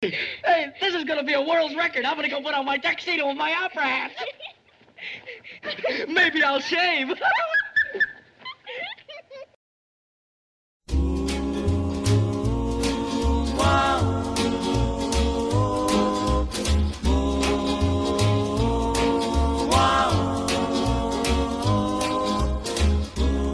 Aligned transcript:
Hey, 0.00 0.72
this 0.80 0.94
is 0.94 1.02
gonna 1.02 1.24
be 1.24 1.32
a 1.32 1.42
world's 1.42 1.74
record. 1.74 2.04
I'm 2.04 2.14
gonna 2.14 2.28
go 2.28 2.40
put 2.40 2.54
on 2.54 2.64
my 2.64 2.78
tuxedo 2.78 3.26
with 3.26 3.36
my 3.36 3.52
opera 3.52 3.82
hat. 3.82 4.12
Maybe 6.08 6.40
I'll 6.40 6.60
shave. 6.60 7.08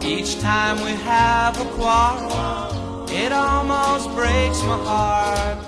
Each 0.03 0.39
time 0.39 0.83
we 0.83 0.91
have 0.91 1.59
a 1.59 1.65
quarrel, 1.71 3.09
it 3.09 3.31
almost 3.31 4.11
breaks 4.11 4.61
my 4.61 4.77
heart. 4.85 5.64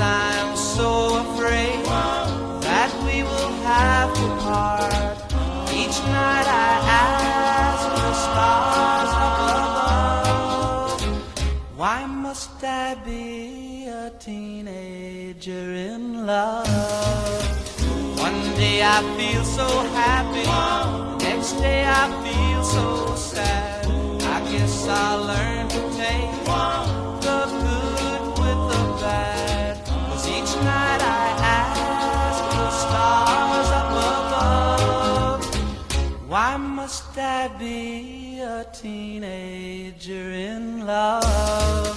I'm 0.00 0.56
so 0.56 1.20
afraid 1.20 1.84
that 1.84 2.90
we 3.04 3.22
will 3.22 3.52
have 3.68 4.14
to 4.14 4.26
part. 4.44 5.16
Each 5.72 5.98
night 6.08 6.48
I 6.48 6.72
ask 7.04 7.82
the 8.00 8.12
stars 8.24 9.12
above, 9.74 11.00
why 11.76 12.06
must 12.06 12.64
I 12.64 12.94
be 13.04 13.86
a 13.88 14.10
teenager 14.18 15.72
in 15.72 16.26
love? 16.26 16.66
One 18.18 18.40
day 18.56 18.82
I 18.82 19.02
feel 19.18 19.44
so 19.44 19.68
happy, 20.00 20.46
next 21.24 21.52
day 21.60 21.84
I 21.86 22.08
feel 22.24 22.62
so 22.64 23.14
sad. 23.16 23.86
I 24.22 24.40
guess 24.50 24.88
I'll 24.88 25.24
learn 25.26 25.68
to 25.68 25.80
take 25.96 26.30
must 36.90 37.18
I 37.18 37.46
be 37.56 38.40
a 38.40 38.66
teenager 38.72 40.26
in 40.50 40.84
love? 40.84 41.94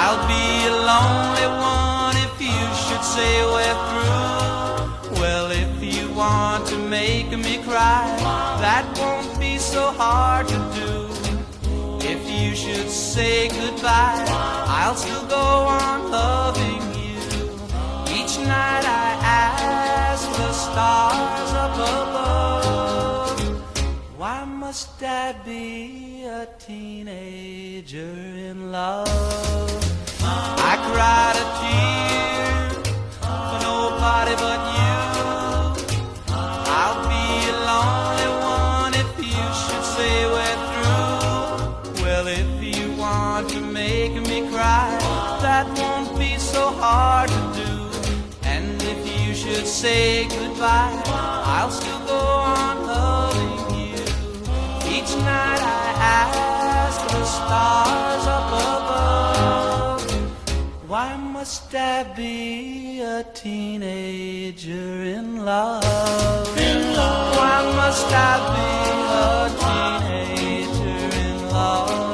I'll 0.00 0.22
be 0.34 0.46
a 0.72 0.76
lonely 0.92 1.48
one 1.72 2.16
if 2.26 2.34
you 2.48 2.62
should 2.84 3.04
say 3.16 3.32
we're 3.54 3.80
through. 3.88 5.18
Well, 5.18 5.48
if 5.64 5.72
you 5.82 6.12
want 6.12 6.66
to 6.66 6.76
make 6.76 7.30
me 7.30 7.62
cry, 7.64 8.04
that 8.60 8.84
won't 8.98 9.40
be 9.40 9.56
so 9.56 9.90
hard 9.92 10.48
to 10.48 10.58
do. 10.80 10.92
If 12.06 12.20
you 12.28 12.54
should 12.54 12.90
say 12.90 13.48
goodbye, 13.48 14.26
I'll 14.68 14.96
still 14.96 15.26
go 15.28 15.46
on 15.80 16.10
loving 16.10 16.82
you. 16.90 16.95
I 18.44 19.18
ask 19.22 20.28
the 20.36 20.52
stars 20.52 21.52
up 21.52 21.74
above, 21.74 23.40
why 24.18 24.44
must 24.44 25.02
I 25.02 25.34
be 25.44 26.24
a 26.24 26.46
teenager 26.58 28.00
in 28.00 28.70
love? 28.72 29.08
I 30.22 30.76
cried 30.90 31.36
a 31.44 31.46
tear 31.60 32.70
for 33.20 33.58
nobody 33.62 34.34
but 34.36 34.60
you. 34.72 34.75
Say 49.76 50.26
goodbye, 50.28 51.02
I'll 51.04 51.70
still 51.70 51.98
go 52.06 52.16
on 52.16 52.86
loving 52.86 53.58
you. 53.78 54.00
Each 54.96 55.12
night 55.30 55.60
I 55.60 55.86
ask 56.00 56.98
the 57.12 57.24
stars 57.36 58.24
up 58.38 58.50
above, 58.72 60.00
why 60.88 61.14
must 61.16 61.74
I 61.74 62.04
be 62.16 63.02
a 63.02 63.22
teenager 63.34 65.02
in 65.16 65.44
love? 65.44 65.84
Why 67.38 67.56
must 67.80 68.10
I 68.10 68.34
be 68.56 68.70
a 69.24 69.36
teenager 69.60 71.04
in 71.26 71.36
love? 71.50 72.05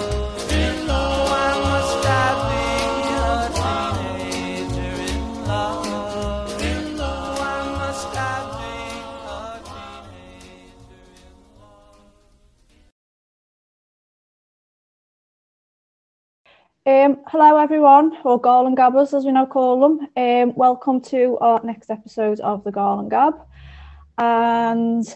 Um, 16.85 17.21
hello 17.29 17.59
everyone, 17.59 18.19
or 18.25 18.41
Garland 18.41 18.77
Gabbers 18.77 19.15
as 19.15 19.25
we 19.25 19.31
now 19.31 19.47
call 19.47 19.81
them. 19.81 20.09
Um, 20.17 20.53
welcome 20.57 21.01
to 21.03 21.39
our 21.41 21.61
next 21.63 21.91
episode 21.91 22.41
of 22.41 22.65
the 22.65 22.73
Garland 22.73 23.09
Gab. 23.09 23.35
And 24.19 25.07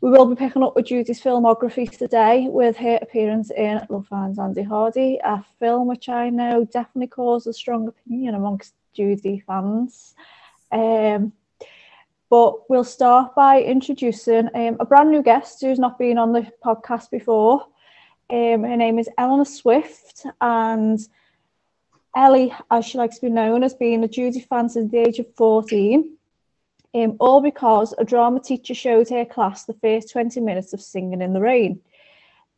we 0.00 0.08
will 0.08 0.24
be 0.24 0.34
picking 0.34 0.62
up 0.62 0.74
with 0.74 0.86
Judy's 0.86 1.20
filmography 1.20 1.90
today 1.90 2.46
with 2.48 2.74
her 2.78 2.98
appearance 3.02 3.50
in 3.50 3.86
Love 3.90 4.06
Finds 4.06 4.38
Andy 4.38 4.62
Hardy, 4.62 5.20
a 5.22 5.44
film 5.58 5.88
which 5.88 6.08
I 6.08 6.30
know 6.30 6.64
definitely 6.64 7.08
caused 7.08 7.46
a 7.46 7.52
strong 7.52 7.86
opinion 7.88 8.34
amongst 8.34 8.72
Judy 8.94 9.44
fans. 9.46 10.14
Um, 10.72 11.34
but 12.30 12.70
we'll 12.70 12.82
start 12.82 13.34
by 13.34 13.60
introducing 13.60 14.48
um, 14.54 14.78
a 14.80 14.86
brand 14.86 15.10
new 15.10 15.22
guest 15.22 15.60
who's 15.60 15.78
not 15.78 15.98
been 15.98 16.16
on 16.16 16.32
the 16.32 16.50
podcast 16.64 17.10
before. 17.10 17.66
Um, 18.30 18.62
her 18.62 18.76
name 18.76 19.00
is 19.00 19.08
Eleanor 19.18 19.44
Swift, 19.44 20.24
and 20.40 21.00
Ellie, 22.14 22.54
as 22.70 22.84
she 22.84 22.96
likes 22.96 23.16
to 23.16 23.22
be 23.22 23.30
known, 23.30 23.62
has 23.62 23.74
been 23.74 24.04
a 24.04 24.08
Judy 24.08 24.38
fan 24.38 24.68
since 24.68 24.92
the 24.92 24.98
age 24.98 25.18
of 25.18 25.34
14. 25.34 26.16
Um, 26.94 27.16
all 27.18 27.40
because 27.40 27.92
a 27.98 28.04
drama 28.04 28.38
teacher 28.38 28.74
showed 28.74 29.08
her 29.08 29.24
class 29.24 29.64
the 29.64 29.74
first 29.74 30.12
20 30.12 30.40
minutes 30.40 30.72
of 30.72 30.80
Singing 30.80 31.22
in 31.22 31.32
the 31.32 31.40
Rain. 31.40 31.80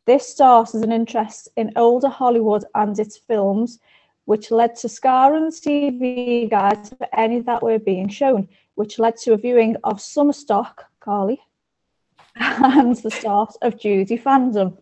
This 0.04 0.28
started 0.28 0.84
an 0.84 0.92
interest 0.92 1.48
in 1.56 1.72
older 1.76 2.08
Hollywood 2.08 2.64
and 2.74 2.98
its 2.98 3.16
films, 3.16 3.78
which 4.26 4.50
led 4.50 4.76
to 4.76 4.90
scouring 4.90 5.46
the 5.46 5.50
TV 5.50 6.50
guides 6.50 6.90
for 6.90 7.08
any 7.14 7.40
that 7.40 7.62
were 7.62 7.78
being 7.78 8.08
shown, 8.08 8.46
which 8.74 8.98
led 8.98 9.16
to 9.18 9.32
a 9.32 9.38
viewing 9.38 9.76
of 9.84 10.02
Summer 10.02 10.34
Stock, 10.34 10.84
Carly, 11.00 11.40
and 12.36 12.94
the 12.96 13.10
start 13.10 13.54
of 13.62 13.78
Judy 13.78 14.18
fandom. 14.18 14.76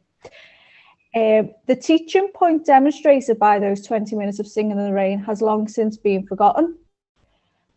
Um, 1.15 1.50
the 1.66 1.75
teaching 1.75 2.28
point 2.32 2.65
demonstrated 2.65 3.38
by 3.38 3.59
those 3.59 3.84
20 3.84 4.15
minutes 4.15 4.38
of 4.38 4.47
Singing 4.47 4.78
in 4.78 4.84
the 4.84 4.93
Rain 4.93 5.19
has 5.21 5.43
long 5.43 5.66
since 5.66 5.97
been 5.97 6.25
forgotten. 6.26 6.78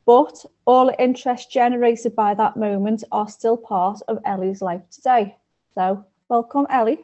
But 0.06 0.46
all 0.66 0.88
the 0.88 1.02
interest 1.02 1.52
generated 1.52 2.16
by 2.16 2.36
that 2.36 2.58
moment 2.58 3.04
are 3.12 3.28
still 3.28 3.58
part 3.58 4.02
of 4.08 4.20
Ellie's 4.26 4.62
life 4.62 4.82
today. 4.92 5.36
So, 5.74 6.06
welcome, 6.30 6.68
Ellie. 6.70 7.00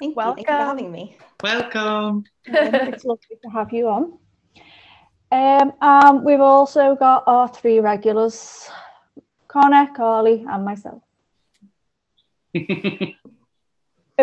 Thank 0.00 0.16
you. 0.16 0.22
Thank 0.22 0.38
you 0.38 0.44
for 0.44 0.52
having 0.52 0.90
me. 0.90 1.16
Welcome. 1.42 2.24
Um, 2.48 2.74
it's 2.74 3.04
lovely 3.04 3.36
to 3.44 3.50
have 3.50 3.72
you 3.72 3.86
on. 3.86 4.18
Um, 5.30 5.72
and 5.80 6.24
we've 6.24 6.40
also 6.40 6.96
got 6.96 7.22
our 7.28 7.46
three 7.46 7.78
regulars 7.78 8.68
Connor, 9.46 9.90
Carly, 9.94 10.44
and 10.48 10.64
myself. 10.64 11.02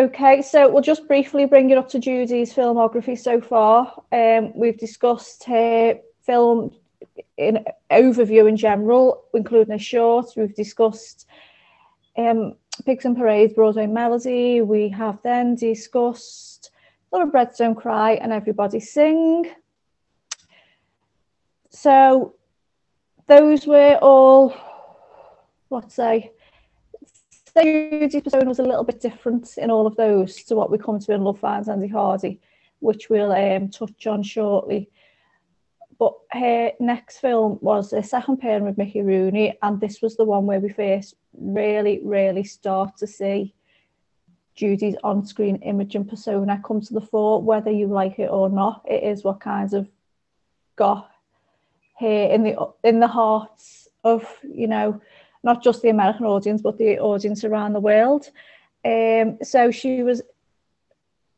Okay, 0.00 0.40
so 0.40 0.66
we'll 0.66 0.80
just 0.80 1.06
briefly 1.06 1.44
bring 1.44 1.68
it 1.68 1.76
up 1.76 1.90
to 1.90 1.98
Judy's 1.98 2.54
filmography 2.54 3.18
so 3.18 3.38
far. 3.38 4.02
Um, 4.10 4.50
we've 4.56 4.78
discussed 4.78 5.44
her 5.44 6.00
film 6.22 6.74
in 7.36 7.66
overview 7.90 8.48
in 8.48 8.56
general, 8.56 9.24
including 9.34 9.74
a 9.74 9.78
short. 9.78 10.28
We've 10.38 10.54
discussed 10.54 11.26
um, 12.16 12.54
Pigskin 12.86 13.14
Parade, 13.14 13.54
Broadway 13.54 13.86
Melody. 13.86 14.62
We 14.62 14.88
have 14.88 15.18
then 15.22 15.54
discussed 15.54 16.70
Thoroughbreds 17.10 17.58
Don't 17.58 17.74
Cry 17.74 18.12
and 18.12 18.32
Everybody 18.32 18.80
Sing. 18.80 19.50
So 21.68 22.36
those 23.26 23.66
were 23.66 23.98
all, 24.00 24.54
let's 25.68 25.94
say, 25.94 26.32
Judy's 27.54 28.22
persona 28.22 28.44
was 28.44 28.58
a 28.58 28.64
little 28.64 28.84
bit 28.84 29.00
different 29.00 29.56
in 29.58 29.70
all 29.70 29.86
of 29.86 29.96
those 29.96 30.36
to 30.44 30.54
what 30.54 30.70
we 30.70 30.78
come 30.78 30.98
to 30.98 31.12
in 31.12 31.22
Love 31.22 31.38
Finds 31.38 31.68
Andy 31.68 31.88
Hardy, 31.88 32.40
which 32.80 33.08
we'll 33.10 33.32
um, 33.32 33.68
touch 33.68 34.06
on 34.06 34.22
shortly. 34.22 34.90
But 35.98 36.14
her 36.30 36.72
next 36.80 37.18
film 37.18 37.58
was 37.60 37.92
a 37.92 38.02
second 38.02 38.38
pairing 38.38 38.64
with 38.64 38.78
Mickey 38.78 39.02
Rooney, 39.02 39.58
and 39.62 39.80
this 39.80 40.00
was 40.00 40.16
the 40.16 40.24
one 40.24 40.46
where 40.46 40.60
we 40.60 40.70
first 40.70 41.14
really, 41.32 42.00
really 42.04 42.44
start 42.44 42.96
to 42.98 43.06
see 43.06 43.54
Judy's 44.54 44.96
on-screen 45.04 45.56
image 45.56 45.94
and 45.94 46.08
persona 46.08 46.60
come 46.64 46.80
to 46.80 46.94
the 46.94 47.00
fore, 47.00 47.42
whether 47.42 47.70
you 47.70 47.86
like 47.86 48.18
it 48.18 48.30
or 48.30 48.48
not. 48.48 48.82
It 48.88 49.04
is 49.04 49.24
what 49.24 49.40
kind 49.40 49.72
of 49.74 49.88
got 50.76 51.10
here 51.98 52.30
in 52.30 52.42
the 52.42 52.56
in 52.82 53.00
the 53.00 53.06
hearts 53.06 53.88
of 54.04 54.26
you 54.42 54.66
know 54.66 55.00
not 55.42 55.62
just 55.62 55.82
the 55.82 55.88
American 55.88 56.26
audience 56.26 56.62
but 56.62 56.78
the 56.78 56.98
audience 56.98 57.44
around 57.44 57.72
the 57.72 57.80
world. 57.80 58.30
Um, 58.84 59.38
so 59.42 59.70
she 59.70 60.02
was 60.02 60.22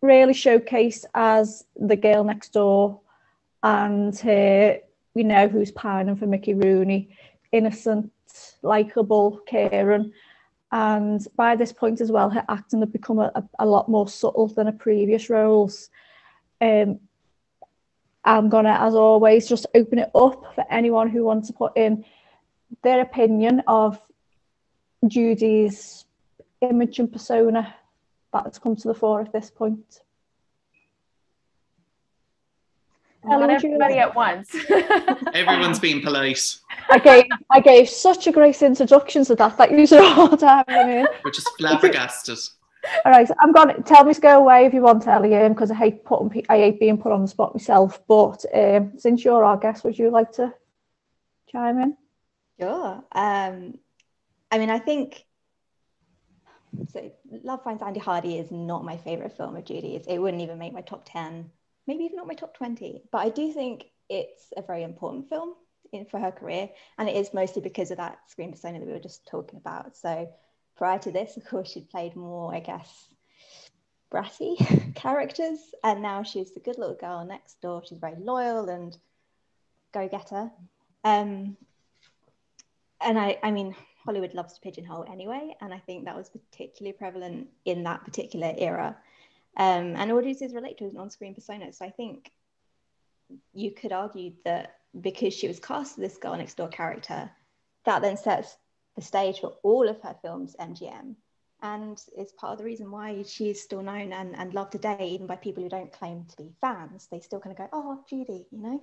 really 0.01 0.35
showcased 0.35 1.05
as 1.15 1.65
the 1.77 1.97
girl 1.97 2.25
next 2.25 2.53
door 2.53 3.01
and 3.63 4.17
her, 4.19 4.79
you 5.15 5.25
know, 5.25 5.49
who's 5.49 5.71
pining 5.71 6.17
for 6.17 6.27
Mickey 6.27 6.55
Rooney, 6.55 7.17
innocent, 7.53 8.11
likable, 8.63 9.41
caring. 9.47 10.13
And 10.73 11.25
by 11.37 11.55
this 11.55 11.73
point 11.73 12.01
as 12.01 12.11
well, 12.11 12.31
her 12.31 12.45
acting 12.49 12.81
had 12.81 12.93
become 12.93 13.19
a, 13.19 13.49
a 13.59 13.67
lot 13.67 13.89
more 13.89 14.09
subtle 14.09 14.49
than 14.49 14.67
her 14.67 14.73
previous 14.73 15.31
roles. 15.31 15.91
Um, 16.61 16.99
I'm 18.25 18.49
going 18.49 18.65
to, 18.65 18.81
as 18.81 18.95
always, 18.95 19.49
just 19.49 19.67
open 19.75 19.99
it 19.99 20.11
up 20.15 20.55
for 20.55 20.65
anyone 20.71 21.11
who 21.11 21.25
wants 21.25 21.49
to 21.49 21.53
put 21.53 21.77
in 21.77 22.05
their 22.83 23.01
opinion 23.01 23.63
of 23.67 24.01
Judy's 25.07 26.05
image 26.61 26.99
and 26.99 27.11
persona 27.11 27.75
that's 28.33 28.59
come 28.59 28.77
to 28.77 28.89
the 28.89 28.95
fore 28.95 29.21
at 29.21 29.33
this 29.33 29.51
point. 29.51 30.01
Not 33.25 33.51
everybody 33.51 33.99
at 33.99 34.15
once. 34.17 34.55
Everyone's 35.35 35.79
being 35.79 36.03
polite. 36.03 36.59
I 36.91 36.99
gave 36.99 37.25
I 37.51 37.61
gave 37.61 37.89
such 37.89 38.27
a 38.27 38.33
great 38.33 38.61
introduction 38.63 39.25
to 39.27 39.37
that 39.37 39.57
that 39.59 39.71
you 39.71 39.87
should 39.87 40.01
all 40.01 40.37
time. 40.37 40.65
I 40.67 40.85
mean. 40.85 41.07
We're 41.25 41.31
just 41.31 41.49
flabbergasted. 41.57 42.39
All 43.05 43.13
right, 43.13 43.29
so 43.29 43.35
I'm 43.41 43.53
going 43.53 43.77
to 43.77 43.83
tell 43.83 44.05
me 44.05 44.13
to 44.13 44.21
go 44.21 44.41
away 44.41 44.67
if 44.67 44.75
you 44.75 44.83
want, 44.83 45.07
Ellie, 45.07 45.49
because 45.49 45.71
I 45.71 45.77
hate 45.77 46.05
putting 46.05 46.45
I 46.49 46.57
hate 46.59 46.81
being 46.81 46.99
put 46.99 47.13
on 47.13 47.23
the 47.23 47.29
spot 47.29 47.55
myself. 47.55 48.01
But 48.09 48.45
um, 48.53 48.93
since 48.99 49.25
you're 49.25 49.45
our 49.45 49.57
guest, 49.57 49.85
would 49.85 49.97
you 49.97 50.11
like 50.11 50.33
to 50.33 50.53
chime 51.49 51.79
in? 51.79 51.97
Sure. 52.63 53.05
Um, 53.13 53.79
I 54.51 54.59
mean, 54.59 54.71
I 54.71 54.79
think 54.79 55.25
so. 56.89 57.13
Love 57.43 57.63
Finds 57.65 57.83
Andy 57.83 58.01
Hardy 58.01 58.39
is 58.39 58.51
not 58.51 58.85
my 58.85 58.97
favorite 58.97 59.37
film 59.37 59.57
of 59.57 59.65
Judy's. 59.65 60.07
It 60.07 60.19
wouldn't 60.19 60.43
even 60.43 60.59
make 60.59 60.73
my 60.73 60.83
top 60.83 61.03
ten 61.05 61.51
maybe 61.87 62.05
even 62.05 62.17
not 62.17 62.27
my 62.27 62.35
top 62.35 62.57
20, 62.57 63.03
but 63.11 63.19
I 63.19 63.29
do 63.29 63.53
think 63.53 63.87
it's 64.09 64.53
a 64.57 64.63
very 64.63 64.83
important 64.83 65.29
film 65.29 65.55
in, 65.93 66.07
for 66.07 66.21
her 66.21 66.31
career. 66.31 66.69
And 66.99 67.09
it 67.09 67.17
is 67.17 67.35
mostly 67.35 67.63
because 67.63 67.91
of 67.91 67.97
that 67.99 68.19
screen 68.29 68.53
persona 68.53 68.79
that 68.79 68.87
we 68.87 68.93
were 68.93 68.99
just 68.99 69.27
talking 69.27 69.59
about. 69.59 69.97
So 69.97 70.29
prior 70.77 70.99
to 71.01 71.11
this, 71.11 71.37
of 71.37 71.45
course, 71.45 71.73
she'd 71.73 71.91
played 71.91 72.17
more, 72.17 72.55
I 72.55 72.61
guess, 72.61 73.09
bratty 74.13 74.95
characters. 74.95 75.59
And 75.83 76.03
now 76.03 76.23
she's 76.23 76.53
the 76.53 76.61
good 76.61 76.79
little 76.79 76.97
girl 76.97 77.25
next 77.25 77.61
door. 77.61 77.83
She's 77.85 77.99
very 77.99 78.17
loyal 78.19 78.69
and 78.69 78.97
go 79.93 80.09
getter. 80.09 80.51
Um, 81.05 81.57
and 83.05 83.19
I, 83.19 83.39
I 83.43 83.51
mean, 83.51 83.75
Hollywood 84.05 84.35
loves 84.35 84.55
to 84.55 84.61
pigeonhole 84.61 85.07
anyway. 85.11 85.55
And 85.61 85.73
I 85.73 85.79
think 85.79 86.05
that 86.05 86.17
was 86.17 86.29
particularly 86.29 86.93
prevalent 86.97 87.49
in 87.65 87.85
that 87.85 88.05
particular 88.05 88.53
era. 88.57 88.97
Um, 89.57 89.97
and 89.97 90.11
audiences 90.13 90.55
relate 90.55 90.79
to 90.79 90.85
an 90.85 90.97
on-screen 90.97 91.35
persona. 91.35 91.73
So 91.73 91.85
I 91.85 91.91
think 91.91 92.31
you 93.53 93.71
could 93.71 93.93
argue 93.93 94.33
that 94.45 94.77
because 95.01 95.35
she 95.35 95.49
was 95.49 95.61
cast 95.61 95.93
as 95.93 96.03
this 96.03 96.19
girl 96.19 96.37
next 96.37 96.57
door 96.57 96.69
character, 96.69 97.31
that 97.85 98.03
then 98.03 98.17
sets 98.17 98.57
the 98.97 99.03
stage 99.03 99.41
for 99.41 99.55
all 99.63 99.89
of 99.89 100.01
her 100.03 100.17
films 100.23 100.57
MGM. 100.59 101.15
And 101.65 102.03
is 102.19 102.33
part 102.33 102.55
of 102.55 102.59
the 102.59 102.65
reason 102.65 102.91
why 102.91 103.23
she's 103.23 103.63
still 103.63 103.83
known 103.83 104.13
and, 104.13 104.35
and 104.37 104.53
loved 104.53 104.73
today, 104.73 105.11
even 105.13 105.29
by 105.29 105.37
people 105.37 105.63
who 105.63 105.69
don't 105.69 105.93
claim 105.93 106.25
to 106.25 106.37
be 106.37 106.51
fans. 106.61 107.07
They 107.09 107.21
still 107.21 107.39
kind 107.39 107.53
of 107.53 107.59
go, 107.59 107.69
oh, 107.73 108.03
Judy, 108.09 108.47
you 108.51 108.59
know? 108.61 108.83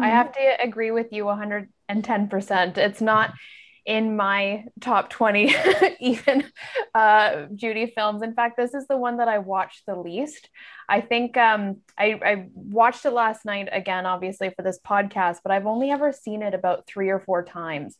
I 0.00 0.08
have 0.08 0.32
to 0.32 0.56
agree 0.62 0.90
with 0.90 1.12
you 1.12 1.24
110%. 1.24 2.78
It's 2.78 3.00
not 3.00 3.34
in 3.86 4.16
my 4.16 4.64
top 4.82 5.08
20 5.08 5.54
even 6.00 6.44
uh, 6.94 7.46
Judy 7.54 7.90
films. 7.94 8.22
In 8.22 8.34
fact, 8.34 8.58
this 8.58 8.74
is 8.74 8.86
the 8.86 8.98
one 8.98 9.16
that 9.16 9.28
I 9.28 9.38
watched 9.38 9.86
the 9.86 9.96
least. 9.96 10.50
I 10.90 11.00
think 11.00 11.38
um, 11.38 11.78
I, 11.96 12.20
I 12.22 12.46
watched 12.52 13.06
it 13.06 13.12
last 13.12 13.46
night 13.46 13.70
again, 13.72 14.04
obviously 14.04 14.50
for 14.54 14.62
this 14.62 14.78
podcast, 14.86 15.38
but 15.42 15.52
I've 15.52 15.66
only 15.66 15.90
ever 15.90 16.12
seen 16.12 16.42
it 16.42 16.52
about 16.52 16.86
three 16.86 17.08
or 17.08 17.18
four 17.18 17.42
times. 17.44 17.96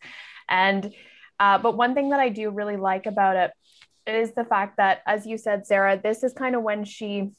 And 0.47 0.93
uh, 1.41 1.59
but 1.59 1.77
one 1.77 1.95
thing 1.95 2.11
that 2.11 2.21
I 2.21 2.29
do 2.29 2.51
really 2.51 2.77
like 2.77 3.07
about 3.07 3.37
it 3.37 3.53
is 4.07 4.33
the 4.33 4.45
fact 4.45 4.77
that, 4.79 5.01
as 5.07 5.27
you 5.27 5.39
said, 5.39 5.67
Sarah, 5.67 5.99
this 6.03 6.23
is 6.23 6.33
kind 6.33 6.55
of 6.55 6.63
when 6.63 6.85
she 6.85 7.31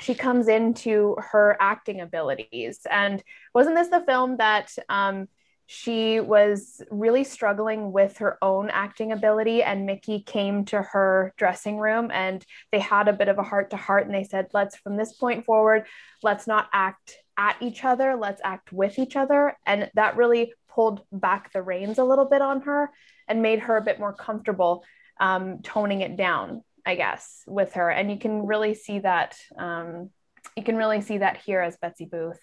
she 0.00 0.14
comes 0.14 0.48
into 0.48 1.16
her 1.18 1.56
acting 1.60 2.00
abilities. 2.00 2.80
And 2.90 3.22
wasn't 3.54 3.76
this 3.76 3.88
the 3.88 4.04
film 4.06 4.38
that 4.38 4.72
um, 4.88 5.28
she 5.66 6.20
was 6.20 6.82
really 6.90 7.24
struggling 7.24 7.92
with 7.92 8.18
her 8.18 8.38
own 8.42 8.68
acting 8.70 9.12
ability 9.12 9.62
and 9.62 9.86
mickey 9.86 10.20
came 10.20 10.64
to 10.64 10.82
her 10.82 11.32
dressing 11.38 11.78
room 11.78 12.10
and 12.12 12.44
they 12.70 12.78
had 12.78 13.08
a 13.08 13.12
bit 13.12 13.28
of 13.28 13.38
a 13.38 13.42
heart 13.42 13.70
to 13.70 13.76
heart 13.76 14.04
and 14.04 14.14
they 14.14 14.24
said 14.24 14.46
let's 14.52 14.76
from 14.76 14.96
this 14.96 15.14
point 15.14 15.44
forward 15.46 15.86
let's 16.22 16.46
not 16.46 16.68
act 16.72 17.16
at 17.38 17.56
each 17.62 17.82
other 17.82 18.14
let's 18.14 18.42
act 18.44 18.72
with 18.72 18.98
each 18.98 19.16
other 19.16 19.56
and 19.66 19.90
that 19.94 20.16
really 20.16 20.52
pulled 20.68 21.00
back 21.12 21.50
the 21.52 21.62
reins 21.62 21.98
a 21.98 22.04
little 22.04 22.26
bit 22.26 22.42
on 22.42 22.60
her 22.60 22.90
and 23.26 23.40
made 23.40 23.60
her 23.60 23.76
a 23.76 23.82
bit 23.82 23.98
more 23.98 24.12
comfortable 24.12 24.84
um, 25.18 25.60
toning 25.62 26.02
it 26.02 26.16
down 26.16 26.62
i 26.86 26.94
guess 26.94 27.42
with 27.46 27.74
her 27.74 27.90
and 27.90 28.10
you 28.10 28.18
can 28.18 28.46
really 28.46 28.74
see 28.74 28.98
that 28.98 29.36
um, 29.58 30.10
you 30.56 30.62
can 30.62 30.76
really 30.76 31.00
see 31.00 31.18
that 31.18 31.36
here 31.38 31.60
as 31.60 31.76
betsy 31.76 32.04
booth 32.04 32.40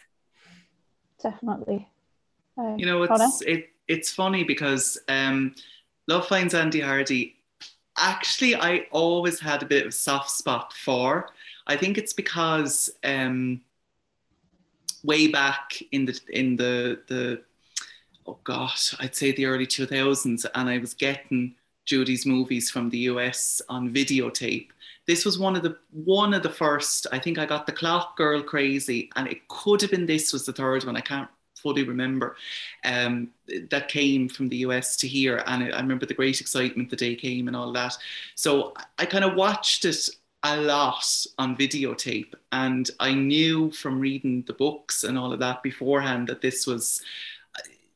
definitely 1.21 1.87
you 2.77 2.85
know, 2.85 3.03
it's 3.03 3.41
it, 3.41 3.69
it's 3.87 4.13
funny 4.13 4.43
because 4.43 4.97
um, 5.07 5.55
Love 6.07 6.27
Finds 6.27 6.53
Andy 6.53 6.81
Hardy. 6.81 7.35
Actually, 7.97 8.55
I 8.55 8.87
always 8.91 9.39
had 9.39 9.63
a 9.63 9.65
bit 9.65 9.83
of 9.83 9.89
a 9.89 9.95
soft 9.95 10.29
spot 10.31 10.73
for. 10.73 11.29
I 11.67 11.75
think 11.75 11.97
it's 11.97 12.13
because 12.13 12.89
um, 13.03 13.61
way 15.03 15.27
back 15.27 15.81
in 15.91 16.05
the 16.05 16.19
in 16.29 16.55
the 16.55 17.01
the 17.07 17.41
oh 18.27 18.39
gosh, 18.43 18.95
I'd 18.99 19.15
say 19.15 19.31
the 19.31 19.45
early 19.45 19.67
two 19.67 19.85
thousands, 19.85 20.45
and 20.53 20.69
I 20.69 20.77
was 20.77 20.93
getting 20.93 21.55
Judy's 21.85 22.25
movies 22.25 22.69
from 22.69 22.89
the 22.89 22.99
US 22.99 23.61
on 23.69 23.93
videotape. 23.93 24.69
This 25.07 25.25
was 25.25 25.39
one 25.39 25.55
of 25.55 25.63
the 25.63 25.77
one 25.91 26.33
of 26.33 26.43
the 26.43 26.49
first. 26.49 27.07
I 27.11 27.19
think 27.19 27.37
I 27.37 27.45
got 27.45 27.65
the 27.65 27.71
Clock 27.71 28.17
Girl 28.17 28.41
crazy, 28.41 29.09
and 29.15 29.27
it 29.27 29.47
could 29.47 29.81
have 29.81 29.91
been 29.91 30.05
this 30.05 30.31
was 30.31 30.45
the 30.45 30.53
third 30.53 30.83
one. 30.83 30.95
I 30.95 31.01
can't 31.01 31.29
fully 31.61 31.83
remember 31.83 32.35
um, 32.83 33.29
that 33.69 33.87
came 33.87 34.27
from 34.27 34.49
the 34.49 34.57
US 34.57 34.95
to 34.97 35.07
here. 35.07 35.43
And 35.45 35.63
I, 35.63 35.79
remember 35.79 36.05
the 36.05 36.13
great 36.13 36.41
excitement 36.41 36.89
the 36.89 36.95
day 36.95 37.15
came 37.15 37.47
and 37.47 37.55
all 37.55 37.71
that. 37.73 37.97
So 38.35 38.73
I, 38.97 39.05
kind 39.05 39.23
of 39.23 39.35
watched 39.35 39.85
it 39.85 40.09
a 40.43 40.57
lot 40.57 41.05
on 41.37 41.55
videotape. 41.55 42.33
And 42.51 42.89
I 42.99 43.13
knew 43.13 43.71
from 43.71 43.99
reading 43.99 44.43
the 44.47 44.53
books 44.53 45.03
and 45.03 45.17
all 45.17 45.31
of 45.31 45.39
that 45.39 45.61
beforehand 45.61 46.27
that 46.27 46.41
this 46.41 46.65
was 46.65 47.01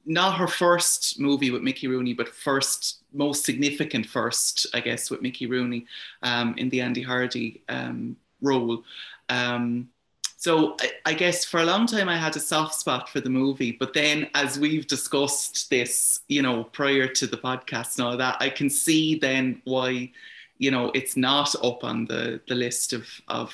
not 0.06 0.38
her 0.38 0.48
first 0.48 1.20
movie 1.20 1.52
with 1.52 1.62
Mickey 1.62 1.88
Rooney, 1.88 2.14
but 2.14 2.30
first, 2.30 3.04
most 3.14 3.44
significant 3.46 4.06
first, 4.06 4.68
I 4.74 4.80
guess, 4.80 5.10
with 5.10 5.22
Mickey 5.22 5.48
Rooney 5.48 5.86
um, 6.22 6.56
in 6.58 6.70
the 6.70 6.82
Andy 6.82 7.02
Hardy 7.02 7.64
um, 7.70 8.16
role. 8.42 8.84
Um, 9.30 9.90
so 10.38 10.76
I, 10.80 10.92
I, 11.08 11.14
guess 11.14 11.44
for 11.44 11.60
a 11.60 11.66
long 11.66 11.88
time 11.88 12.08
I 12.08 12.18
had 12.18 12.36
a 12.36 12.40
soft 12.40 12.76
spot 12.76 13.10
for 13.10 13.20
the 13.20 13.30
movie, 13.30 13.72
but 13.72 13.94
then 13.94 14.30
as 14.36 14.60
we've 14.60 14.86
discussed 14.86 15.70
this, 15.72 16.20
you 16.28 16.44
know, 16.44 16.66
prior 16.66 17.08
to 17.08 17.26
the 17.26 17.38
podcast 17.38 17.98
and 17.98 18.06
all 18.06 18.18
that, 18.18 18.38
I 18.40 18.50
can 18.50 18.70
see 18.70 19.18
then 19.18 19.62
why, 19.64 20.12
you 20.60 20.70
know, 20.70 20.92
it's 20.94 21.18
not 21.18 21.56
up 21.64 21.84
on 21.84 22.06
the 22.06 22.42
the 22.48 22.54
list 22.54 22.94
of 22.94 23.08
of 23.28 23.54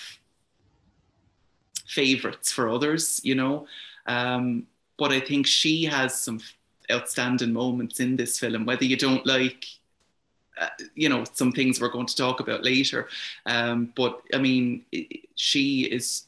favorites 1.88 2.52
for 2.52 2.68
others, 2.68 3.22
you 3.24 3.36
know. 3.36 3.68
Um, 4.06 4.68
but 5.02 5.12
I 5.12 5.20
think 5.20 5.48
she 5.48 5.86
has 5.86 6.14
some 6.14 6.40
outstanding 6.92 7.54
moments 7.54 8.00
in 8.00 8.16
this 8.18 8.38
film, 8.38 8.66
whether 8.66 8.86
you 8.86 8.96
don't 8.96 9.26
like 9.26 9.66
uh, 10.62 10.68
you 10.94 11.10
know 11.10 11.24
some 11.34 11.52
things 11.52 11.82
we're 11.82 11.90
going 11.90 12.06
to 12.06 12.16
talk 12.16 12.40
about 12.40 12.64
later 12.64 13.08
um, 13.48 13.92
but 13.96 14.22
i 14.36 14.38
mean 14.38 14.84
she 15.34 15.86
is 15.86 16.26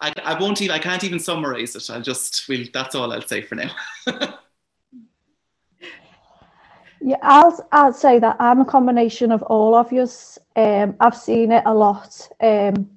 I, 0.00 0.12
I 0.24 0.38
won't 0.38 0.60
even, 0.62 0.76
I 0.76 0.78
can't 0.78 1.04
even 1.04 1.18
summarize 1.20 1.74
it. 1.76 1.90
I'll 1.90 2.02
just, 2.02 2.48
will 2.48 2.64
that's 2.72 2.94
all 2.94 3.12
I'll 3.12 3.22
say 3.22 3.42
for 3.42 3.54
now. 3.54 3.70
yeah, 7.00 7.18
I'll, 7.22 7.68
I'll 7.70 7.92
say 7.92 8.18
that 8.18 8.36
I'm 8.40 8.60
a 8.60 8.64
combination 8.64 9.30
of 9.30 9.42
all 9.42 9.74
of 9.74 9.92
yous. 9.92 10.38
Um, 10.56 10.96
I've 10.98 11.16
seen 11.16 11.52
it 11.52 11.62
a 11.66 11.74
lot 11.74 12.28
um, 12.40 12.90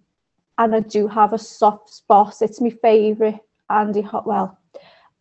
and 0.57 0.75
I 0.75 0.79
do 0.79 1.07
have 1.07 1.33
a 1.33 1.37
soft 1.37 1.89
spot. 1.89 2.37
It's 2.41 2.59
my 2.59 2.71
favourite 2.71 3.39
Andy 3.69 4.01
Hotwell. 4.01 4.57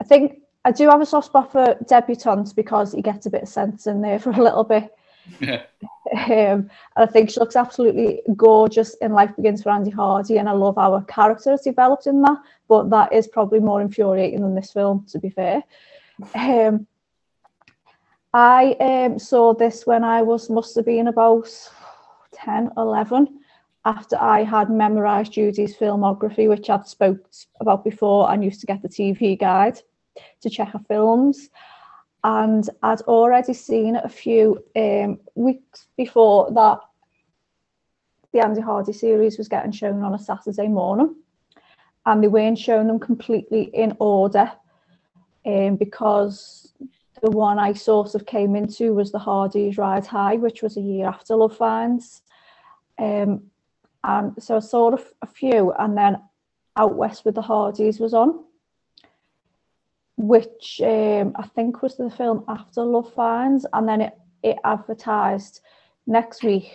I 0.01 0.05
think 0.05 0.41
I 0.65 0.73
do 0.73 0.89
have 0.89 1.01
a 1.01 1.07
soft 1.07 1.27
spot 1.27 1.53
for 1.53 1.77
debutantes 1.87 2.55
because 2.55 2.93
he 2.93 3.03
gets 3.03 3.27
a 3.27 3.31
bit 3.31 3.43
of 3.43 3.49
sense 3.49 3.87
in 3.87 4.01
there 4.01 4.19
for 4.21 4.31
a 4.31 4.43
little 4.43 4.65
bit. 4.65 4.95
Yeah. 5.41 5.63
Um, 6.29 6.69
I 6.97 7.07
think 7.07 7.31
she 7.31 7.41
looks 7.41 7.57
absolutely 7.57 8.21
gorgeous 8.37 8.95
in 8.95 9.13
Life 9.13 9.35
Begins 9.37 9.63
for 9.63 9.71
Andy 9.71 9.91
Hardy, 9.91 10.37
and 10.37 10.49
I 10.49 10.53
love 10.53 10.77
how 10.77 10.99
her 10.99 11.05
character 11.07 11.51
has 11.51 11.63
developed 11.63 12.07
in 12.07 12.21
that. 12.23 12.39
But 12.69 12.91
that 12.91 13.13
is 13.13 13.27
probably 13.27 13.61
more 13.61 13.81
infuriating 13.81 14.43
than 14.43 14.55
this 14.55 14.73
film, 14.73 15.07
to 15.11 15.19
be 15.19 15.31
fair. 15.31 15.63
Um, 16.35 16.87
I 18.35 18.73
um, 18.81 19.19
saw 19.19 19.55
this 19.55 19.87
when 19.87 20.05
I 20.05 20.23
was 20.23 20.51
must 20.51 20.75
have 20.77 20.85
been 20.85 21.09
about 21.09 21.49
10, 22.33 22.73
11, 22.77 23.41
after 23.85 24.17
I 24.21 24.45
had 24.45 24.71
memorised 24.71 25.33
Judy's 25.33 25.77
filmography, 25.77 26.49
which 26.49 26.71
I'd 26.71 26.89
spoke 26.89 27.31
about 27.61 27.85
before 27.85 28.31
and 28.31 28.43
used 28.43 28.61
to 28.61 28.67
get 28.67 28.83
the 28.83 28.89
TV 28.89 29.39
guide 29.39 29.79
to 30.41 30.51
check 30.51 30.69
her 30.71 30.81
films. 30.89 31.51
And 32.23 32.69
I'd 32.83 33.03
already 33.03 33.53
seen 33.53 33.97
a 33.97 34.09
few 34.09 34.65
um, 34.75 35.21
weeks 35.35 35.89
before 35.97 36.51
that 36.53 36.81
the 38.33 38.41
Andy 38.41 38.63
Hardy 38.63 38.95
series 38.95 39.37
was 39.37 39.49
getting 39.49 39.73
shown 39.73 40.03
on 40.03 40.15
a 40.15 40.19
Saturday 40.19 40.69
morning. 40.69 41.15
And 42.07 42.23
they 42.23 42.29
weren't 42.29 42.59
showing 42.59 42.87
them 42.87 42.99
completely 42.99 43.65
in 43.75 43.97
order 44.01 44.51
um, 45.47 45.77
because 45.77 46.73
the 47.23 47.31
one 47.31 47.59
I 47.59 47.75
sort 47.75 48.15
of 48.15 48.27
came 48.27 48.57
into 48.57 48.95
was 48.95 49.13
the 49.13 49.19
Hardys 49.19 49.79
Ride 49.79 50.07
High, 50.07 50.37
which 50.37 50.63
was 50.63 50.77
a 50.77 50.83
year 50.83 51.07
after 51.07 51.37
Love 51.37 51.57
Finds. 51.57 52.23
Um, 52.99 53.51
and 54.05 54.41
so 54.43 54.57
I 54.57 54.61
saw 54.61 54.95
a, 54.95 54.99
a 55.23 55.27
few, 55.27 55.73
and 55.73 55.97
then 55.97 56.21
Out 56.77 56.95
West 56.95 57.25
with 57.25 57.35
the 57.35 57.43
Hardys 57.43 57.99
was 57.99 58.15
on, 58.15 58.45
which 60.17 60.81
um, 60.85 61.33
I 61.37 61.47
think 61.55 61.83
was 61.83 61.97
the 61.97 62.11
film 62.11 62.45
after 62.47 62.83
Love 62.83 63.13
Finds, 63.15 63.67
and 63.73 63.89
then 63.89 64.03
it, 64.03 64.19
it 64.43 64.59
advertised 64.65 65.61
next 66.07 66.43
week 66.43 66.71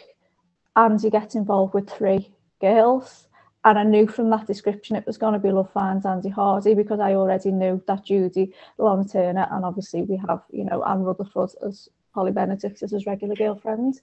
Andy 0.76 1.10
gets 1.10 1.36
involved 1.36 1.74
with 1.74 1.90
three 1.90 2.32
girls. 2.60 3.28
And 3.66 3.78
I 3.78 3.84
knew 3.84 4.08
from 4.08 4.30
that 4.30 4.48
description 4.48 4.96
it 4.96 5.06
was 5.06 5.18
going 5.18 5.34
to 5.34 5.40
be 5.40 5.52
Love 5.52 5.72
Finds 5.72 6.06
Andy 6.06 6.30
Hardy 6.30 6.74
because 6.74 7.02
I 7.02 7.14
already 7.14 7.52
knew 7.52 7.84
that 7.88 8.06
Judy 8.06 8.54
Lana 8.78 9.04
Turner 9.04 9.48
and 9.52 9.66
obviously 9.66 10.04
we 10.04 10.16
have, 10.28 10.42
you 10.50 10.64
know, 10.64 10.82
Ann 10.84 11.04
Rutherford 11.04 11.52
as 11.68 11.90
Polly 12.14 12.32
Benedict 12.32 12.82
as 12.82 12.92
his 12.92 13.06
regular 13.06 13.36
girlfriend. 13.36 14.00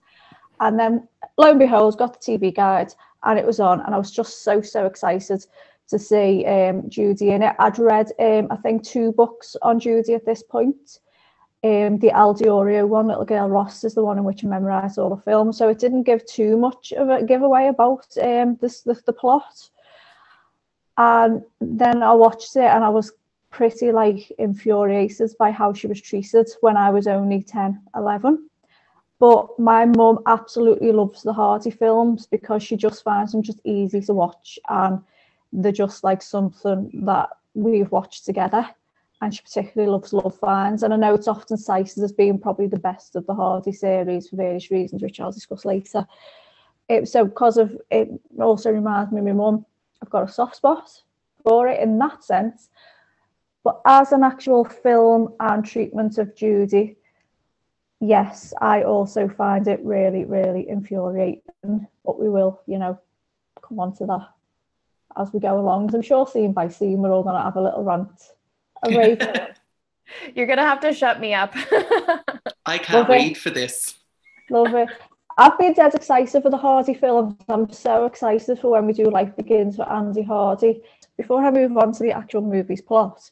And 0.61 0.79
then 0.79 1.09
lo 1.37 1.51
and 1.51 1.59
behold, 1.59 1.99
got 1.99 2.21
the 2.21 2.39
TV 2.39 2.55
guide 2.55 2.93
and 3.25 3.39
it 3.39 3.47
was 3.47 3.61
on, 3.61 3.81
and 3.81 3.95
I 3.95 3.99
was 3.99 4.11
just 4.11 4.43
so 4.43 4.63
so 4.63 4.87
excited 4.87 5.45
to 5.89 5.99
see 5.99 6.45
um, 6.47 6.89
Judy 6.89 7.31
in 7.31 7.43
it. 7.43 7.55
I'd 7.59 7.79
read 7.79 8.11
um, 8.19 8.49
I 8.51 8.57
think 8.57 8.83
two 8.83 9.13
books 9.13 9.57
on 9.63 9.79
Judy 9.79 10.15
at 10.15 10.25
this 10.25 10.43
point. 10.43 11.01
Um, 11.65 11.99
the 11.99 12.11
Al 12.11 12.35
Diorio 12.35 12.87
one, 12.87 13.09
Little 13.09 13.25
Girl 13.25 13.49
Lost, 13.49 13.85
is 13.85 13.95
the 13.95 14.05
one 14.05 14.19
in 14.19 14.25
which 14.25 14.45
I 14.45 14.49
memorised 14.49 14.99
all 14.99 15.11
the 15.11 15.23
film, 15.23 15.53
so 15.53 15.69
it 15.69 15.79
didn't 15.79 16.05
give 16.05 16.25
too 16.27 16.57
much 16.57 16.93
of 16.93 17.09
a 17.09 17.25
giveaway 17.25 17.67
about 17.67 18.07
um, 18.23 18.57
this 18.61 18.83
the, 18.83 19.01
the 19.07 19.13
plot. 19.13 19.71
And 20.99 21.43
then 21.61 22.03
I 22.03 22.13
watched 22.13 22.57
it, 22.57 22.71
and 22.71 22.85
I 22.85 22.89
was 22.89 23.13
pretty 23.51 23.91
like 23.91 24.31
infuriated 24.39 25.31
by 25.39 25.51
how 25.51 25.73
she 25.73 25.87
was 25.87 26.01
treated 26.01 26.49
when 26.61 26.77
I 26.77 26.91
was 26.91 27.07
only 27.07 27.43
10, 27.43 27.81
11. 27.95 28.51
But 29.19 29.59
my 29.59 29.87
mum 29.87 30.19
absolutely 30.27 30.93
loves 30.93 31.23
the 31.23 31.33
Hardy 31.33 31.71
films 31.71 32.27
because 32.27 32.63
she 32.63 32.77
just 32.77 33.03
finds 33.03 33.33
them 33.33 33.43
just 33.43 33.61
easy 33.65 34.01
to 34.03 34.13
watch 34.13 34.59
and 34.69 35.03
they're 35.53 35.73
just 35.73 36.05
like 36.05 36.21
something 36.21 36.91
that 37.05 37.31
we've 37.55 37.91
watched 37.91 38.27
together. 38.27 38.69
And 39.23 39.35
she 39.35 39.41
particularly 39.43 39.91
loves 39.91 40.13
Love 40.13 40.39
Finds. 40.39 40.83
And 40.83 40.93
I 40.93 40.99
know 40.99 41.15
it's 41.15 41.29
often 41.29 41.57
cited 41.57 42.05
as 42.05 42.13
being 42.13 42.39
probably 42.39 42.67
the 42.67 42.79
best 42.79 43.17
of 43.17 43.27
the 43.27 43.35
Hardy 43.35 43.73
series 43.73 44.29
for 44.29 44.37
various 44.37 44.71
reasons, 44.71 45.03
which 45.03 45.19
I'll 45.19 45.33
discuss 45.33 45.65
later. 45.65 46.07
It, 46.91 47.09
so 47.09 47.25
because 47.25 47.57
of 47.57 47.77
it 47.91 48.11
also 48.39 48.71
reminds 48.71 49.13
me 49.13 49.21
of 49.21 49.25
my 49.25 49.33
mum, 49.33 49.65
I've 50.03 50.11
got 50.11 50.29
a 50.29 50.33
soft 50.33 50.57
spot 50.57 51.03
for 51.43 51.67
it 51.69 51.81
in 51.81 51.99
that 51.99 52.23
sense. 52.23 52.69
But 53.65 53.81
as 53.87 54.13
an 54.13 54.23
actual 54.23 54.65
film 54.65 55.35
and 55.41 55.65
treatment 55.65 56.19
of 56.19 56.37
Judy, 56.37 56.97
yes, 58.01 58.53
I 58.61 58.83
also 58.83 59.29
find 59.29 59.67
it 59.69 59.81
really, 59.85 60.25
really 60.25 60.69
infuriating. 60.69 61.87
But 62.05 62.21
we 62.21 62.29
will, 62.29 62.61
you 62.67 62.79
know, 62.79 62.99
come 63.63 63.81
on 63.81 63.95
to 63.97 64.07
that 64.07 64.29
as 65.17 65.33
we 65.33 65.41
go 65.41 65.59
along. 65.59 65.95
I'm 65.95 66.03
sure 66.03 66.27
scene 66.27 66.53
by 66.53 66.69
scene 66.69 66.99
we're 66.99 67.13
all 67.13 67.23
going 67.23 67.37
to 67.37 67.43
have 67.43 67.57
a 67.57 67.63
little 67.63 67.85
rant. 67.85 68.33
You're 70.35 70.47
going 70.47 70.59
to 70.59 70.65
have 70.65 70.81
to 70.81 70.93
shut 70.93 71.19
me 71.21 71.35
up. 71.35 71.55
I 72.67 72.79
can't 72.79 73.01
Love 73.01 73.09
wait 73.09 73.33
it. 73.33 73.39
for 73.39 73.51
this. 73.51 73.97
Love 74.51 74.75
it. 74.75 74.89
I've 75.39 75.59
been 75.59 75.75
dead 75.75 75.95
excited 75.95 76.43
for 76.43 76.51
the 76.51 76.57
Hardy 76.57 76.95
films. 76.95 77.35
I'm 77.49 77.71
so 77.71 78.07
excited 78.07 78.59
for 78.59 78.71
when 78.71 78.87
we 78.87 78.93
do 78.93 79.11
Life 79.11 79.37
Begins 79.37 79.77
with 79.77 79.89
Andy 79.89 80.23
Hardy. 80.23 80.81
Before 81.17 81.45
I 81.45 81.51
move 81.51 81.77
on 81.77 81.93
to 81.93 82.03
the 82.03 82.13
actual 82.13 82.43
movie's 82.43 82.81
plot, 82.81 83.31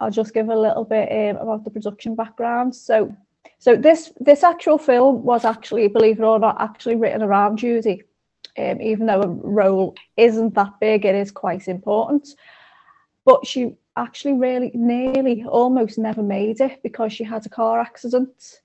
I'll 0.00 0.10
just 0.10 0.34
give 0.34 0.48
a 0.48 0.58
little 0.58 0.84
bit 0.84 1.08
um, 1.10 1.40
about 1.40 1.64
the 1.64 1.70
production 1.70 2.14
background. 2.14 2.74
So 2.74 3.16
so 3.62 3.76
this 3.76 4.10
this 4.18 4.42
actual 4.42 4.76
film 4.76 5.22
was 5.22 5.44
actually, 5.44 5.86
believe 5.86 6.18
it 6.18 6.24
or 6.24 6.40
not, 6.40 6.60
actually 6.60 6.96
written 6.96 7.22
around 7.22 7.58
Judy. 7.58 8.02
Um, 8.58 8.82
even 8.82 9.06
though 9.06 9.22
a 9.22 9.28
role 9.28 9.94
isn't 10.16 10.54
that 10.54 10.80
big, 10.80 11.04
it 11.04 11.14
is 11.14 11.30
quite 11.30 11.68
important. 11.68 12.30
But 13.24 13.46
she 13.46 13.76
actually 13.96 14.34
really 14.34 14.72
nearly 14.74 15.44
almost 15.44 15.96
never 15.96 16.24
made 16.24 16.60
it 16.60 16.82
because 16.82 17.12
she 17.12 17.22
had 17.22 17.46
a 17.46 17.50
car 17.50 17.78
accident. 17.78 18.62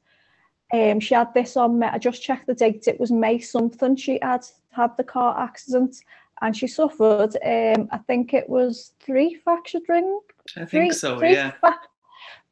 Um, 0.74 1.00
she 1.00 1.13
had 1.13 1.32
this 1.32 1.56
on, 1.56 1.84
I 1.84 2.00
just 2.00 2.24
checked 2.24 2.48
the 2.48 2.56
date, 2.56 2.88
it 2.88 3.00
was 3.00 3.12
May 3.12 3.38
something. 3.38 3.96
She 3.96 4.18
had 4.24 4.48
had 4.72 4.98
the 4.98 5.04
car 5.04 5.39
accident 5.39 5.96
and 6.42 6.58
she 6.58 6.66
suffered, 6.66 7.38
um, 7.46 7.88
I 7.92 8.00
think 8.08 8.34
it 8.34 8.50
was 8.50 8.94
three 9.00 9.36
fractured 9.44 9.84
rings. 9.88 10.24
I 10.56 10.66
think 10.66 10.70
three, 10.72 10.92
so, 10.92 11.20
three 11.20 11.34
yeah. 11.34 11.51
Fra- 11.60 11.80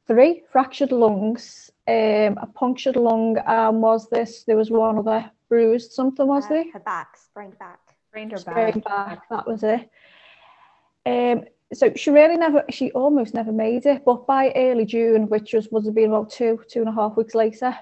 three 0.06 0.44
fractured 0.52 0.92
lungs 0.92 1.72
um, 1.88 2.38
a 2.42 2.48
punctured 2.54 2.96
lung. 2.96 3.38
Um, 3.46 3.82
was 3.82 4.10
this? 4.10 4.44
There 4.44 4.58
was 4.58 4.72
one 4.72 4.98
other 4.98 5.30
bruised 5.50 5.92
something. 5.92 6.28
Was 6.28 6.46
uh, 6.46 6.50
there? 6.50 6.66
Her 6.74 6.80
back, 6.80 7.18
sprained 7.18 7.58
back. 7.60 7.80
Sprained 8.10 8.32
her 8.32 8.38
sprained 8.38 8.84
back. 8.84 9.10
back. 9.20 9.30
That 9.30 9.48
was 9.48 9.64
it. 9.64 9.90
Um, 11.06 11.46
so 11.74 11.94
she 11.96 12.10
really 12.10 12.38
never, 12.38 12.64
she 12.70 12.92
almost 12.92 13.34
never 13.34 13.52
made 13.52 13.86
it. 13.86 14.04
But 14.06 14.26
by 14.26 14.52
early 14.56 14.86
June, 14.86 15.28
which 15.30 15.54
was 15.54 15.70
would 15.72 15.86
have 15.86 15.96
been 15.96 16.10
about 16.10 16.32
two, 16.32 16.60
two 16.68 16.80
and 16.80 16.90
a 16.90 16.94
half 16.94 17.18
weeks 17.18 17.36
later, 17.36 17.78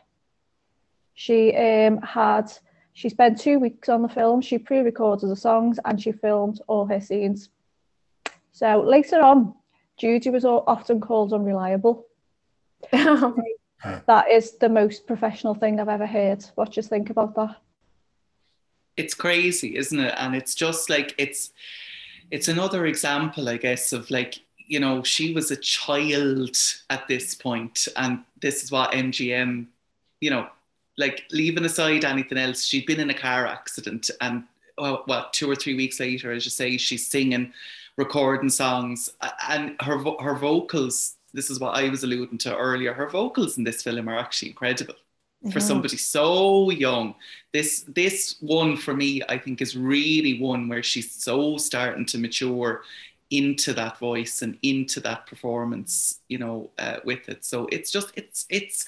she 1.14 1.56
um 1.56 2.02
had 2.02 2.52
she 2.94 3.10
spent 3.10 3.40
two 3.40 3.60
weeks 3.60 3.90
on 3.90 4.02
the 4.02 4.10
film. 4.10 4.42
She 4.42 4.58
pre-recorded 4.58 5.30
the 5.30 5.36
songs 5.36 5.80
and 5.86 6.02
she 6.02 6.12
filmed 6.12 6.62
all 6.68 6.86
her 6.86 7.02
scenes. 7.02 7.50
So 8.52 8.82
later 8.82 9.20
on, 9.22 9.56
Judy 9.98 10.30
was 10.30 10.46
often 10.46 11.02
called 11.02 11.34
unreliable. 11.34 12.06
that 13.84 14.30
is 14.30 14.54
the 14.58 14.70
most 14.70 15.06
professional 15.08 15.54
thing 15.54 15.80
I've 15.80 15.90
ever 15.90 16.06
heard. 16.06 16.44
What 16.56 16.72
do 16.72 16.80
you 16.80 16.84
think 16.84 17.10
about 17.10 17.36
that? 17.36 17.58
It's 18.96 19.14
crazy, 19.14 19.76
isn't 19.76 20.00
it? 20.00 20.14
And 20.18 20.36
it's 20.36 20.56
just 20.56 20.90
like 20.90 21.16
it's 21.18 21.52
it's 22.32 22.48
another 22.48 22.86
example, 22.86 23.50
I 23.50 23.58
guess, 23.58 23.94
of 23.94 24.10
like 24.12 24.40
you 24.58 24.80
know 24.80 25.04
she 25.04 25.34
was 25.34 25.52
a 25.52 25.56
child 25.58 26.56
at 26.90 27.08
this 27.08 27.36
point, 27.36 27.88
and 27.98 28.24
this 28.42 28.64
is 28.64 28.72
what 28.72 28.92
MGM, 28.92 29.68
you 30.22 30.30
know, 30.30 30.48
like 30.98 31.24
leaving 31.32 31.66
aside 31.66 32.06
anything 32.06 32.38
else, 32.38 32.64
she'd 32.64 32.86
been 32.86 33.00
in 33.00 33.10
a 33.10 33.16
car 33.16 33.48
accident, 33.48 34.10
and 34.22 34.44
oh, 34.78 34.84
well, 34.84 35.04
what 35.06 35.34
two 35.34 35.50
or 35.50 35.56
three 35.56 35.76
weeks 35.76 36.00
later, 36.00 36.32
as 36.32 36.46
you 36.46 36.52
say, 36.52 36.78
she's 36.78 37.08
singing, 37.08 37.52
recording 37.98 38.50
songs, 38.50 39.10
and 39.50 39.76
her 39.82 39.98
her 40.22 40.36
vocals 40.36 41.16
this 41.34 41.50
is 41.50 41.60
what 41.60 41.76
I 41.76 41.90
was 41.90 42.04
alluding 42.04 42.38
to 42.40 42.56
earlier. 42.56 42.94
Her 42.94 43.10
vocals 43.10 43.58
in 43.58 43.64
this 43.64 43.82
film 43.82 44.08
are 44.08 44.18
actually 44.18 44.50
incredible 44.50 44.96
for 45.52 45.60
somebody 45.60 45.98
so 45.98 46.70
young. 46.70 47.16
This 47.52 47.84
this 47.88 48.38
one 48.40 48.78
for 48.78 48.94
me, 48.94 49.22
I 49.28 49.38
think, 49.38 49.62
is 49.62 49.76
really 49.76 50.40
one 50.40 50.70
where 50.70 50.84
she's 50.84 51.12
so 51.12 51.58
starting 51.58 52.06
to 52.08 52.18
mature 52.18 52.84
into 53.30 53.74
that 53.74 53.98
voice 53.98 54.42
and 54.44 54.58
into 54.62 55.00
that 55.02 55.26
performance, 55.26 56.20
you 56.30 56.38
know, 56.38 56.70
uh, 56.78 56.98
with 57.04 57.28
it. 57.30 57.44
So 57.44 57.68
it's 57.72 57.92
just 57.92 58.12
it's 58.16 58.46
it's. 58.50 58.86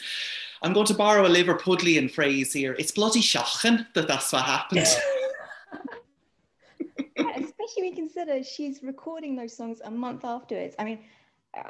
I'm 0.62 0.74
going 0.74 0.86
to 0.88 0.94
borrow 0.94 1.26
a 1.26 1.30
Liverpudlian 1.30 2.10
phrase 2.10 2.54
here. 2.54 2.76
It's 2.80 2.92
bloody 2.92 3.22
shocking 3.22 3.86
that 3.94 4.08
that's 4.08 4.32
what 4.32 4.44
happened. 4.46 4.88
yeah, 7.18 7.32
especially 7.36 7.82
when 7.82 7.86
you 7.86 7.96
consider 7.96 8.44
she's 8.44 8.82
recording 8.82 9.36
those 9.36 9.56
songs 9.56 9.82
a 9.84 9.92
month 9.92 10.24
afterwards. 10.24 10.76
I 10.80 10.86
mean, 10.86 11.00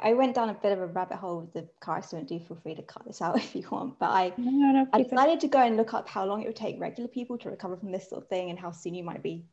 I 0.02 0.14
went 0.14 0.34
down 0.34 0.48
a 0.48 0.54
bit 0.54 0.72
of 0.72 0.80
a 0.80 0.86
rabbit 0.86 1.16
hole 1.16 1.40
with 1.40 1.52
the 1.52 1.68
car 1.80 1.98
accident. 1.98 2.28
Do 2.28 2.38
feel 2.40 2.58
free 2.62 2.74
to 2.74 2.82
cut 2.82 3.04
this 3.06 3.22
out 3.22 3.36
if 3.44 3.54
you 3.54 3.66
want. 3.70 3.98
But 3.98 4.10
I, 4.10 4.32
no, 4.36 4.50
no, 4.50 4.88
I 4.92 5.02
decided 5.02 5.40
to 5.40 5.48
go 5.48 5.60
and 5.60 5.76
look 5.76 5.94
up 5.94 6.08
how 6.08 6.24
long 6.24 6.42
it 6.42 6.46
would 6.46 6.56
take 6.56 6.80
regular 6.80 7.08
people 7.08 7.38
to 7.38 7.50
recover 7.50 7.76
from 7.76 7.92
this 7.92 8.08
sort 8.08 8.22
of 8.22 8.28
thing 8.28 8.50
and 8.50 8.58
how 8.58 8.72
soon 8.72 8.94
you 8.94 9.04
might 9.04 9.22
be 9.22 9.44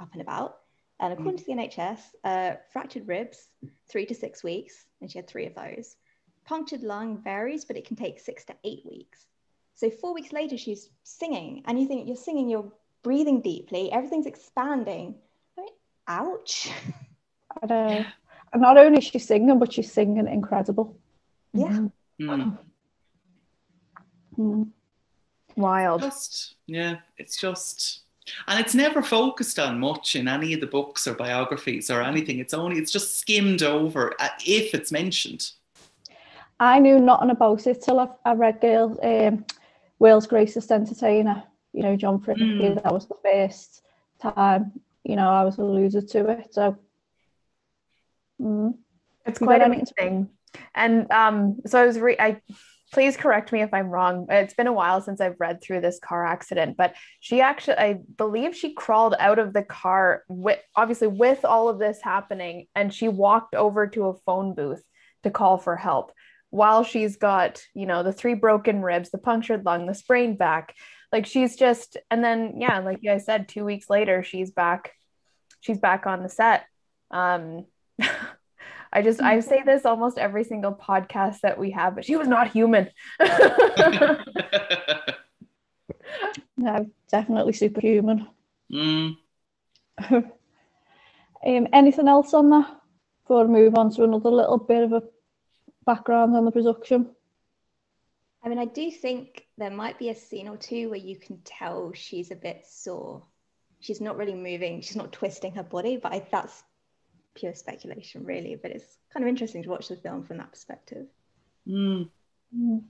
up 0.00 0.12
and 0.12 0.22
about. 0.22 0.58
And 1.00 1.12
according 1.12 1.34
mm. 1.34 1.38
to 1.38 1.44
the 1.44 1.52
NHS, 1.52 1.98
uh, 2.24 2.56
fractured 2.72 3.08
ribs, 3.08 3.48
three 3.88 4.06
to 4.06 4.14
six 4.14 4.44
weeks, 4.44 4.84
and 5.00 5.10
she 5.10 5.18
had 5.18 5.26
three 5.26 5.46
of 5.46 5.54
those. 5.54 5.96
Punctured 6.44 6.82
lung 6.82 7.18
varies, 7.22 7.64
but 7.64 7.76
it 7.76 7.86
can 7.86 7.96
take 7.96 8.20
six 8.20 8.44
to 8.44 8.54
eight 8.64 8.82
weeks. 8.84 9.26
So 9.74 9.90
four 9.90 10.14
weeks 10.14 10.32
later, 10.32 10.56
she's 10.56 10.90
singing, 11.02 11.62
and 11.66 11.80
you 11.80 11.88
think 11.88 12.06
you're 12.06 12.16
singing, 12.16 12.48
you're 12.48 12.70
breathing 13.02 13.40
deeply, 13.40 13.90
everything's 13.90 14.26
expanding. 14.26 15.16
I 15.58 15.60
mean, 15.60 15.70
ouch. 16.06 16.70
I 17.62 17.66
know. 17.66 18.04
And 18.52 18.60
not 18.60 18.76
only 18.76 18.98
is 18.98 19.04
she 19.04 19.18
singing, 19.18 19.58
but 19.58 19.72
she's 19.72 19.90
singing 19.90 20.28
incredible. 20.28 20.96
Yeah. 21.54 21.88
Mm. 22.20 22.58
Mm. 24.38 24.68
Wild. 25.56 26.02
Just 26.02 26.54
yeah, 26.66 26.96
it's 27.18 27.36
just 27.36 28.00
and 28.46 28.60
it's 28.60 28.74
never 28.74 29.02
focused 29.02 29.58
on 29.58 29.80
much 29.80 30.16
in 30.16 30.28
any 30.28 30.52
of 30.54 30.60
the 30.60 30.66
books 30.66 31.06
or 31.06 31.14
biographies 31.14 31.90
or 31.90 32.02
anything. 32.02 32.38
It's 32.38 32.54
only 32.54 32.78
it's 32.78 32.92
just 32.92 33.18
skimmed 33.18 33.62
over 33.62 34.14
uh, 34.18 34.28
if 34.46 34.74
it's 34.74 34.92
mentioned. 34.92 35.50
I 36.60 36.78
knew 36.78 36.98
nothing 37.00 37.30
about 37.30 37.66
it 37.66 37.82
till 37.82 37.98
I, 37.98 38.08
I 38.24 38.34
read 38.34 38.60
Girl, 38.60 38.98
um, 39.02 39.44
World's 39.98 40.26
Greatest 40.26 40.70
Entertainer. 40.70 41.42
You 41.72 41.82
know, 41.82 41.96
John 41.96 42.20
Fricke. 42.20 42.38
Mm. 42.38 42.82
That 42.82 42.92
was 42.92 43.06
the 43.06 43.16
first 43.22 43.82
time 44.20 44.72
you 45.04 45.16
know 45.16 45.28
I 45.28 45.42
was 45.44 45.58
alluded 45.58 46.08
to 46.10 46.28
it. 46.28 46.54
So. 46.54 46.78
Mm. 48.42 48.74
It's 49.26 49.40
You 49.40 49.46
quite 49.46 49.58
got 49.60 49.66
anything 49.66 49.86
to- 49.86 49.94
amazing. 49.98 50.30
And 50.74 51.10
um, 51.10 51.60
so 51.66 51.80
I 51.80 51.86
was 51.86 51.98
re- 51.98 52.16
I 52.18 52.40
please 52.92 53.16
correct 53.16 53.52
me 53.52 53.62
if 53.62 53.72
I'm 53.72 53.88
wrong. 53.88 54.26
It's 54.28 54.52
been 54.52 54.66
a 54.66 54.72
while 54.72 55.00
since 55.00 55.18
I've 55.20 55.40
read 55.40 55.62
through 55.62 55.80
this 55.80 55.98
car 55.98 56.26
accident, 56.26 56.76
but 56.76 56.94
she 57.20 57.40
actually 57.40 57.78
I 57.78 58.00
believe 58.18 58.54
she 58.54 58.74
crawled 58.74 59.14
out 59.18 59.38
of 59.38 59.54
the 59.54 59.62
car 59.62 60.24
with 60.28 60.58
obviously 60.76 61.08
with 61.08 61.44
all 61.46 61.70
of 61.70 61.78
this 61.78 62.00
happening 62.02 62.66
and 62.74 62.92
she 62.92 63.08
walked 63.08 63.54
over 63.54 63.86
to 63.86 64.08
a 64.08 64.14
phone 64.26 64.54
booth 64.54 64.82
to 65.22 65.30
call 65.30 65.56
for 65.56 65.76
help 65.76 66.12
while 66.50 66.84
she's 66.84 67.16
got, 67.16 67.62
you 67.74 67.86
know, 67.86 68.02
the 68.02 68.12
three 68.12 68.34
broken 68.34 68.82
ribs, 68.82 69.10
the 69.10 69.16
punctured 69.16 69.64
lung, 69.64 69.86
the 69.86 69.94
sprained 69.94 70.36
back. 70.36 70.74
Like 71.12 71.24
she's 71.24 71.56
just 71.56 71.96
and 72.10 72.22
then 72.22 72.56
yeah, 72.60 72.80
like 72.80 72.98
you 73.00 73.10
guys 73.10 73.24
said 73.24 73.48
2 73.48 73.64
weeks 73.64 73.88
later 73.88 74.22
she's 74.22 74.50
back 74.50 74.92
she's 75.60 75.78
back 75.78 76.06
on 76.06 76.22
the 76.22 76.28
set. 76.28 76.66
Um 77.10 77.64
I 78.92 79.00
just 79.00 79.22
I 79.22 79.40
say 79.40 79.62
this 79.64 79.86
almost 79.86 80.18
every 80.18 80.44
single 80.44 80.74
podcast 80.74 81.40
that 81.40 81.58
we 81.58 81.70
have, 81.70 81.94
but 81.94 82.04
she 82.04 82.16
was 82.16 82.28
not 82.28 82.52
human. 82.52 82.90
No, 86.56 86.90
definitely 87.10 87.54
superhuman. 87.54 88.28
Mm. 88.70 89.16
um, 90.10 90.32
anything 91.42 92.08
else 92.08 92.34
on 92.34 92.50
that 92.50 92.80
before 93.22 93.46
we 93.46 93.52
move 93.52 93.74
on 93.74 93.90
to 93.94 94.04
another 94.04 94.30
little 94.30 94.58
bit 94.58 94.84
of 94.84 94.92
a 94.92 95.02
background 95.84 96.36
on 96.36 96.44
the 96.44 96.52
production? 96.52 97.10
I 98.44 98.48
mean, 98.48 98.58
I 98.58 98.64
do 98.64 98.90
think 98.90 99.46
there 99.58 99.70
might 99.70 99.98
be 99.98 100.10
a 100.10 100.14
scene 100.14 100.48
or 100.48 100.56
two 100.56 100.90
where 100.90 100.98
you 100.98 101.16
can 101.16 101.40
tell 101.44 101.92
she's 101.92 102.30
a 102.30 102.36
bit 102.36 102.64
sore. 102.68 103.22
She's 103.80 104.00
not 104.00 104.16
really 104.16 104.34
moving, 104.34 104.80
she's 104.80 104.96
not 104.96 105.12
twisting 105.12 105.54
her 105.54 105.62
body, 105.62 105.96
but 105.96 106.12
I, 106.12 106.26
that's 106.30 106.62
pure 107.34 107.54
speculation, 107.54 108.24
really. 108.24 108.56
But 108.56 108.72
it's 108.72 108.98
kind 109.12 109.24
of 109.24 109.28
interesting 109.28 109.62
to 109.62 109.68
watch 109.68 109.88
the 109.88 109.96
film 109.96 110.24
from 110.24 110.38
that 110.38 110.50
perspective. 110.52 111.06
Mm. 111.66 112.08
Mm. 112.56 112.82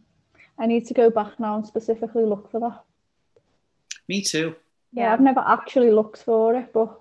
I 0.59 0.67
need 0.67 0.87
to 0.87 0.95
go 0.95 1.11
back 1.11 1.39
now 1.41 1.57
and 1.57 1.67
specifically 1.67 2.25
look 2.25 2.51
for 2.51 2.61
that. 2.61 2.83
Me 4.09 4.23
too. 4.23 4.55
Yeah, 4.93 5.13
I've 5.13 5.21
never 5.21 5.41
actually 5.41 5.91
looked 5.91 6.23
for 6.23 6.55
it, 6.55 6.73
but 6.73 7.01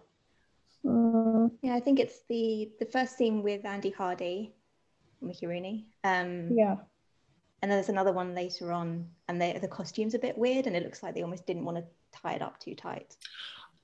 mm, 0.86 1.52
Yeah, 1.62 1.76
I 1.76 1.80
think 1.80 2.00
it's 2.00 2.22
the 2.30 2.72
the 2.80 2.86
first 2.86 3.18
scene 3.18 3.44
with 3.44 3.66
Andy 3.66 3.90
Hardy, 3.90 4.54
Mickey 5.22 5.48
Rooney. 5.48 5.88
Um, 6.04 6.52
yeah. 6.56 6.78
And 7.62 7.70
then 7.70 7.78
there's 7.78 7.90
another 7.90 8.14
one 8.14 8.34
later 8.34 8.72
on, 8.72 9.08
and 9.28 9.40
they, 9.40 9.56
the 9.62 9.68
costume's 9.68 10.16
a 10.16 10.20
bit 10.20 10.38
weird, 10.38 10.66
and 10.66 10.76
it 10.76 10.84
looks 10.84 11.04
like 11.04 11.14
they 11.14 11.22
almost 11.22 11.46
didn't 11.46 11.66
want 11.66 11.78
to 11.78 11.84
tie 12.12 12.34
it 12.34 12.42
up 12.42 12.60
too 12.60 12.74
tight. 12.74 13.16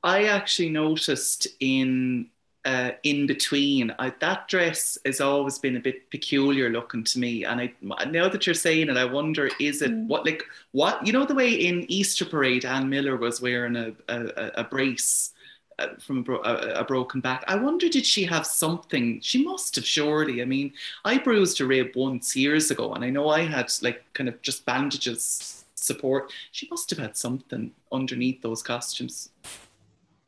I 0.04 0.26
actually 0.26 0.70
noticed 0.70 1.48
in 1.60 2.30
uh, 2.72 2.92
in 3.04 3.28
between 3.28 3.86
I, 4.00 4.08
that 4.20 4.48
dress 4.54 4.98
has 5.06 5.22
always 5.22 5.58
been 5.60 5.78
a 5.78 5.80
bit 5.90 6.10
peculiar 6.12 6.70
looking 6.70 7.04
to 7.06 7.20
me, 7.20 7.46
and 7.46 7.62
I 7.62 7.68
now 8.06 8.28
that 8.30 8.46
you're 8.46 8.56
saying 8.68 8.90
it, 8.90 8.98
I 8.98 9.06
wonder 9.06 9.50
is 9.60 9.82
it 9.82 9.94
Mm. 9.94 10.08
what 10.10 10.26
like 10.26 10.44
what 10.74 10.96
you 11.06 11.14
know 11.14 11.26
the 11.26 11.36
way 11.36 11.52
in 11.70 11.86
Easter 12.00 12.26
Parade 12.26 12.66
Ann 12.66 12.90
Miller 12.90 13.16
was 13.18 13.42
wearing 13.42 13.76
a 13.78 13.90
a, 14.10 14.18
a 14.62 14.64
brace. 14.64 15.34
Uh, 15.80 15.96
from 16.00 16.18
a, 16.20 16.22
bro- 16.24 16.42
a, 16.44 16.82
a 16.82 16.84
broken 16.84 17.22
back. 17.22 17.44
I 17.48 17.56
wonder, 17.56 17.88
did 17.88 18.04
she 18.06 18.24
have 18.26 18.48
something? 18.48 19.22
She 19.22 19.44
must 19.44 19.76
have, 19.76 19.86
surely. 19.86 20.42
I 20.42 20.46
mean, 20.46 20.74
I 21.06 21.20
bruised 21.20 21.62
a 21.62 21.66
rib 21.68 21.90
once 21.96 22.36
years 22.36 22.72
ago, 22.72 22.94
and 22.96 23.06
I 23.06 23.12
know 23.12 23.30
I 23.30 23.42
had 23.46 23.72
like 23.84 24.02
kind 24.14 24.28
of 24.28 24.42
just 24.42 24.66
bandages 24.66 25.66
support. 25.76 26.34
She 26.52 26.68
must 26.72 26.90
have 26.90 26.98
had 27.00 27.16
something 27.16 27.74
underneath 27.92 28.42
those 28.42 28.64
costumes. 28.64 29.30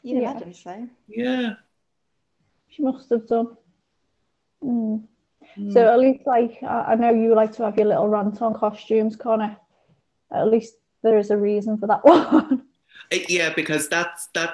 You'd 0.04 0.17
Yeah. 0.21 0.32
imagine 0.32 0.54
so. 0.54 0.89
Yeah. 1.08 1.56
She 2.80 2.86
must 2.86 3.10
have 3.10 3.28
done. 3.28 3.58
Mm. 4.63 5.04
Mm. 5.58 5.74
So 5.74 5.92
at 5.92 6.00
least, 6.00 6.26
like, 6.26 6.60
I, 6.63 6.94
I 6.94 6.96
know 6.96 7.12
you 7.13 7.36
like 7.36 7.52
to 7.54 7.65
have 7.65 7.78
your 7.78 7.88
little 7.88 8.08
rant 8.08 8.42
on 8.42 8.54
costumes, 8.54 9.18
Connor. 9.18 9.58
At 10.32 10.48
least 10.48 10.76
there 11.04 11.18
is 11.18 11.30
a 11.30 11.38
reason 11.38 11.78
for 11.78 11.88
that 11.88 12.04
one. 12.06 12.63
Uh, 13.12 13.18
Yeah, 13.28 13.52
because 13.54 13.89
that's 13.89 14.28
that 14.28 14.54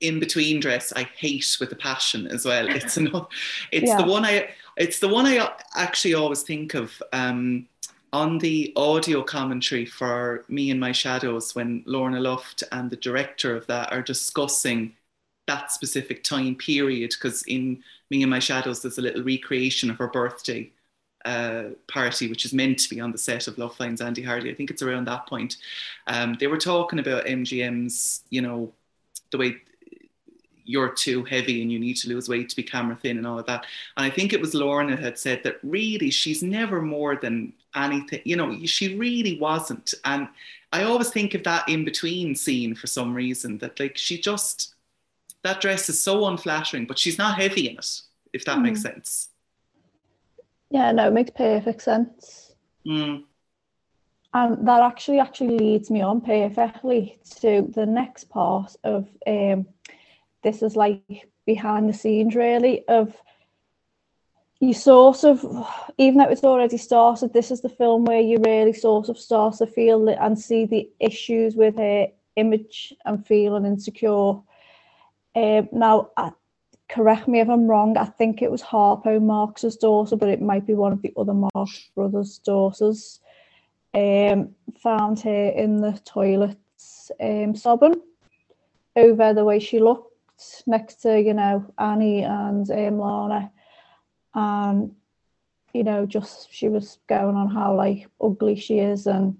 in 0.00 0.20
between 0.20 0.60
dress 0.60 0.92
I 0.94 1.04
hate 1.16 1.56
with 1.58 1.72
a 1.72 1.76
passion 1.76 2.26
as 2.28 2.44
well. 2.44 2.68
It's 2.68 2.96
another, 2.98 3.26
it's 3.72 3.88
Yeah. 3.88 4.02
the 4.02 4.04
one 4.04 4.24
I 4.24 4.48
it's 4.76 4.98
the 4.98 5.08
one 5.08 5.24
I 5.26 5.50
actually 5.74 6.14
always 6.14 6.42
think 6.42 6.74
of 6.74 7.02
um, 7.14 7.66
on 8.12 8.38
the 8.38 8.74
audio 8.76 9.22
commentary 9.22 9.86
for 9.86 10.44
Me 10.48 10.70
and 10.70 10.78
My 10.78 10.92
Shadows 10.92 11.54
when 11.54 11.82
Lorna 11.86 12.20
Luft 12.20 12.62
and 12.72 12.90
the 12.90 12.96
director 12.96 13.56
of 13.56 13.66
that 13.68 13.90
are 13.90 14.02
discussing 14.02 14.92
that 15.46 15.72
specific 15.72 16.24
time 16.24 16.54
period 16.54 17.10
because 17.10 17.42
in 17.44 17.82
Me 18.10 18.22
and 18.22 18.30
My 18.30 18.38
Shadows 18.38 18.82
there's 18.82 18.98
a 18.98 19.02
little 19.02 19.22
recreation 19.22 19.90
of 19.90 19.98
her 19.98 20.08
birthday 20.08 20.70
uh, 21.26 21.70
party, 21.88 22.28
which 22.28 22.44
is 22.44 22.52
meant 22.52 22.78
to 22.78 22.88
be 22.88 23.00
on 23.00 23.10
the 23.10 23.18
set 23.18 23.48
of 23.48 23.58
Love 23.58 23.76
Finds 23.76 24.00
Andy 24.00 24.22
Hardy. 24.22 24.50
I 24.50 24.54
think 24.54 24.70
it's 24.70 24.82
around 24.82 25.06
that 25.08 25.26
point. 25.26 25.56
Um, 26.06 26.36
they 26.38 26.46
were 26.46 26.56
talking 26.56 27.00
about 27.00 27.26
MGM's, 27.26 28.22
you 28.30 28.40
know, 28.40 28.72
the 29.32 29.38
way 29.38 29.56
you're 30.64 30.90
too 30.90 31.24
heavy 31.24 31.62
and 31.62 31.72
you 31.72 31.78
need 31.78 31.96
to 31.96 32.08
lose 32.08 32.28
weight 32.28 32.48
to 32.48 32.56
be 32.56 32.62
camera 32.62 32.96
thin 32.96 33.18
and 33.18 33.26
all 33.26 33.38
of 33.38 33.46
that. 33.46 33.66
And 33.96 34.06
I 34.06 34.10
think 34.10 34.32
it 34.32 34.40
was 34.40 34.54
Lorna 34.54 34.96
had 34.96 35.18
said 35.18 35.42
that 35.44 35.58
really 35.62 36.10
she's 36.10 36.42
never 36.42 36.80
more 36.82 37.16
than 37.16 37.52
anything, 37.74 38.20
you 38.24 38.36
know, 38.36 38.64
she 38.64 38.96
really 38.96 39.38
wasn't. 39.38 39.94
And 40.04 40.28
I 40.72 40.82
always 40.84 41.10
think 41.10 41.34
of 41.34 41.44
that 41.44 41.68
in 41.68 41.84
between 41.84 42.34
scene 42.34 42.74
for 42.74 42.86
some 42.86 43.14
reason 43.14 43.58
that 43.58 43.80
like 43.80 43.96
she 43.96 44.20
just, 44.20 44.74
that 45.46 45.60
dress 45.60 45.88
is 45.88 46.00
so 46.00 46.26
unflattering, 46.26 46.86
but 46.86 46.98
she's 46.98 47.18
not 47.18 47.40
heavy 47.40 47.68
in 47.68 47.78
it, 47.78 48.00
if 48.32 48.44
that 48.44 48.60
makes 48.60 48.82
sense. 48.82 49.28
yeah, 50.70 50.90
no, 50.92 51.06
it 51.06 51.12
makes 51.12 51.30
perfect 51.30 51.82
sense. 51.82 52.52
Mm. 52.86 53.24
And 54.34 54.68
that 54.68 54.82
actually 54.82 55.20
actually 55.20 55.58
leads 55.58 55.90
me 55.90 56.02
on 56.02 56.20
perfectly 56.20 57.18
to 57.40 57.70
the 57.74 57.86
next 57.86 58.24
part 58.28 58.74
of 58.84 59.08
um 59.26 59.66
this 60.42 60.62
is 60.62 60.76
like 60.76 61.28
behind 61.46 61.88
the 61.88 61.94
scenes 61.94 62.34
really 62.34 62.86
of 62.88 63.16
you 64.60 64.74
sort 64.74 65.24
of 65.24 65.44
even 65.96 66.18
though 66.18 66.28
it's 66.28 66.44
already 66.44 66.76
started 66.76 67.32
this 67.32 67.50
is 67.50 67.62
the 67.62 67.68
film 67.68 68.04
where 68.04 68.20
you 68.20 68.38
really 68.38 68.72
sort 68.72 69.08
of 69.08 69.18
start 69.18 69.54
to 69.56 69.66
feel 69.66 70.08
and 70.08 70.38
see 70.38 70.66
the 70.66 70.90
issues 71.00 71.54
with 71.56 71.76
her 71.76 72.06
image 72.36 72.94
and 73.04 73.26
feeling 73.26 73.64
insecure 73.64 74.34
um 75.36 75.68
now 75.72 76.10
I, 76.16 76.32
correct 76.88 77.28
me 77.28 77.40
if 77.40 77.48
i'm 77.48 77.68
wrong 77.68 77.96
i 77.96 78.04
think 78.04 78.42
it 78.42 78.50
was 78.50 78.62
harpo 78.62 79.20
marx's 79.20 79.76
daughter 79.76 80.16
but 80.16 80.28
it 80.28 80.40
might 80.40 80.66
be 80.66 80.74
one 80.74 80.92
of 80.92 81.02
the 81.02 81.12
other 81.16 81.34
marx 81.34 81.90
brothers 81.94 82.38
daughters 82.38 83.20
um, 83.96 84.54
found 84.82 85.20
her 85.20 85.48
in 85.48 85.80
the 85.80 85.98
toilets, 86.04 87.10
um, 87.20 87.56
sobbing 87.56 88.00
over 88.94 89.32
the 89.32 89.44
way 89.44 89.58
she 89.58 89.80
looked 89.80 90.12
next 90.66 90.96
to, 90.96 91.18
you 91.20 91.32
know, 91.32 91.64
Annie 91.78 92.22
and 92.22 92.70
um, 92.70 92.98
Lana. 92.98 93.50
And, 94.34 94.94
you 95.72 95.82
know, 95.82 96.04
just 96.04 96.52
she 96.52 96.68
was 96.68 96.98
going 97.08 97.36
on 97.36 97.48
how 97.48 97.74
like 97.74 98.06
ugly 98.20 98.56
she 98.56 98.80
is. 98.80 99.06
And 99.06 99.38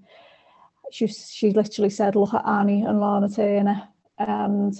she, 0.91 1.05
she 1.07 1.51
literally 1.51 1.91
said, 1.91 2.15
look 2.15 2.33
at 2.33 2.47
Annie 2.47 2.81
and 2.81 2.99
Lana 2.99 3.29
Turner. 3.29 3.87
And 4.17 4.73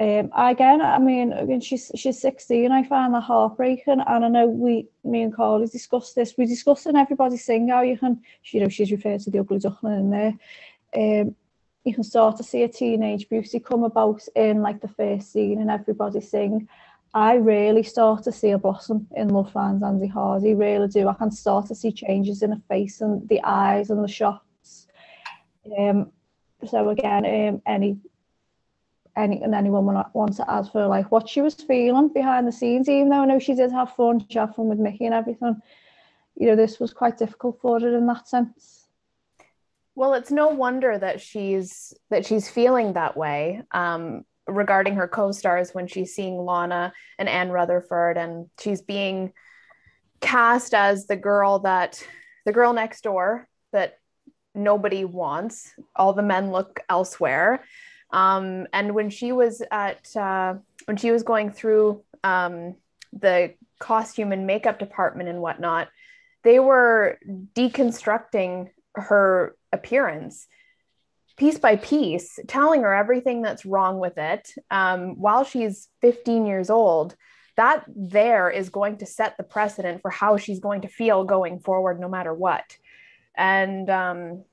um, 0.00 0.30
again, 0.36 0.82
I 0.82 0.98
mean, 0.98 1.32
again, 1.32 1.60
she's 1.60 1.92
she's 1.94 2.20
16. 2.20 2.72
I 2.72 2.82
find 2.82 3.14
that 3.14 3.22
heartbreaking, 3.22 4.00
and 4.04 4.24
I 4.24 4.28
know 4.28 4.46
we, 4.48 4.88
me 5.04 5.22
and 5.22 5.32
Carly 5.32 5.66
discussed 5.66 6.16
this. 6.16 6.34
We 6.36 6.46
discussed 6.46 6.86
in 6.86 6.96
everybody 6.96 7.36
sing 7.36 7.68
how 7.68 7.82
you 7.82 7.96
can, 7.96 8.20
you 8.50 8.60
know, 8.60 8.68
she's 8.68 8.90
referred 8.90 9.20
to 9.20 9.30
the 9.30 9.38
ugly 9.38 9.60
duckling 9.60 10.00
in 10.00 10.10
there. 10.10 10.34
Um, 10.96 11.36
you 11.84 11.94
can 11.94 12.02
start 12.02 12.36
to 12.38 12.42
see 12.42 12.64
a 12.64 12.68
teenage 12.68 13.28
beauty 13.28 13.60
come 13.60 13.84
about 13.84 14.22
in 14.34 14.62
like 14.62 14.80
the 14.80 14.88
first 14.88 15.32
scene 15.32 15.60
in 15.60 15.70
Everybody 15.70 16.20
Sing. 16.20 16.68
I 17.12 17.34
really 17.34 17.84
start 17.84 18.24
to 18.24 18.32
see 18.32 18.50
a 18.50 18.58
blossom 18.58 19.06
in 19.14 19.28
Love 19.28 19.52
Finds 19.52 19.84
Andy 19.84 20.08
Hardy. 20.08 20.54
Really 20.54 20.88
do. 20.88 21.06
I 21.06 21.14
can 21.14 21.30
start 21.30 21.66
to 21.66 21.74
see 21.74 21.92
changes 21.92 22.42
in 22.42 22.50
her 22.50 22.62
face 22.68 23.00
and 23.00 23.28
the 23.28 23.40
eyes 23.44 23.90
and 23.90 24.02
the 24.02 24.08
shots. 24.08 24.88
Um, 25.78 26.10
so 26.66 26.88
again, 26.88 27.24
um, 27.24 27.62
any 27.66 27.98
any 29.16 29.42
and 29.42 29.54
anyone 29.54 29.84
want 30.12 30.36
to 30.36 30.50
ask 30.50 30.72
for 30.72 30.86
like 30.86 31.10
what 31.10 31.28
she 31.28 31.40
was 31.40 31.54
feeling 31.54 32.08
behind 32.08 32.46
the 32.46 32.52
scenes, 32.52 32.88
even 32.88 33.10
though 33.10 33.22
I 33.22 33.26
know 33.26 33.38
she 33.38 33.54
did 33.54 33.70
have 33.72 33.94
fun, 33.94 34.24
she 34.28 34.38
had 34.38 34.54
fun 34.54 34.68
with 34.68 34.78
Mickey 34.78 35.06
and 35.06 35.14
everything. 35.14 35.60
You 36.36 36.48
know, 36.48 36.56
this 36.56 36.80
was 36.80 36.92
quite 36.92 37.16
difficult 37.16 37.60
for 37.60 37.78
her 37.78 37.96
in 37.96 38.06
that 38.06 38.28
sense. 38.28 38.86
Well, 39.94 40.14
it's 40.14 40.32
no 40.32 40.48
wonder 40.48 40.98
that 40.98 41.20
she's 41.20 41.94
that 42.10 42.26
she's 42.26 42.48
feeling 42.48 42.94
that 42.94 43.16
way 43.16 43.62
um, 43.70 44.24
regarding 44.48 44.96
her 44.96 45.06
co-stars 45.06 45.72
when 45.72 45.86
she's 45.86 46.14
seeing 46.14 46.36
Lana 46.36 46.92
and 47.18 47.28
Ann 47.28 47.50
Rutherford, 47.50 48.16
and 48.16 48.50
she's 48.58 48.82
being 48.82 49.32
cast 50.20 50.74
as 50.74 51.06
the 51.06 51.16
girl 51.16 51.60
that 51.60 52.04
the 52.44 52.52
girl 52.52 52.72
next 52.72 53.02
door 53.02 53.48
that 53.72 53.98
nobody 54.54 55.04
wants. 55.04 55.72
All 55.94 56.12
the 56.12 56.22
men 56.22 56.50
look 56.50 56.80
elsewhere. 56.88 57.64
Um, 58.14 58.68
and 58.72 58.94
when 58.94 59.10
she 59.10 59.32
was 59.32 59.60
at 59.72 60.14
uh, 60.16 60.54
when 60.84 60.96
she 60.96 61.10
was 61.10 61.24
going 61.24 61.50
through 61.50 62.04
um, 62.22 62.76
the 63.12 63.54
costume 63.80 64.30
and 64.30 64.46
makeup 64.46 64.78
department 64.78 65.28
and 65.28 65.40
whatnot, 65.40 65.88
they 66.44 66.60
were 66.60 67.18
deconstructing 67.54 68.70
her 68.94 69.56
appearance 69.72 70.46
piece 71.36 71.58
by 71.58 71.74
piece, 71.74 72.38
telling 72.46 72.82
her 72.82 72.94
everything 72.94 73.42
that's 73.42 73.66
wrong 73.66 73.98
with 73.98 74.16
it 74.16 74.52
um, 74.70 75.18
while 75.18 75.42
she's 75.42 75.88
15 76.00 76.46
years 76.46 76.70
old. 76.70 77.16
That 77.56 77.84
there 77.88 78.48
is 78.48 78.68
going 78.68 78.98
to 78.98 79.06
set 79.06 79.36
the 79.36 79.42
precedent 79.42 80.02
for 80.02 80.10
how 80.12 80.36
she's 80.36 80.60
going 80.60 80.82
to 80.82 80.88
feel 80.88 81.24
going 81.24 81.58
forward, 81.58 81.98
no 81.98 82.08
matter 82.08 82.32
what. 82.32 82.78
And 83.36 83.90
um, 83.90 84.44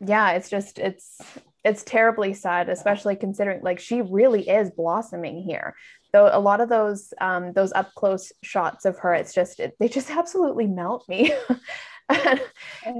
yeah, 0.00 0.32
it's 0.32 0.48
just 0.48 0.78
it's 0.78 1.20
it's 1.64 1.82
terribly 1.82 2.32
sad, 2.34 2.68
especially 2.68 3.16
considering 3.16 3.60
like 3.62 3.80
she 3.80 4.02
really 4.02 4.48
is 4.48 4.70
blossoming 4.70 5.42
here. 5.42 5.74
Though 6.12 6.28
a 6.32 6.40
lot 6.40 6.60
of 6.60 6.68
those 6.68 7.12
um, 7.20 7.52
those 7.52 7.72
up 7.72 7.94
close 7.94 8.32
shots 8.42 8.84
of 8.84 8.98
her, 8.98 9.14
it's 9.14 9.34
just 9.34 9.60
it, 9.60 9.76
they 9.78 9.88
just 9.88 10.10
absolutely 10.16 10.66
melt 10.66 11.08
me. 11.08 11.32
and, 12.08 12.40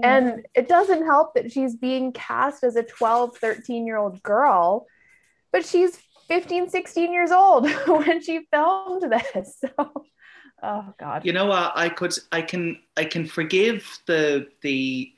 and 0.03 0.47
it 0.55 0.69
doesn't 0.69 1.05
help 1.05 1.35
that 1.35 1.51
she's 1.51 1.75
being 1.75 2.13
cast 2.13 2.65
as 2.65 2.77
a 2.77 2.83
12 2.83 3.37
13 3.37 3.87
year 3.87 3.97
old 3.97 4.23
girl 4.23 4.87
but 5.53 5.65
she's 5.65 5.99
15 6.29 6.71
16 6.71 7.13
years 7.13 7.31
old 7.31 7.69
when 7.87 8.23
she 8.23 8.47
filmed 8.53 9.11
this 9.11 9.59
so 9.61 10.05
oh 10.63 10.95
god 10.99 11.25
you 11.25 11.33
know 11.33 11.47
what 11.47 11.73
i 11.75 11.89
could 11.89 12.15
i 12.33 12.41
can 12.43 12.79
i 12.97 13.05
can 13.05 13.27
forgive 13.27 13.85
the 14.07 14.47
the 14.63 15.13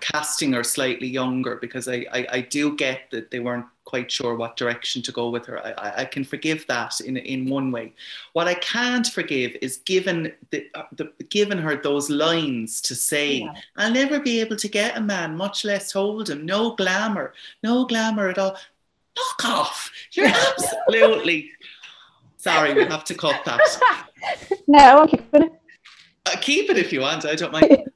casting 0.00 0.52
her 0.52 0.64
slightly 0.64 1.06
younger 1.06 1.56
because 1.56 1.88
I, 1.88 2.06
I, 2.12 2.26
I 2.32 2.40
do 2.40 2.76
get 2.76 3.10
that 3.10 3.30
they 3.30 3.38
weren't 3.38 3.66
quite 3.84 4.10
sure 4.10 4.34
what 4.34 4.56
direction 4.56 5.00
to 5.02 5.12
go 5.12 5.30
with 5.30 5.46
her. 5.46 5.64
I, 5.64 6.02
I 6.02 6.04
can 6.04 6.24
forgive 6.24 6.66
that 6.66 7.00
in, 7.00 7.16
in 7.16 7.48
one 7.48 7.70
way. 7.70 7.94
What 8.32 8.48
I 8.48 8.54
can't 8.54 9.06
forgive 9.06 9.56
is 9.62 9.78
given 9.78 10.32
the, 10.50 10.66
the 10.92 11.12
given 11.30 11.58
her 11.58 11.76
those 11.76 12.10
lines 12.10 12.80
to 12.82 12.94
say, 12.94 13.38
yeah. 13.38 13.54
"I'll 13.76 13.92
never 13.92 14.18
be 14.18 14.40
able 14.40 14.56
to 14.56 14.68
get 14.68 14.96
a 14.96 15.00
man, 15.00 15.36
much 15.36 15.64
less 15.64 15.92
hold 15.92 16.30
him. 16.30 16.44
No 16.44 16.74
glamour, 16.74 17.32
no 17.62 17.86
glamour 17.86 18.28
at 18.28 18.38
all." 18.38 18.56
Knock 19.16 19.44
off! 19.44 19.90
You're 20.12 20.26
absolutely 20.88 21.52
sorry. 22.36 22.74
We 22.74 22.84
have 22.84 23.04
to 23.04 23.14
cut 23.14 23.44
that. 23.44 23.60
No, 24.68 24.78
I'll 24.78 25.06
keep 25.06 25.34
it. 25.34 25.52
Uh, 26.24 26.36
keep 26.40 26.70
it 26.70 26.78
if 26.78 26.92
you 26.92 27.00
want. 27.00 27.24
I 27.24 27.36
don't 27.36 27.52
mind 27.52 27.84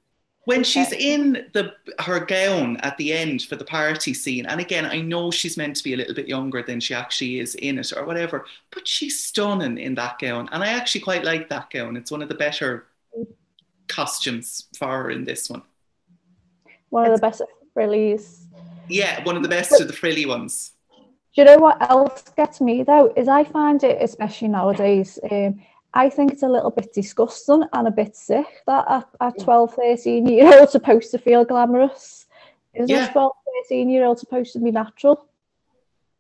when 0.51 0.65
she's 0.65 0.91
in 0.91 1.49
the 1.53 1.73
her 2.01 2.19
gown 2.19 2.77
at 2.79 2.97
the 2.97 3.13
end 3.13 3.43
for 3.43 3.55
the 3.55 3.65
party 3.65 4.13
scene 4.13 4.47
and 4.47 4.61
again 4.61 4.85
i 4.85 5.01
know 5.01 5.31
she's 5.31 5.57
meant 5.57 5.77
to 5.77 5.85
be 5.85 5.95
a 5.95 5.97
little 5.97 6.15
bit 6.15 6.27
younger 6.27 6.61
than 6.61 6.81
she 6.81 6.93
actually 6.93 7.39
is 7.39 7.55
in 7.55 7.79
it 7.79 7.93
or 7.97 8.05
whatever 8.05 8.45
but 8.73 8.87
she's 8.87 9.23
stunning 9.23 9.79
in 9.79 9.95
that 9.95 10.19
gown 10.19 10.49
and 10.51 10.65
i 10.65 10.67
actually 10.67 11.01
quite 11.01 11.25
like 11.25 11.49
that 11.49 11.71
gown. 11.71 11.97
It's 11.97 12.11
one 12.11 12.21
of 12.21 12.29
the 12.29 12.35
better 12.35 12.87
costumes 13.87 14.67
for 14.77 14.89
her 14.89 15.11
in 15.11 15.25
this 15.25 15.49
one. 15.49 15.63
One 16.89 17.07
of 17.07 17.15
the 17.15 17.21
best 17.21 17.43
frillies. 17.73 18.49
Yeah 18.89 19.23
one 19.23 19.37
of 19.37 19.45
the 19.45 19.49
best 19.49 19.81
of 19.81 19.87
the 19.87 19.93
frilly 19.93 20.27
ones. 20.27 20.73
Do 20.91 21.43
you 21.43 21.45
know 21.45 21.59
what 21.59 21.81
else 21.89 22.25
gets 22.37 22.61
me 22.61 22.83
though 22.83 23.13
is 23.17 23.29
i 23.29 23.45
find 23.45 23.85
it 23.85 23.99
especially 24.01 24.49
nowadays 24.49 25.17
um, 25.31 25.63
I 25.93 26.09
think 26.09 26.33
it's 26.33 26.43
a 26.43 26.49
little 26.49 26.71
bit 26.71 26.93
disgusting 26.93 27.65
and 27.73 27.89
a 27.89 27.91
bit 27.91 28.15
sick 28.15 28.47
that 28.67 28.85
at, 28.89 29.09
at 29.21 29.39
12, 29.41 29.75
13 29.75 30.27
year 30.27 30.61
old 30.61 30.71
supposed 30.71 31.11
to 31.11 31.19
feel 31.19 31.45
glamorous. 31.45 32.27
Is 32.75 32.89
yeah. 32.89 33.09
a 33.09 33.13
12, 33.13 33.33
13 33.69 33.91
year 33.91 34.05
old 34.05 34.19
supposed 34.19 34.53
to 34.53 34.61
be 34.61 34.71
natural? 34.71 35.27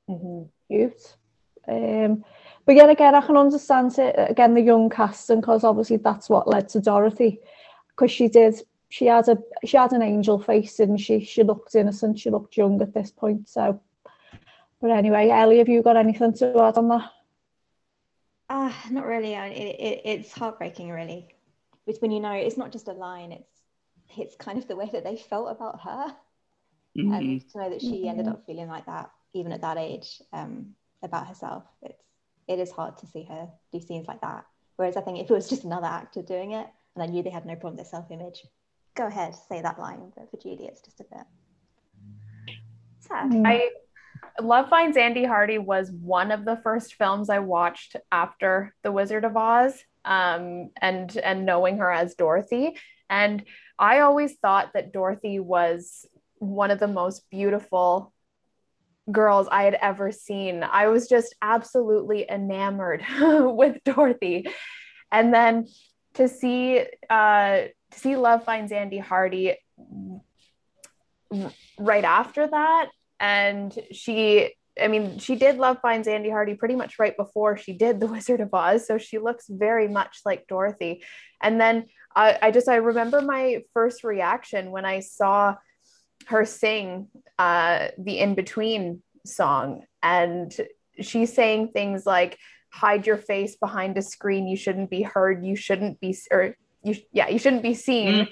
Mm-hmm. 0.09 0.43
Cute. 0.69 1.17
Um, 1.69 2.25
but 2.67 2.75
yet 2.75 2.91
again, 2.91 3.15
I 3.15 3.21
can 3.21 3.37
understand 3.37 3.97
it 3.99 4.15
again 4.17 4.55
the 4.55 4.61
young 4.61 4.91
casting 4.91 5.41
because 5.41 5.65
obviously 5.65 5.99
that's 5.99 6.29
what 6.29 6.49
led 6.49 6.69
to 6.71 6.81
Dorothy 6.81 7.41
because 7.89 8.11
she 8.11 8.29
did 8.29 8.61
she 8.89 9.07
had 9.07 9.29
a 9.29 9.39
she 9.65 9.77
had 9.77 9.93
an 9.93 10.03
angel 10.03 10.39
face 10.39 10.81
and 10.81 11.01
she 11.01 11.21
she 11.25 11.43
looked 11.43 11.75
innocent 11.75 12.19
she 12.19 12.29
looked 12.29 12.57
young 12.57 12.81
at 12.83 12.93
this 12.93 13.11
point 13.11 13.49
so 13.49 13.81
but 14.81 14.91
anyway 14.91 15.29
Ellie 15.29 15.59
have 15.59 15.69
you 15.69 15.83
got 15.83 15.97
anything 15.97 16.33
to 16.35 16.61
add 16.61 16.77
on 16.77 16.89
that 16.89 17.11
Ah, 18.51 18.67
uh, 18.69 18.91
not 18.91 19.07
really. 19.07 19.35
It, 19.35 19.81
it, 19.81 20.01
it's 20.05 20.33
heartbreaking, 20.33 20.91
really. 20.91 21.29
It's 21.87 22.01
when 22.01 22.11
you 22.11 22.21
know 22.21 22.33
it's 22.33 22.57
not 22.57 22.73
just 22.73 22.89
a 22.89 22.93
line; 22.93 23.33
it's 23.33 23.63
it's 24.19 24.37
kind 24.37 24.59
of 24.59 24.67
the 24.67 24.77
way 24.77 24.91
that 24.93 25.05
they 25.05 25.17
felt 25.17 25.51
about 25.51 25.81
her. 25.83 26.17
Mm-hmm. 26.99 27.13
Um, 27.13 27.41
to 27.53 27.59
know 27.59 27.71
that 27.71 27.81
she 27.81 28.09
ended 28.09 28.27
up 28.27 28.45
feeling 28.47 28.67
like 28.67 28.87
that, 28.87 29.13
even 29.33 29.53
at 29.53 29.61
that 29.61 29.79
age, 29.79 30.21
um, 30.33 30.75
about 31.05 31.29
herself. 31.29 31.63
It's 31.83 32.03
it 32.49 32.59
is 32.59 32.73
hard 32.73 32.99
to 32.99 33.07
see 33.07 33.23
her 33.25 33.49
do 33.73 33.81
scenes 33.81 34.09
like 34.09 34.21
that. 34.23 34.45
Whereas 34.75 34.97
I 34.97 35.03
think 35.03 35.21
if 35.21 35.31
it 35.31 35.33
was 35.33 35.49
just 35.49 35.63
another 35.63 35.87
actor 35.87 36.21
doing 36.21 36.53
it, 36.53 36.67
and 36.97 37.03
I 37.05 37.07
knew 37.07 37.23
they 37.23 37.31
had 37.31 37.47
no 37.47 37.55
problem 37.55 37.77
with 37.77 37.85
their 37.85 38.01
self-image, 38.01 38.45
go 38.97 39.07
ahead, 39.07 39.37
say 39.49 39.63
that 39.63 39.79
line. 39.79 40.13
But 40.17 40.29
for 40.31 40.37
Judy, 40.39 40.65
it's 40.65 40.81
just 40.81 40.99
a 40.99 41.05
bit 41.05 41.27
sad. 42.99 43.31
I 43.47 43.71
Love 44.41 44.69
Finds 44.69 44.97
Andy 44.97 45.25
Hardy 45.25 45.59
was 45.59 45.91
one 45.91 46.31
of 46.31 46.45
the 46.45 46.57
first 46.63 46.95
films 46.95 47.31
I 47.31 47.41
watched 47.41 47.97
after 48.11 48.75
The 48.83 48.93
Wizard 48.93 49.25
of 49.25 49.37
Oz, 49.37 49.85
um, 50.05 50.71
and 50.81 51.15
and 51.17 51.45
knowing 51.45 51.79
her 51.79 51.91
as 51.91 52.15
Dorothy, 52.15 52.77
and 53.09 53.45
I 53.79 54.01
always 54.01 54.35
thought 54.37 54.73
that 54.75 54.93
Dorothy 54.93 55.41
was 55.41 56.07
one 56.39 56.71
of 56.71 56.81
the 56.81 56.89
most 56.89 57.29
beautiful 57.31 58.13
girls 59.11 59.49
I 59.51 59.65
had 59.65 59.75
ever 59.75 60.13
seen. 60.13 60.63
I 60.63 60.89
was 60.89 61.09
just 61.09 61.35
absolutely 61.43 62.27
enamored 62.31 63.05
with 63.21 63.79
Dorothy, 63.85 64.47
and 65.13 65.35
then 65.35 65.67
to 66.15 66.29
see 66.29 66.85
uh, 67.09 67.63
to 67.91 67.99
see 67.99 68.17
Love 68.17 68.45
Finds 68.45 68.73
Andy 68.73 68.99
Hardy 68.99 69.57
right 71.79 72.05
after 72.05 72.47
that 72.47 72.89
and 73.21 73.79
she 73.93 74.55
I 74.81 74.89
mean, 74.89 75.19
she 75.19 75.37
did 75.37 75.59
Love 75.59 75.79
Finds 75.83 76.09
Andy 76.09 76.31
Hardy 76.31 76.55
pretty 76.55 76.75
much 76.75 76.99
right 76.99 77.17
before 77.17 77.57
she 77.57 77.73
did 77.73 78.01
The 78.01 78.07
Wizard 78.09 78.41
of 78.41 78.53
Oz. 78.53 78.87
So 78.87 78.99
she 78.99 79.19
looks 79.19 79.47
very 79.49 79.89
much 79.89 80.21
like 80.25 80.47
Dorothy. 80.47 81.05
And 81.43 81.61
then 81.61 81.87
I, 82.15 82.39
I 82.41 82.51
just, 82.51 82.69
I 82.69 82.77
remember 82.77 83.21
my 83.21 83.63
first 83.75 84.05
reaction 84.05 84.71
when 84.71 84.85
I 84.85 85.01
saw 85.01 85.57
her 86.27 86.45
sing 86.45 87.09
uh, 87.39 87.89
the 87.99 88.19
In 88.19 88.35
Between 88.35 89.03
song. 89.27 89.85
And 90.03 90.55
she's 91.01 91.33
saying 91.33 91.69
things 91.69 92.07
like, 92.07 92.39
hide 92.73 93.07
your 93.07 93.17
face 93.17 93.57
behind 93.57 93.99
a 93.99 94.03
screen. 94.03 94.47
You 94.47 94.57
shouldn't 94.57 94.91
be 94.91 95.03
heard. 95.03 95.45
You 95.45 95.57
shouldn't 95.57 96.01
be, 96.01 96.17
or 96.31 96.57
you, 96.83 96.97
yeah, 97.13 97.29
you 97.29 97.39
shouldn't 97.39 97.63
be 97.63 97.75
seen. 97.75 98.27
Mm. 98.27 98.29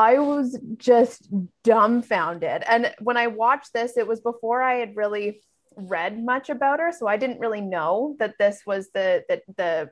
I 0.00 0.18
was 0.18 0.58
just 0.78 1.28
dumbfounded. 1.62 2.62
And 2.66 2.94
when 3.00 3.18
I 3.18 3.26
watched 3.26 3.74
this, 3.74 3.98
it 3.98 4.06
was 4.06 4.20
before 4.20 4.62
I 4.62 4.76
had 4.76 4.96
really 4.96 5.42
read 5.76 6.22
much 6.22 6.48
about 6.48 6.80
her, 6.80 6.90
so 6.90 7.06
I 7.06 7.18
didn't 7.18 7.38
really 7.38 7.60
know 7.60 8.16
that 8.18 8.36
this 8.38 8.62
was 8.66 8.88
the 8.94 9.24
the 9.28 9.42
the 9.56 9.90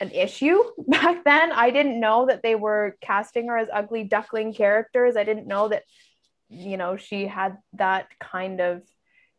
an 0.00 0.10
issue 0.10 0.58
back 0.88 1.24
then. 1.24 1.52
I 1.52 1.70
didn't 1.70 2.00
know 2.00 2.26
that 2.26 2.42
they 2.42 2.56
were 2.56 2.96
casting 3.00 3.46
her 3.46 3.56
as 3.56 3.68
ugly 3.72 4.02
duckling 4.02 4.52
characters. 4.52 5.16
I 5.16 5.24
didn't 5.24 5.46
know 5.46 5.68
that 5.68 5.84
you 6.48 6.76
know 6.76 6.96
she 6.96 7.26
had 7.26 7.56
that 7.74 8.08
kind 8.20 8.60
of 8.60 8.82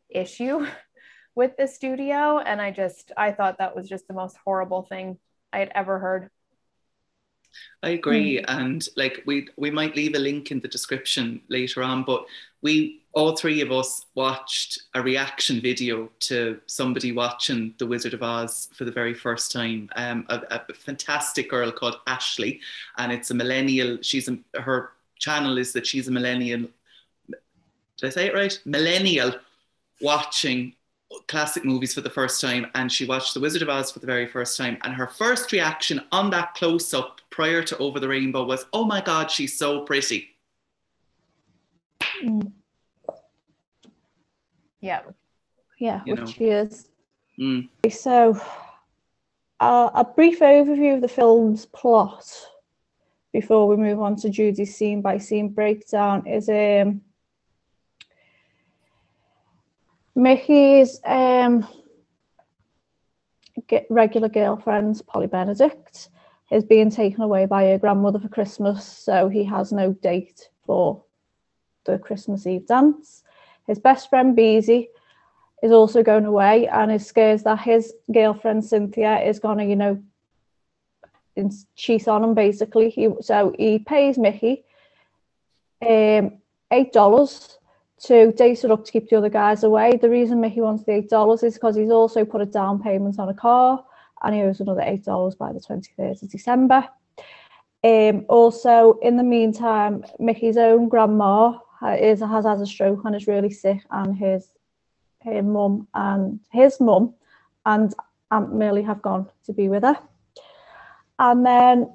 issue 0.10 0.66
with 1.36 1.58
the 1.58 1.68
studio 1.68 2.40
and 2.40 2.62
I 2.62 2.72
just 2.72 3.12
I 3.16 3.32
thought 3.32 3.60
that 3.60 3.76
was 3.76 3.90
just 3.90 4.08
the 4.08 4.14
most 4.14 4.38
horrible 4.46 4.84
thing 4.84 5.18
I 5.52 5.60
had 5.60 5.72
ever 5.76 6.00
heard. 6.00 6.30
I 7.84 7.90
agree, 7.90 8.40
mm. 8.40 8.46
and 8.48 8.88
like 8.96 9.24
we 9.26 9.48
we 9.56 9.72
might 9.72 9.96
leave 9.96 10.16
a 10.16 10.20
link 10.20 10.52
in 10.52 10.60
the 10.60 10.68
description 10.68 11.42
later 11.50 11.84
on, 11.84 12.04
but 12.04 12.26
we 12.62 13.02
all 13.14 13.36
three 13.36 13.62
of 13.62 13.72
us 13.72 14.06
watched 14.16 14.84
a 14.94 15.02
reaction 15.02 15.62
video 15.62 16.10
to 16.20 16.60
somebody 16.68 17.12
watching 17.12 17.74
The 17.78 17.88
Wizard 17.88 18.14
of 18.14 18.24
Oz 18.24 18.70
for 18.74 18.86
the 18.86 18.92
very 18.92 19.14
first 19.14 19.52
time. 19.52 19.90
Um, 19.96 20.26
a, 20.30 20.62
a 20.70 20.74
fantastic 20.74 21.50
girl 21.50 21.72
called 21.72 21.98
Ashley, 22.08 22.60
and 22.98 23.12
it's 23.12 23.32
a 23.32 23.34
millennial. 23.34 24.00
She's 24.02 24.28
a, 24.28 24.38
her 24.60 24.92
channel 25.20 25.58
is 25.58 25.74
that 25.74 25.88
she's 25.88 26.08
a 26.08 26.12
millennial 26.12 26.68
did 27.98 28.08
I 28.08 28.10
say 28.12 28.28
it 28.28 28.34
right? 28.34 28.60
Millennial 28.66 29.34
watching 30.02 30.74
classic 31.28 31.64
movies 31.66 31.94
for 31.94 32.02
the 32.02 32.10
first 32.10 32.42
time 32.42 32.68
and 32.76 32.92
she 32.92 33.06
watched 33.06 33.34
The 33.34 33.40
Wizard 33.40 33.62
of 33.62 33.70
Oz 33.70 33.92
for 33.92 34.00
the 34.00 34.08
very 34.08 34.28
first 34.28 34.58
time 34.58 34.78
and 34.84 34.94
her 34.94 35.08
first 35.08 35.52
reaction 35.52 36.02
on 36.12 36.30
that 36.32 36.54
close 36.56 36.94
up 36.94 37.22
prior 37.30 37.64
to 37.64 37.78
Over 37.78 38.00
the 38.00 38.08
Rainbow 38.08 38.46
was 38.46 38.66
oh 38.74 38.86
my 38.86 39.02
god 39.02 39.32
she's 39.32 39.58
so 39.58 39.82
pretty 39.82 40.30
Mm. 42.24 42.52
Yeah. 44.82 45.02
Yeah, 45.80 46.02
You 46.06 46.14
which 46.14 46.22
know. 46.22 46.26
she 46.28 46.46
is. 46.46 46.90
Mm. 47.40 47.70
So, 47.92 48.40
uh, 49.60 49.90
a 49.94 50.04
brief 50.04 50.40
overview 50.40 50.96
of 50.96 51.02
the 51.02 51.08
film's 51.08 51.66
plot 51.68 52.26
before 53.34 53.68
we 53.68 53.76
move 53.76 54.00
on 54.00 54.16
to 54.18 54.30
Judy's 54.30 54.76
scene 54.76 55.02
by 55.02 55.18
scene 55.18 55.50
breakdown 55.50 56.26
is 56.26 56.50
um, 56.50 57.02
Mickey's 60.18 61.00
um, 61.06 61.68
regular 63.92 64.30
girlfriend, 64.30 65.00
Polly 65.06 65.28
Benedict, 65.28 66.10
is 66.52 66.64
being 66.64 66.90
taken 66.90 67.22
away 67.22 67.46
by 67.46 67.66
her 67.66 67.78
grandmother 67.78 68.18
for 68.18 68.28
Christmas, 68.28 68.84
so 68.84 69.30
he 69.30 69.44
has 69.44 69.72
no 69.72 69.94
date 69.94 70.50
for 70.66 71.04
the 71.86 72.00
Christmas 72.00 72.48
Eve 72.48 72.66
dance. 72.66 73.24
His 73.68 73.78
best 73.78 74.10
friend, 74.10 74.36
Beezy, 74.36 74.90
is 75.62 75.72
also 75.72 76.02
going 76.02 76.26
away 76.26 76.68
and 76.68 76.92
is 76.92 77.06
scared 77.06 77.44
that 77.44 77.60
his 77.60 77.94
girlfriend 78.12 78.66
Cynthia 78.66 79.20
is 79.20 79.38
gonna, 79.38 79.66
you 79.66 79.76
know, 79.76 80.02
cheat 81.76 82.08
on 82.08 82.24
him 82.24 82.34
basically. 82.34 82.90
He, 82.90 83.10
so 83.22 83.54
he 83.58 83.78
pays 83.78 84.18
Mickey 84.18 84.64
um 85.88 86.40
eight 86.72 86.92
dollars 86.92 87.60
to 88.04 88.32
date 88.34 88.64
it 88.64 88.72
up 88.72 88.86
to 88.86 88.92
keep 88.92 89.10
the 89.10 89.18
other 89.18 89.30
guys 89.30 89.64
away. 89.64 89.98
The 89.98 90.10
reason 90.10 90.40
Mickey 90.40 90.62
wants 90.62 90.84
the 90.84 90.94
eight 90.94 91.10
dollars 91.10 91.44
is 91.44 91.56
because 91.56 91.76
he's 91.76 91.90
also 91.90 92.26
put 92.26 92.42
a 92.42 92.46
down 92.46 92.82
payment 92.82 93.20
on 93.20 93.30
a 93.30 93.34
car 93.34 93.84
and 94.24 94.36
he 94.36 94.42
owes 94.42 94.60
another 94.60 94.82
eight 94.82 95.04
dollars 95.04 95.36
by 95.36 95.52
the 95.52 95.60
23rd 95.60 96.22
of 96.22 96.32
December. 96.32 96.88
Um, 97.84 98.26
also, 98.28 98.98
in 99.02 99.18
the 99.18 99.24
meantime, 99.24 100.04
Mickey's 100.20 100.58
own 100.58 100.90
grandma 100.90 101.60
is 102.00 102.20
has 102.20 102.46
had 102.46 102.60
a 102.60 102.66
stroke 102.66 103.02
and 103.06 103.16
is 103.16 103.28
really 103.28 103.52
sick, 103.52 103.82
and 103.92 104.18
his 104.18 104.50
her 105.24 105.44
mum 105.44 105.88
and 105.94 106.40
his 106.52 106.80
mum 106.80 107.14
and 107.66 107.94
Aunt 108.32 108.54
Millie 108.54 108.84
have 108.84 109.02
gone 109.02 109.30
to 109.46 109.54
be 109.54 109.70
with 109.70 109.84
her. 109.84 109.98
And 111.20 111.46
then 111.46 111.92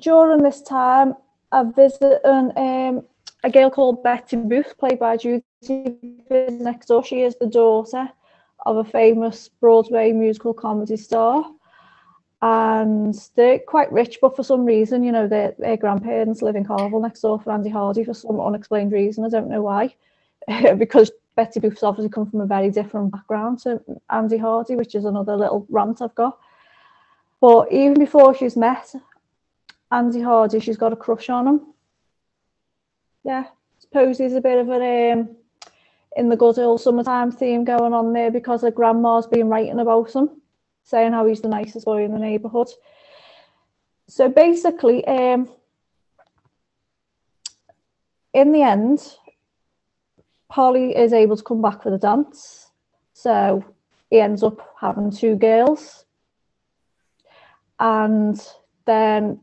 during 0.00 0.42
this 0.42 0.62
time, 0.62 1.14
a 1.52 1.64
visit 1.64 2.20
um, 2.24 3.02
a 3.44 3.50
girl 3.50 3.70
called 3.70 4.02
Betsy 4.02 4.36
Booth, 4.36 4.76
played 4.78 4.98
by 4.98 5.16
Judy 5.16 5.44
next 6.28 6.86
door. 6.86 7.04
She 7.04 7.22
is 7.22 7.36
the 7.36 7.46
daughter 7.46 8.08
of 8.64 8.76
a 8.76 8.84
famous 8.84 9.48
Broadway 9.60 10.12
musical 10.12 10.52
comedy 10.52 10.96
star. 10.96 11.44
And 12.42 13.14
they're 13.34 13.58
quite 13.58 13.90
rich, 13.92 14.18
but 14.20 14.36
for 14.36 14.42
some 14.42 14.64
reason, 14.64 15.02
you 15.02 15.12
know, 15.12 15.26
their, 15.26 15.54
their 15.58 15.76
grandparents 15.76 16.42
live 16.42 16.56
in 16.56 16.64
Carvel 16.64 17.00
next 17.00 17.20
door 17.20 17.40
for 17.40 17.52
Andy 17.52 17.70
Hardy 17.70 18.04
for 18.04 18.14
some 18.14 18.40
unexplained 18.40 18.92
reason. 18.92 19.24
I 19.24 19.28
don't 19.28 19.48
know 19.48 19.62
why. 19.62 19.94
because 20.76 21.10
Betsy 21.34 21.60
Booth's 21.60 21.82
obviously 21.82 22.10
come 22.10 22.30
from 22.30 22.40
a 22.40 22.46
very 22.46 22.70
different 22.70 23.12
background 23.12 23.60
to 23.60 23.80
Andy 24.10 24.38
Hardy, 24.38 24.76
which 24.76 24.94
is 24.94 25.04
another 25.04 25.36
little 25.36 25.66
rant 25.70 26.02
I've 26.02 26.14
got. 26.14 26.38
But 27.40 27.70
even 27.72 27.94
before 27.94 28.34
she's 28.34 28.56
met 28.56 28.94
Andy 29.90 30.20
Hardy, 30.20 30.60
she's 30.60 30.76
got 30.76 30.92
a 30.92 30.96
crush 30.96 31.28
on 31.30 31.46
him. 31.46 31.60
Yeah, 33.26 33.46
suppose 33.80 34.18
he's 34.18 34.34
a 34.34 34.40
bit 34.40 34.56
of 34.56 34.68
an 34.68 35.18
um, 35.18 35.36
in 36.16 36.28
the 36.28 36.36
good 36.36 36.60
old 36.60 36.80
summertime 36.80 37.32
theme 37.32 37.64
going 37.64 37.92
on 37.92 38.12
there 38.12 38.30
because 38.30 38.62
her 38.62 38.70
grandma's 38.70 39.26
been 39.26 39.48
writing 39.48 39.80
about 39.80 40.14
him, 40.14 40.40
saying 40.84 41.10
how 41.10 41.26
he's 41.26 41.40
the 41.40 41.48
nicest 41.48 41.86
boy 41.86 42.04
in 42.04 42.12
the 42.12 42.20
neighbourhood. 42.20 42.68
So 44.06 44.28
basically, 44.28 45.04
um, 45.08 45.48
in 48.32 48.52
the 48.52 48.62
end, 48.62 49.16
Polly 50.48 50.96
is 50.96 51.12
able 51.12 51.36
to 51.36 51.42
come 51.42 51.60
back 51.60 51.82
for 51.82 51.90
the 51.90 51.98
dance. 51.98 52.70
So 53.12 53.64
he 54.08 54.20
ends 54.20 54.44
up 54.44 54.76
having 54.80 55.10
two 55.10 55.34
girls. 55.34 56.04
And 57.80 58.40
then 58.84 59.40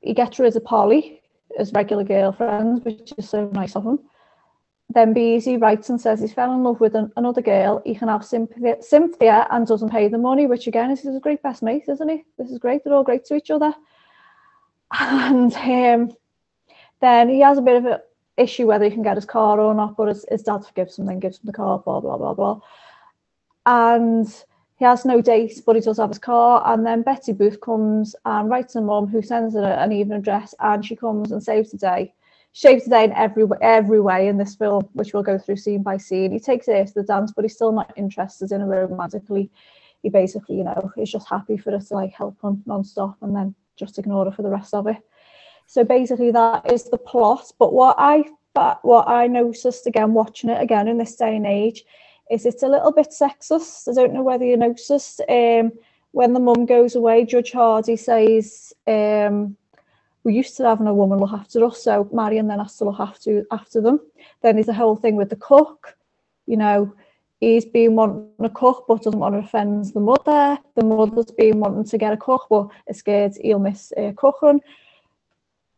he 0.00 0.14
gets 0.14 0.38
rid 0.38 0.54
of 0.54 0.64
Polly 0.64 1.19
as 1.60 1.72
regular 1.72 2.04
girlfriends, 2.04 2.84
which 2.84 3.12
is 3.16 3.28
so 3.28 3.48
nice 3.52 3.76
of 3.76 3.84
him. 3.84 3.98
Then 4.92 5.12
Beezy 5.12 5.56
writes 5.56 5.88
and 5.88 6.00
says 6.00 6.20
he's 6.20 6.32
fell 6.32 6.52
in 6.52 6.64
love 6.64 6.80
with 6.80 6.96
an, 6.96 7.12
another 7.16 7.42
girl. 7.42 7.80
He 7.86 7.94
can 7.94 8.08
have 8.08 8.24
Cynthia, 8.24 9.46
and 9.50 9.66
doesn't 9.66 9.90
pay 9.90 10.08
the 10.08 10.18
money, 10.18 10.46
which 10.46 10.66
again 10.66 10.90
is 10.90 11.00
his 11.00 11.20
great 11.20 11.42
best 11.42 11.62
mate, 11.62 11.84
isn't 11.88 12.08
he? 12.08 12.24
This 12.36 12.50
is 12.50 12.58
great. 12.58 12.82
They're 12.82 12.94
all 12.94 13.04
great 13.04 13.24
to 13.26 13.36
each 13.36 13.50
other. 13.50 13.72
And 14.98 15.54
um, 15.54 16.16
then 17.00 17.28
he 17.28 17.40
has 17.40 17.58
a 17.58 17.62
bit 17.62 17.76
of 17.76 17.84
an 17.84 18.00
issue 18.36 18.66
whether 18.66 18.86
he 18.86 18.90
can 18.90 19.04
get 19.04 19.16
his 19.16 19.24
car 19.24 19.60
or 19.60 19.72
not, 19.72 19.96
but 19.96 20.08
his, 20.08 20.26
his 20.28 20.42
dad 20.42 20.64
forgives 20.64 20.98
him, 20.98 21.06
then 21.06 21.20
gives 21.20 21.36
him 21.36 21.46
the 21.46 21.52
car, 21.52 21.78
blah, 21.78 22.00
blah, 22.00 22.16
blah, 22.16 22.34
blah. 22.34 22.60
And 23.66 24.26
he 24.80 24.86
has 24.86 25.04
no 25.04 25.20
date, 25.20 25.60
but 25.66 25.76
he 25.76 25.82
does 25.82 25.98
have 25.98 26.08
his 26.08 26.18
car. 26.18 26.62
And 26.64 26.86
then 26.86 27.02
Betsy 27.02 27.34
Booth 27.34 27.60
comes 27.60 28.16
and 28.24 28.48
writes 28.48 28.76
a 28.76 28.80
mum 28.80 29.08
who 29.08 29.20
sends 29.20 29.54
her 29.54 29.62
an 29.62 29.92
even 29.92 30.12
address, 30.12 30.54
and 30.58 30.82
she 30.82 30.96
comes 30.96 31.32
and 31.32 31.42
saves 31.42 31.70
the 31.70 31.76
day. 31.76 32.14
Saves 32.54 32.84
the 32.84 32.90
day 32.90 33.04
in 33.04 33.12
every 33.12 33.44
every 33.60 34.00
way 34.00 34.26
in 34.26 34.38
this 34.38 34.54
film, 34.54 34.88
which 34.94 35.12
we'll 35.12 35.22
go 35.22 35.36
through 35.36 35.56
scene 35.56 35.82
by 35.82 35.98
scene. 35.98 36.32
He 36.32 36.40
takes 36.40 36.66
her 36.66 36.82
to 36.82 36.94
the 36.94 37.02
dance, 37.02 37.30
but 37.30 37.44
he's 37.44 37.54
still 37.54 37.72
not 37.72 37.92
interested 37.94 38.52
in 38.52 38.62
her 38.62 38.86
romantically. 38.86 39.50
He 40.02 40.08
basically, 40.08 40.56
you 40.56 40.64
know, 40.64 40.90
is 40.96 41.12
just 41.12 41.28
happy 41.28 41.58
for 41.58 41.72
her 41.72 41.78
to 41.78 41.94
like 41.94 42.14
help 42.14 42.40
him 42.42 42.62
non-stop 42.64 43.18
and 43.20 43.36
then 43.36 43.54
just 43.76 43.98
ignore 43.98 44.24
her 44.24 44.32
for 44.32 44.40
the 44.40 44.48
rest 44.48 44.72
of 44.72 44.86
it. 44.86 44.96
So 45.66 45.84
basically, 45.84 46.30
that 46.30 46.72
is 46.72 46.84
the 46.84 46.96
plot. 46.96 47.52
But 47.58 47.74
what 47.74 47.96
I 47.98 48.24
but 48.54 48.82
what 48.82 49.08
I 49.08 49.26
noticed 49.26 49.86
again 49.86 50.14
watching 50.14 50.48
it 50.48 50.62
again 50.62 50.88
in 50.88 50.96
this 50.96 51.16
day 51.16 51.36
and 51.36 51.46
age 51.46 51.84
is 52.30 52.46
it's 52.46 52.62
a 52.62 52.68
little 52.68 52.92
bit 52.92 53.08
sexist. 53.10 53.88
I 53.88 53.94
don't 53.94 54.14
know 54.14 54.22
whether 54.22 54.44
you 54.44 54.56
noticed. 54.56 55.20
Um, 55.28 55.72
when 56.12 56.32
the 56.32 56.40
mum 56.40 56.66
goes 56.66 56.94
away, 56.94 57.24
Judge 57.24 57.52
Hardy 57.52 57.96
says, 57.96 58.72
um, 58.86 59.56
"We 60.24 60.34
used 60.34 60.56
to 60.56 60.64
having 60.64 60.86
a 60.86 60.94
woman 60.94 61.18
look 61.18 61.32
after 61.32 61.64
us, 61.64 61.82
so 61.82 62.08
Marian 62.12 62.46
then 62.46 62.60
has 62.60 62.76
to 62.76 62.84
look 62.84 63.00
after 63.00 63.44
after 63.50 63.80
them." 63.80 64.00
Then 64.42 64.56
there's 64.56 64.68
a 64.68 64.74
whole 64.74 64.96
thing 64.96 65.16
with 65.16 65.30
the 65.30 65.36
cook. 65.36 65.96
You 66.46 66.56
know, 66.56 66.94
he's 67.40 67.64
been 67.64 67.96
wanting 67.96 68.30
a 68.38 68.50
cook 68.50 68.84
but 68.86 69.02
doesn't 69.02 69.18
want 69.18 69.34
to 69.34 69.40
offend 69.40 69.86
the 69.86 70.00
mother. 70.00 70.58
The 70.76 70.84
mother's 70.84 71.32
been 71.32 71.58
wanting 71.58 71.84
to 71.84 71.98
get 71.98 72.12
a 72.12 72.16
cook 72.16 72.46
but 72.48 72.68
is 72.88 72.98
scared 72.98 73.34
he'll 73.40 73.58
miss 73.58 73.92
uh, 73.96 74.12
cooking. 74.16 74.60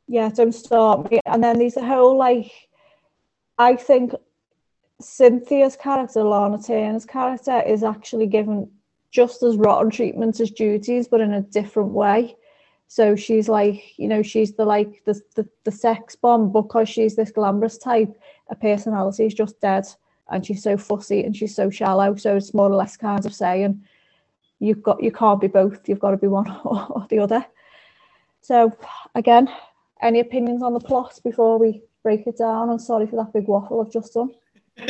Yeah, 0.09 0.29
don't 0.29 0.53
start 0.53 1.11
me. 1.11 1.21
And 1.25 1.43
then 1.43 1.59
there's 1.59 1.77
a 1.77 1.87
whole 1.87 2.17
like, 2.17 2.51
I 3.59 3.77
think 3.77 4.13
Cynthia's 5.01 5.77
character, 5.77 6.23
Lana 6.23 6.63
Turner's 6.63 7.07
character, 7.07 7.61
is 7.63 7.83
actually 7.83 8.27
given 8.27 8.71
just 9.11 9.43
as 9.43 9.57
rotten 9.57 9.91
treatment 9.91 10.41
as 10.41 10.51
Judy's, 10.51 11.09
but 11.09 11.21
in 11.21 11.33
a 11.33 11.43
different 11.43 11.91
way. 11.91 12.37
So 12.89 13.17
she's 13.17 13.49
like, 13.49 13.99
you 13.99 14.09
know, 14.09 14.23
she's 14.23 14.53
the 14.55 14.65
like 14.65 15.03
the 15.05 15.21
the, 15.35 15.49
the 15.65 15.73
sex 15.73 16.15
bomb 16.15 16.53
because 16.53 16.89
she's 16.89 17.17
this 17.17 17.31
glamorous 17.31 17.79
type. 17.79 18.15
Her 18.49 18.57
personality 18.57 19.27
is 19.27 19.35
just 19.35 19.61
dead, 19.61 19.87
and 20.29 20.45
she's 20.45 20.63
so 20.63 20.77
fussy 20.77 21.25
and 21.25 21.37
she's 21.37 21.55
so 21.55 21.71
shallow. 21.71 22.17
So 22.17 22.37
it's 22.37 22.55
more 22.55 22.71
or 22.71 22.77
less 22.77 22.97
kind 22.97 23.25
of 23.25 23.35
saying, 23.35 23.83
you've 24.59 24.83
got 24.83 25.03
you 25.03 25.11
can't 25.11 25.41
be 25.41 25.47
both. 25.47 25.89
You've 25.89 26.01
got 26.01 26.11
to 26.13 26.17
be 26.17 26.27
one 26.27 26.51
or 26.65 27.07
the 27.09 27.19
other. 27.19 27.45
So 28.41 28.77
again, 29.15 29.49
any 30.01 30.21
opinions 30.21 30.63
on 30.63 30.75
the 30.75 30.81
plot 30.81 31.19
before 31.23 31.59
we 31.59 31.83
break 32.03 32.27
it 32.27 32.39
down? 32.39 32.71
I'm 32.71 32.79
sorry 32.79 33.07
for 33.07 33.17
that 33.17 33.33
big 33.33 33.47
waffle 33.47 33.81
I've 33.81 33.93
just 33.93 34.15
done. 34.15 34.33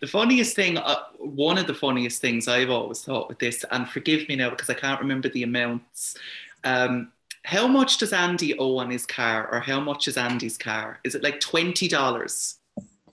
the 0.00 0.06
funniest 0.06 0.56
thing, 0.56 0.78
uh, 0.78 1.04
one 1.18 1.58
of 1.58 1.66
the 1.66 1.74
funniest 1.74 2.20
things 2.20 2.48
I've 2.48 2.70
always 2.70 3.02
thought 3.02 3.28
with 3.28 3.38
this, 3.38 3.64
and 3.70 3.88
forgive 3.88 4.28
me 4.28 4.36
now 4.36 4.50
because 4.50 4.70
I 4.70 4.74
can't 4.74 5.00
remember 5.00 5.28
the 5.28 5.42
amounts. 5.42 6.16
Um, 6.64 7.12
how 7.44 7.66
much 7.68 7.98
does 7.98 8.12
Andy 8.12 8.58
owe 8.58 8.78
on 8.78 8.90
his 8.90 9.06
car, 9.06 9.48
or 9.52 9.60
how 9.60 9.78
much 9.80 10.08
is 10.08 10.16
Andy's 10.16 10.58
car? 10.58 10.98
Is 11.04 11.14
it 11.14 11.22
like 11.22 11.40
twenty 11.40 11.88
dollars? 11.88 12.58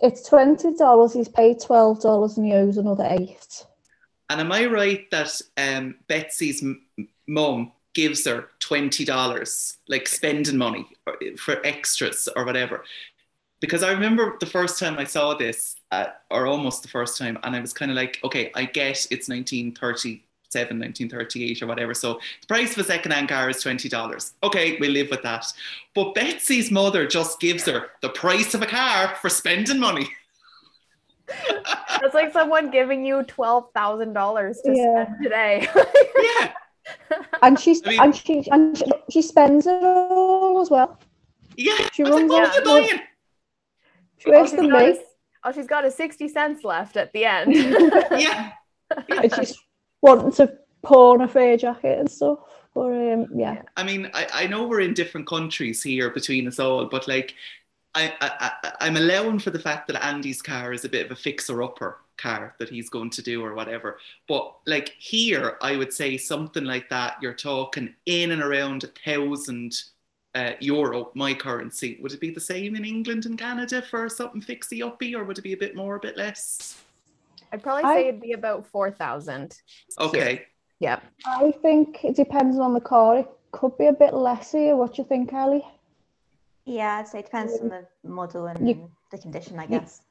It's 0.02 0.28
twenty 0.28 0.74
dollars. 0.76 1.14
He's 1.14 1.30
paid 1.30 1.62
twelve 1.62 2.02
dollars, 2.02 2.38
and 2.38 2.46
he 2.46 2.54
owes 2.54 2.78
another 2.78 3.08
eight. 3.10 3.66
And 4.30 4.42
am 4.42 4.52
I 4.52 4.66
right 4.66 5.10
that 5.12 5.40
um, 5.58 5.96
Betsy's 6.08 6.64
m- 6.64 6.86
mum 7.28 7.72
gives 7.94 8.26
her 8.26 8.48
twenty 8.60 9.06
dollars, 9.06 9.78
like 9.88 10.08
spending 10.08 10.58
money 10.58 10.88
for 11.38 11.64
extras 11.66 12.28
or 12.36 12.44
whatever? 12.44 12.84
Because 13.64 13.82
I 13.82 13.92
remember 13.94 14.36
the 14.42 14.46
first 14.46 14.78
time 14.78 14.96
I 15.00 15.06
saw 15.06 15.36
this, 15.36 15.78
uh, 15.90 16.08
or 16.30 16.48
almost 16.48 16.82
the 16.84 16.90
first 16.90 17.18
time, 17.18 17.38
and 17.44 17.56
I 17.56 17.62
was 17.62 17.72
kind 17.72 17.90
of 17.90 17.96
like, 17.96 18.20
okay, 18.26 18.52
I 18.56 18.66
get 18.66 19.08
it's 19.10 19.30
1937 19.30 20.80
1938 20.80 21.62
or 21.62 21.68
whatever. 21.68 21.94
So 21.94 22.20
the 22.42 22.48
price 22.48 22.74
of 22.74 22.80
a 22.80 22.84
second-hand 22.84 23.30
car 23.30 23.50
is 23.50 23.64
$20. 23.64 24.32
Okay, 24.44 24.76
we'll 24.82 24.92
live 24.92 25.10
with 25.10 25.22
that. 25.24 25.46
But 25.96 26.14
Betsy's 26.14 26.72
mother 26.72 27.08
just 27.08 27.40
gives 27.40 27.64
her 27.66 27.88
the 28.02 28.10
price 28.10 28.54
of 28.54 28.62
a 28.64 28.66
car 28.66 29.16
for 29.22 29.30
spending 29.30 29.80
money. 29.80 30.10
It's 32.04 32.14
like 32.14 32.34
someone 32.34 32.70
giving 32.70 33.06
you 33.06 33.24
twelve 33.24 33.72
thousand 33.74 34.12
dollars 34.12 34.60
to 34.66 34.72
Yeah. 34.76 35.06
spend 35.06 35.24
today. 35.24 35.68
yeah. 36.22 36.52
And 37.42 37.58
she's 37.58 37.82
I 37.86 37.90
mean- 37.92 38.00
and 38.02 38.16
she 38.16 38.44
and 38.52 38.78
she, 38.78 38.84
she 39.10 39.22
spends 39.22 39.66
it 39.66 39.82
all 39.84 40.60
as 40.62 40.70
well. 40.70 41.00
Yeah. 41.56 41.78
She 41.94 42.04
I 42.04 42.10
was 42.10 42.16
like, 42.16 42.30
runs 42.30 42.32
what 42.32 42.58
out 42.58 43.02
am 44.26 44.34
I 44.34 44.38
of- 44.38 44.38
buying? 44.38 44.38
She 44.38 44.38
Oh, 44.38 44.40
works 44.40 44.50
she's 44.52 44.60
than 44.60 44.72
me, 44.72 44.90
a, 44.92 44.98
oh, 45.44 45.52
she's 45.52 45.68
got 45.68 45.86
a 45.86 45.92
sixty 45.92 46.28
cents 46.28 46.64
left 46.64 46.98
at 46.98 47.12
the 47.14 47.26
end. 47.26 47.54
Yeah. 48.20 48.52
and 49.10 49.34
she's 49.36 49.58
wanting 50.02 50.32
to 50.34 50.58
pawn 50.84 51.22
a 51.22 51.28
fair 51.28 51.58
jacket 51.58 52.00
and 52.00 52.10
stuff. 52.10 52.40
But 52.76 52.92
um, 52.92 53.28
yeah, 53.36 53.62
I 53.78 53.84
mean, 53.84 54.10
I, 54.14 54.28
I 54.34 54.48
know 54.48 54.68
we're 54.68 54.82
in 54.82 54.94
different 54.94 55.28
countries 55.28 55.84
here 55.84 56.10
between 56.10 56.48
us 56.48 56.60
all, 56.60 56.86
but 56.86 57.08
like, 57.08 57.36
I, 57.96 58.12
I, 58.22 58.52
I, 58.64 58.72
I'm 58.82 58.98
allowing 58.98 59.38
for 59.40 59.52
the 59.52 59.60
fact 59.60 59.88
that 59.88 60.04
Andy's 60.04 60.42
car 60.42 60.74
is 60.74 60.84
a 60.84 60.90
bit 60.90 61.06
of 61.06 61.12
a 61.12 61.16
fixer-upper 61.16 61.98
car 62.18 62.56
that 62.60 62.70
he's 62.70 62.90
going 62.90 63.12
to 63.12 63.22
do 63.22 63.44
or 63.44 63.54
whatever. 63.54 64.00
But 64.28 64.56
like 64.66 64.90
here, 64.98 65.58
I 65.62 65.76
would 65.76 65.94
say 65.94 66.18
something 66.18 66.64
like 66.66 66.90
that. 66.90 67.18
You're 67.22 67.34
talking 67.34 67.94
in 68.08 68.32
and 68.32 68.42
around 68.42 68.84
a 68.84 68.88
thousand 68.88 69.76
uh, 70.36 70.52
euro, 70.60 71.12
my 71.14 71.34
currency. 71.34 71.98
Would 72.02 72.14
it 72.14 72.20
be 72.20 72.32
the 72.32 72.40
same 72.40 72.76
in 72.76 72.86
England 72.86 73.26
and 73.26 73.38
Canada 73.38 73.82
for 73.82 74.10
something 74.10 74.42
fixy-uppy, 74.42 75.16
or 75.16 75.24
would 75.24 75.38
it 75.38 75.42
be 75.44 75.54
a 75.54 75.58
bit 75.58 75.76
more, 75.76 75.96
a 75.96 76.00
bit 76.00 76.18
less? 76.18 76.82
I'd 77.52 77.62
probably 77.62 77.84
I- 77.84 77.96
say 77.96 78.08
it'd 78.10 78.22
be 78.22 78.34
about 78.34 78.66
four 78.66 78.90
thousand. 78.92 79.60
Okay. 80.00 80.46
Yep. 80.80 81.04
I 81.26 81.54
think 81.62 82.04
it 82.04 82.16
depends 82.16 82.58
on 82.60 82.74
the 82.74 82.82
car. 82.82 83.20
It 83.20 83.28
could 83.52 83.78
be 83.78 83.86
a 83.88 83.94
bit 83.94 84.14
less 84.14 84.52
here. 84.52 84.76
What 84.76 84.96
do 84.96 85.02
you 85.04 85.08
think, 85.08 85.32
Ali? 85.34 85.64
Yeah, 86.66 86.98
I'd 87.00 87.08
say 87.08 87.20
it 87.20 87.26
depends 87.26 87.60
on 87.62 87.70
the 87.70 87.86
model 88.04 88.48
and 88.48 88.68
You- 88.68 88.90
the 89.12 89.18
condition, 89.20 89.60
I 89.60 89.64
you- 89.64 89.70
guess. 89.80 90.02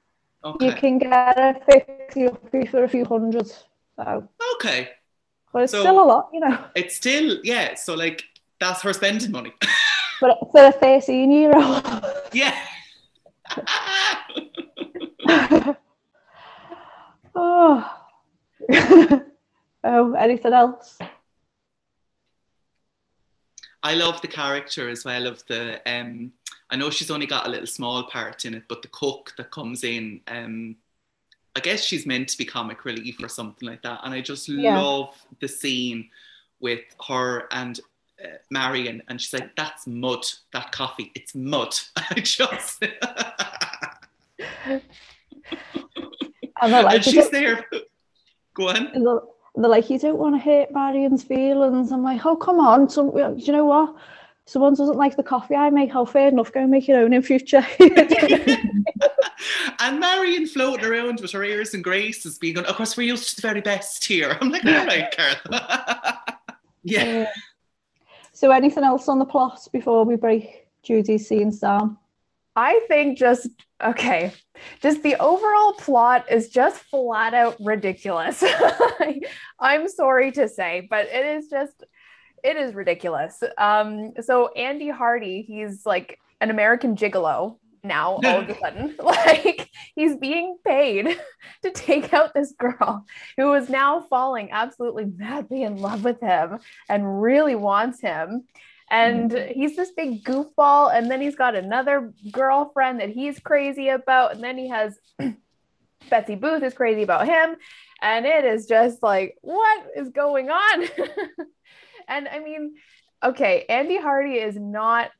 Okay. 0.45 0.67
You 0.67 0.73
can 0.75 0.99
get 0.99 1.39
a 1.39 1.61
fifty 1.69 2.27
uppy 2.29 2.67
for 2.67 2.85
a 2.85 2.89
few 2.89 3.05
hundred. 3.05 3.47
So, 3.97 4.29
Okay. 4.55 4.89
but 5.53 5.63
it's 5.65 5.73
So- 5.73 5.81
still 5.81 6.01
a 6.03 6.07
lot, 6.07 6.31
you 6.33 6.41
know. 6.41 6.65
It's 6.75 6.97
still 6.97 7.39
yeah. 7.43 7.75
So 7.75 7.95
like, 7.95 8.23
that's 8.61 8.83
her 8.83 8.93
spending 8.93 9.33
money. 9.33 9.53
But 10.23 10.39
for 10.53 10.65
a 10.65 10.71
thirteen 10.71 11.33
year 11.33 11.53
old. 11.53 11.85
yeah. 12.33 12.57
oh. 17.35 17.99
oh, 19.83 20.13
anything 20.19 20.53
else? 20.53 20.97
I 23.83 23.95
love 23.95 24.23
the 24.23 24.29
character 24.29 24.89
as 24.89 25.05
well 25.05 25.27
of 25.27 25.45
the 25.49 25.81
um 25.91 26.33
I 26.71 26.77
know 26.77 26.89
she's 26.91 27.11
only 27.11 27.27
got 27.27 27.49
a 27.49 27.51
little 27.51 27.67
small 27.67 28.05
part 28.05 28.45
in 28.45 28.55
it, 28.55 28.63
but 28.69 28.81
the 28.83 28.89
cook 28.89 29.35
that 29.39 29.51
comes 29.51 29.83
in, 29.83 30.21
um 30.29 30.77
I 31.57 31.61
guess 31.61 31.83
she's 31.83 32.07
meant 32.07 32.29
to 32.29 32.39
be 32.39 32.45
comic 32.45 32.85
relief 32.85 33.21
or 33.21 33.29
something 33.29 33.69
like 33.69 33.83
that. 33.83 34.03
And 34.05 34.15
I 34.15 34.21
just 34.21 34.49
Yeah. 34.49 34.79
love 34.79 35.15
the 35.41 35.49
scene 35.49 36.11
with 36.61 36.85
her 37.09 37.49
and 37.51 37.81
uh, 38.25 38.37
Marian, 38.51 39.03
and 39.09 39.21
she's 39.21 39.33
like, 39.33 39.55
"That's 39.57 39.87
mud. 39.87 40.25
That 40.53 40.73
coffee. 40.73 41.13
It's 41.15 41.35
mud." 41.35 41.75
I 41.97 42.15
just, 42.21 42.83
And 46.63 46.73
like, 46.73 46.95
and 46.95 47.05
she's 47.05 47.29
there. 47.31 47.65
Go 48.55 48.69
on. 48.69 48.87
and 48.89 49.05
they're, 49.07 49.21
they're 49.57 49.71
like, 49.71 49.91
you 49.91 49.99
don't 49.99 50.19
want 50.19 50.37
to 50.37 50.39
hurt 50.39 50.71
Marian's 50.71 51.25
feelings. 51.25 51.91
I'm 51.91 52.05
like, 52.05 52.25
oh, 52.25 52.37
come 52.37 52.61
on. 52.61 52.89
Some, 52.89 53.11
do 53.11 53.35
you 53.37 53.53
know 53.53 53.65
what? 53.65 53.97
Someone 54.45 54.75
doesn't 54.75 54.97
like 54.97 55.17
the 55.17 55.23
coffee 55.23 55.55
I 55.55 55.71
make. 55.71 55.95
Oh, 55.95 56.05
fair 56.05 56.29
enough. 56.29 56.53
Go 56.53 56.67
make 56.67 56.87
your 56.89 56.99
own 56.99 57.13
in 57.13 57.23
future. 57.23 57.67
and 59.79 60.01
Marian 60.01 60.47
floating 60.47 60.85
around 60.85 61.21
with 61.21 61.33
her 61.33 61.45
airs 61.45 61.75
and 61.75 61.85
graces, 61.85 62.39
being, 62.39 62.59
"Of 62.59 62.75
course, 62.77 62.97
we're 62.97 63.07
used 63.07 63.31
to 63.31 63.37
the 63.37 63.43
very 63.43 63.61
best 63.61 64.05
here." 64.05 64.37
I'm 64.41 64.51
like, 64.51 64.65
"All 64.65 64.87
right, 64.87 65.15
Carl." 65.17 65.37
yeah. 66.83 67.27
So, 68.43 68.51
anything 68.51 68.83
else 68.83 69.07
on 69.07 69.21
the 69.21 69.25
plot 69.25 69.69
before 69.73 70.05
we 70.05 70.17
break 70.17 70.67
Judy's 70.83 71.29
scenes 71.29 71.61
down? 71.61 71.97
I 72.57 72.85
think 72.89 73.17
just 73.17 73.49
okay, 73.81 74.33
just 74.81 75.05
the 75.05 75.15
overall 75.15 75.75
plot 75.75 76.27
is 76.29 76.49
just 76.49 76.83
flat 76.83 77.35
out 77.35 77.57
ridiculous. 77.61 78.43
I'm 79.61 79.87
sorry 79.87 80.33
to 80.33 80.49
say, 80.49 80.89
but 80.91 81.07
it 81.07 81.25
is 81.25 81.51
just 81.51 81.85
it 82.43 82.57
is 82.57 82.75
ridiculous. 82.75 83.41
Um, 83.57 84.15
so 84.21 84.49
Andy 84.49 84.89
Hardy, 84.89 85.43
he's 85.43 85.87
like 85.87 86.19
an 86.41 86.51
American 86.51 86.97
gigolo 86.97 87.59
now 87.85 88.12
all 88.25 88.40
of 88.40 88.49
a 88.49 88.59
sudden. 88.59 88.97
Like 89.03 89.71
he's 89.95 90.16
being 90.16 90.57
paid 90.64 91.18
to 91.62 91.71
take 91.71 92.12
out 92.12 92.35
this 92.35 92.53
girl 92.53 93.05
who 93.37 93.53
is 93.55 93.68
now 93.68 94.01
falling 94.01 94.51
absolutely 94.53 95.07
madly 95.07 95.62
in 95.62 95.77
love 95.77 96.05
with 96.05 96.21
him 96.21 96.61
and 96.88 97.23
really 97.23 97.55
wants 97.55 98.01
him 98.01 98.45
and 98.90 99.31
mm-hmm. 99.31 99.59
he's 99.59 99.77
this 99.77 99.92
big 99.92 100.25
goofball 100.25 100.95
and 100.95 101.11
then 101.11 101.21
he's 101.21 101.37
got 101.37 101.55
another 101.55 102.12
girlfriend 102.31 103.01
that 103.01 103.11
he's 103.11 103.38
crazy 103.40 103.88
about 103.88 104.35
and 104.35 104.42
then 104.42 104.57
he 104.57 104.68
has 104.68 104.99
betsy 106.11 106.35
booth 106.35 106.62
is 106.62 106.75
crazy 106.75 107.03
about 107.03 107.27
him 107.27 107.57
and 108.01 108.27
it 108.27 108.45
is 108.45 108.66
just 108.66 109.03
like 109.03 109.37
what 109.40 109.87
is 109.97 110.09
going 110.11 110.51
on 110.51 110.88
and 112.09 112.29
i 112.29 112.38
mean 112.38 112.75
okay 113.23 113.64
andy 113.68 113.99
hardy 113.99 114.35
is 114.35 114.57
not 114.57 115.11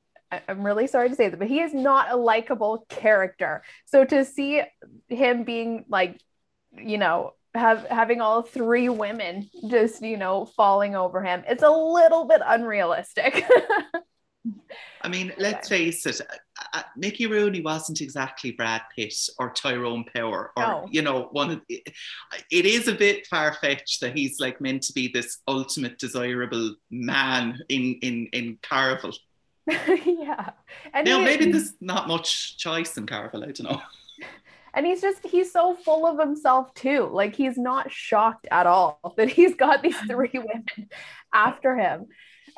i'm 0.49 0.65
really 0.65 0.87
sorry 0.87 1.09
to 1.09 1.15
say 1.15 1.29
that 1.29 1.39
but 1.39 1.49
he 1.49 1.61
is 1.61 1.75
not 1.75 2.11
a 2.11 2.17
likable 2.17 2.87
character 2.89 3.63
so 3.87 4.05
to 4.05 4.25
see 4.25 4.63
him 5.09 5.45
being 5.45 5.85
like 5.89 6.21
you 6.77 6.99
know 6.99 7.33
have 7.55 7.87
having 7.87 8.21
all 8.21 8.43
three 8.43 8.89
women 8.89 9.49
just 9.69 10.03
you 10.03 10.17
know 10.17 10.47
falling 10.57 10.97
over 10.97 11.23
him 11.23 11.43
it's 11.47 11.63
a 11.63 11.71
little 11.71 12.27
bit 12.27 12.41
unrealistic 12.45 13.45
I 15.03 15.09
mean, 15.09 15.33
let's 15.39 15.69
face 15.69 16.05
it, 16.07 16.21
uh, 16.21 16.35
uh, 16.75 16.83
Mickey 16.97 17.27
Rooney 17.27 17.61
wasn't 17.61 18.01
exactly 18.01 18.53
Brad 18.53 18.83
Pitt 18.95 19.15
or 19.39 19.51
Tyrone 19.51 20.05
Power 20.15 20.53
or, 20.57 20.63
No. 20.63 20.89
you 20.91 21.03
know, 21.03 21.29
one 21.33 21.51
of 21.51 21.61
it 21.69 21.83
it 22.51 22.67
is 22.67 22.89
a 22.89 22.95
bit 22.95 23.27
far 23.27 23.55
fetched 23.55 24.01
that 24.01 24.17
he's 24.17 24.41
like 24.41 24.61
meant 24.61 24.83
to 24.85 24.93
be 24.93 25.09
this 25.09 25.39
ultimate 25.47 25.99
desirable 25.99 26.75
man 26.91 27.59
in, 27.69 27.99
in, 28.03 28.27
in 28.33 28.59
Carvel. 28.63 29.13
yeah. 30.07 30.51
And 30.93 31.07
Now, 31.07 31.19
he- 31.19 31.25
maybe 31.25 31.51
there's 31.53 31.75
not 31.81 32.09
much 32.09 32.59
choice 32.59 32.97
in 32.97 33.07
Carvel, 33.07 33.43
I 33.45 33.53
don't 33.53 33.63
know. 33.63 33.83
and 34.75 34.87
he's 34.87 35.01
just 35.01 35.25
he's 35.25 35.53
so 35.53 35.75
full 35.75 36.07
of 36.07 36.19
himself 36.19 36.73
too. 36.75 37.09
Like 37.13 37.35
he's 37.35 37.59
not 37.59 37.91
shocked 37.91 38.49
at 38.51 38.67
all 38.67 39.01
that 39.17 39.29
he's 39.29 39.55
got 39.55 39.83
these 39.83 39.99
three 39.99 40.31
women 40.33 40.89
after 41.33 41.77
him. 41.77 42.07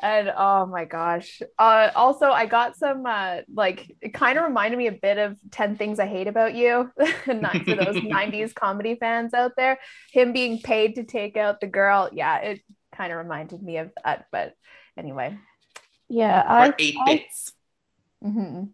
And 0.01 0.31
oh 0.35 0.65
my 0.65 0.85
gosh. 0.85 1.41
Uh 1.57 1.89
also 1.95 2.29
i 2.29 2.45
got 2.45 2.75
some 2.75 3.05
uh 3.05 3.37
like 3.53 3.95
it 4.01 4.13
kind 4.13 4.37
of 4.37 4.43
reminded 4.43 4.77
me 4.77 4.87
a 4.87 4.91
bit 4.91 5.17
of 5.17 5.37
10 5.51 5.77
things 5.77 5.99
i 5.99 6.05
hate 6.05 6.27
about 6.27 6.53
you. 6.55 6.91
Not 7.27 7.57
for 7.63 7.75
those 7.75 7.95
90s 7.97 8.53
comedy 8.53 8.95
fans 8.95 9.33
out 9.33 9.53
there. 9.55 9.77
Him 10.11 10.33
being 10.33 10.59
paid 10.61 10.95
to 10.95 11.03
take 11.03 11.37
out 11.37 11.61
the 11.61 11.67
girl. 11.67 12.09
Yeah 12.11 12.39
it 12.39 12.61
kind 12.95 13.11
of 13.11 13.19
reminded 13.19 13.61
me 13.61 13.77
of 13.77 13.91
that 14.03 14.25
but 14.31 14.53
anyway 14.97 15.37
Yeah, 16.09 16.41
Or 16.41 16.47
I, 16.71 16.73
eight 16.79 16.95
I, 16.99 17.05
bits. 17.15 17.53
mhm. 18.23 18.69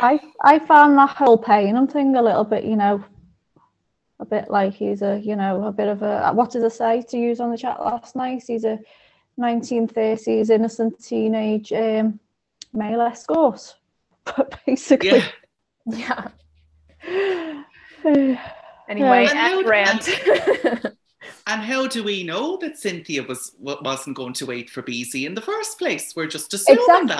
I, 0.00 0.20
I 0.42 0.58
found 0.58 0.98
that 0.98 1.10
whole 1.10 1.38
Paynham 1.42 1.90
thing 1.90 2.16
a 2.16 2.22
little 2.22 2.44
bit, 2.44 2.64
you 2.64 2.76
know, 2.76 3.04
a 4.18 4.24
bit 4.24 4.50
like 4.50 4.74
he's 4.74 5.00
a, 5.02 5.18
you 5.18 5.36
know, 5.36 5.64
a 5.64 5.72
bit 5.72 5.88
of 5.88 6.02
a, 6.02 6.32
what 6.32 6.50
did 6.50 6.64
I 6.64 6.68
say 6.68 7.02
to 7.02 7.16
use 7.18 7.40
on 7.40 7.50
the 7.50 7.56
chat 7.58 7.80
last 7.80 8.16
night? 8.16 8.42
He's 8.46 8.64
a 8.64 8.78
1930s 9.38 10.50
innocent 10.50 11.02
teenage 11.02 11.72
um, 11.72 12.18
male 12.72 13.00
escort. 13.02 13.76
But 14.24 14.60
basically, 14.66 15.22
Yeah. 15.86 16.28
yeah 17.06 17.62
anyway 18.88 19.26
And 19.30 19.38
how- 19.38 19.62
rant 19.62 20.08
And 21.50 21.60
how 21.62 21.86
do 21.88 22.04
we 22.04 22.22
know 22.22 22.56
that 22.58 22.78
Cynthia 22.78 23.22
was 23.24 23.52
wasn't 23.58 24.16
going 24.16 24.34
to 24.34 24.46
wait 24.46 24.70
for 24.70 24.82
Beezy 24.82 25.26
in 25.26 25.34
the 25.34 25.40
first 25.40 25.78
place? 25.78 26.14
We're 26.14 26.28
just 26.28 26.54
assuming 26.54 26.84
Exactly. 26.84 27.16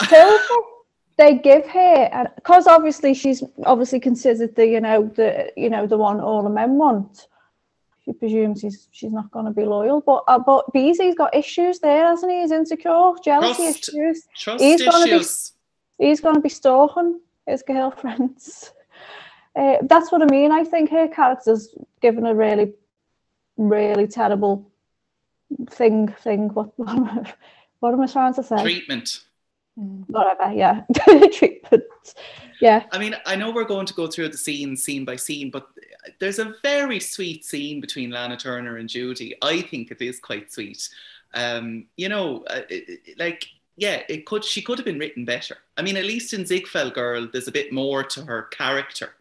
that. 0.00 0.62
They 1.18 1.34
give 1.38 1.66
her, 1.66 2.08
and 2.12 2.28
because 2.36 2.66
obviously 2.66 3.12
she's 3.14 3.44
obviously 3.64 4.00
considered 4.00 4.56
the, 4.56 4.66
you 4.66 4.80
know, 4.80 5.04
the, 5.14 5.52
you 5.56 5.68
know, 5.70 5.86
the 5.86 5.98
one 5.98 6.20
all 6.20 6.42
the 6.42 6.48
men 6.50 6.78
want. 6.78 7.28
She 8.04 8.12
presumes 8.12 8.62
he's, 8.62 8.88
she's 8.90 9.12
not 9.12 9.30
going 9.30 9.44
to 9.44 9.52
be 9.52 9.64
loyal, 9.64 10.00
but 10.00 10.24
uh, 10.26 10.38
but 10.40 10.72
Beezy's 10.72 11.14
got 11.14 11.34
issues 11.36 11.78
there, 11.80 12.06
hasn't 12.06 12.32
he? 12.32 12.40
He's 12.40 12.50
insecure, 12.50 13.12
jealousy 13.22 13.62
Trust. 13.64 13.88
issues. 13.90 14.26
Trust 14.36 14.64
He's 14.64 14.82
gonna 14.84 15.04
be- 15.04 15.10
issues. 15.12 15.52
He's 15.98 16.20
going 16.20 16.34
to 16.34 16.40
be 16.40 16.48
stalking 16.48 17.20
his 17.46 17.62
girlfriends. 17.62 18.72
Uh, 19.54 19.76
that's 19.82 20.10
what 20.10 20.22
I 20.22 20.24
mean. 20.30 20.50
I 20.50 20.64
think 20.64 20.88
her 20.88 21.06
character's 21.08 21.74
given 22.00 22.24
a 22.24 22.34
really, 22.34 22.72
really 23.56 24.06
terrible 24.06 24.70
thing 25.70 26.08
thing. 26.08 26.48
What 26.50 26.78
what 26.78 26.88
am 26.90 27.04
I, 27.04 27.32
what 27.80 27.92
am 27.92 28.00
I 28.00 28.06
trying 28.06 28.34
to 28.34 28.42
say? 28.42 28.60
Treatment. 28.62 29.20
Whatever. 29.74 30.52
Yeah, 30.52 30.82
treatment. 31.32 31.84
Yeah. 32.60 32.84
I 32.92 32.98
mean, 32.98 33.16
I 33.26 33.36
know 33.36 33.50
we're 33.50 33.64
going 33.64 33.86
to 33.86 33.94
go 33.94 34.06
through 34.06 34.28
the 34.28 34.38
scene 34.38 34.76
scene 34.76 35.04
by 35.04 35.16
scene, 35.16 35.50
but 35.50 35.66
there's 36.20 36.38
a 36.38 36.54
very 36.62 37.00
sweet 37.00 37.44
scene 37.44 37.80
between 37.80 38.10
Lana 38.10 38.36
Turner 38.36 38.76
and 38.76 38.88
Judy. 38.88 39.34
I 39.42 39.62
think 39.62 39.90
it 39.90 40.00
is 40.00 40.20
quite 40.20 40.52
sweet. 40.52 40.88
Um, 41.34 41.86
you 41.96 42.08
know, 42.08 42.44
uh, 42.48 42.60
it, 42.68 43.18
like 43.18 43.46
yeah, 43.76 44.02
it 44.08 44.26
could. 44.26 44.44
She 44.44 44.62
could 44.62 44.78
have 44.78 44.84
been 44.84 44.98
written 44.98 45.24
better. 45.24 45.56
I 45.76 45.82
mean, 45.82 45.96
at 45.96 46.04
least 46.04 46.34
in 46.34 46.46
Ziegfeld 46.46 46.94
Girl, 46.94 47.28
there's 47.32 47.48
a 47.48 47.52
bit 47.52 47.72
more 47.72 48.04
to 48.04 48.24
her 48.24 48.42
character. 48.44 49.14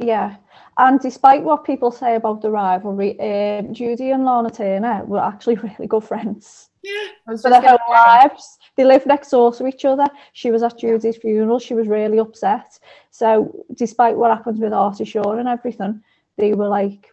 Yeah, 0.00 0.36
and 0.78 0.98
despite 0.98 1.42
what 1.42 1.64
people 1.64 1.90
say 1.90 2.16
about 2.16 2.40
the 2.40 2.50
rivalry, 2.50 3.18
um, 3.20 3.74
Judy 3.74 4.12
and 4.12 4.24
Lana 4.24 4.50
Turner 4.50 5.04
were 5.04 5.20
actually 5.20 5.54
really 5.62 5.86
good 5.86 6.04
friends. 6.04 6.70
Yeah, 6.82 7.36
for 7.36 7.50
their 7.50 7.60
whole 7.60 7.78
lives. 7.90 8.58
They 8.76 8.84
lived 8.84 9.06
next 9.06 9.30
door 9.30 9.52
to 9.52 9.66
each 9.66 9.84
other. 9.84 10.06
She 10.32 10.50
was 10.50 10.62
at 10.62 10.78
Judy's 10.78 11.18
funeral. 11.18 11.58
She 11.58 11.74
was 11.74 11.86
really 11.86 12.18
upset. 12.18 12.78
So, 13.10 13.64
despite 13.74 14.16
what 14.16 14.30
happened 14.30 14.58
with 14.58 14.72
Artie 14.72 15.04
Shaw 15.04 15.32
and 15.32 15.46
everything, 15.46 16.02
they 16.38 16.54
were 16.54 16.68
like 16.68 17.12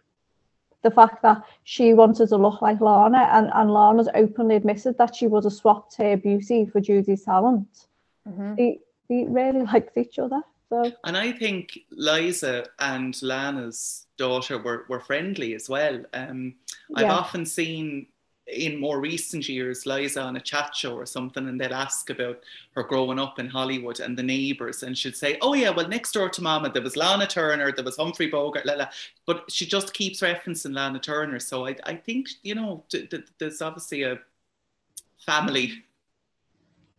the 0.82 0.90
fact 0.90 1.22
that 1.22 1.42
she 1.64 1.92
wanted 1.92 2.30
to 2.30 2.36
look 2.36 2.62
like 2.62 2.80
Lana, 2.80 3.28
and, 3.32 3.50
and 3.52 3.70
Lana's 3.70 4.08
openly 4.14 4.56
admitted 4.56 4.96
that 4.96 5.14
she 5.14 5.26
would 5.26 5.44
have 5.44 5.52
swapped 5.52 5.96
her 5.96 6.16
beauty 6.16 6.64
for 6.64 6.80
Judy's 6.80 7.24
talent. 7.24 7.86
Mm-hmm. 8.26 8.54
They, 8.54 8.80
they 9.08 9.26
really 9.28 9.62
liked 9.72 9.98
each 9.98 10.18
other. 10.18 10.40
So. 10.70 10.92
And 11.04 11.16
I 11.16 11.32
think 11.32 11.78
Liza 11.90 12.66
and 12.78 13.20
Lana's 13.22 14.06
daughter 14.18 14.58
were, 14.58 14.84
were 14.88 15.00
friendly 15.00 15.54
as 15.54 15.68
well. 15.68 16.02
Um, 16.12 16.56
I've 16.94 17.10
often 17.10 17.46
seen 17.46 18.06
in 18.48 18.80
more 18.80 19.00
recent 19.00 19.48
years, 19.48 19.86
Liza 19.86 20.22
on 20.22 20.36
a 20.36 20.40
chat 20.40 20.74
show 20.74 20.94
or 20.94 21.06
something, 21.06 21.48
and 21.48 21.60
they'd 21.60 21.72
ask 21.72 22.08
about 22.10 22.42
her 22.74 22.82
growing 22.82 23.18
up 23.18 23.38
in 23.38 23.48
Hollywood 23.48 24.00
and 24.00 24.16
the 24.16 24.22
neighbours, 24.22 24.82
and 24.82 24.96
she'd 24.96 25.16
say, 25.16 25.38
"Oh 25.42 25.54
yeah, 25.54 25.70
well 25.70 25.88
next 25.88 26.12
door 26.12 26.28
to 26.30 26.42
Mama 26.42 26.70
there 26.70 26.82
was 26.82 26.96
Lana 26.96 27.26
Turner, 27.26 27.72
there 27.72 27.84
was 27.84 27.96
Humphrey 27.96 28.28
Bogart, 28.28 28.64
la, 28.64 28.74
la. 28.74 28.86
but 29.26 29.50
she 29.50 29.66
just 29.66 29.92
keeps 29.92 30.20
referencing 30.20 30.74
Lana 30.74 30.98
Turner. 30.98 31.38
So 31.38 31.66
I, 31.66 31.76
I 31.84 31.94
think 31.94 32.28
you 32.42 32.54
know 32.54 32.84
th- 32.88 33.10
th- 33.10 33.26
there's 33.38 33.60
obviously 33.60 34.02
a 34.02 34.18
family 35.26 35.84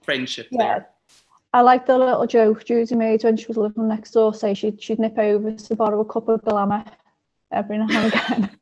friendship 0.03 0.47
yeah. 0.51 0.59
there. 0.59 0.89
I 1.51 1.61
like 1.61 1.87
the 1.87 1.97
little 1.97 2.27
joke 2.27 2.63
Judy 2.63 2.95
made 2.95 3.23
when 3.23 3.35
she 3.35 3.47
was 3.47 3.57
living 3.57 3.87
next 3.87 4.11
door. 4.11 4.33
Say 4.33 4.53
she'd 4.53 4.81
she'd 4.81 4.99
nip 4.99 5.17
over 5.17 5.51
to 5.51 5.75
borrow 5.75 6.01
a 6.01 6.05
cup 6.05 6.29
of 6.29 6.43
glamour 6.43 6.85
every 7.51 7.79
now 7.79 7.87
and 7.89 8.13
again. 8.13 8.49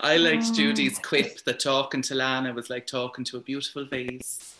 I 0.00 0.16
liked 0.16 0.46
oh. 0.50 0.54
Judy's 0.54 0.98
quip 0.98 1.42
that 1.44 1.60
talking 1.60 2.02
to 2.02 2.14
Lana 2.14 2.52
was 2.52 2.70
like 2.70 2.86
talking 2.86 3.24
to 3.24 3.38
a 3.38 3.40
beautiful 3.40 3.86
vase. 3.86 4.54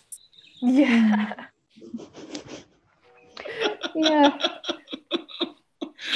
Yeah. 0.60 1.34
yeah. 3.94 4.38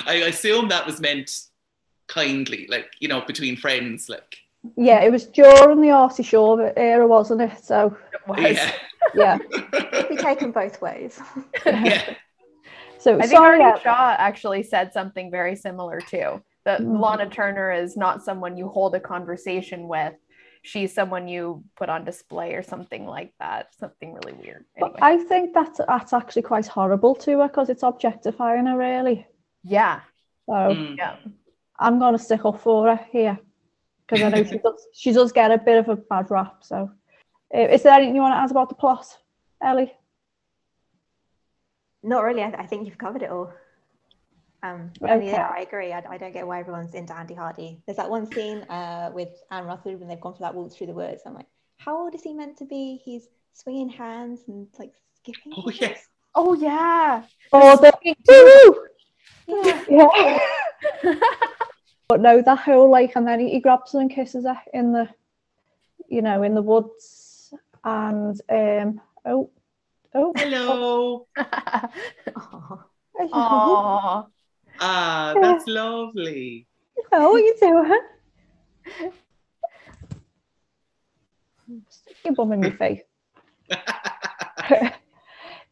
I 0.06 0.14
assume 0.14 0.68
that 0.68 0.86
was 0.86 1.00
meant 1.00 1.48
kindly, 2.08 2.66
like, 2.68 2.92
you 3.00 3.08
know, 3.08 3.22
between 3.26 3.56
friends, 3.56 4.08
like. 4.08 4.38
Yeah, 4.76 5.02
it 5.02 5.10
was 5.10 5.26
during 5.26 5.80
the 5.80 5.90
Artie 5.90 6.22
Shaw 6.22 6.56
era, 6.76 7.06
wasn't 7.06 7.42
it? 7.42 7.64
So, 7.64 7.96
it 8.12 8.28
was. 8.28 8.58
yeah. 9.14 9.38
yeah. 9.72 10.04
be 10.08 10.16
taken 10.16 10.52
both 10.52 10.80
ways. 10.80 11.20
yeah. 11.66 12.14
So, 12.98 13.18
I 13.18 13.26
think 13.26 13.40
Artie 13.40 13.80
Shaw 13.82 14.14
actually 14.18 14.62
said 14.62 14.92
something 14.92 15.30
very 15.30 15.56
similar 15.56 16.00
too 16.00 16.42
that 16.64 16.80
mm-hmm. 16.80 17.00
Lana 17.00 17.28
Turner 17.28 17.72
is 17.72 17.96
not 17.96 18.22
someone 18.22 18.56
you 18.56 18.68
hold 18.68 18.94
a 18.94 19.00
conversation 19.00 19.88
with. 19.88 20.14
She's 20.62 20.94
someone 20.94 21.26
you 21.26 21.64
put 21.76 21.88
on 21.88 22.04
display 22.04 22.54
or 22.54 22.62
something 22.62 23.04
like 23.04 23.32
that. 23.40 23.74
Something 23.74 24.14
really 24.14 24.32
weird. 24.32 24.64
Anyway. 24.76 24.98
I 25.02 25.16
think 25.24 25.54
that's 25.54 25.80
that's 25.88 26.12
actually 26.12 26.42
quite 26.42 26.66
horrible 26.66 27.16
to 27.16 27.40
her 27.40 27.48
because 27.48 27.68
it's 27.68 27.82
objectifying 27.82 28.66
her 28.66 28.78
really. 28.78 29.26
Yeah. 29.64 30.00
So 30.46 30.52
mm. 30.52 30.96
yeah. 30.96 31.16
I'm 31.80 31.98
gonna 31.98 32.18
stick 32.18 32.44
up 32.44 32.60
for 32.60 32.86
her 32.86 33.04
here. 33.10 33.40
Because 34.12 34.32
I 34.32 34.36
know 34.36 34.44
she 34.44 34.58
does 34.58 34.86
she 34.92 35.12
does 35.12 35.32
get 35.32 35.50
a 35.50 35.58
bit 35.58 35.78
of 35.78 35.88
a 35.88 35.96
bad 35.96 36.30
rap. 36.30 36.56
So 36.60 36.90
uh, 37.54 37.58
is 37.58 37.82
there 37.82 37.94
anything 37.94 38.14
you 38.14 38.20
want 38.20 38.34
to 38.34 38.38
ask 38.38 38.50
about 38.50 38.68
the 38.68 38.74
plot, 38.74 39.06
Ellie? 39.62 39.92
Not 42.02 42.22
really. 42.22 42.42
I, 42.42 42.48
th- 42.48 42.58
I 42.58 42.66
think 42.66 42.86
you've 42.86 42.98
covered 42.98 43.22
it 43.22 43.30
all. 43.30 43.52
Um, 44.62 44.90
okay. 45.02 45.12
I 45.12 45.18
mean, 45.18 45.28
yeah, 45.28 45.50
I 45.56 45.62
agree. 45.62 45.92
I, 45.92 46.02
I, 46.08 46.18
don't 46.18 46.32
get 46.32 46.46
why 46.46 46.60
everyone's 46.60 46.94
into 46.94 47.16
Andy 47.16 47.34
Hardy. 47.34 47.80
There's 47.86 47.96
that 47.96 48.10
one 48.10 48.30
scene 48.30 48.58
uh, 48.64 49.10
with 49.12 49.30
Ann 49.50 49.64
Rutherford 49.64 49.98
when 49.98 50.08
they've 50.08 50.20
gone 50.20 50.34
for 50.34 50.40
that 50.40 50.54
walk 50.54 50.72
through 50.72 50.86
the 50.88 50.92
woods. 50.92 51.22
I'm 51.26 51.34
like, 51.34 51.48
how 51.78 51.98
old 51.98 52.14
is 52.14 52.22
he 52.22 52.32
meant 52.32 52.58
to 52.58 52.64
be? 52.64 53.00
He's 53.04 53.28
swinging 53.54 53.88
hands 53.88 54.42
and 54.46 54.68
like 54.78 54.92
skipping. 55.16 55.52
Oh 55.56 55.70
yes. 55.70 56.06
Oh 56.34 56.54
yeah. 56.54 57.24
Oh, 57.52 57.76
the 57.76 57.92
yeah. 59.90 60.38
yeah. 61.02 61.14
but 62.12 62.20
no, 62.20 62.42
that 62.42 62.58
whole 62.58 62.90
like, 62.90 63.16
and 63.16 63.26
then 63.26 63.40
he, 63.40 63.52
he 63.52 63.58
grabs 63.58 63.92
her 63.92 63.98
and 63.98 64.10
kisses 64.10 64.44
her 64.44 64.60
in 64.74 64.92
the, 64.92 65.08
you 66.10 66.20
know, 66.20 66.42
in 66.42 66.54
the 66.54 66.60
woods, 66.60 67.54
and 67.84 68.38
um, 68.50 69.00
oh, 69.24 69.48
oh, 70.14 70.34
hello. 70.36 71.26
oh. 71.38 72.84
Hello. 73.16 74.26
Ah, 74.78 75.34
that's 75.40 75.66
lovely. 75.66 76.66
Oh, 77.12 77.36
you 77.36 77.56
doing? 77.58 78.00
Stick 81.88 82.16
your 82.26 82.34
bum 82.34 82.52
in 82.52 82.60
my 82.60 82.70
face. 82.72 83.00
um, 83.70 84.92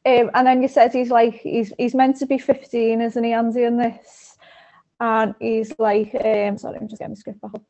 and 0.07 0.47
then 0.47 0.62
you 0.62 0.68
said 0.68 0.91
he's 0.91 1.11
like 1.11 1.34
he's 1.34 1.74
he's 1.76 1.95
meant 1.95 2.16
to 2.16 2.24
be 2.24 2.38
15, 2.38 3.03
isn't 3.03 3.24
he, 3.24 3.34
Andy, 3.34 3.64
in 3.64 3.76
this? 3.76 4.30
And 5.01 5.35
he's 5.41 5.73
like, 5.79 6.15
um, 6.15 6.59
sorry, 6.59 6.79
I'm 6.79 6.89
just 6.89 6.99
getting 6.99 7.13
my 7.13 7.19
script 7.19 7.41
back 7.41 7.55
up. 7.55 7.63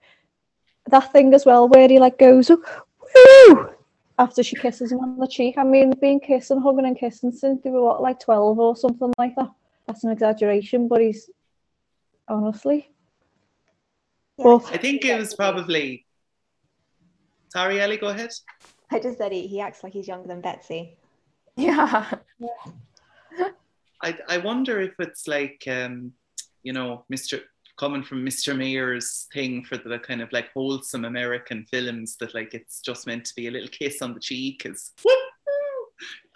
That 0.91 1.13
thing 1.13 1.33
as 1.33 1.47
well 1.47 1.69
where 1.69 1.89
he 1.89 1.99
like 1.99 2.19
goes, 2.19 2.51
woo! 2.51 3.71
After 4.19 4.43
she 4.43 4.57
kisses 4.57 4.93
him 4.93 4.99
on 4.99 5.19
the 5.19 5.29
cheek. 5.29 5.57
I 5.57 5.63
mean, 5.65 5.93
being 6.01 6.21
kissing, 6.21 6.61
hugging 6.61 6.87
and 6.87 6.99
kissing 6.99 7.33
since 7.33 7.63
they 7.63 7.71
were 7.71 7.83
what, 7.83 8.03
like 8.03 8.21
12 8.21 8.59
or 8.59 8.77
something 8.77 9.13
like 9.17 9.35
that 9.37 9.51
that's 9.91 10.05
an 10.05 10.11
exaggeration, 10.11 10.87
but 10.87 11.01
he's 11.01 11.29
honestly. 12.29 12.91
Well, 14.37 14.65
I 14.71 14.77
think 14.77 15.05
it 15.05 15.19
was 15.19 15.35
probably. 15.35 16.07
Sorry, 17.49 17.81
Ellie, 17.81 17.97
go 17.97 18.09
ahead. 18.09 18.31
I 18.93 19.01
just 19.01 19.19
said 19.19 19.33
he, 19.33 19.49
he 19.49 19.61
acts 19.61 19.83
like 19.83 19.93
he's 19.93 20.07
younger 20.07 20.29
than 20.29 20.41
Betsy. 20.41 20.97
Yeah. 21.57 22.09
I, 24.03 24.17
I 24.29 24.39
wonder 24.39 24.81
if 24.81 24.93
it's 25.01 25.27
like, 25.27 25.65
um, 25.67 26.13
you 26.63 26.73
know, 26.73 27.05
Mr. 27.13 27.41
coming 27.79 28.03
from 28.03 28.25
Mr. 28.25 28.57
Mayer's 28.57 29.27
thing 29.33 29.65
for 29.65 29.79
the 29.79 29.99
kind 29.99 30.21
of 30.21 30.33
like 30.33 30.53
wholesome 30.53 31.05
American 31.05 31.65
films 31.71 32.17
that 32.17 32.35
like 32.35 32.55
it's 32.55 32.81
just 32.81 33.07
meant 33.07 33.25
to 33.27 33.35
be 33.35 33.49
a 33.49 33.51
little 33.51 33.69
kiss 33.69 34.03
on 34.03 34.15
the 34.15 34.21
cheek 34.21 34.67
is. 34.67 34.93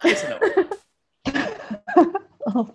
I 0.03 0.13
don't 0.15 0.69
know. 2.55 2.75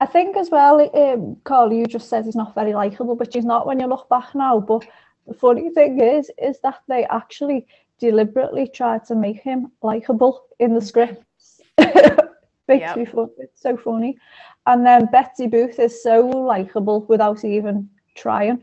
I 0.00 0.06
think 0.06 0.36
as 0.36 0.50
well, 0.50 0.90
um, 0.94 1.36
Carl, 1.44 1.72
you 1.72 1.86
just 1.86 2.08
said 2.08 2.26
he's 2.26 2.36
not 2.36 2.54
very 2.54 2.74
likable, 2.74 3.16
but 3.16 3.32
he's 3.32 3.44
not 3.44 3.66
when 3.66 3.80
you 3.80 3.86
look 3.86 4.08
back 4.08 4.34
now. 4.34 4.60
But 4.60 4.86
the 5.26 5.34
funny 5.34 5.70
thing 5.70 6.00
is, 6.00 6.30
is 6.42 6.58
that 6.62 6.80
they 6.86 7.04
actually 7.06 7.66
deliberately 7.98 8.68
tried 8.68 9.04
to 9.06 9.14
make 9.14 9.40
him 9.40 9.72
likable 9.82 10.44
in 10.58 10.74
the 10.74 10.82
scripts. 10.82 11.60
Yep. 12.68 13.08
fun. 13.08 13.30
It's 13.38 13.62
so 13.62 13.76
funny. 13.76 14.18
And 14.66 14.84
then 14.84 15.06
Betsy 15.06 15.46
Booth 15.46 15.78
is 15.78 16.02
so 16.02 16.26
likable 16.26 17.06
without 17.06 17.44
even 17.44 17.88
trying. 18.16 18.62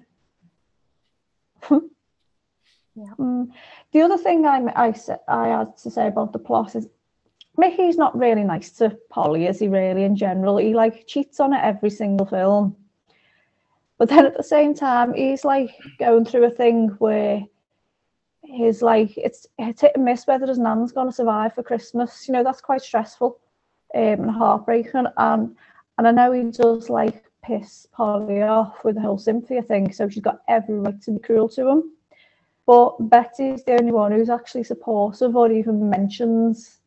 yeah. 1.70 1.78
Mm. 3.18 3.50
The 3.94 4.02
other 4.02 4.18
thing 4.18 4.46
I, 4.46 4.66
I, 4.76 4.94
I 5.28 5.48
had 5.48 5.78
to 5.78 5.90
say 5.90 6.08
about 6.08 6.34
the 6.34 6.40
plot 6.40 6.76
is 6.76 6.88
Mickey's 7.58 7.98
not 7.98 8.18
really 8.18 8.44
nice 8.44 8.72
to 8.72 8.98
Polly, 9.10 9.46
is 9.46 9.60
he 9.60 9.68
really 9.68 10.04
in 10.04 10.16
general? 10.16 10.58
He 10.58 10.74
like 10.74 11.08
cheats 11.08 11.40
on 11.40 11.54
her 11.54 11.62
every 11.62 11.90
single 11.90 12.26
film. 12.26 12.76
But 13.98 14.10
then 14.10 14.26
at 14.26 14.36
the 14.36 14.44
same 14.44 14.74
time, 14.74 15.14
he's 15.14 15.46
like 15.46 15.70
going 16.00 16.26
through 16.26 16.46
a 16.46 16.50
thing 16.50 16.90
where 16.98 17.44
he's 18.42 18.82
like, 18.82 19.16
it's, 19.18 19.48
it's 19.60 19.82
hit 19.82 19.94
and 19.96 20.04
miss 20.04 20.28
whether 20.28 20.48
his 20.48 20.58
nan's 20.58 20.92
going 20.92 21.08
to 21.08 21.14
survive 21.14 21.54
for 21.54 21.64
Christmas. 21.64 22.28
You 22.28 22.34
know, 22.34 22.44
that's 22.44 22.60
quite 22.60 22.82
stressful 22.82 23.40
um, 23.96 24.02
and 24.02 24.32
heartbreaking. 24.32 25.06
And, 25.18 25.56
and 25.98 26.08
I 26.08 26.12
know 26.12 26.32
he 26.32 26.44
does 26.44 26.90
like 26.90 27.24
piss 27.44 27.88
Polly 27.92 28.42
off 28.42 28.84
with 28.84 28.96
the 28.96 29.02
whole 29.02 29.18
Cynthia 29.18 29.62
thing, 29.62 29.92
so 29.92 30.10
she's 30.10 30.24
got 30.24 30.42
every 30.48 30.80
right 30.80 31.02
to 31.04 31.12
be 31.12 31.20
cruel 31.20 31.50
to 31.50 31.68
him. 31.68 31.92
But 32.66 33.10
Betty's 33.10 33.64
the 33.64 33.74
only 33.80 33.92
one 33.92 34.12
who's 34.12 34.30
actually 34.30 34.64
supportive 34.64 35.36
or 35.36 35.52
even 35.52 35.90
mentions 35.90 36.80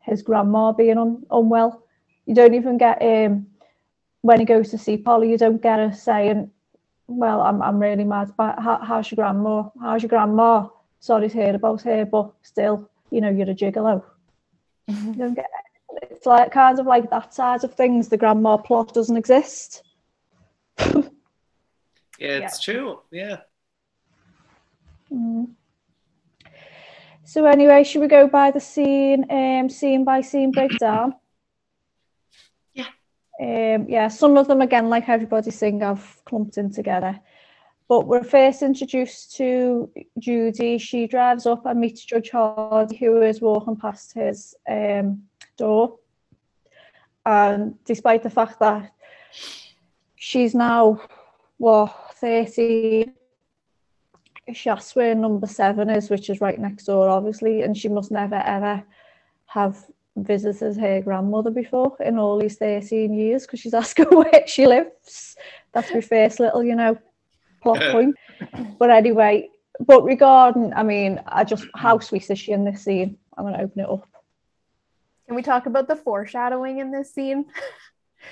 his 0.00 0.22
grandma 0.22 0.72
being 0.72 0.98
un- 0.98 1.26
unwell. 1.30 1.82
You 2.26 2.34
don't 2.34 2.54
even 2.54 2.78
get 2.78 3.02
um 3.02 3.46
when 4.24 4.40
he 4.40 4.46
goes 4.46 4.70
to 4.70 4.78
see 4.78 4.96
Polly, 4.96 5.30
you 5.30 5.36
don't 5.36 5.60
get 5.60 5.78
her 5.78 5.92
saying, 5.92 6.50
well, 7.06 7.42
I'm, 7.42 7.60
I'm 7.60 7.78
really 7.78 8.04
mad. 8.04 8.32
But 8.38 8.58
how, 8.58 8.78
how's 8.82 9.10
your 9.10 9.16
grandma? 9.16 9.68
How's 9.78 10.02
your 10.02 10.08
grandma? 10.08 10.68
Sorry 10.98 11.28
to 11.28 11.34
hear 11.34 11.54
about 11.54 11.82
her, 11.82 12.06
but 12.06 12.32
still, 12.40 12.88
you 13.10 13.20
know, 13.20 13.28
you're 13.28 13.50
a 13.50 13.54
gigolo. 13.54 14.02
you 14.88 15.14
don't 15.14 15.34
get. 15.34 15.50
It's 16.14 16.26
like 16.26 16.52
kind 16.52 16.78
of 16.78 16.86
like 16.86 17.10
that 17.10 17.34
side 17.34 17.64
of 17.64 17.74
things. 17.74 18.08
The 18.08 18.16
grandma 18.16 18.56
plot 18.56 18.94
doesn't 18.94 19.16
exist. 19.16 19.82
yeah, 20.78 21.02
it's 22.18 22.66
yeah. 22.66 22.72
true. 22.72 23.00
Yeah. 23.10 23.36
Mm. 25.12 25.50
So 27.24 27.46
anyway, 27.46 27.82
should 27.82 28.00
we 28.02 28.08
go 28.08 28.28
by 28.28 28.52
the 28.52 28.60
scene, 28.60 29.26
um, 29.30 29.68
scene 29.68 30.04
by 30.04 30.20
scene 30.20 30.52
breakdown? 30.52 31.14
Yeah. 32.74 32.86
Um, 33.40 33.86
yeah, 33.88 34.08
some 34.08 34.36
of 34.36 34.48
them 34.48 34.60
again, 34.60 34.88
like 34.88 35.08
everybody 35.08 35.52
saying, 35.52 35.80
I've 35.82 36.20
clumped 36.24 36.58
in 36.58 36.72
together. 36.72 37.20
But 37.88 38.08
we're 38.08 38.24
first 38.24 38.62
introduced 38.62 39.36
to 39.36 39.90
Judy. 40.18 40.78
She 40.78 41.06
drives 41.06 41.46
up 41.46 41.66
and 41.66 41.80
meets 41.80 42.04
Judge 42.04 42.30
Hardy, 42.30 42.96
who 42.96 43.22
is 43.22 43.40
walking 43.40 43.76
past 43.76 44.14
his 44.14 44.56
um, 44.68 45.22
door. 45.56 45.98
And 47.26 47.76
despite 47.84 48.22
the 48.22 48.30
fact 48.30 48.58
that 48.60 48.92
she's 50.16 50.54
now, 50.54 51.00
what, 51.58 51.94
13, 52.16 53.12
she 54.52 54.70
asks 54.70 54.94
where 54.94 55.14
number 55.14 55.46
seven 55.46 55.88
is, 55.88 56.10
which 56.10 56.28
is 56.28 56.40
right 56.40 56.58
next 56.58 56.84
door, 56.84 57.08
obviously, 57.08 57.62
and 57.62 57.76
she 57.76 57.88
must 57.88 58.10
never 58.10 58.36
ever 58.36 58.84
have 59.46 59.84
visited 60.16 60.76
her 60.76 61.00
grandmother 61.00 61.50
before 61.50 61.96
in 62.00 62.18
all 62.18 62.38
these 62.38 62.56
13 62.56 63.12
years 63.12 63.42
because 63.42 63.60
she's 63.60 63.74
asking 63.82 64.06
where 64.06 64.46
she 64.46 64.66
lives. 64.66 65.36
That's 65.72 65.92
my 65.92 66.00
first 66.00 66.40
little, 66.40 66.62
you 66.62 66.76
know, 66.76 66.98
plot 67.62 67.80
point. 67.90 68.14
But 68.78 68.90
anyway, 68.90 69.48
but 69.80 70.04
regarding, 70.04 70.72
I 70.74 70.82
mean, 70.82 71.20
I 71.26 71.44
just, 71.44 71.66
how 71.74 71.98
sweet 71.98 72.30
is 72.30 72.38
she 72.38 72.52
in 72.52 72.64
this 72.64 72.84
scene? 72.84 73.16
I'm 73.36 73.44
going 73.44 73.54
to 73.54 73.62
open 73.62 73.80
it 73.80 73.88
up. 73.88 74.08
Can 75.26 75.36
we 75.36 75.42
talk 75.42 75.66
about 75.66 75.88
the 75.88 75.96
foreshadowing 75.96 76.78
in 76.78 76.90
this 76.90 77.12
scene? 77.12 77.46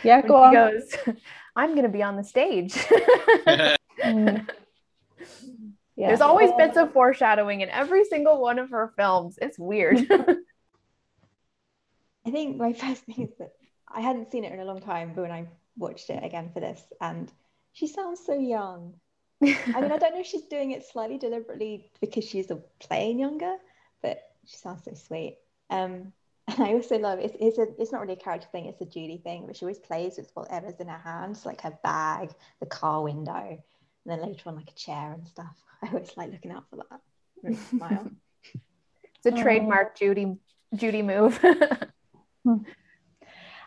Yeah, 0.03 0.23
go 0.23 0.37
on. 0.37 0.55
goes, 0.55 0.97
I'm 1.55 1.73
going 1.73 1.83
to 1.83 1.91
be 1.91 2.03
on 2.03 2.17
the 2.17 2.25
stage. 2.25 2.73
mm. 4.03 4.49
Yeah. 5.97 6.07
There's 6.07 6.23
always 6.23 6.51
bits 6.57 6.79
of 6.79 6.95
foreshadowing 6.95 7.61
in 7.61 7.69
every 7.69 8.07
single 8.07 8.41
one 8.41 8.59
of 8.59 8.71
her 8.71 8.95
films. 8.97 9.39
It's 9.43 9.59
weird. 9.59 9.99
I 12.27 12.31
think 12.31 12.57
my 12.57 12.73
first 12.73 13.03
thing 13.03 13.29
is 13.29 13.37
that 13.39 13.53
I 13.87 14.01
hadn't 14.01 14.33
seen 14.33 14.45
it 14.45 14.53
in 14.53 14.61
a 14.61 14.65
long 14.65 14.81
time, 14.81 15.13
but 15.15 15.21
when 15.23 15.31
I 15.31 15.47
watched 15.77 16.09
it 16.09 16.25
again 16.25 16.51
for 16.55 16.61
this, 16.61 16.83
and 17.01 17.31
she 17.73 17.87
sounds 17.87 18.25
so 18.25 18.33
young. 18.33 18.95
I 19.43 19.47
mean, 19.47 19.57
I 19.93 19.99
don't 19.99 20.15
know 20.15 20.21
if 20.21 20.27
she's 20.27 20.47
doing 20.47 20.71
it 20.71 20.87
slightly 20.87 21.19
deliberately 21.19 21.91
because 22.01 22.25
she's 22.25 22.51
playing 22.79 23.19
younger, 23.19 23.57
but 24.01 24.23
she 24.47 24.57
sounds 24.57 24.85
so 24.85 24.95
sweet. 24.95 25.39
Um, 25.69 26.13
and 26.53 26.63
I 26.69 26.73
also 26.73 26.99
love 26.99 27.19
it's 27.19 27.35
it's, 27.41 27.59
a, 27.59 27.67
it's 27.79 27.93
not 27.93 28.01
really 28.01 28.15
a 28.15 28.17
character 28.17 28.49
thing; 28.53 28.67
it's 28.67 28.81
a 28.81 28.87
Judy 28.87 29.19
thing. 29.19 29.45
But 29.47 29.57
she 29.57 29.65
always 29.65 29.79
plays 29.79 30.17
with 30.17 30.31
whatever's 30.35 30.81
in 30.81 30.89
her 30.89 30.99
hands, 30.99 31.47
like 31.47 31.61
her 31.63 31.79
bag, 31.83 32.31
the 32.61 32.67
car 32.67 33.03
window, 33.03 33.47
and 33.49 33.59
then 34.07 34.23
later 34.23 34.49
on 34.49 34.57
like 34.57 34.71
a 34.71 34.75
chair 34.75 35.13
and 35.13 35.27
stuff. 35.27 35.57
I 35.83 35.89
always 35.89 36.17
like 36.17 36.31
looking 36.31 36.53
out 36.53 36.65
for 36.71 36.77
that. 36.77 37.01
Really 37.43 37.57
smile. 37.57 38.11
it's 39.25 39.27
a 39.27 39.43
trademark 39.43 39.97
Judy 39.97 40.37
Judy 40.75 41.03
move. 41.03 41.39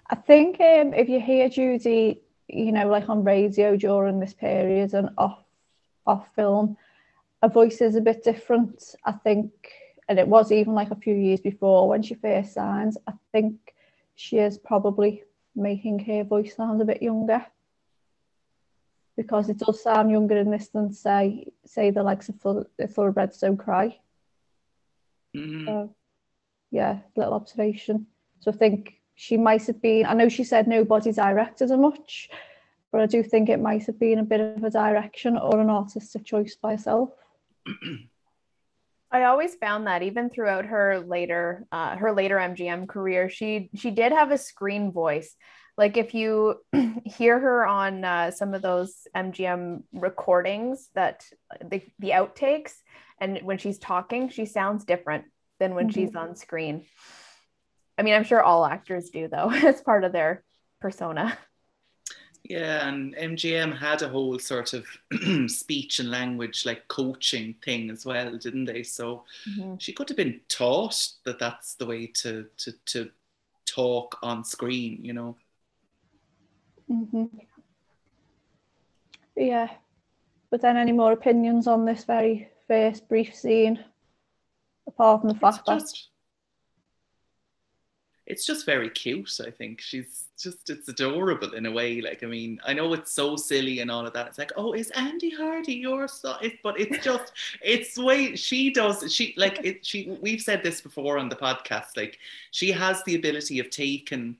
I 0.07 0.15
think 0.15 0.59
um, 0.61 0.93
if 0.93 1.09
you 1.09 1.19
hear 1.19 1.49
Judy, 1.49 2.21
you 2.47 2.71
know, 2.71 2.87
like 2.87 3.09
on 3.09 3.23
radio 3.23 3.75
during 3.75 4.19
this 4.19 4.33
period 4.33 4.93
and 4.93 5.09
off 5.17 5.39
off 6.05 6.27
film, 6.35 6.77
her 7.41 7.49
voice 7.49 7.81
is 7.81 7.95
a 7.95 8.01
bit 8.01 8.23
different. 8.23 8.95
I 9.03 9.11
think, 9.13 9.51
and 10.07 10.19
it 10.19 10.27
was 10.27 10.51
even 10.51 10.73
like 10.73 10.91
a 10.91 10.95
few 10.95 11.15
years 11.15 11.39
before 11.39 11.87
when 11.87 12.03
she 12.03 12.15
first 12.15 12.53
signs. 12.53 12.97
I 13.07 13.13
think 13.31 13.73
she 14.15 14.37
is 14.37 14.57
probably 14.57 15.23
making 15.55 15.99
her 15.99 16.23
voice 16.23 16.55
sound 16.55 16.81
a 16.81 16.85
bit 16.85 17.01
younger 17.01 17.45
because 19.15 19.49
it 19.49 19.57
does 19.57 19.81
sound 19.81 20.11
younger 20.11 20.37
in 20.37 20.51
this 20.51 20.67
than 20.69 20.91
say 20.93 21.47
say 21.65 21.89
the 21.91 22.03
likes 22.03 22.29
of 22.29 22.39
full, 22.39 22.65
thoroughbreds 22.89 23.39
don't 23.39 23.57
cry. 23.57 23.97
Mm-hmm. 25.35 25.65
So, 25.65 25.95
yeah, 26.71 26.99
little 27.15 27.33
observation. 27.33 28.07
So 28.39 28.51
I 28.51 28.55
think 28.55 28.95
she 29.15 29.37
might 29.37 29.65
have 29.65 29.81
been. 29.81 30.05
I 30.05 30.13
know 30.13 30.29
she 30.29 30.43
said 30.43 30.67
nobody 30.67 31.11
directed 31.11 31.69
her 31.69 31.77
much, 31.77 32.29
but 32.91 33.01
I 33.01 33.05
do 33.05 33.23
think 33.23 33.49
it 33.49 33.59
might 33.59 33.85
have 33.85 33.99
been 33.99 34.19
a 34.19 34.23
bit 34.23 34.41
of 34.41 34.63
a 34.63 34.69
direction 34.69 35.37
or 35.37 35.59
an 35.59 35.69
artistic 35.69 36.25
choice 36.25 36.55
by 36.55 36.71
herself. 36.73 37.11
I 39.11 39.23
always 39.23 39.55
found 39.55 39.87
that 39.87 40.03
even 40.03 40.29
throughout 40.29 40.65
her 40.65 40.99
later 40.99 41.65
uh, 41.71 41.95
her 41.95 42.11
later 42.11 42.37
MGM 42.37 42.87
career, 42.87 43.29
she 43.29 43.69
she 43.75 43.91
did 43.91 44.11
have 44.11 44.31
a 44.31 44.37
screen 44.37 44.91
voice. 44.91 45.35
Like 45.77 45.97
if 45.97 46.13
you 46.13 46.55
hear 47.05 47.39
her 47.39 47.65
on 47.65 48.03
uh, 48.03 48.31
some 48.31 48.53
of 48.53 48.61
those 48.61 49.07
MGM 49.15 49.83
recordings, 49.93 50.89
that 50.95 51.25
the, 51.63 51.81
the 51.99 52.11
outtakes, 52.11 52.73
and 53.19 53.39
when 53.43 53.57
she's 53.57 53.77
talking, 53.77 54.29
she 54.29 54.45
sounds 54.45 54.85
different 54.85 55.25
than 55.59 55.75
when 55.75 55.89
mm-hmm. 55.89 55.99
she's 55.99 56.15
on 56.15 56.35
screen. 56.35 56.85
I 57.97 58.03
mean, 58.03 58.13
I'm 58.13 58.23
sure 58.23 58.41
all 58.41 58.65
actors 58.65 59.09
do 59.09 59.27
though. 59.27 59.49
it's 59.53 59.81
part 59.81 60.03
of 60.03 60.11
their 60.11 60.43
persona. 60.81 61.37
Yeah, 62.47 62.87
and 62.87 63.15
MGM 63.15 63.75
had 63.75 64.03
a 64.03 64.09
whole 64.09 64.37
sort 64.37 64.73
of 64.73 64.85
speech 65.49 65.99
and 65.99 66.11
language 66.11 66.63
like 66.63 66.87
coaching 66.87 67.55
thing 67.63 67.89
as 67.89 68.05
well, 68.05 68.37
didn't 68.37 68.65
they? 68.65 68.83
So 68.83 69.23
mm-hmm. 69.49 69.77
she 69.79 69.93
could 69.93 70.09
have 70.09 70.17
been 70.17 70.39
taught 70.47 71.07
that 71.23 71.39
that's 71.39 71.73
the 71.73 71.87
way 71.87 72.05
to 72.07 72.45
to 72.57 72.71
to 72.85 73.09
talk 73.65 74.19
on 74.21 74.43
screen, 74.43 74.99
you 75.01 75.13
know. 75.13 75.35
Mm-hmm. 76.91 77.25
Yeah. 79.35 79.69
But 80.51 80.61
then 80.61 80.77
any 80.77 80.91
more 80.91 81.13
opinions 81.13 81.65
on 81.65 81.83
this 81.83 82.03
very 82.03 82.47
first 82.67 83.09
brief 83.09 83.33
scene? 83.33 83.83
Apart 84.87 85.21
from 85.21 85.29
the 85.29 85.35
fact 85.35 85.61
it's 85.67 85.67
just, 85.67 85.95
that 85.95 86.14
it's 88.27 88.45
just 88.45 88.65
very 88.65 88.89
cute, 88.89 89.39
I 89.45 89.51
think. 89.51 89.81
She's 89.81 90.25
just 90.37 90.69
it's 90.69 90.87
adorable 90.89 91.53
in 91.53 91.65
a 91.65 91.71
way. 91.71 92.01
Like, 92.01 92.23
I 92.23 92.27
mean, 92.27 92.59
I 92.65 92.73
know 92.73 92.91
it's 92.93 93.11
so 93.11 93.35
silly 93.35 93.79
and 93.79 93.91
all 93.91 94.05
of 94.05 94.13
that. 94.13 94.27
It's 94.27 94.37
like, 94.37 94.51
oh, 94.57 94.73
is 94.73 94.89
Andy 94.91 95.29
Hardy 95.29 95.75
your 95.75 96.07
son? 96.07 96.37
It, 96.41 96.53
but 96.63 96.79
it's 96.79 97.03
just 97.03 97.31
it's 97.61 97.97
way 97.97 98.35
she 98.35 98.71
does 98.71 99.13
she 99.13 99.33
like 99.37 99.59
it 99.63 99.85
she 99.85 100.17
we've 100.21 100.41
said 100.41 100.63
this 100.63 100.81
before 100.81 101.17
on 101.17 101.29
the 101.29 101.35
podcast. 101.35 101.95
Like 101.95 102.17
she 102.51 102.71
has 102.71 103.03
the 103.03 103.15
ability 103.15 103.59
of 103.59 103.69
taking 103.69 104.37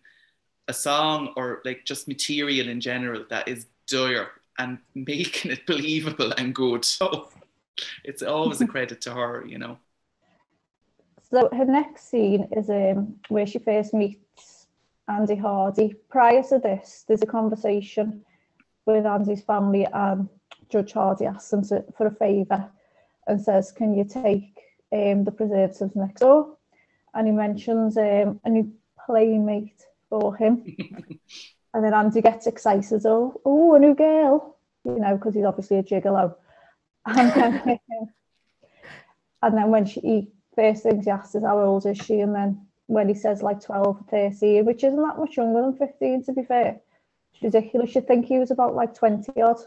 a 0.68 0.74
song 0.74 1.32
or 1.36 1.62
like 1.64 1.86
just 1.86 2.08
material 2.08 2.68
in 2.70 2.82
general 2.82 3.24
that 3.30 3.48
is 3.48 3.68
dire 3.88 4.30
and 4.58 4.80
making 4.96 5.52
it 5.52 5.66
believable 5.66 6.32
and 6.38 6.56
good. 6.56 6.84
So 6.86 7.30
it's 8.04 8.24
always 8.24 8.62
a 8.62 8.68
credit 8.76 9.02
to 9.02 9.14
her, 9.14 9.46
you 9.46 9.58
know. 9.58 9.78
So 11.30 11.49
her 11.51 11.65
next 11.65 12.09
scene 12.09 12.47
is 12.51 12.69
um, 12.69 13.15
where 13.30 13.47
she 13.47 13.59
first 13.59 13.93
meets 13.93 14.67
Andy 15.07 15.36
Hardy. 15.36 15.95
Prior 16.09 16.43
to 16.43 16.59
this, 16.59 17.03
there's 17.07 17.23
a 17.23 17.28
conversation 17.28 18.23
with 18.86 19.05
Andy's 19.05 19.41
family 19.41 19.88
and 19.91 20.30
Judge 20.69 20.93
Hardy 20.93 21.26
asks 21.26 21.51
him 21.51 21.63
to, 21.65 21.84
for 21.97 22.07
a 22.07 22.11
favour 22.11 22.69
and 23.28 23.41
says, 23.41 23.71
can 23.71 23.95
you 23.95 24.03
take 24.03 24.59
um, 24.91 25.23
the 25.23 25.32
preservatives 25.32 25.95
next 25.95 26.21
door? 26.21 26.57
And 27.13 27.28
he 27.28 27.34
mentions 27.34 27.97
um, 27.97 28.39
a 28.43 28.49
new 28.49 28.71
playmate 29.05 29.82
for 30.09 30.36
him. 30.36 30.63
and 31.73 31.84
then 31.84 31.93
Andy 31.93 32.21
gets 32.21 32.45
excited, 32.45 33.05
oh, 33.05 33.41
oh, 33.45 33.73
a 33.73 33.80
new 33.80 33.95
girl, 33.95 34.57
you 34.84 34.99
know, 34.99 35.15
because 35.15 35.34
he's 35.34 35.45
obviously 35.45 35.78
a 35.78 35.84
gigolo. 35.84 36.36
And 37.05 37.32
then, 37.34 37.80
and 39.41 39.57
then 39.57 39.71
when 39.71 39.86
she 39.86 39.99
he, 40.01 40.32
first 40.56 40.84
things 40.84 41.06
he 41.06 41.12
asks 41.12 41.36
is 41.36 41.43
how 41.43 41.60
old 41.60 41.86
is 41.86 41.97
she, 41.97 42.20
and 42.20 42.34
then 42.34 42.66
when 42.88 43.08
he 43.08 43.16
says 43.16 43.41
like 43.41 43.62
12 43.62 44.06
13, 44.10 44.66
which 44.66 44.84
isn't 44.84 45.01
that 45.01 45.18
much 45.18 45.38
younger 45.38 45.62
than 45.62 45.78
15 45.78 46.24
to 46.26 46.34
be 46.34 46.43
fair. 46.43 46.80
It's 47.34 47.43
ridiculous. 47.43 47.95
You'd 47.95 48.08
think 48.08 48.26
he 48.26 48.39
was 48.39 48.51
about 48.51 48.76
like 48.76 48.93
20 48.93 49.41
odd. 49.41 49.60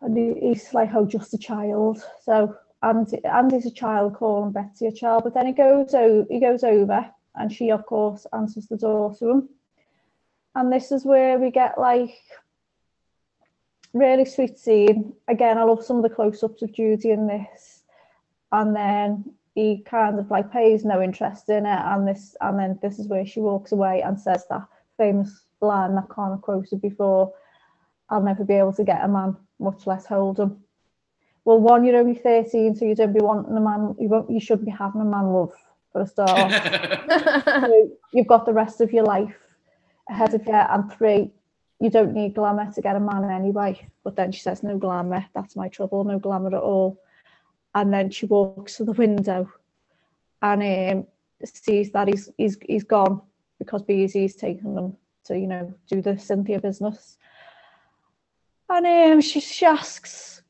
And 0.00 0.16
he's 0.16 0.74
like, 0.74 0.90
oh, 0.94 1.06
just 1.06 1.34
a 1.34 1.38
child. 1.38 2.02
So 2.22 2.56
Andy, 2.82 3.24
Andy's 3.24 3.66
a 3.66 3.70
child 3.70 4.14
calling 4.14 4.52
Betty 4.52 4.86
a 4.86 4.92
child, 4.92 5.24
but 5.24 5.34
then 5.34 5.46
he 5.46 5.52
goes, 5.52 5.94
oh, 5.94 6.26
he 6.28 6.40
goes 6.40 6.62
over 6.62 7.10
and 7.36 7.52
she 7.52 7.70
of 7.70 7.84
course 7.86 8.26
answers 8.32 8.66
the 8.66 8.76
door 8.76 9.14
to 9.16 9.30
him 9.30 9.48
and 10.54 10.72
this 10.72 10.92
is 10.92 11.04
where 11.04 11.38
we 11.38 11.50
get 11.50 11.78
like 11.78 12.14
really 13.92 14.24
sweet 14.24 14.58
scene 14.58 15.12
again 15.28 15.58
i 15.58 15.62
love 15.62 15.84
some 15.84 15.96
of 15.96 16.02
the 16.02 16.14
close-ups 16.14 16.62
of 16.62 16.72
judy 16.72 17.10
in 17.10 17.26
this 17.26 17.73
and 18.54 18.74
then 18.74 19.24
he 19.54 19.82
kind 19.84 20.18
of 20.18 20.30
like 20.30 20.50
pays 20.50 20.84
no 20.84 21.02
interest 21.02 21.48
in 21.48 21.66
it 21.66 21.80
and 21.84 22.08
this 22.08 22.36
and 22.40 22.58
then 22.58 22.78
this 22.82 22.98
is 22.98 23.08
where 23.08 23.26
she 23.26 23.40
walks 23.40 23.72
away 23.72 24.00
and 24.02 24.18
says 24.18 24.44
that 24.48 24.66
famous 24.96 25.44
line 25.60 25.94
that 25.94 26.06
of 26.16 26.40
quoted 26.40 26.80
before 26.80 27.32
I'll 28.08 28.22
never 28.22 28.44
be 28.44 28.54
able 28.54 28.72
to 28.74 28.84
get 28.84 29.04
a 29.04 29.08
man, 29.08 29.36
much 29.58 29.86
less 29.86 30.06
hold 30.06 30.38
him. 30.38 30.62
Well, 31.44 31.58
one, 31.58 31.84
you're 31.84 31.96
only 31.96 32.14
13, 32.14 32.74
so 32.74 32.84
you 32.84 32.94
don't 32.94 33.12
be 33.12 33.20
wanting 33.20 33.56
a 33.56 33.60
man, 33.60 33.94
you, 33.98 34.08
won't, 34.08 34.30
you 34.30 34.40
shouldn't 34.40 34.66
be 34.66 34.70
having 34.70 35.00
a 35.00 35.04
man 35.04 35.32
love 35.32 35.52
for 35.92 36.02
a 36.02 36.06
start. 36.06 36.52
so 37.44 37.90
you've 38.12 38.26
got 38.26 38.46
the 38.46 38.52
rest 38.52 38.80
of 38.80 38.92
your 38.92 39.04
life 39.04 39.36
ahead 40.08 40.34
of 40.34 40.46
you. 40.46 40.52
And 40.54 40.92
three, 40.92 41.30
you 41.80 41.90
don't 41.90 42.14
need 42.14 42.34
glamour 42.34 42.72
to 42.72 42.80
get 42.80 42.96
a 42.96 43.00
man 43.00 43.30
anyway. 43.30 43.88
But 44.04 44.16
then 44.16 44.32
she 44.32 44.40
says, 44.40 44.62
no 44.62 44.78
glamour, 44.78 45.26
that's 45.34 45.56
my 45.56 45.68
trouble, 45.68 46.04
no 46.04 46.18
glamour 46.18 46.54
at 46.54 46.62
all. 46.62 46.98
And 47.74 47.92
then 47.92 48.10
she 48.10 48.26
walks 48.26 48.76
to 48.76 48.84
the 48.84 48.92
window 48.92 49.50
and 50.42 50.62
um, 50.62 51.06
sees 51.44 51.90
that 51.92 52.08
he's, 52.08 52.30
he's, 52.38 52.56
he's 52.66 52.84
gone 52.84 53.20
because 53.58 53.82
Beezy's 53.82 54.36
taken 54.36 54.74
them 54.74 54.96
to, 55.24 55.38
you 55.38 55.46
know, 55.46 55.74
do 55.88 56.00
the 56.00 56.18
Cynthia 56.18 56.60
business. 56.60 57.18
And 58.68 58.86
um, 58.86 59.20
she, 59.20 59.40
she 59.40 59.66
asks, 59.66 60.42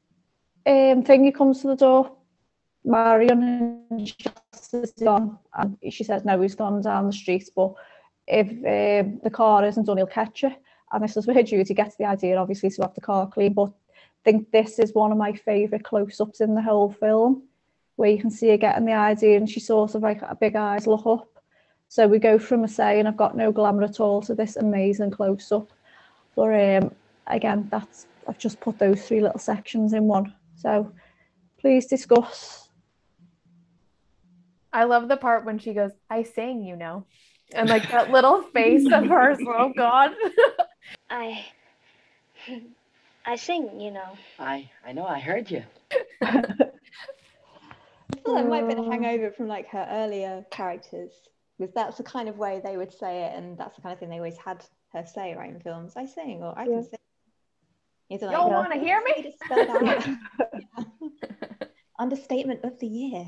um, 0.66 1.03
Thingy 1.03 1.35
comes 1.35 1.61
to 1.62 1.68
the 1.68 1.77
door, 1.77 2.16
Marian, 2.85 3.83
and 3.91 4.09
she 4.09 4.14
gone? 5.03 5.39
And 5.55 5.77
she 5.91 6.05
says, 6.05 6.25
no, 6.25 6.41
he's 6.41 6.55
gone 6.55 6.83
down 6.83 7.07
the 7.07 7.12
street, 7.12 7.49
but 7.55 7.75
if 8.27 8.49
um, 8.49 9.20
the 9.22 9.31
car 9.31 9.64
isn't 9.64 9.85
done, 9.85 9.99
he'll 9.99 10.07
catch 10.07 10.45
it. 10.45 10.55
And 10.93 11.03
this 11.03 11.16
is 11.16 11.27
where 11.27 11.43
Judy 11.43 11.75
gets 11.75 11.97
the 11.97 12.05
idea, 12.05 12.37
obviously, 12.37 12.70
to 12.70 12.83
have 12.83 12.95
the 12.95 13.01
car 13.01 13.29
clean. 13.29 13.53
But 13.53 13.72
think 14.25 14.51
this 14.51 14.79
is 14.79 14.95
one 14.95 15.12
of 15.12 15.18
my 15.18 15.33
favourite 15.33 15.85
close-ups 15.85 16.41
in 16.41 16.55
the 16.55 16.62
whole 16.62 16.93
film, 16.93 17.43
where 17.97 18.11
you 18.11 18.18
can 18.18 18.31
see 18.31 18.49
her 18.49 18.57
getting 18.57 18.87
the 18.87 18.93
idea 18.93 19.37
and 19.37 19.49
she 19.49 19.61
sort 19.61 19.95
of 19.95 20.03
like 20.03 20.22
a 20.22 20.35
big 20.35 20.57
eyes 20.57 20.87
look 20.87 21.07
up. 21.07 21.29
So 21.89 22.09
we 22.09 22.18
go 22.18 22.39
from 22.39 22.64
a 22.64 22.68
saying, 22.68 23.07
I've 23.07 23.16
got 23.16 23.37
no 23.37 23.53
glamour 23.53 23.85
at 23.85 24.01
all, 24.01 24.20
to 24.22 24.35
this 24.35 24.57
amazing 24.57 25.11
close-up. 25.11 25.70
But 26.35 26.83
um, 26.83 26.95
again, 27.27 27.68
that's 27.70 28.07
I've 28.27 28.39
just 28.39 28.59
put 28.61 28.79
those 28.79 29.07
three 29.07 29.20
little 29.20 29.39
sections 29.39 29.93
in 29.93 30.05
one. 30.05 30.35
So 30.57 30.91
please 31.61 31.87
discuss. 31.87 32.68
I 34.72 34.85
love 34.85 35.09
the 35.09 35.16
part 35.16 35.45
when 35.45 35.59
she 35.59 35.75
goes, 35.75 35.93
I 36.11 36.22
sing, 36.22 36.64
you 36.64 36.75
know 36.75 37.07
and 37.53 37.68
like 37.68 37.89
that 37.91 38.11
little 38.11 38.43
face 38.43 38.91
of 38.93 39.07
hers. 39.07 39.39
Oh 39.47 39.72
God. 39.77 40.12
I 41.11 41.45
I 43.27 43.37
sing, 43.37 43.81
you 43.81 43.91
know. 43.91 44.16
I 44.39 44.70
I 44.87 44.93
know. 44.93 45.07
I 45.07 45.18
heard 45.18 45.51
you. 45.51 45.62
I 46.22 46.43
feel 48.25 48.35
that 48.35 48.49
might 48.49 48.59
have 48.59 48.68
been 48.68 48.79
a 48.79 48.91
hangover 48.91 49.31
from 49.31 49.49
like 49.49 49.68
her 49.68 49.87
earlier 49.91 50.45
characters, 50.51 51.12
because 51.59 51.75
that's 51.75 51.97
the 51.97 52.03
kind 52.03 52.29
of 52.29 52.37
way 52.37 52.61
they 52.62 52.77
would 52.77 52.93
say 52.93 53.25
it, 53.25 53.37
and 53.37 53.57
that's 53.57 53.77
the 53.77 53.83
kind 53.83 53.93
of 53.93 53.99
thing 53.99 54.11
they 54.11 54.16
always 54.16 54.37
had 54.37 54.64
her 54.93 55.05
say 55.07 55.35
right 55.35 55.51
in 55.51 55.61
films. 55.61 55.95
I 55.97 56.07
sing, 56.07 56.43
or 56.43 56.59
I 56.59 56.66
can 56.66 56.83
sing. 56.83 56.99
You 58.11 58.18
like, 58.18 58.33
don't 58.33 58.53
want 58.53 58.72
to 58.72 58.79
hear 58.79 59.03
me? 59.03 59.35
Understatement 61.99 62.62
of 62.64 62.79
the 62.79 62.87
year. 62.87 63.27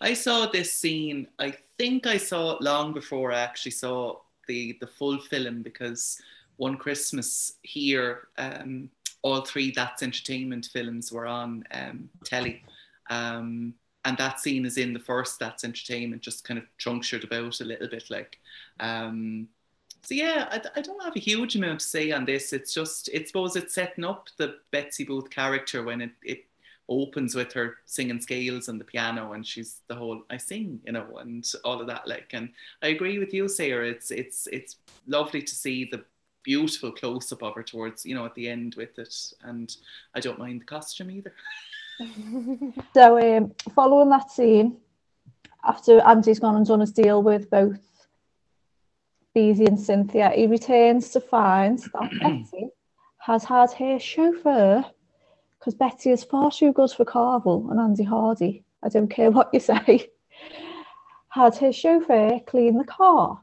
I 0.00 0.14
saw 0.14 0.46
this 0.46 0.72
scene. 0.72 1.28
I 1.38 1.54
think 1.76 2.06
I 2.06 2.16
saw 2.16 2.56
it 2.56 2.62
long 2.62 2.94
before 2.94 3.32
I 3.32 3.40
actually 3.40 3.72
saw 3.72 4.20
the 4.48 4.78
the 4.80 4.86
full 4.86 5.18
film 5.18 5.62
because 5.62 6.18
one 6.56 6.76
Christmas 6.76 7.52
here, 7.62 8.28
um, 8.38 8.90
all 9.26 9.40
three 9.40 9.72
That's 9.72 10.04
Entertainment 10.04 10.70
films 10.72 11.10
were 11.10 11.26
on 11.26 11.64
um, 11.72 12.08
telly. 12.24 12.62
Um, 13.10 13.74
and 14.04 14.16
that 14.18 14.38
scene 14.38 14.64
is 14.64 14.78
in 14.78 14.92
the 14.92 15.00
first 15.00 15.40
That's 15.40 15.64
Entertainment, 15.64 16.22
just 16.22 16.44
kind 16.44 16.58
of 16.58 16.64
trunchered 16.78 17.24
about 17.24 17.60
a 17.60 17.64
little 17.64 17.88
bit 17.88 18.04
like. 18.08 18.38
Um, 18.78 19.48
so 20.02 20.14
yeah, 20.14 20.46
I, 20.52 20.62
I, 20.76 20.80
don't 20.80 21.02
have 21.02 21.16
a 21.16 21.20
huge 21.20 21.56
amount 21.56 21.80
to 21.80 21.86
say 21.86 22.12
on 22.12 22.24
this. 22.24 22.52
It's 22.52 22.72
just, 22.72 23.08
it's 23.12 23.30
suppose 23.30 23.56
it's 23.56 23.74
setting 23.74 24.04
up 24.04 24.28
the 24.36 24.58
Betsy 24.70 25.02
Booth 25.02 25.28
character 25.30 25.82
when 25.82 26.00
it, 26.00 26.12
it 26.22 26.44
opens 26.88 27.34
with 27.34 27.52
her 27.52 27.78
singing 27.84 28.20
scales 28.20 28.68
and 28.68 28.80
the 28.80 28.84
piano 28.84 29.32
and 29.32 29.44
she's 29.44 29.80
the 29.88 29.94
whole 29.96 30.22
I 30.30 30.36
sing 30.36 30.78
you 30.86 30.92
know 30.92 31.16
and 31.16 31.44
all 31.64 31.80
of 31.80 31.88
that 31.88 32.06
like 32.06 32.30
and 32.32 32.48
I 32.80 32.88
agree 32.88 33.18
with 33.18 33.34
you 33.34 33.48
Sarah 33.48 33.88
it's 33.88 34.12
it's 34.12 34.46
it's 34.52 34.76
lovely 35.08 35.42
to 35.42 35.52
see 35.52 35.88
the 35.90 36.04
beautiful 36.46 36.92
close 36.92 37.32
up 37.32 37.42
of 37.42 37.54
her 37.56 37.62
towards 37.62 38.06
you 38.06 38.14
know 38.14 38.24
at 38.24 38.34
the 38.36 38.48
end 38.48 38.76
with 38.76 38.98
it 38.98 39.14
and 39.42 39.76
I 40.14 40.20
don't 40.20 40.38
mind 40.38 40.60
the 40.60 40.64
costume 40.64 41.10
either 41.10 41.32
so 42.94 43.36
um, 43.36 43.52
following 43.74 44.10
that 44.10 44.30
scene 44.30 44.76
after 45.64 46.00
Andy's 46.00 46.38
gone 46.38 46.56
and 46.56 46.64
done 46.64 46.80
his 46.80 46.92
deal 46.92 47.22
with 47.22 47.50
both 47.50 47.80
Beezy 49.34 49.66
and 49.66 49.78
Cynthia 49.78 50.30
he 50.30 50.46
returns 50.46 51.10
to 51.10 51.20
find 51.20 51.80
that 51.80 52.10
Betsy 52.20 52.68
has 53.18 53.42
had 53.42 53.72
her 53.72 53.98
chauffeur 53.98 54.84
because 55.58 55.74
Betty 55.74 56.10
is 56.10 56.22
far 56.22 56.52
too 56.52 56.72
good 56.72 56.92
for 56.92 57.04
Carvel 57.04 57.66
and 57.72 57.80
Andy 57.80 58.04
Hardy. 58.04 58.62
I 58.84 58.88
don't 58.88 59.08
care 59.08 59.32
what 59.32 59.50
you 59.52 59.58
say. 59.72 60.10
Had 61.30 61.56
his 61.56 61.74
chauffeur 61.74 62.38
clean 62.46 62.78
the 62.78 62.84
car. 62.84 63.42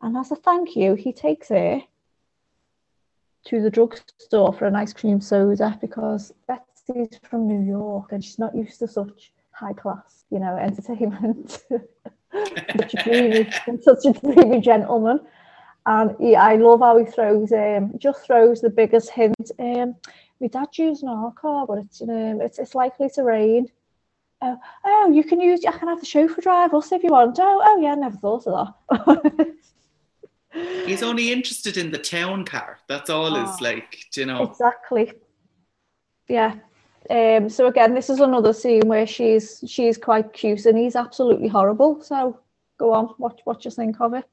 And 0.00 0.16
as 0.16 0.30
a 0.30 0.36
thank 0.36 0.76
you, 0.76 0.94
he 0.94 1.12
takes 1.12 1.50
her 1.50 1.82
to 3.46 3.62
the 3.62 3.70
drugstore 3.70 4.52
for 4.52 4.66
an 4.66 4.76
ice 4.76 4.92
cream 4.92 5.20
soda 5.20 5.78
because 5.80 6.32
Betsy's 6.48 7.18
from 7.28 7.46
New 7.46 7.60
York 7.66 8.12
and 8.12 8.24
she's 8.24 8.38
not 8.38 8.54
used 8.54 8.78
to 8.80 8.88
such 8.88 9.32
high 9.52 9.72
class, 9.72 10.24
you 10.30 10.38
know, 10.38 10.56
entertainment. 10.56 11.64
such 12.76 12.94
a 12.94 13.02
dreamy, 13.02 13.50
such 13.82 14.04
a 14.04 14.12
dreamy 14.12 14.60
gentleman. 14.60 15.20
And 15.86 16.16
he, 16.18 16.34
I 16.34 16.56
love 16.56 16.80
how 16.80 16.98
he 16.98 17.04
throws 17.04 17.52
um, 17.52 17.92
just 17.98 18.26
throws 18.26 18.60
the 18.60 18.70
biggest 18.70 19.10
hint. 19.10 19.52
Um, 19.58 19.94
my 20.40 20.48
dad's 20.48 20.78
using 20.78 21.08
our 21.08 21.32
car, 21.32 21.66
but 21.66 21.78
it's 21.78 22.02
um, 22.02 22.40
it's 22.40 22.58
it's 22.58 22.74
likely 22.74 23.08
to 23.10 23.22
rain. 23.22 23.68
Uh, 24.42 24.56
oh, 24.84 25.10
you 25.14 25.22
can 25.22 25.40
use. 25.40 25.64
I 25.64 25.72
can 25.72 25.88
have 25.88 26.00
the 26.00 26.06
chauffeur 26.06 26.40
drive 26.40 26.74
us 26.74 26.90
if 26.90 27.04
you 27.04 27.10
want. 27.10 27.38
Oh, 27.40 27.60
oh 27.64 27.80
yeah, 27.80 27.94
never 27.94 28.16
thought 28.16 28.46
of 28.48 28.74
that. 28.90 29.54
He's 30.86 31.02
only 31.02 31.32
interested 31.32 31.76
in 31.76 31.90
the 31.90 31.98
town 31.98 32.44
car. 32.44 32.78
That's 32.88 33.10
all. 33.10 33.36
Oh, 33.36 33.44
is 33.44 33.60
like, 33.60 33.98
you 34.16 34.26
know. 34.26 34.44
Exactly. 34.44 35.12
Yeah. 36.28 36.56
Um, 37.08 37.48
so 37.48 37.66
again, 37.66 37.94
this 37.94 38.10
is 38.10 38.20
another 38.20 38.52
scene 38.52 38.82
where 38.86 39.06
she's 39.06 39.62
she's 39.66 39.96
quite 39.96 40.32
cute 40.32 40.66
and 40.66 40.76
he's 40.76 40.96
absolutely 40.96 41.48
horrible. 41.48 42.02
So 42.02 42.40
go 42.78 42.92
on, 42.92 43.06
what 43.18 43.40
what 43.44 43.64
you 43.64 43.70
think 43.70 44.00
of 44.00 44.14
it? 44.14 44.24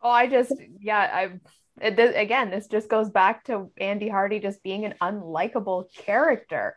Oh, 0.00 0.10
I 0.10 0.26
just 0.28 0.52
yeah, 0.80 0.98
I 0.98 1.40
it, 1.80 1.96
th- 1.96 2.14
again, 2.14 2.50
this 2.50 2.68
just 2.68 2.88
goes 2.88 3.10
back 3.10 3.44
to 3.44 3.70
Andy 3.78 4.08
Hardy 4.08 4.38
just 4.38 4.62
being 4.62 4.84
an 4.84 4.94
unlikable 5.00 5.92
character. 5.92 6.76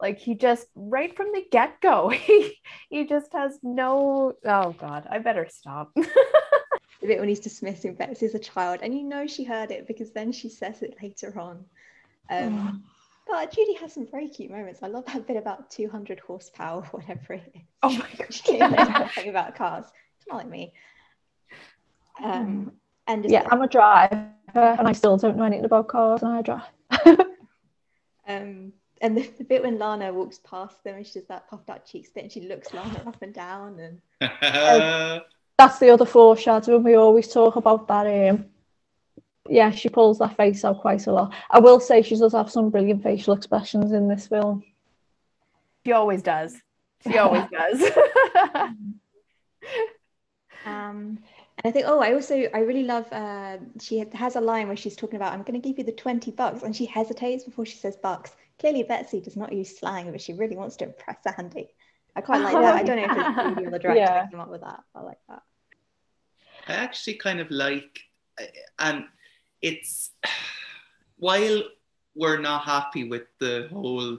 Like 0.00 0.18
he 0.18 0.34
just 0.34 0.66
right 0.74 1.14
from 1.16 1.30
the 1.32 1.44
get 1.52 1.80
go, 1.80 2.08
he 2.26 2.58
he 2.90 3.06
just 3.06 3.32
has 3.34 3.58
no. 3.62 4.32
Oh 4.44 4.72
God, 4.72 5.06
I 5.08 5.18
better 5.18 5.46
stop. 5.48 5.92
the 7.02 7.08
bit 7.08 7.20
when 7.20 7.28
he's 7.28 7.40
dismissing 7.40 7.94
Betsy 7.94 8.26
as 8.26 8.34
a 8.34 8.38
child, 8.38 8.80
and 8.82 8.94
you 8.94 9.02
know 9.02 9.26
she 9.26 9.44
heard 9.44 9.70
it 9.70 9.86
because 9.86 10.12
then 10.12 10.32
she 10.32 10.48
says 10.48 10.82
it 10.82 10.96
later 11.02 11.38
on. 11.38 11.64
Um, 12.30 12.82
But 13.26 13.52
Judy 13.52 13.74
has 13.74 13.92
some 13.92 14.06
very 14.06 14.28
cute 14.28 14.50
moments. 14.50 14.82
I 14.82 14.88
love 14.88 15.04
that 15.06 15.26
bit 15.26 15.36
about 15.36 15.70
200 15.70 16.18
horsepower, 16.20 16.82
whatever 16.90 17.34
it 17.34 17.52
is. 17.54 17.62
Oh 17.82 17.90
my 17.90 18.08
god! 18.18 18.32
She 18.32 18.58
nothing 18.58 19.28
about 19.28 19.54
cars. 19.54 19.86
It's 20.18 20.26
not 20.28 20.38
like 20.38 20.48
me. 20.48 20.72
Um, 22.22 22.72
and 23.06 23.28
yeah, 23.28 23.46
I'm 23.50 23.62
a 23.62 23.68
driver 23.68 24.32
and 24.54 24.86
I 24.86 24.92
still 24.92 25.16
don't 25.16 25.36
know 25.36 25.44
anything 25.44 25.64
about 25.64 25.88
cars 25.88 26.22
and 26.22 26.32
I 26.32 26.42
drive. 26.42 26.62
um, 28.28 28.72
and 29.00 29.16
the, 29.16 29.28
the, 29.38 29.44
bit 29.44 29.62
when 29.62 29.78
Lana 29.78 30.12
walks 30.12 30.38
past 30.44 30.82
them 30.84 30.96
and 30.96 31.06
she 31.06 31.14
does 31.18 31.28
that 31.28 31.48
puffed 31.48 31.70
out 31.70 31.86
cheeks 31.86 32.10
bit 32.10 32.24
and 32.24 32.32
she 32.32 32.42
looks 32.42 32.72
Lana 32.72 33.02
up 33.06 33.20
and 33.22 33.34
down 33.34 33.80
and 33.80 34.00
uh, 34.20 35.20
that's 35.58 35.78
the 35.78 35.90
other 35.90 36.04
foreshadowing 36.04 36.82
we 36.82 36.94
always 36.94 37.28
talk 37.28 37.56
about 37.56 37.86
that 37.88 38.06
um 38.06 38.46
yeah 39.48 39.70
she 39.70 39.88
pulls 39.88 40.18
that 40.18 40.36
face 40.36 40.64
out 40.64 40.80
quite 40.80 41.06
a 41.06 41.12
lot 41.12 41.32
I 41.50 41.58
will 41.58 41.80
say 41.80 42.02
she 42.02 42.16
does 42.16 42.32
have 42.32 42.50
some 42.50 42.70
brilliant 42.70 43.02
facial 43.02 43.34
expressions 43.34 43.92
in 43.92 44.08
this 44.08 44.26
film 44.26 44.62
she 45.84 45.92
always 45.92 46.22
does 46.22 46.56
she 47.02 47.18
always 47.18 47.44
does 47.52 47.82
um 50.66 51.18
and 51.58 51.70
I 51.70 51.72
think, 51.72 51.86
oh, 51.86 52.00
I 52.00 52.14
also, 52.14 52.48
I 52.54 52.60
really 52.60 52.82
love, 52.82 53.12
uh, 53.12 53.58
she 53.80 54.04
has 54.14 54.36
a 54.36 54.40
line 54.40 54.68
where 54.68 54.76
she's 54.76 54.96
talking 54.96 55.16
about, 55.16 55.32
I'm 55.32 55.42
going 55.42 55.60
to 55.60 55.68
give 55.68 55.78
you 55.78 55.84
the 55.84 55.92
20 55.92 56.30
bucks. 56.32 56.62
And 56.62 56.74
she 56.74 56.86
hesitates 56.86 57.44
before 57.44 57.66
she 57.66 57.76
says 57.76 57.96
bucks. 57.96 58.32
Clearly, 58.58 58.82
Betsy 58.82 59.20
does 59.20 59.36
not 59.36 59.52
use 59.52 59.78
slang, 59.78 60.10
but 60.10 60.20
she 60.20 60.32
really 60.32 60.56
wants 60.56 60.76
to 60.76 60.86
impress 60.86 61.18
Andy. 61.38 61.68
I 62.14 62.20
quite 62.20 62.42
like 62.42 62.52
that. 62.54 62.74
I 62.74 62.82
don't 62.82 62.96
know 62.96 63.04
if 63.04 63.58
it's 63.58 63.70
the 63.72 63.78
director 63.78 63.94
yeah. 63.94 64.26
came 64.26 64.40
up 64.40 64.50
with 64.50 64.60
that. 64.60 64.82
I 64.94 65.00
like 65.00 65.18
that. 65.28 65.42
I 66.68 66.74
actually 66.74 67.14
kind 67.14 67.40
of 67.40 67.50
like, 67.50 68.00
and 68.78 69.04
it's 69.60 70.10
while 71.18 71.62
we're 72.14 72.40
not 72.40 72.64
happy 72.64 73.08
with 73.08 73.22
the 73.38 73.68
whole 73.72 74.18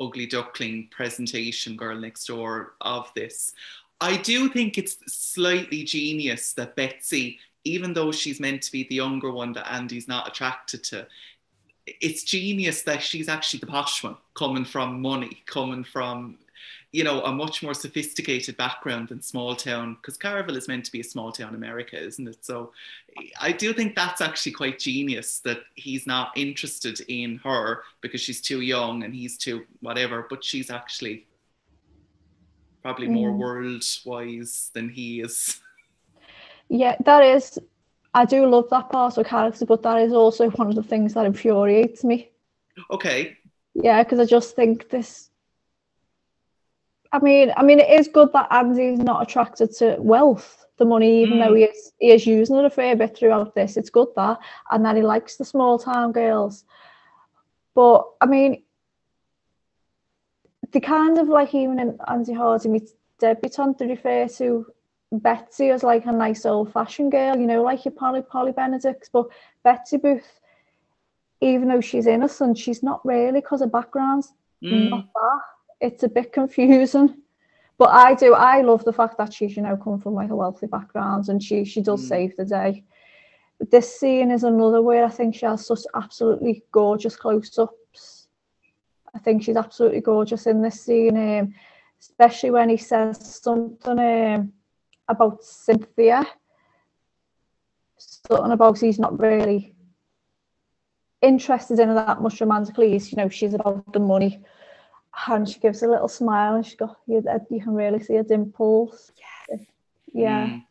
ugly 0.00 0.26
duckling 0.26 0.88
presentation 0.90 1.76
girl 1.76 1.96
next 1.96 2.26
door 2.26 2.74
of 2.80 3.12
this 3.14 3.52
I 4.00 4.16
do 4.16 4.48
think 4.48 4.76
it's 4.76 4.96
slightly 5.06 5.84
genius 5.84 6.52
that 6.54 6.74
Betsy 6.74 7.38
even 7.64 7.94
though 7.94 8.12
she's 8.12 8.40
meant 8.40 8.62
to 8.62 8.72
be 8.72 8.84
the 8.84 8.94
younger 8.94 9.30
one 9.30 9.52
that 9.54 9.70
Andy's 9.70 10.06
not 10.06 10.28
attracted 10.28 10.84
to, 10.84 11.06
it's 11.86 12.22
genius 12.22 12.82
that 12.82 13.02
she's 13.02 13.28
actually 13.28 13.60
the 13.60 13.66
posh 13.66 14.04
one, 14.04 14.16
coming 14.34 14.64
from 14.64 15.00
money, 15.00 15.42
coming 15.46 15.82
from, 15.82 16.38
you 16.94 17.02
know, 17.02 17.22
a 17.24 17.32
much 17.32 17.60
more 17.60 17.74
sophisticated 17.74 18.56
background 18.56 19.08
than 19.08 19.20
small 19.20 19.56
town, 19.56 19.94
because 19.94 20.16
Carvel 20.16 20.56
is 20.56 20.68
meant 20.68 20.84
to 20.84 20.92
be 20.92 21.00
a 21.00 21.04
small 21.04 21.32
town 21.32 21.56
America, 21.56 22.00
isn't 22.00 22.28
it? 22.28 22.44
So 22.44 22.70
I 23.40 23.50
do 23.50 23.72
think 23.72 23.96
that's 23.96 24.20
actually 24.20 24.52
quite 24.52 24.78
genius 24.78 25.40
that 25.40 25.58
he's 25.74 26.06
not 26.06 26.30
interested 26.36 27.00
in 27.08 27.38
her 27.38 27.82
because 28.00 28.20
she's 28.20 28.40
too 28.40 28.60
young 28.60 29.02
and 29.02 29.12
he's 29.12 29.36
too 29.36 29.64
whatever, 29.80 30.26
but 30.30 30.44
she's 30.44 30.70
actually 30.70 31.26
probably 32.80 33.08
more 33.08 33.32
Mm. 33.32 33.38
world 33.38 33.84
wise 34.06 34.70
than 34.72 34.88
he 34.88 35.20
is. 35.20 35.60
Yeah, 36.68 36.94
that 37.04 37.24
is. 37.24 37.58
I 38.14 38.24
do 38.24 38.46
love 38.46 38.70
that 38.70 38.88
part 38.90 39.18
of 39.18 39.26
character, 39.26 39.66
but 39.66 39.82
that 39.82 40.00
is 40.00 40.12
also 40.12 40.48
one 40.50 40.68
of 40.68 40.76
the 40.76 40.82
things 40.84 41.14
that 41.14 41.26
infuriates 41.26 42.04
me. 42.04 42.30
Okay. 42.88 43.36
Yeah, 43.74 44.04
because 44.04 44.20
I 44.20 44.26
just 44.26 44.54
think 44.54 44.90
this. 44.90 45.30
I 47.14 47.20
mean, 47.20 47.52
I 47.56 47.62
mean, 47.62 47.78
it 47.78 47.88
is 47.88 48.08
good 48.08 48.32
that 48.32 48.48
Andy's 48.50 48.98
not 48.98 49.22
attracted 49.22 49.70
to 49.76 49.96
wealth, 50.00 50.66
the 50.78 50.84
money, 50.84 51.22
even 51.22 51.38
though 51.38 51.54
he 51.54 51.62
is 51.62 51.92
he 52.00 52.10
is 52.10 52.26
using 52.26 52.56
it 52.56 52.64
a 52.64 52.70
fair 52.70 52.96
bit 52.96 53.16
throughout 53.16 53.54
this. 53.54 53.76
It's 53.76 53.88
good 53.88 54.08
that, 54.16 54.38
and 54.72 54.84
that 54.84 54.96
he 54.96 55.02
likes 55.02 55.36
the 55.36 55.44
small 55.44 55.78
town 55.78 56.10
girls. 56.10 56.64
But 57.76 58.04
I 58.20 58.26
mean, 58.26 58.64
the 60.72 60.80
kind 60.80 61.18
of 61.18 61.28
like 61.28 61.54
even 61.54 61.78
in 61.78 61.96
Andy 62.08 62.32
Hardy 62.32 62.68
meets 62.68 62.94
debutante, 63.20 63.78
they 63.78 63.86
refer 63.86 64.26
to 64.26 64.66
Betsy 65.12 65.70
as 65.70 65.84
like 65.84 66.06
a 66.06 66.12
nice 66.12 66.44
old 66.44 66.72
fashioned 66.72 67.12
girl, 67.12 67.36
you 67.36 67.46
know, 67.46 67.62
like 67.62 67.84
your 67.84 67.92
Polly 67.92 68.22
Polly 68.22 68.50
Benedict. 68.50 69.10
But 69.12 69.26
Betsy 69.62 69.98
Booth, 69.98 70.40
even 71.40 71.68
though 71.68 71.80
she's 71.80 72.08
innocent, 72.08 72.58
she's 72.58 72.82
not 72.82 73.06
really 73.06 73.40
because 73.40 73.60
her 73.60 73.68
background's 73.68 74.32
Mm. 74.62 74.88
not 74.88 75.04
that. 75.12 75.40
It's 75.80 76.02
a 76.02 76.08
bit 76.08 76.32
confusing. 76.32 77.16
But 77.76 77.90
I 77.90 78.14
do, 78.14 78.34
I 78.34 78.60
love 78.62 78.84
the 78.84 78.92
fact 78.92 79.18
that 79.18 79.32
she's, 79.32 79.56
you 79.56 79.62
know, 79.62 79.76
come 79.76 79.98
from 79.98 80.14
like 80.14 80.30
a 80.30 80.36
wealthy 80.36 80.66
background 80.66 81.28
and 81.28 81.42
she 81.42 81.64
she 81.64 81.82
does 81.82 82.04
Mm. 82.04 82.08
save 82.08 82.36
the 82.36 82.44
day. 82.44 82.84
This 83.70 83.98
scene 83.98 84.30
is 84.30 84.44
another 84.44 84.80
where 84.82 85.04
I 85.04 85.08
think 85.10 85.34
she 85.34 85.46
has 85.46 85.66
such 85.66 85.80
absolutely 85.94 86.62
gorgeous 86.70 87.16
close-ups. 87.16 88.28
I 89.14 89.18
think 89.18 89.42
she's 89.42 89.56
absolutely 89.56 90.00
gorgeous 90.00 90.46
in 90.46 90.62
this 90.62 90.80
scene, 90.80 91.16
um, 91.16 91.54
especially 92.00 92.50
when 92.50 92.68
he 92.68 92.76
says 92.76 93.40
something 93.42 93.98
um, 93.98 94.52
about 95.08 95.42
Cynthia. 95.42 96.26
Something 97.96 98.52
about 98.52 98.78
he's 98.78 98.98
not 98.98 99.18
really 99.18 99.74
interested 101.22 101.78
in 101.78 101.88
her 101.88 101.94
that 101.94 102.20
much 102.22 102.40
romantically. 102.40 102.90
He's, 102.92 103.10
you 103.10 103.16
know, 103.16 103.28
she's 103.28 103.54
about 103.54 103.92
the 103.92 104.00
money. 104.00 104.42
And 105.28 105.48
she 105.48 105.60
gives 105.60 105.82
a 105.82 105.88
little 105.88 106.08
smile 106.08 106.56
and 106.56 106.66
she's 106.66 106.74
got, 106.76 106.98
you, 107.06 107.20
that 107.22 107.46
you 107.50 107.60
can 107.60 107.74
really 107.74 108.02
see 108.02 108.14
her 108.16 108.22
dimples. 108.22 109.12
Yeah. 110.12 110.46
Mm. 110.46 110.64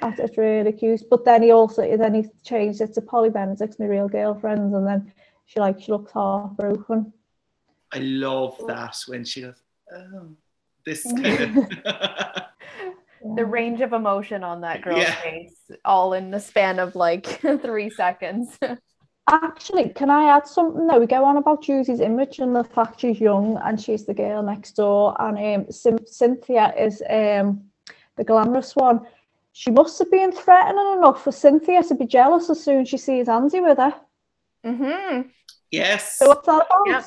That's 0.00 0.20
it's 0.20 0.38
really 0.38 0.72
cute. 0.72 1.02
But 1.10 1.24
then 1.24 1.42
he 1.42 1.50
also 1.50 1.96
then 1.96 2.14
he 2.14 2.26
changed 2.42 2.80
it 2.80 2.94
to 2.94 3.02
Polly 3.02 3.28
Benedict's 3.28 3.78
my 3.78 3.84
real 3.86 4.08
girlfriend, 4.08 4.74
and 4.74 4.86
then 4.86 5.12
she 5.44 5.60
like 5.60 5.80
she 5.80 5.92
looks 5.92 6.12
heartbroken. 6.12 7.12
I 7.92 7.98
love 7.98 8.56
that 8.66 8.96
when 9.08 9.24
she 9.24 9.42
goes, 9.42 9.62
oh, 9.94 10.28
this 10.86 11.02
kind 11.22 11.58
of. 11.58 12.46
The 13.36 13.44
range 13.44 13.82
of 13.82 13.92
emotion 13.92 14.42
on 14.42 14.62
that 14.62 14.80
girl's 14.80 15.02
Yeah. 15.02 15.20
face, 15.20 15.70
all 15.84 16.14
in 16.14 16.30
the 16.30 16.40
span 16.40 16.78
of 16.78 16.94
like 16.94 17.26
three 17.62 17.90
seconds. 17.90 18.58
Actually, 19.32 19.90
can 19.90 20.10
I 20.10 20.24
add 20.36 20.46
something? 20.46 20.86
though? 20.86 20.98
we 20.98 21.06
go 21.06 21.24
on 21.24 21.36
about 21.36 21.62
Judy's 21.62 22.00
image 22.00 22.40
and 22.40 22.54
the 22.54 22.64
fact 22.64 23.00
she's 23.00 23.20
young 23.20 23.58
and 23.64 23.80
she's 23.80 24.04
the 24.04 24.14
girl 24.14 24.42
next 24.42 24.72
door, 24.72 25.14
and 25.20 25.38
um, 25.38 25.66
Cyn- 25.70 26.08
Cynthia 26.08 26.74
is 26.76 27.02
um 27.08 27.62
the 28.16 28.24
glamorous 28.24 28.74
one. 28.74 29.06
She 29.52 29.70
must 29.70 29.98
have 30.00 30.10
been 30.10 30.32
threatening 30.32 30.98
enough 30.98 31.22
for 31.24 31.32
Cynthia 31.32 31.82
to 31.84 31.94
be 31.94 32.06
jealous 32.06 32.50
as 32.50 32.62
soon 32.62 32.80
as 32.82 32.88
she 32.88 32.96
sees 32.96 33.28
Andy 33.28 33.60
with 33.60 33.78
her. 33.78 33.94
Mm-hmm. 34.66 35.28
yes. 35.70 36.16
So 36.18 36.28
what's 36.28 36.46
that 36.46 36.66
about? 36.66 36.86
Yep. 36.86 37.04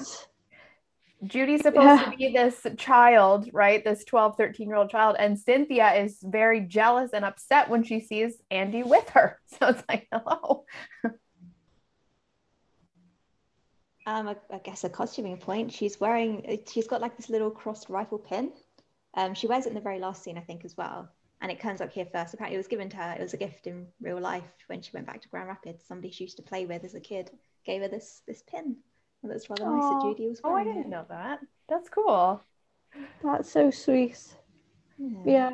Judy's 1.26 1.62
supposed 1.62 2.02
Yeah. 2.02 2.12
to 2.12 2.18
be 2.18 2.34
this 2.34 2.66
child, 2.78 3.50
right? 3.54 3.82
This 3.84 4.04
12, 4.04 4.36
13 4.36 4.68
year 4.68 4.76
old 4.76 4.90
child. 4.90 5.16
And 5.18 5.40
Cynthia 5.40 5.94
is 5.94 6.20
very 6.22 6.60
jealous 6.62 7.12
and 7.14 7.24
upset 7.24 7.70
when 7.70 7.84
she 7.84 8.02
sees 8.02 8.42
Andy 8.52 8.84
with 8.84 9.08
her. 9.12 9.40
So 9.60 9.68
it's 9.68 9.84
like, 9.88 10.08
hello. 10.12 10.66
Um, 14.06 14.28
I, 14.28 14.36
I 14.52 14.58
guess 14.60 14.84
a 14.84 14.90
costuming 14.90 15.38
point. 15.38 15.72
She's 15.72 16.00
wearing. 16.00 16.46
uh, 16.50 16.58
She's 16.70 16.88
got 16.88 17.02
like 17.02 17.16
this 17.18 17.30
little 17.30 17.50
crossed 17.52 17.90
rifle 17.90 18.20
pin. 18.20 18.52
Um, 19.16 19.34
she 19.34 19.48
wears 19.48 19.66
it 19.66 19.70
in 19.70 19.76
the 19.76 19.82
very 19.82 20.00
last 20.00 20.24
scene, 20.24 20.38
I 20.38 20.42
think, 20.42 20.66
as 20.66 20.76
well. 20.76 21.10
And 21.42 21.52
it 21.52 21.60
comes 21.60 21.82
up 21.82 21.92
here 21.92 22.06
first. 22.12 22.34
Apparently, 22.34 22.56
it 22.56 22.60
was 22.60 22.68
given 22.68 22.90
to 22.90 22.98
her. 22.98 23.14
It 23.18 23.22
was 23.22 23.34
a 23.34 23.38
gift 23.38 23.68
in 23.68 23.88
real 24.02 24.20
life 24.20 24.44
when 24.68 24.82
she 24.82 24.92
went 24.94 25.06
back 25.08 25.22
to 25.22 25.30
Grand 25.30 25.48
Rapids. 25.48 25.84
Somebody 25.86 26.12
she 26.12 26.24
used 26.24 26.38
to 26.38 26.44
play 26.44 26.66
with 26.66 26.84
as 26.84 26.96
a 26.96 27.00
kid 27.00 27.32
gave 27.66 27.82
her 27.82 27.88
this 27.88 28.22
this 28.28 28.42
pin. 28.44 28.76
And 29.22 29.32
that's 29.32 29.50
rather 29.50 29.66
nice 29.66 29.90
that 29.90 30.02
Judy 30.02 30.28
was 30.28 30.42
Oh, 30.44 30.54
I 30.56 30.64
didn't 30.64 30.84
it. 30.84 30.90
know 30.90 31.06
that. 31.10 31.40
That's 31.70 31.88
cool. 31.90 32.42
That's 33.24 33.50
so 33.50 33.72
sweet. 33.72 34.18
Yeah. 34.98 35.22
Yeah. 35.26 35.52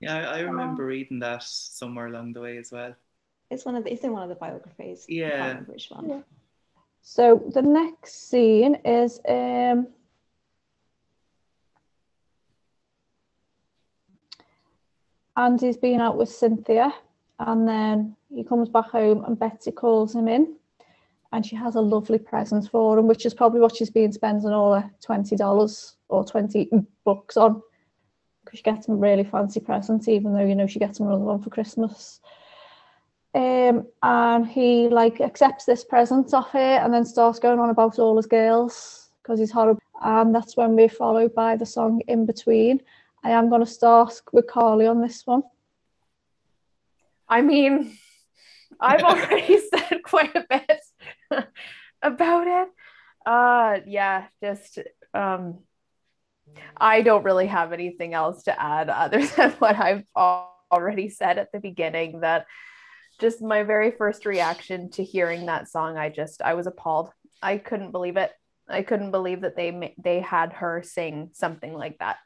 Yeah, 0.00 0.16
I, 0.30 0.38
I 0.38 0.40
remember 0.40 0.86
reading 0.86 1.18
that 1.18 1.42
somewhere 1.42 2.06
along 2.06 2.32
the 2.32 2.40
way 2.40 2.56
as 2.56 2.70
well. 2.72 2.94
It's 3.50 3.64
one 3.64 3.74
of 3.74 3.84
the, 3.84 3.92
it's 3.92 4.02
in 4.04 4.12
one 4.12 4.22
of 4.22 4.28
the 4.30 4.34
biographies. 4.36 5.04
Yeah. 5.08 5.54
can't 5.54 5.68
which 5.68 5.90
one. 5.90 6.08
Yeah. 6.08 6.20
So 7.02 7.42
the 7.52 7.62
next 7.62 8.28
scene 8.30 8.76
is 8.84 9.20
um 9.28 9.88
Andy's 15.36 15.76
been 15.76 16.00
out 16.00 16.18
with 16.18 16.28
Cynthia 16.28 16.92
and 17.38 17.66
then 17.66 18.16
he 18.28 18.44
comes 18.44 18.68
back 18.68 18.86
home 18.90 19.24
and 19.24 19.38
Betsy 19.38 19.72
calls 19.72 20.14
him 20.14 20.28
in 20.28 20.56
and 21.32 21.46
she 21.46 21.56
has 21.56 21.76
a 21.76 21.80
lovely 21.80 22.18
present 22.18 22.68
for 22.70 22.98
him, 22.98 23.06
which 23.06 23.24
is 23.24 23.34
probably 23.34 23.60
what 23.60 23.76
she's 23.76 23.90
been 23.90 24.12
spending 24.12 24.50
all 24.50 24.74
her 24.74 24.90
twenty 25.02 25.36
dollars 25.36 25.96
or 26.08 26.24
twenty 26.24 26.68
bucks 27.04 27.36
on. 27.36 27.62
Because 28.44 28.58
she 28.58 28.62
gets 28.64 28.88
him 28.88 28.94
a 28.94 28.98
really 28.98 29.24
fancy 29.24 29.60
present, 29.60 30.08
even 30.08 30.34
though 30.34 30.44
you 30.44 30.54
know 30.54 30.66
she 30.66 30.78
gets 30.78 30.98
him 30.98 31.06
another 31.06 31.22
one 31.22 31.40
for 31.40 31.50
Christmas. 31.50 32.20
Um, 33.32 33.86
and 34.02 34.46
he 34.46 34.88
like 34.88 35.20
accepts 35.20 35.64
this 35.64 35.84
present 35.84 36.34
off 36.34 36.50
her 36.50 36.58
and 36.58 36.92
then 36.92 37.04
starts 37.04 37.38
going 37.38 37.60
on 37.60 37.70
about 37.70 37.98
all 37.98 38.16
his 38.16 38.26
girls 38.26 39.10
because 39.22 39.38
he's 39.38 39.52
horrible. 39.52 39.80
And 40.02 40.34
that's 40.34 40.56
when 40.56 40.74
we're 40.74 40.88
followed 40.88 41.34
by 41.34 41.56
the 41.56 41.66
song 41.66 42.00
In 42.08 42.26
Between. 42.26 42.80
I 43.22 43.30
am 43.30 43.48
going 43.48 43.64
to 43.64 43.70
start 43.70 44.20
with 44.32 44.48
Carly 44.48 44.86
on 44.86 45.00
this 45.00 45.26
one. 45.26 45.42
I 47.28 47.42
mean, 47.42 47.96
I've 48.80 49.02
already 49.02 49.60
said 49.70 50.02
quite 50.02 50.34
a 50.34 50.46
bit 50.48 50.80
about 52.02 52.46
it. 52.46 52.68
Uh 53.26 53.80
yeah, 53.86 54.26
just 54.42 54.78
um 55.12 55.58
I 56.76 57.02
don't 57.02 57.24
really 57.24 57.46
have 57.46 57.72
anything 57.72 58.14
else 58.14 58.44
to 58.44 58.60
add 58.60 58.88
other 58.88 59.24
than 59.36 59.50
what 59.52 59.76
I've 59.76 60.04
already 60.72 61.08
said 61.10 61.38
at 61.38 61.52
the 61.52 61.60
beginning 61.60 62.20
that 62.20 62.46
just 63.20 63.42
my 63.42 63.62
very 63.62 63.90
first 63.90 64.26
reaction 64.26 64.90
to 64.90 65.04
hearing 65.04 65.46
that 65.46 65.68
song 65.68 65.96
I 65.96 66.08
just 66.08 66.42
I 66.42 66.54
was 66.54 66.66
appalled. 66.66 67.10
I 67.42 67.58
couldn't 67.58 67.92
believe 67.92 68.16
it. 68.16 68.32
I 68.68 68.82
couldn't 68.82 69.10
believe 69.10 69.42
that 69.42 69.56
they 69.56 69.70
ma- 69.70 69.96
they 69.98 70.20
had 70.20 70.52
her 70.54 70.82
sing 70.82 71.30
something 71.32 71.74
like 71.74 71.98
that. 71.98 72.16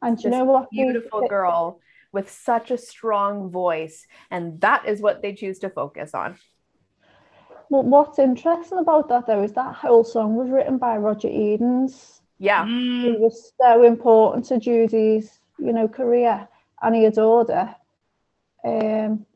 And 0.00 0.16
do 0.16 0.24
you 0.24 0.30
know 0.30 0.44
what? 0.44 0.68
the- 0.70 0.82
Beautiful 0.82 1.26
girl 1.28 1.80
with 2.12 2.30
such 2.30 2.70
a 2.70 2.78
strong 2.78 3.50
voice 3.50 4.06
and 4.30 4.60
that 4.60 4.86
is 4.86 5.00
what 5.00 5.20
they 5.20 5.34
choose 5.34 5.58
to 5.60 5.70
focus 5.70 6.14
on. 6.14 6.38
Well, 7.70 7.82
what's 7.82 8.18
interesting 8.18 8.78
about 8.78 9.08
that 9.08 9.26
though 9.26 9.42
is 9.42 9.52
that 9.52 9.74
whole 9.74 10.04
song 10.04 10.36
was 10.36 10.48
written 10.48 10.78
by 10.78 10.96
Roger 10.96 11.28
Edens. 11.28 12.22
Yeah. 12.38 12.64
Mm. 12.64 13.02
He 13.02 13.10
was 13.12 13.52
so 13.60 13.82
important 13.82 14.46
to 14.46 14.58
Judy's, 14.58 15.38
you 15.58 15.72
know, 15.72 15.88
career, 15.88 16.48
and 16.80 16.94
he 16.94 17.04
adored 17.04 17.48
her. 17.48 17.74
Um, 18.64 18.72
and 18.72 19.26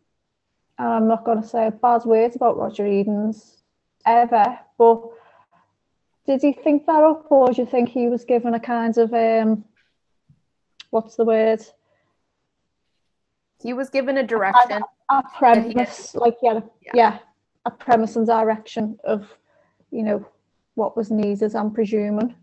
I'm 0.83 1.09
not 1.09 1.25
going 1.25 1.41
to 1.41 1.47
say 1.47 1.67
a 1.69 1.71
bad 1.71 2.05
word 2.05 2.35
about 2.35 2.59
Roger 2.59 2.87
Edens 2.87 3.63
ever, 4.05 4.59
but 4.79 5.01
did 6.27 6.43
he 6.43 6.53
think 6.53 6.87
that 6.87 7.03
up, 7.03 7.27
or 7.31 7.53
do 7.53 7.63
you 7.63 7.67
think 7.67 7.89
he 7.89 8.09
was 8.09 8.25
given 8.25 8.55
a 8.55 8.61
kind 8.61 8.97
of 8.99 9.13
um, 9.15 9.65
what's 10.91 11.17
the 11.17 11.25
word? 11.25 11.61
He 13.63 13.73
was 13.73 13.91
given 13.91 14.19
a 14.19 14.23
direction. 14.23 14.83
A 15.09 15.23
premise, 15.39 16.15
like 16.15 16.37
yeah, 16.43 16.61
Yeah. 16.81 16.93
yeah, 16.95 17.19
a 17.67 17.71
premise 17.71 18.17
and 18.17 18.27
direction 18.27 18.99
of, 19.05 19.29
you 19.91 20.03
know, 20.03 20.27
what 20.75 20.97
was 20.97 21.11
needed. 21.11 21.55
I'm 21.55 21.71
presuming. 21.71 22.35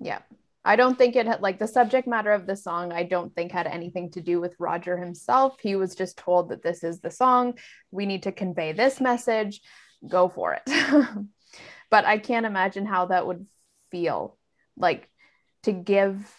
Yeah. 0.00 0.18
I 0.64 0.76
don't 0.76 0.96
think 0.96 1.14
it 1.14 1.26
had 1.26 1.42
like 1.42 1.58
the 1.58 1.68
subject 1.68 2.08
matter 2.08 2.32
of 2.32 2.46
the 2.46 2.56
song, 2.56 2.92
I 2.92 3.02
don't 3.02 3.34
think 3.34 3.52
had 3.52 3.66
anything 3.66 4.10
to 4.12 4.22
do 4.22 4.40
with 4.40 4.56
Roger 4.58 4.96
himself. 4.96 5.56
He 5.60 5.76
was 5.76 5.94
just 5.94 6.16
told 6.16 6.48
that 6.48 6.62
this 6.62 6.82
is 6.82 7.00
the 7.00 7.10
song. 7.10 7.58
We 7.90 8.06
need 8.06 8.22
to 8.22 8.32
convey 8.32 8.72
this 8.72 9.00
message. 9.00 9.60
Go 10.08 10.28
for 10.28 10.54
it. 10.54 10.62
but 11.90 12.04
I 12.04 12.18
can't 12.18 12.46
imagine 12.46 12.86
how 12.86 13.06
that 13.06 13.26
would 13.26 13.46
feel 13.90 14.38
like 14.76 15.08
to 15.64 15.72
give 15.72 16.30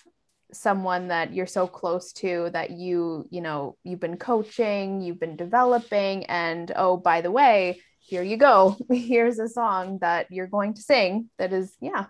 someone 0.52 1.10
that 1.10 1.34
you're 1.34 1.48
so 1.48 1.68
close 1.68 2.14
to 2.14 2.50
that 2.54 2.72
you, 2.72 3.28
you 3.30 3.42
know, 3.42 3.78
you've 3.84 4.00
been 4.00 4.18
coaching, 4.18 5.02
you've 5.02 5.20
been 5.20 5.36
developing, 5.36 6.26
and 6.26 6.72
oh, 6.76 6.98
by 6.98 7.22
the 7.22 7.32
way, 7.32 7.82
here 8.00 8.24
you 8.24 8.38
go. 8.38 8.78
Here's 8.90 9.40
a 9.40 9.50
song 9.50 10.00
that 10.02 10.28
you're 10.32 10.48
going 10.48 10.76
to 10.76 10.82
sing 10.82 11.30
that 11.38 11.54
is, 11.54 11.76
yeah, 11.82 12.06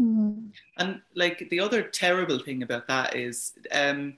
Mm. 0.00 0.50
And 0.78 1.00
like 1.14 1.48
the 1.50 1.60
other 1.60 1.82
terrible 1.82 2.38
thing 2.38 2.62
about 2.62 2.86
that 2.88 3.16
is 3.16 3.52
um, 3.72 4.16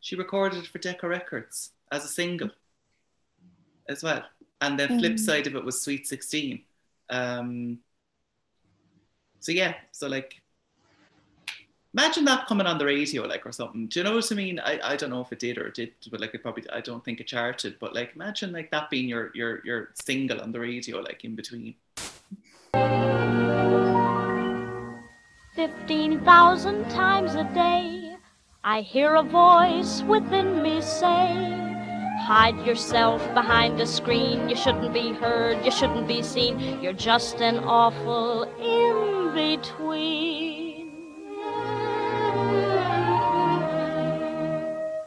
she 0.00 0.16
recorded 0.16 0.64
it 0.64 0.68
for 0.68 0.78
Decca 0.78 1.08
Records 1.08 1.70
as 1.90 2.04
a 2.04 2.08
single 2.08 2.50
as 3.88 4.02
well. 4.02 4.22
And 4.60 4.78
the 4.78 4.88
flip 4.88 5.12
Mm. 5.14 5.18
side 5.20 5.46
of 5.46 5.56
it 5.56 5.64
was 5.64 5.80
Sweet 5.80 6.06
16. 6.06 6.62
Um, 7.10 7.78
so 9.40 9.52
yeah, 9.52 9.74
so 9.92 10.08
like 10.08 10.42
imagine 11.94 12.24
that 12.26 12.46
coming 12.46 12.66
on 12.66 12.76
the 12.76 12.84
radio 12.84 13.22
like 13.22 13.46
or 13.46 13.52
something. 13.52 13.86
Do 13.86 14.00
you 14.00 14.04
know 14.04 14.16
what 14.16 14.30
I 14.30 14.34
mean? 14.34 14.60
I, 14.60 14.78
I 14.82 14.96
don't 14.96 15.10
know 15.10 15.22
if 15.22 15.32
it 15.32 15.38
did 15.38 15.56
or 15.58 15.68
it 15.68 15.74
did, 15.74 15.92
but 16.10 16.20
like 16.20 16.34
it 16.34 16.42
probably 16.42 16.68
I 16.70 16.80
don't 16.80 17.02
think 17.04 17.20
it 17.20 17.28
charted, 17.28 17.78
but 17.78 17.94
like 17.94 18.14
imagine 18.14 18.52
like 18.52 18.70
that 18.72 18.90
being 18.90 19.08
your 19.08 19.30
your 19.34 19.64
your 19.64 19.90
single 19.94 20.40
on 20.42 20.52
the 20.52 20.60
radio 20.60 20.98
like 21.00 21.24
in 21.24 21.34
between. 21.34 21.76
15,000 25.58 26.88
times 26.88 27.34
a 27.34 27.42
day, 27.52 28.14
I 28.62 28.80
hear 28.80 29.16
a 29.16 29.24
voice 29.24 30.02
within 30.02 30.62
me 30.62 30.80
say, 30.80 31.34
Hide 32.20 32.64
yourself 32.64 33.20
behind 33.34 33.80
a 33.80 33.86
screen. 33.86 34.48
You 34.48 34.54
shouldn't 34.54 34.92
be 34.92 35.10
heard, 35.14 35.64
you 35.64 35.72
shouldn't 35.72 36.06
be 36.06 36.22
seen. 36.22 36.80
You're 36.80 36.92
just 36.92 37.40
an 37.40 37.58
awful 37.58 38.44
in 38.60 39.34
between. 39.34 40.92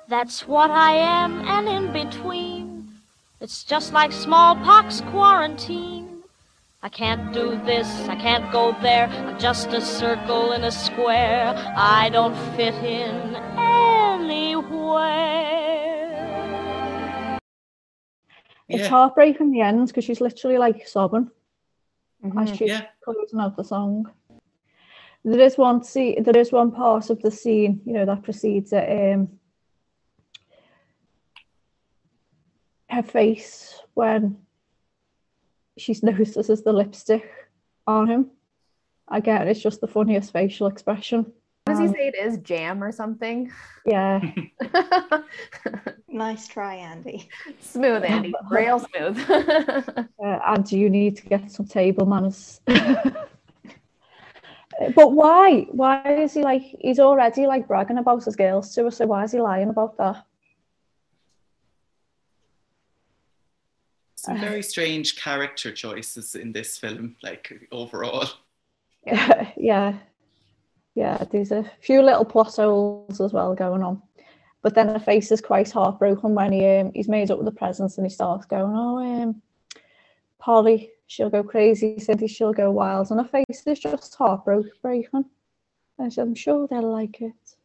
That's 0.09 0.45
what 0.49 0.69
I 0.69 0.91
am, 0.91 1.47
an 1.47 1.69
in 1.69 1.93
between. 1.93 2.89
It's 3.39 3.63
just 3.63 3.93
like 3.93 4.11
smallpox 4.11 4.99
quarantine. 5.11 6.00
I 6.83 6.89
can't 6.89 7.31
do 7.31 7.61
this, 7.63 7.87
I 8.09 8.15
can't 8.15 8.51
go 8.51 8.75
there. 8.81 9.07
I'm 9.07 9.39
just 9.39 9.67
a 9.67 9.79
circle 9.81 10.53
in 10.53 10.63
a 10.63 10.71
square. 10.71 11.53
I 11.77 12.09
don't 12.09 12.35
fit 12.55 12.73
in 12.73 13.35
anywhere. 13.35 14.71
It's 18.67 18.83
Yeah. 18.83 18.89
heartbreaking 18.89 19.51
the 19.51 19.61
end 19.61 19.87
because 19.87 20.05
she's 20.05 20.21
literally 20.21 20.57
like 20.57 20.87
sobbing 20.87 21.29
Mm-hmm. 22.23 22.39
as 22.39 22.49
she's 22.55 22.69
Yeah. 22.69 22.87
closing 23.03 23.39
out 23.39 23.55
the 23.57 23.63
song. 23.63 24.11
There 25.23 25.39
is 25.39 25.57
one 25.57 25.83
see 25.83 26.19
there 26.19 26.37
is 26.37 26.51
one 26.51 26.71
part 26.71 27.09
of 27.11 27.21
the 27.21 27.29
scene, 27.31 27.81
you 27.85 27.93
know, 27.93 28.05
that 28.05 28.23
precedes 28.23 28.73
it. 28.73 29.13
Um, 29.13 29.39
her 32.89 33.03
face 33.03 33.79
when 33.93 34.40
she 35.81 35.95
notices 36.03 36.61
the 36.63 36.71
lipstick 36.73 37.29
on 37.87 38.07
him. 38.07 38.31
Again, 39.09 39.47
it's 39.47 39.61
just 39.61 39.81
the 39.81 39.87
funniest 39.87 40.31
facial 40.31 40.67
expression. 40.67 41.25
Does 41.65 41.79
he 41.79 41.85
Um, 41.85 41.93
say 41.93 42.07
it 42.07 42.15
is 42.15 42.37
jam 42.39 42.83
or 42.83 42.91
something? 42.91 43.51
Yeah, 43.85 44.21
Nice 46.07 46.47
try, 46.47 46.75
Andy. 46.75 47.29
smooth, 47.59 48.03
Andy. 48.03 48.33
Real 48.51 48.79
smooth. 48.79 49.17
uh, 49.29 50.39
and 50.47 50.71
you 50.71 50.89
need 50.89 51.15
to 51.17 51.25
get 51.27 51.51
some 51.51 51.65
table 51.65 52.05
manners. 52.05 52.61
but 54.95 55.11
why? 55.13 55.67
Why 55.71 56.01
is 56.05 56.33
he 56.33 56.41
like? 56.43 56.63
He's 56.79 56.99
already 56.99 57.47
like 57.47 57.67
bragging 57.67 57.97
about 57.97 58.23
his 58.23 58.35
girls 58.35 58.73
to 58.75 58.83
her. 58.85 58.91
So 58.91 59.05
why 59.07 59.23
is 59.23 59.31
he 59.31 59.39
lying 59.41 59.69
about 59.69 59.97
that? 59.97 60.25
Some 64.21 64.39
very 64.39 64.61
strange 64.61 65.15
character 65.15 65.71
choices 65.71 66.35
in 66.35 66.51
this 66.51 66.77
film, 66.77 67.15
like 67.23 67.67
overall. 67.71 68.29
yeah, 69.03 69.97
yeah. 70.93 71.23
There's 71.31 71.51
a 71.51 71.65
few 71.81 72.03
little 72.03 72.23
plot 72.23 72.55
holes 72.55 73.19
as 73.19 73.33
well 73.33 73.55
going 73.55 73.81
on. 73.81 73.99
But 74.61 74.75
then 74.75 74.89
her 74.89 74.99
face 74.99 75.31
is 75.31 75.41
quite 75.41 75.71
heartbroken 75.71 76.35
when 76.35 76.51
he 76.51 76.67
um, 76.67 76.91
he's 76.93 77.07
made 77.07 77.31
up 77.31 77.39
with 77.39 77.45
the 77.45 77.51
presents 77.51 77.97
and 77.97 78.05
he 78.05 78.11
starts 78.11 78.45
going, 78.45 78.75
"Oh, 78.75 78.99
um, 78.99 79.41
Polly, 80.37 80.91
she'll 81.07 81.31
go 81.31 81.41
crazy. 81.41 81.97
Cindy, 81.97 82.27
she'll 82.27 82.53
go 82.53 82.69
wild," 82.69 83.09
and 83.09 83.19
her 83.19 83.27
face 83.27 83.63
is 83.65 83.79
just 83.79 84.13
heartbroken. 84.13 85.25
And 85.97 86.11
she 86.11 86.15
said, 86.15 86.27
"I'm 86.27 86.35
sure 86.35 86.67
they'll 86.67 86.91
like 86.91 87.21
it." 87.21 87.55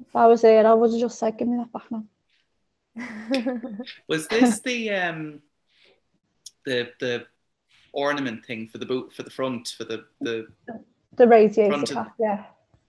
If 0.00 0.16
I 0.16 0.26
was 0.26 0.42
there, 0.42 0.66
I 0.66 0.74
would 0.74 0.90
have 0.90 1.00
just 1.00 1.20
said, 1.20 1.38
"Give 1.38 1.46
me 1.46 1.58
that 1.58 1.72
back 1.72 1.88
now." 1.92 2.02
Was 4.08 4.26
this 4.26 4.58
the 4.58 4.90
um 4.90 5.40
the 6.68 6.90
the 7.00 7.26
ornament 7.92 8.44
thing 8.44 8.68
for 8.68 8.78
the 8.78 8.86
boot 8.86 9.12
for 9.12 9.22
the 9.22 9.30
front 9.30 9.68
for 9.76 9.84
the 9.84 10.04
the 10.20 10.46
The 11.16 11.26
radiator 11.26 11.82
cap, 11.94 12.14
yeah. 12.18 12.44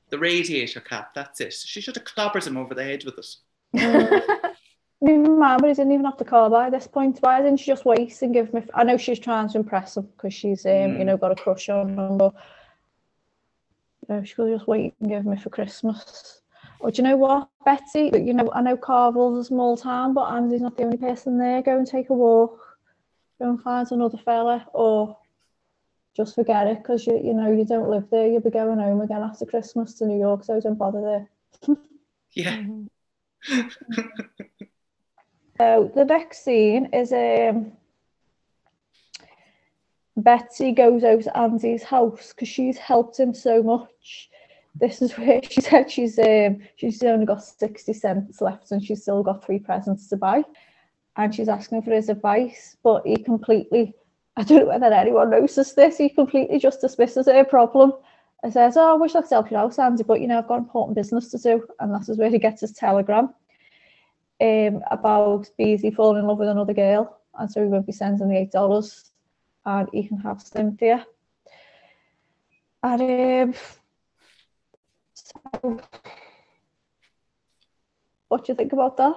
the 0.09 0.19
radiator 0.19 0.81
cap? 0.81 1.13
That's 1.15 1.39
it. 1.41 1.53
She 1.53 1.81
should 1.81 1.95
have 1.95 2.05
clobbered 2.05 2.45
him 2.45 2.57
over 2.57 2.73
the 2.75 2.83
head 2.83 3.03
with 3.05 3.17
it. 3.17 3.35
But 5.01 5.63
he 5.63 5.73
didn't 5.73 5.93
even 5.93 6.03
have 6.05 6.17
to 6.17 6.25
call 6.25 6.49
by 6.49 6.69
this 6.69 6.85
point. 6.85 7.19
Why 7.21 7.41
didn't 7.41 7.61
she 7.61 7.67
just 7.67 7.85
wait 7.85 8.21
and 8.21 8.33
give 8.33 8.53
me? 8.53 8.61
I 8.73 8.83
know 8.83 8.97
she's 8.97 9.17
trying 9.19 9.47
to 9.49 9.57
impress 9.57 9.95
him 9.95 10.07
because 10.15 10.33
she's, 10.33 10.65
um, 10.65 10.71
you 10.71 10.77
Mm. 10.99 11.05
know, 11.05 11.17
got 11.17 11.31
a 11.31 11.35
crush 11.35 11.69
on 11.69 11.97
him, 11.97 12.17
but 12.17 12.33
you 14.09 14.15
know, 14.15 14.23
she 14.23 14.33
could 14.35 14.51
just 14.53 14.67
wait 14.67 14.93
and 14.99 15.09
give 15.09 15.25
me 15.25 15.37
for 15.37 15.49
Christmas. 15.51 16.41
Or 16.81 16.91
do 16.91 17.01
you 17.01 17.07
know 17.07 17.15
what, 17.17 17.49
Betsy? 17.65 18.11
You 18.13 18.33
know, 18.33 18.49
I 18.53 18.61
know 18.61 18.75
Carvel's 18.75 19.37
a 19.39 19.43
small 19.47 19.77
town, 19.77 20.13
but 20.13 20.31
Andy's 20.33 20.61
not 20.61 20.75
the 20.75 20.83
only 20.83 20.97
person 20.97 21.37
there. 21.37 21.61
Go 21.61 21.77
and 21.77 21.87
take 21.87 22.09
a 22.09 22.13
walk. 22.13 22.68
Go 23.39 23.49
and 23.49 23.61
find 23.61 23.89
another 23.91 24.17
fella, 24.17 24.67
or 24.73 25.17
just 26.15 26.35
forget 26.35 26.67
it 26.67 26.79
because 26.79 27.07
you, 27.07 27.19
you 27.23 27.33
know, 27.33 27.51
you 27.51 27.65
don't 27.65 27.89
live 27.89 28.09
there. 28.11 28.27
You'll 28.27 28.41
be 28.41 28.49
going 28.49 28.79
home 28.79 29.01
again 29.01 29.21
after 29.21 29.45
Christmas 29.45 29.93
to 29.95 30.05
New 30.05 30.19
York, 30.19 30.43
so 30.43 30.59
don't 30.59 30.77
bother 30.77 31.01
there. 31.01 31.75
Yeah. 32.31 32.63
So 35.59 35.91
the 35.93 36.05
next 36.05 36.45
scene 36.45 36.87
is 36.93 37.11
um 37.11 37.73
Betsy 40.15 40.71
goes 40.71 41.03
out 41.03 41.23
to 41.23 41.37
Andy's 41.37 41.83
house 41.83 42.31
because 42.33 42.47
she's 42.47 42.77
helped 42.77 43.19
him 43.19 43.33
so 43.33 43.61
much. 43.61 44.29
This 44.75 45.01
is 45.01 45.17
where 45.17 45.41
she 45.49 45.59
said 45.59 45.91
she's 45.91 46.17
um 46.17 46.61
she's 46.77 47.03
only 47.03 47.25
got 47.25 47.43
60 47.43 47.91
cents 47.91 48.39
left 48.39 48.71
and 48.71 48.81
she's 48.81 49.01
still 49.01 49.21
got 49.21 49.43
three 49.43 49.59
presents 49.59 50.07
to 50.07 50.15
buy. 50.15 50.43
And 51.19 51.35
she's 51.35 51.49
asking 51.49 51.81
for 51.81 51.91
his 51.91 52.07
advice, 52.07 52.77
but 52.81 53.05
he 53.05 53.17
completely 53.17 53.93
I 54.37 54.43
don't 54.43 54.59
know 54.59 54.65
whether 54.67 54.85
anyone 54.85 55.31
noticed 55.31 55.75
this, 55.75 55.97
he 55.97 56.07
completely 56.07 56.59
just 56.59 56.79
dismisses 56.79 57.25
her 57.25 57.43
problem 57.43 57.91
and 58.41 58.53
says, 58.53 58.77
Oh, 58.77 58.91
I 58.91 58.93
wish 58.93 59.13
I 59.13 59.21
could 59.21 59.31
help 59.31 59.51
you 59.51 59.57
out, 59.57 59.77
Andy, 59.77 60.03
but 60.03 60.21
you 60.21 60.27
know, 60.27 60.37
I've 60.37 60.47
got 60.47 60.59
important 60.59 60.95
business 60.95 61.29
to 61.31 61.37
do. 61.37 61.67
And 61.81 61.93
that 61.93 62.07
is 62.07 62.17
where 62.17 62.29
he 62.29 62.39
gets 62.39 62.61
his 62.61 62.71
telegram 62.71 63.33
um, 64.39 64.81
about 64.91 65.49
Beezy 65.57 65.91
falling 65.91 66.21
in 66.21 66.27
love 66.27 66.39
with 66.39 66.47
another 66.47 66.73
girl, 66.73 67.19
and 67.37 67.51
so 67.51 67.61
he 67.61 67.67
won't 67.67 67.85
be 67.85 67.91
sending 67.91 68.29
the 68.29 68.37
eight 68.37 68.51
dollars, 68.53 69.11
and 69.65 69.89
he 69.91 70.07
can 70.07 70.19
have 70.19 70.41
Cynthia. 70.41 71.05
And 72.81 73.51
um, 73.51 73.53
so, 75.13 75.81
what 78.29 78.45
do 78.45 78.53
you 78.53 78.55
think 78.55 78.71
about 78.71 78.95
that? 78.95 79.15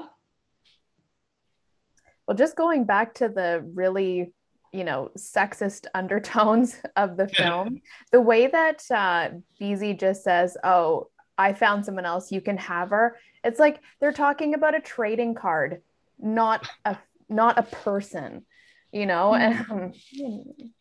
Well, 2.26 2.36
just 2.36 2.56
going 2.56 2.84
back 2.84 3.14
to 3.14 3.28
the 3.28 3.64
really, 3.74 4.32
you 4.72 4.84
know, 4.84 5.10
sexist 5.16 5.86
undertones 5.94 6.80
of 6.96 7.16
the 7.16 7.28
film, 7.28 7.80
the 8.10 8.20
way 8.20 8.46
that 8.46 8.84
uh, 8.90 9.30
Beezy 9.58 9.94
just 9.94 10.22
says, 10.24 10.56
"Oh, 10.62 11.08
I 11.36 11.52
found 11.52 11.84
someone 11.84 12.06
else. 12.06 12.30
You 12.32 12.40
can 12.40 12.56
have 12.58 12.90
her." 12.90 13.16
It's 13.44 13.58
like 13.58 13.80
they're 14.00 14.12
talking 14.12 14.54
about 14.54 14.74
a 14.76 14.80
trading 14.80 15.34
card, 15.34 15.82
not 16.18 16.68
a 16.84 16.96
not 17.28 17.58
a 17.58 17.62
person, 17.64 18.44
you 18.92 19.06
know. 19.06 19.34
And 19.34 19.94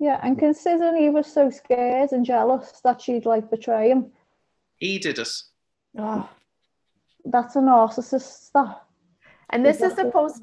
Yeah, 0.00 0.18
and 0.22 0.38
considering 0.38 1.00
he 1.00 1.08
was 1.08 1.32
so 1.32 1.50
scared 1.50 2.12
and 2.12 2.26
jealous 2.26 2.80
that 2.82 3.00
she'd 3.00 3.24
like 3.26 3.48
betray 3.50 3.90
him, 3.90 4.12
He 4.76 4.98
did 4.98 5.18
it. 5.18 5.42
oh, 5.96 6.28
that's 7.24 7.56
a 7.56 7.60
narcissist. 7.60 8.50
That 8.52 8.82
and 9.50 9.64
this 9.64 9.80
is 9.80 9.94
supposed 9.94 10.42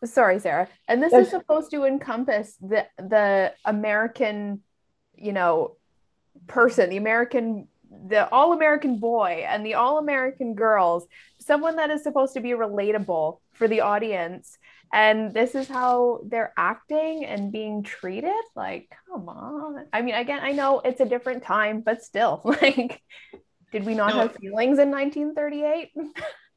to 0.00 0.06
sorry 0.06 0.38
sarah 0.38 0.68
and 0.86 1.02
this 1.02 1.12
is 1.12 1.28
supposed 1.28 1.70
to 1.70 1.84
encompass 1.84 2.56
the 2.60 2.86
the 2.98 3.52
american 3.64 4.60
you 5.16 5.32
know 5.32 5.76
person, 6.46 6.90
the 6.90 6.96
American, 6.96 7.68
the 7.90 8.28
all 8.30 8.52
American 8.52 8.98
boy 8.98 9.44
and 9.48 9.64
the 9.64 9.74
all 9.74 9.98
American 9.98 10.54
girls, 10.54 11.06
someone 11.38 11.76
that 11.76 11.90
is 11.90 12.02
supposed 12.02 12.34
to 12.34 12.40
be 12.40 12.50
relatable 12.50 13.38
for 13.52 13.68
the 13.68 13.80
audience. 13.80 14.58
And 14.92 15.34
this 15.34 15.54
is 15.54 15.68
how 15.68 16.20
they're 16.24 16.52
acting 16.56 17.24
and 17.24 17.52
being 17.52 17.82
treated. 17.82 18.32
Like, 18.56 18.90
come 19.10 19.28
on. 19.28 19.86
I 19.92 20.00
mean, 20.00 20.14
again, 20.14 20.40
I 20.42 20.52
know 20.52 20.80
it's 20.80 21.00
a 21.00 21.06
different 21.06 21.42
time, 21.42 21.82
but 21.82 22.02
still, 22.02 22.40
like, 22.62 23.02
did 23.70 23.84
we 23.84 23.94
not 23.94 24.14
no. 24.14 24.20
have 24.22 24.36
feelings 24.36 24.78
in 24.78 24.90
1938? 24.90 25.90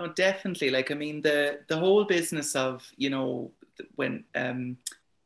no, 0.00 0.12
definitely. 0.12 0.70
Like, 0.70 0.90
I 0.90 0.94
mean, 0.94 1.20
the 1.20 1.60
the 1.68 1.76
whole 1.76 2.04
business 2.04 2.56
of 2.56 2.90
you 2.96 3.10
know 3.10 3.50
when 3.96 4.24
um 4.34 4.78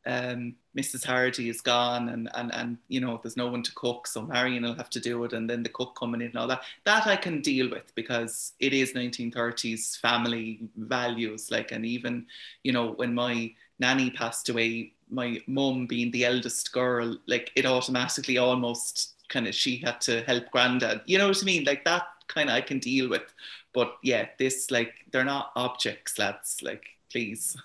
um, 0.07 0.55
Mrs. 0.77 1.03
Hardy 1.03 1.49
is 1.49 1.61
gone 1.61 2.09
and, 2.09 2.29
and, 2.35 2.53
and, 2.53 2.77
you 2.89 3.01
know, 3.01 3.19
there's 3.23 3.37
no 3.37 3.47
one 3.47 3.63
to 3.63 3.73
cook. 3.73 4.05
So 4.05 4.21
Marian 4.21 4.61
will 4.61 4.75
have 4.75 4.89
to 4.91 4.99
do 4.99 5.23
it. 5.23 5.33
And 5.33 5.49
then 5.49 5.63
the 5.63 5.69
cook 5.69 5.97
coming 5.97 6.21
in 6.21 6.27
and 6.27 6.37
all 6.37 6.47
that, 6.47 6.61
that 6.83 7.07
I 7.07 7.15
can 7.15 7.41
deal 7.41 7.71
with 7.71 7.91
because 7.95 8.53
it 8.59 8.71
is 8.71 8.93
1930s 8.93 9.99
family 9.99 10.59
values. 10.77 11.49
Like, 11.49 11.71
and 11.71 11.85
even, 11.85 12.27
you 12.63 12.71
know, 12.71 12.91
when 12.91 13.15
my 13.15 13.51
nanny 13.79 14.11
passed 14.11 14.49
away, 14.49 14.93
my 15.09 15.41
mum 15.47 15.87
being 15.87 16.11
the 16.11 16.25
eldest 16.25 16.71
girl, 16.71 17.17
like 17.25 17.51
it 17.55 17.65
automatically 17.65 18.37
almost 18.37 19.13
kind 19.29 19.47
of, 19.47 19.55
she 19.55 19.77
had 19.77 20.01
to 20.01 20.21
help 20.23 20.51
granddad, 20.51 21.01
you 21.05 21.17
know 21.17 21.29
what 21.29 21.41
I 21.41 21.45
mean? 21.45 21.63
Like 21.63 21.83
that 21.85 22.03
kind 22.27 22.49
of 22.49 22.55
I 22.55 22.61
can 22.61 22.79
deal 22.79 23.09
with. 23.09 23.33
But 23.73 23.95
yeah, 24.03 24.27
this, 24.37 24.71
like, 24.71 24.93
they're 25.11 25.23
not 25.23 25.51
objects, 25.55 26.17
lads, 26.17 26.57
like, 26.61 26.85
please. 27.11 27.57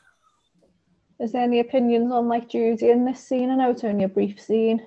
Is 1.19 1.33
there 1.33 1.43
any 1.43 1.61
opinions 1.61 2.13
on 2.13 2.29
like 2.29 2.49
Judy 2.49 2.91
in 2.91 3.05
this 3.05 3.23
scene? 3.23 3.51
I 3.51 3.57
know 3.57 3.71
it's 3.71 3.85
only 3.85 4.05
a 4.05 4.09
brief 4.09 4.41
scene. 4.41 4.87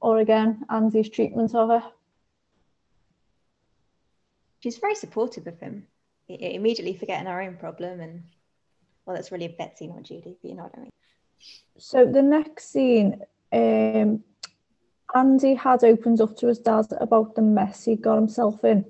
Or 0.00 0.18
again, 0.18 0.64
Andy's 0.70 1.10
treatment 1.10 1.54
of 1.54 1.68
her. 1.68 1.82
She's 4.60 4.78
very 4.78 4.94
supportive 4.94 5.46
of 5.46 5.58
him, 5.58 5.86
immediately 6.28 6.94
forgetting 6.94 7.26
her 7.26 7.40
own 7.40 7.56
problem. 7.56 8.00
And 8.00 8.22
well, 9.04 9.16
that's 9.16 9.32
really 9.32 9.46
a 9.46 9.50
Betsy, 9.50 9.86
not 9.88 10.04
Judy, 10.04 10.36
but 10.40 10.48
you 10.48 10.56
know 10.56 10.64
what 10.64 10.74
I 10.76 10.80
mean. 10.82 10.90
So 11.78 12.06
the 12.06 12.22
next 12.22 12.70
scene, 12.70 13.22
um, 13.52 14.22
Andy 15.14 15.54
had 15.54 15.84
opened 15.84 16.20
up 16.20 16.36
to 16.38 16.48
his 16.48 16.58
dad 16.58 16.86
about 17.00 17.34
the 17.34 17.42
mess 17.42 17.84
he 17.84 17.96
got 17.96 18.16
himself 18.16 18.64
in. 18.64 18.84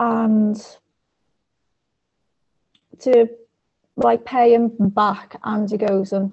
And 0.00 0.56
to 3.00 3.28
like 3.96 4.24
pay 4.24 4.54
him 4.54 4.72
back 4.78 5.38
and 5.44 5.70
he 5.70 5.76
goes 5.76 6.12
and 6.12 6.32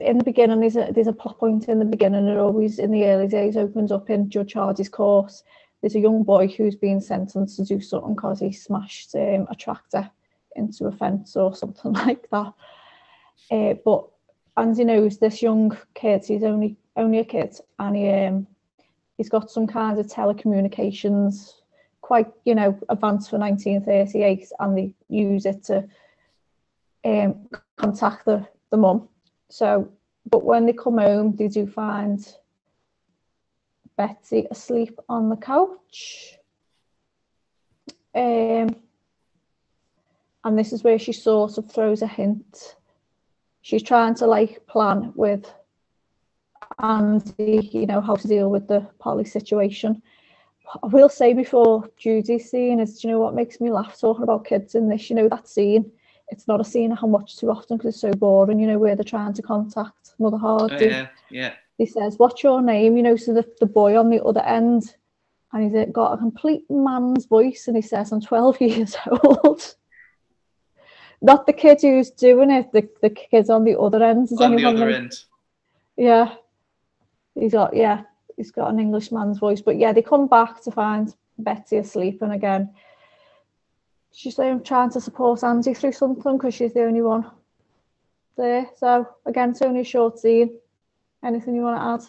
in 0.00 0.18
the 0.18 0.24
beginning 0.24 0.60
there's 0.60 0.76
a 0.76 0.90
there's 0.92 1.06
a 1.06 1.12
plot 1.12 1.38
point 1.38 1.68
in 1.68 1.78
the 1.78 1.84
beginning 1.84 2.26
it 2.26 2.38
always 2.38 2.78
in 2.78 2.90
the 2.90 3.04
early 3.04 3.28
days 3.28 3.56
opens 3.56 3.92
up 3.92 4.08
in 4.10 4.30
Judge 4.30 4.54
Hardy's 4.54 4.88
course. 4.88 5.44
There's 5.80 5.94
a 5.94 6.00
young 6.00 6.22
boy 6.24 6.48
who's 6.48 6.76
been 6.76 7.00
sentenced 7.00 7.56
to 7.56 7.64
do 7.64 7.80
something 7.80 8.14
because 8.14 8.40
he 8.40 8.52
smashed 8.52 9.14
um, 9.14 9.46
a 9.50 9.54
tractor 9.54 10.10
into 10.56 10.86
a 10.86 10.92
fence 10.92 11.36
or 11.36 11.54
something 11.54 11.92
like 12.06 12.28
that. 12.30 12.52
Uh, 13.50 13.74
but 13.84 14.08
Andy 14.56 14.84
knows 14.84 15.18
this 15.18 15.42
young 15.42 15.76
kid 15.94 16.24
he's 16.24 16.42
only 16.42 16.76
only 16.96 17.18
a 17.18 17.24
kid 17.24 17.54
and 17.78 17.96
he 17.96 18.10
um, 18.10 18.46
he's 19.20 19.28
got 19.28 19.50
some 19.50 19.66
kind 19.66 19.98
of 19.98 20.06
telecommunications 20.06 21.52
quite, 22.00 22.28
you 22.46 22.54
know, 22.54 22.70
advanced 22.88 23.28
for 23.28 23.36
1938 23.38 24.48
and 24.58 24.78
they 24.78 24.94
use 25.10 25.44
it 25.44 25.62
to 25.62 25.86
um, 27.04 27.46
contact 27.76 28.24
the, 28.24 28.48
the 28.70 28.78
mum. 28.78 29.10
So, 29.50 29.90
but 30.30 30.42
when 30.42 30.64
they 30.64 30.72
come 30.72 30.96
home, 30.96 31.36
they 31.36 31.48
do 31.48 31.66
find 31.66 32.18
Betsy 33.98 34.46
asleep 34.50 34.98
on 35.06 35.28
the 35.28 35.36
couch. 35.36 36.38
Um, 38.14 38.74
and 40.44 40.58
this 40.58 40.72
is 40.72 40.82
where 40.82 40.98
she 40.98 41.12
sort 41.12 41.58
of 41.58 41.70
throws 41.70 42.00
a 42.00 42.06
hint. 42.06 42.74
She's 43.60 43.82
trying 43.82 44.14
to 44.14 44.26
like 44.26 44.66
plan 44.66 45.12
with 45.14 45.52
Andy, 46.78 47.70
you 47.72 47.86
know, 47.86 48.00
how 48.00 48.16
to 48.16 48.28
deal 48.28 48.50
with 48.50 48.68
the 48.68 48.86
Polly 48.98 49.24
situation. 49.24 50.02
I 50.82 50.86
will 50.86 51.08
say 51.08 51.32
before 51.32 51.90
Judy's 51.96 52.50
scene 52.50 52.80
is, 52.80 53.00
do 53.00 53.08
you 53.08 53.14
know 53.14 53.20
what 53.20 53.34
makes 53.34 53.60
me 53.60 53.70
laugh 53.70 53.98
talking 53.98 54.22
about 54.22 54.46
kids 54.46 54.74
in 54.74 54.88
this? 54.88 55.10
You 55.10 55.16
know, 55.16 55.28
that 55.28 55.48
scene, 55.48 55.90
it's 56.28 56.46
not 56.46 56.60
a 56.60 56.64
scene 56.64 56.92
I 56.92 57.04
watch 57.04 57.36
too 57.36 57.50
often 57.50 57.76
because 57.76 57.94
it's 57.94 58.00
so 58.00 58.12
boring, 58.12 58.60
you 58.60 58.66
know, 58.66 58.78
where 58.78 58.94
they're 58.94 59.04
trying 59.04 59.34
to 59.34 59.42
contact 59.42 60.14
Mother 60.18 60.38
Hardy. 60.38 60.74
Oh, 60.86 60.88
yeah, 60.88 61.08
yeah. 61.28 61.54
He 61.76 61.86
says, 61.86 62.18
What's 62.18 62.42
your 62.42 62.62
name? 62.62 62.96
You 62.96 63.02
know, 63.02 63.16
so 63.16 63.34
the, 63.34 63.44
the 63.58 63.66
boy 63.66 63.98
on 63.98 64.10
the 64.10 64.22
other 64.22 64.42
end, 64.42 64.94
and 65.52 65.64
he's 65.64 65.74
uh, 65.74 65.86
got 65.86 66.12
a 66.12 66.18
complete 66.18 66.70
man's 66.70 67.26
voice, 67.26 67.66
and 67.66 67.76
he 67.76 67.82
says, 67.82 68.12
I'm 68.12 68.20
12 68.20 68.60
years 68.60 68.96
old. 69.10 69.74
Not 71.22 71.46
the 71.46 71.52
kid 71.52 71.80
who's 71.82 72.10
doing 72.10 72.50
it, 72.50 72.72
the, 72.72 72.88
the 73.02 73.10
kids 73.10 73.50
on 73.50 73.64
the 73.64 73.78
other 73.78 74.02
end. 74.02 74.30
Is 74.30 74.40
on 74.40 74.56
the 74.56 74.64
other 74.64 74.88
end. 74.88 75.12
Yeah. 75.96 76.34
He's 77.34 77.52
got, 77.52 77.74
yeah, 77.74 78.02
he's 78.36 78.50
got 78.50 78.70
an 78.70 78.80
Englishman's 78.80 79.38
voice. 79.38 79.60
But 79.60 79.78
yeah, 79.78 79.92
they 79.92 80.02
come 80.02 80.26
back 80.26 80.62
to 80.62 80.70
find 80.70 81.14
Betty 81.38 81.76
asleep, 81.78 82.22
and 82.22 82.32
again, 82.32 82.70
she's 84.12 84.38
like 84.38 84.64
trying 84.64 84.90
to 84.90 85.00
support 85.00 85.44
Andy 85.44 85.74
through 85.74 85.92
something 85.92 86.36
because 86.36 86.54
she's 86.54 86.74
the 86.74 86.84
only 86.84 87.02
one 87.02 87.30
there. 88.36 88.66
So 88.76 89.08
again, 89.26 89.50
it's 89.50 89.62
only 89.62 89.80
a 89.80 89.84
short 89.84 90.18
scene. 90.18 90.58
Anything 91.24 91.54
you 91.54 91.62
want 91.62 92.02
to 92.02 92.08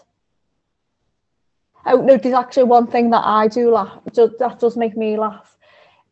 add? 1.86 1.93
Oh 1.93 2.01
no, 2.01 2.17
there's 2.17 2.36
actually 2.36 2.63
one 2.63 2.88
thing 2.88 3.09
that 3.09 3.24
I 3.26 3.47
do 3.47 3.72
laugh. 3.72 3.99
That 4.13 4.57
does 4.59 4.78
make 4.78 4.95
me 4.95 5.17
laugh. 5.17 5.57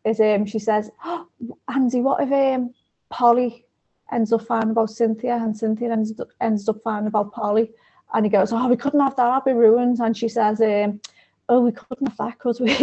Is 0.05 0.19
um 0.19 0.45
she 0.45 0.59
says, 0.59 0.91
oh, 1.03 1.27
Andy, 1.67 2.01
what 2.01 2.23
if 2.23 2.31
um 2.31 2.73
Polly 3.09 3.65
ends 4.11 4.33
up 4.33 4.43
finding 4.43 4.71
about 4.71 4.89
Cynthia 4.89 5.35
and 5.35 5.55
Cynthia 5.55 5.91
ends 5.91 6.19
up 6.19 6.29
ends 6.41 6.67
up 6.67 6.77
finding 6.83 7.07
about 7.07 7.31
Polly? 7.31 7.71
And 8.13 8.25
he 8.25 8.29
goes, 8.29 8.51
oh, 8.51 8.67
we 8.67 8.75
couldn't 8.75 8.99
have 8.99 9.15
that, 9.15 9.27
I'll 9.27 9.41
be 9.41 9.51
ruined. 9.53 9.99
And 9.99 10.17
she 10.17 10.27
says, 10.29 10.61
um, 10.61 10.99
oh, 11.47 11.61
we 11.61 11.71
couldn't 11.71 12.07
have 12.07 12.17
that 12.17 12.33
because 12.33 12.59
we... 12.59 12.71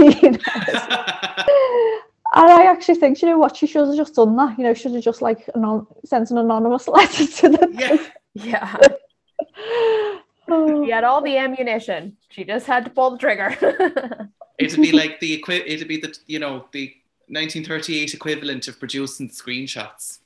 and 2.36 2.50
I 2.52 2.66
actually 2.66 2.96
think, 2.96 3.20
you 3.22 3.28
know 3.28 3.38
what, 3.38 3.56
she 3.56 3.66
should 3.66 3.86
have 3.86 3.96
just 3.96 4.14
done 4.14 4.36
that. 4.36 4.56
You 4.58 4.64
know, 4.64 4.74
she 4.74 4.82
should 4.82 4.94
have 4.94 5.02
just 5.02 5.22
like 5.22 5.48
anon- 5.54 5.86
sent 6.04 6.30
an 6.30 6.38
anonymous 6.38 6.86
letter 6.96 7.26
to 7.26 7.48
them. 7.48 7.72
Yeah. 7.74 7.96
yeah. 8.34 8.76
She 10.48 10.90
had 10.90 11.02
all 11.02 11.22
the 11.22 11.36
ammunition. 11.38 12.16
She 12.28 12.44
just 12.44 12.66
had 12.66 12.84
to 12.84 12.90
pull 12.90 13.10
the 13.10 13.18
trigger. 13.18 13.48
it'd 14.60 14.80
be 14.80 14.92
like 14.92 15.18
the 15.18 15.34
equi- 15.34 15.66
it'd 15.66 15.88
be 15.88 15.96
the 15.96 16.16
you 16.28 16.38
know 16.38 16.66
the 16.70 16.94
1938 17.26 18.14
equivalent 18.14 18.68
of 18.68 18.78
producing 18.78 19.28
screenshots. 19.28 20.20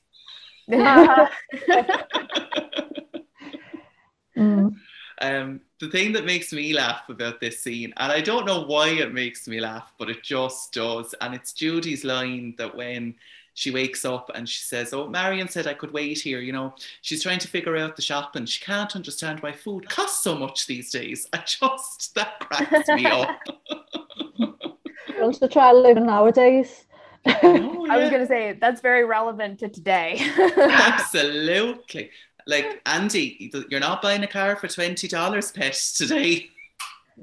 mm. 4.37 4.75
Um, 5.21 5.61
the 5.79 5.89
thing 5.89 6.13
that 6.13 6.25
makes 6.25 6.51
me 6.51 6.73
laugh 6.73 7.07
about 7.07 7.39
this 7.39 7.59
scene, 7.59 7.93
and 7.97 8.11
I 8.11 8.21
don't 8.21 8.45
know 8.45 8.63
why 8.65 8.89
it 8.89 9.13
makes 9.13 9.47
me 9.47 9.59
laugh, 9.59 9.93
but 9.97 10.09
it 10.09 10.23
just 10.23 10.73
does. 10.73 11.13
And 11.21 11.33
it's 11.35 11.53
Judy's 11.53 12.03
line 12.03 12.55
that 12.57 12.75
when 12.75 13.15
she 13.53 13.71
wakes 13.71 14.05
up 14.05 14.31
and 14.33 14.47
she 14.47 14.61
says, 14.61 14.93
Oh, 14.93 15.07
Marian 15.07 15.47
said 15.47 15.67
I 15.67 15.73
could 15.73 15.91
wait 15.91 16.19
here. 16.19 16.39
You 16.39 16.53
know, 16.53 16.73
she's 17.01 17.23
trying 17.23 17.39
to 17.39 17.47
figure 17.47 17.77
out 17.77 17.95
the 17.95 18.01
shop 18.01 18.35
and 18.35 18.47
She 18.47 18.63
can't 18.63 18.95
understand 18.95 19.41
why 19.41 19.51
food 19.51 19.89
costs 19.89 20.23
so 20.23 20.35
much 20.35 20.67
these 20.67 20.91
days. 20.91 21.27
I 21.33 21.37
just, 21.45 22.15
that 22.15 22.39
cracks 22.39 22.87
me 22.89 23.05
up. 23.05 23.29
Wants 25.19 25.39
to 25.39 25.47
try 25.47 25.71
living 25.71 26.05
nowadays. 26.05 26.85
Oh, 27.25 27.85
yeah. 27.85 27.93
I 27.93 27.97
was 27.97 28.09
going 28.09 28.21
to 28.21 28.27
say 28.27 28.57
that's 28.59 28.81
very 28.81 29.05
relevant 29.05 29.59
to 29.59 29.69
today. 29.69 30.19
Absolutely. 30.57 32.09
Like 32.51 32.81
Andy, 32.85 33.51
you're 33.69 33.79
not 33.79 34.01
buying 34.01 34.23
a 34.23 34.27
car 34.27 34.57
for 34.57 34.67
twenty 34.67 35.07
dollars, 35.07 35.51
pet 35.51 35.73
today. 35.95 36.49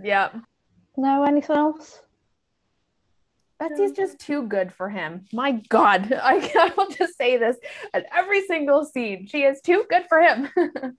Yeah. 0.03 0.31
No, 0.97 1.23
anything 1.23 1.55
else? 1.55 2.01
Betsy's 3.59 3.93
just 3.93 4.19
too 4.19 4.45
good 4.45 4.73
for 4.73 4.89
him. 4.89 5.27
My 5.33 5.53
God, 5.69 6.13
I, 6.23 6.51
I 6.59 6.73
will 6.77 6.89
just 6.89 7.17
say 7.17 7.37
this 7.37 7.57
at 7.93 8.07
every 8.15 8.47
single 8.47 8.85
scene. 8.85 9.27
She 9.27 9.43
is 9.43 9.61
too 9.61 9.85
good 9.91 10.07
for 10.09 10.21
him. 10.21 10.49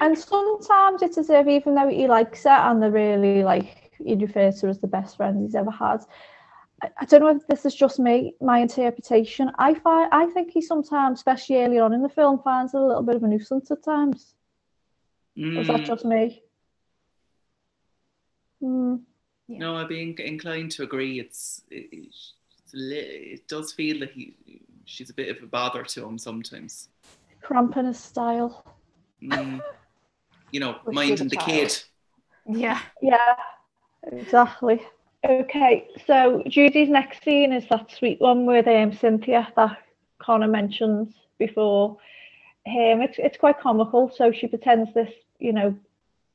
and 0.00 0.18
sometimes 0.18 1.02
it's 1.02 1.18
as 1.18 1.30
if 1.30 1.46
even 1.46 1.74
though 1.74 1.88
he 1.88 2.06
likes 2.06 2.44
her 2.44 2.50
and 2.50 2.82
they're 2.82 2.90
really 2.90 3.42
like 3.42 3.92
he 4.04 4.14
refers 4.14 4.60
to 4.60 4.68
as 4.68 4.80
the 4.80 4.86
best 4.86 5.16
friend 5.16 5.40
he's 5.42 5.54
ever 5.54 5.70
had, 5.70 6.04
I 6.98 7.04
don't 7.04 7.20
know 7.20 7.28
if 7.28 7.46
this 7.46 7.64
is 7.64 7.74
just 7.74 7.98
me, 7.98 8.34
my 8.40 8.58
interpretation. 8.58 9.50
I 9.58 9.74
find 9.74 10.08
I 10.12 10.26
think 10.26 10.50
he 10.50 10.60
sometimes, 10.60 11.18
especially 11.18 11.56
early 11.56 11.78
on 11.78 11.92
in 11.92 12.02
the 12.02 12.08
film, 12.08 12.40
finds 12.42 12.74
it 12.74 12.80
a 12.80 12.84
little 12.84 13.02
bit 13.02 13.16
of 13.16 13.22
a 13.22 13.28
nuisance 13.28 13.70
at 13.70 13.84
times. 13.84 14.34
Mm. 15.36 15.60
Is 15.60 15.66
that 15.66 15.80
mm. 15.80 15.86
just 15.86 16.04
me? 16.04 16.42
Mm. 18.62 19.00
Yeah. 19.48 19.58
No, 19.58 19.76
I'd 19.76 19.88
be 19.88 20.14
inclined 20.18 20.70
to 20.72 20.84
agree. 20.84 21.20
It's 21.20 21.62
it, 21.70 21.88
it's, 21.92 22.34
it 22.72 23.46
does 23.48 23.72
feel 23.72 24.00
like 24.00 24.12
he 24.12 24.34
she's 24.84 25.10
a 25.10 25.14
bit 25.14 25.36
of 25.36 25.42
a 25.42 25.46
bother 25.46 25.82
to 25.82 26.06
him 26.06 26.18
sometimes. 26.18 26.88
Cramping 27.42 27.86
his 27.86 27.98
style. 27.98 28.64
Mm. 29.22 29.60
you 30.50 30.60
know, 30.60 30.76
With 30.84 30.94
minding 30.94 31.28
the 31.28 31.36
the 31.36 31.42
kid. 31.42 31.82
Yeah. 32.46 32.80
Yeah, 33.02 33.36
exactly. 34.12 34.82
Okay, 35.24 35.88
so 36.06 36.42
Judy's 36.46 36.90
next 36.90 37.24
scene 37.24 37.52
is 37.52 37.66
that 37.70 37.90
sweet 37.90 38.20
one 38.20 38.44
with 38.44 38.68
um, 38.68 38.92
Cynthia 38.92 39.50
that 39.56 39.78
Connor 40.18 40.48
mentioned 40.48 41.14
before. 41.38 41.96
Um, 42.66 43.00
it's 43.00 43.18
it's 43.18 43.38
quite 43.38 43.58
comical. 43.58 44.12
So 44.14 44.32
she 44.32 44.48
pretends 44.48 44.92
this, 44.92 45.10
you 45.38 45.54
know, 45.54 45.74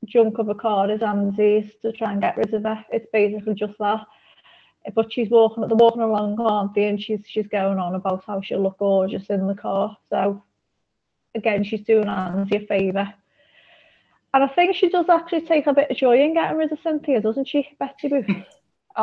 junk 0.06 0.40
of 0.40 0.50
a 0.50 0.56
car 0.56 0.90
is 0.90 1.04
Andy's 1.04 1.72
to 1.84 1.92
try 1.92 2.12
and 2.12 2.22
get 2.22 2.36
rid 2.36 2.52
of 2.52 2.64
her. 2.64 2.84
It's 2.92 3.06
basically 3.14 3.54
just 3.54 3.78
that. 3.78 4.08
But 4.96 5.14
she's 5.14 5.30
walking, 5.30 5.68
they're 5.68 5.78
walking 5.78 6.02
along, 6.02 6.40
aren't 6.40 6.74
they? 6.74 6.86
And 6.86 7.00
she's 7.00 7.20
she's 7.28 7.48
going 7.48 7.78
on 7.78 7.94
about 7.94 8.24
how 8.26 8.42
she'll 8.42 8.64
look 8.64 8.80
gorgeous 8.80 9.28
in 9.28 9.46
the 9.46 9.54
car. 9.54 9.98
So 10.10 10.42
again, 11.36 11.64
she's 11.64 11.82
doing 11.82 12.08
Andy 12.08 12.58
a 12.58 12.66
favour. 12.66 13.14
And 14.34 14.44
I 14.44 14.48
think 14.48 14.76
she 14.76 14.90
does 14.90 15.10
actually 15.10 15.42
take 15.42 15.68
a 15.68 15.74
bit 15.74 15.92
of 15.92 15.98
joy 15.98 16.22
in 16.22 16.34
getting 16.34 16.58
rid 16.58 16.72
of 16.72 16.80
Cynthia, 16.82 17.22
doesn't 17.22 17.48
she, 17.48 17.68
Betty 17.80 18.08
Booth? 18.08 18.46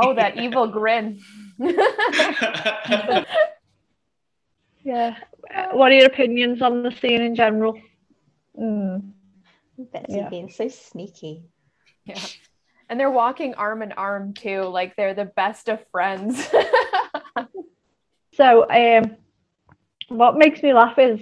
Oh, 0.02 0.14
that 0.14 0.36
evil 0.36 0.66
grin. 0.68 1.20
Yeah. 4.86 5.16
What 5.72 5.90
are 5.90 5.96
your 5.96 6.06
opinions 6.06 6.62
on 6.62 6.84
the 6.84 6.92
scene 6.92 7.20
in 7.20 7.34
general? 7.34 7.76
Mm. 8.56 9.10
Betsy 9.76 10.14
Yeah. 10.14 10.28
being 10.28 10.48
so 10.48 10.68
sneaky. 10.68 11.42
Yeah. 12.04 12.20
And 12.88 13.00
they're 13.00 13.10
walking 13.10 13.54
arm 13.54 13.82
in 13.82 13.90
arm 13.90 14.32
too, 14.32 14.62
like 14.62 14.94
they're 14.94 15.12
the 15.12 15.24
best 15.24 15.68
of 15.68 15.84
friends. 15.90 16.48
So, 18.34 18.70
um, 18.70 19.16
what 20.08 20.36
makes 20.36 20.62
me 20.62 20.72
laugh 20.72 20.98
is 20.98 21.20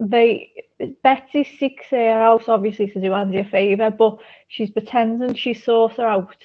they 0.00 0.52
Betsy 1.02 1.44
seeks 1.44 1.86
her 1.90 2.08
out 2.10 2.48
obviously 2.48 2.86
to 2.88 3.00
do 3.00 3.12
Andy 3.12 3.38
a 3.38 3.44
favour, 3.44 3.90
but 3.90 4.18
she's 4.48 4.70
pretending 4.70 5.34
she 5.34 5.52
sought 5.52 5.96
her 5.96 6.06
out 6.06 6.36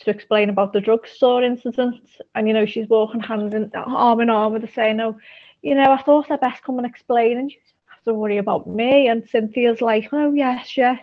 to 0.00 0.10
explain 0.10 0.50
about 0.50 0.72
the 0.72 0.80
drugstore 0.80 1.42
incident. 1.42 2.00
And 2.34 2.46
you 2.46 2.54
know, 2.54 2.66
she's 2.66 2.88
walking 2.88 3.20
hand 3.20 3.54
in 3.54 3.70
arm 3.74 4.20
in 4.20 4.30
arm 4.30 4.52
with 4.52 4.62
her 4.62 4.68
saying, 4.74 5.00
"Oh, 5.00 5.16
you 5.62 5.74
know, 5.74 5.92
I 5.92 6.02
thought 6.02 6.30
I'd 6.30 6.40
best 6.40 6.62
come 6.62 6.78
and 6.78 6.86
explain, 6.86 7.38
and 7.38 7.50
you 7.50 7.56
don't 7.56 7.94
have 7.94 8.04
to 8.04 8.14
worry 8.14 8.38
about 8.38 8.66
me." 8.66 9.08
And 9.08 9.28
Cynthia's 9.28 9.80
like, 9.80 10.08
"Oh 10.12 10.32
yes, 10.32 10.76
yes," 10.76 11.00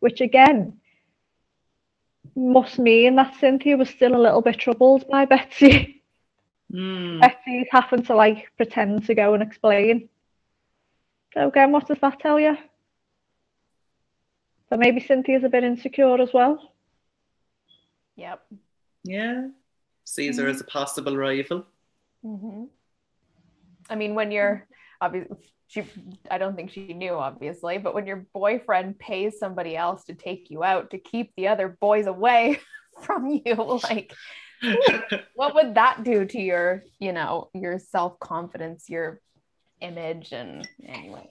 which 0.00 0.20
again 0.20 0.80
must 2.36 2.78
mean 2.78 3.16
that 3.16 3.34
Cynthia 3.36 3.76
was 3.76 3.90
still 3.90 4.14
a 4.16 4.24
little 4.24 4.40
bit 4.40 4.58
troubled 4.58 5.04
by 5.08 5.24
Betsy. 5.24 5.96
Hmm. 6.72 7.18
Betsy's 7.18 7.66
having 7.72 8.04
to 8.04 8.14
like 8.14 8.52
pretend 8.56 9.04
to 9.06 9.14
go 9.16 9.34
and 9.34 9.42
explain. 9.42 10.08
So 11.34 11.48
again, 11.48 11.72
what 11.72 11.88
does 11.88 11.98
that 11.98 12.20
tell 12.20 12.38
you? 12.38 12.56
But 14.68 14.78
maybe 14.78 15.00
Cynthia's 15.00 15.42
a 15.42 15.48
bit 15.48 15.64
insecure 15.64 16.20
as 16.20 16.32
well. 16.32 16.72
Yep. 18.20 18.42
Yeah. 19.02 19.48
Sees 20.04 20.38
her 20.38 20.46
as 20.46 20.60
a 20.60 20.64
possible 20.64 21.16
rival. 21.16 21.66
hmm 22.22 22.64
I 23.88 23.96
mean, 23.96 24.14
when 24.14 24.30
you're 24.30 24.68
obviously, 25.00 25.36
she, 25.66 25.84
I 26.30 26.38
don't 26.38 26.54
think 26.54 26.70
she 26.70 26.92
knew, 26.92 27.14
obviously, 27.14 27.78
but 27.78 27.94
when 27.94 28.06
your 28.06 28.26
boyfriend 28.32 28.98
pays 28.98 29.38
somebody 29.38 29.76
else 29.76 30.04
to 30.04 30.14
take 30.14 30.50
you 30.50 30.62
out 30.62 30.90
to 30.90 30.98
keep 30.98 31.32
the 31.36 31.48
other 31.48 31.76
boys 31.80 32.06
away 32.06 32.60
from 33.02 33.26
you, 33.44 33.54
like, 33.82 34.12
what 35.34 35.54
would 35.54 35.74
that 35.74 36.04
do 36.04 36.24
to 36.24 36.40
your, 36.40 36.84
you 37.00 37.12
know, 37.12 37.48
your 37.54 37.78
self 37.78 38.20
confidence, 38.20 38.88
your 38.88 39.20
image, 39.80 40.32
and 40.32 40.68
anyway. 40.86 41.28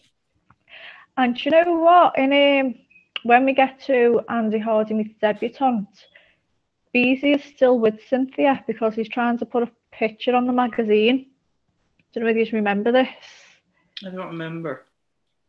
And 1.16 1.46
you 1.46 1.52
know 1.52 1.80
what? 1.80 2.18
In 2.18 2.34
um, 2.34 2.76
when 3.24 3.46
we 3.46 3.54
get 3.54 3.82
to 3.88 4.22
Andy 4.30 4.60
Hardy 4.60 4.94
meets 4.94 5.20
debutante, 5.20 5.88
Beezy 6.94 7.34
is 7.34 7.44
still 7.44 7.80
with 7.80 8.00
Cynthia 8.08 8.64
because 8.66 8.96
he's 8.96 9.10
trying 9.10 9.38
to 9.38 9.46
put 9.46 9.64
a 9.64 9.72
picture 9.92 10.36
on 10.36 10.48
the 10.48 10.54
magazine. 10.54 11.28
Don't 12.14 12.24
know 12.24 12.30
whether 12.30 12.40
you 12.40 12.48
remember 12.52 12.92
this. 12.92 13.08
I 14.06 14.10
don't 14.10 14.28
remember. 14.28 14.86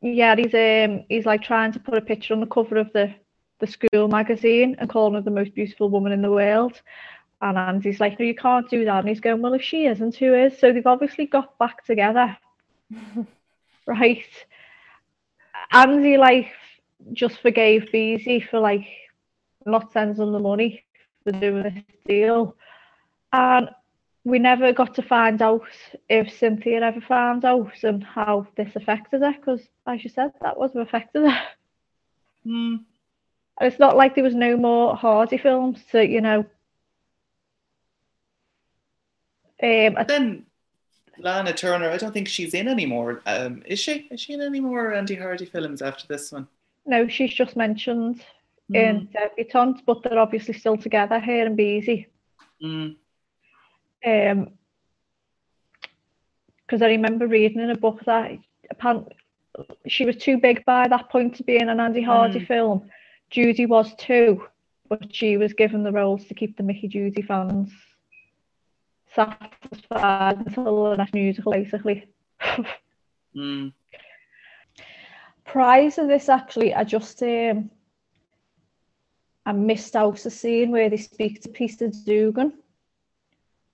Yeah, 0.03 0.35
he's 0.37 0.55
um 0.55 1.05
he's 1.09 1.27
like 1.27 1.43
trying 1.43 1.73
to 1.73 1.81
put 1.81 1.97
a 1.97 2.01
picture 2.01 2.35
on 2.35 2.41
the 2.41 2.47
cover 2.47 2.77
of 2.77 2.93
the 2.93 3.15
the 3.61 3.67
school 3.67 4.09
magazine 4.09 4.75
and 4.79 4.89
calling 4.89 5.15
her 5.15 5.21
the 5.21 5.31
most 5.31 5.55
beautiful 5.55 5.91
woman 5.91 6.13
in 6.13 6.23
the 6.23 6.31
world. 6.31 6.81
And 7.43 7.57
Andy's 7.57 8.01
like, 8.01 8.19
no, 8.19 8.27
you 8.27 8.35
can't 8.35 8.69
do 8.69 8.85
that. 8.85 9.01
And 9.01 9.09
he's 9.09 9.21
going, 9.21 9.41
well, 9.41 9.55
if 9.55 9.63
she 9.63 9.87
isn't, 9.87 10.17
who 10.17 10.35
is? 10.35 10.59
So 10.59 10.73
they've 10.73 10.87
obviously 10.87 11.27
got 11.27 11.59
back 11.59 11.85
together, 11.85 12.37
right? 13.87 14.25
Andy 15.73 16.17
like 16.17 16.53
just 17.13 17.41
forgave 17.41 17.91
Beezy 17.93 18.41
for 18.41 18.59
like 18.59 18.87
not 19.65 19.93
sending 19.93 20.33
the 20.33 20.39
money 20.39 20.85
for 21.25 21.33
doing 21.33 21.63
this 21.63 21.83
deal, 22.07 22.57
and 23.33 23.71
we 24.25 24.39
never 24.39 24.73
got 24.73 24.95
to 24.95 25.03
find 25.03 25.41
out 25.41 25.67
if 26.09 26.33
Cynthia 26.37 26.81
ever 26.81 27.01
found 27.01 27.45
out 27.45 27.73
and 27.83 28.05
how 28.05 28.47
this 28.57 28.77
affected 28.77 29.23
her. 29.23 29.33
Because, 29.33 29.63
as 29.87 30.05
you 30.05 30.11
said, 30.11 30.33
that 30.43 30.59
was 30.59 30.75
affected 30.77 31.29
her. 31.31 31.43
Hmm. 32.45 32.77
And 33.59 33.71
it's 33.71 33.79
not 33.79 33.97
like 33.97 34.15
there 34.15 34.25
was 34.25 34.35
no 34.35 34.57
more 34.57 34.97
Hardy 34.97 35.39
films 35.39 35.83
to, 35.93 36.07
you 36.07 36.21
know. 36.21 36.47
Um, 39.63 39.97
Then 40.09 40.47
Lana 41.19 41.53
Turner, 41.53 41.91
I 41.91 41.99
don't 41.99 42.13
think 42.13 42.29
she's 42.29 42.55
in 42.55 42.69
anymore. 42.69 43.21
Um, 43.27 43.63
is 43.67 43.79
she? 43.79 44.09
Is 44.11 44.21
she 44.21 44.33
in 44.33 44.41
any 44.41 44.61
more 44.61 44.95
Andy 44.95 45.17
Hardy 45.17 45.45
films 45.45 45.83
after 45.83 46.07
this 46.07 46.33
one? 46.33 46.49
no, 46.87 47.07
she's 47.09 47.33
just 47.33 47.57
mentioned 47.57 48.25
Hmm. 48.71 48.77
in 48.77 49.09
Debutante, 49.13 49.83
but 49.85 50.03
they're 50.03 50.19
obviously 50.19 50.55
still 50.55 50.77
together 50.77 51.19
here 51.19 51.47
in 51.47 51.57
Beezy. 51.57 52.07
Mm. 52.63 52.97
Um, 54.07 54.51
because 56.67 56.83
I 56.83 56.87
remember 56.87 57.27
reading 57.27 57.61
in 57.61 57.71
a 57.71 57.77
book 57.77 58.05
that 58.07 58.39
apparently 58.71 59.17
she 59.89 60.05
was 60.05 60.17
too 60.17 60.39
big 60.39 60.65
by 60.65 60.87
that 60.87 61.11
point 61.11 61.35
to 61.37 61.43
be 61.43 61.57
in 61.57 61.69
an 61.69 61.81
Andy 61.81 62.01
Hardy 62.03 62.41
Mm. 62.41 62.47
film. 62.47 62.91
Judy 63.31 63.67
was 63.67 63.93
too, 63.97 64.47
but 64.89 65.13
she 65.13 65.37
was 65.37 65.53
given 65.53 65.83
the 65.83 65.91
roles 65.93 66.25
to 66.27 66.35
keep 66.35 66.57
the 66.57 66.63
Mickey 66.63 66.87
Judy 66.87 67.23
fans 67.23 67.73
satisfied 69.13 70.39
until 70.47 70.91
the 70.91 70.97
next 70.97 71.15
musical, 71.15 71.53
basically. 71.53 72.07
Mm. 73.37 73.73
Prior 75.45 75.89
to 75.93 76.07
this, 76.07 76.29
actually, 76.29 76.75
I 76.75 76.83
just 76.83 77.23
um, 77.23 77.71
I 79.47 79.53
missed 79.53 79.97
out 79.97 80.25
a 80.27 80.31
scene 80.31 80.71
where 80.71 80.91
they 80.91 80.97
speak 80.97 81.43
to 81.43 81.49
Peter 81.49 81.89
Dugan, 81.89 82.53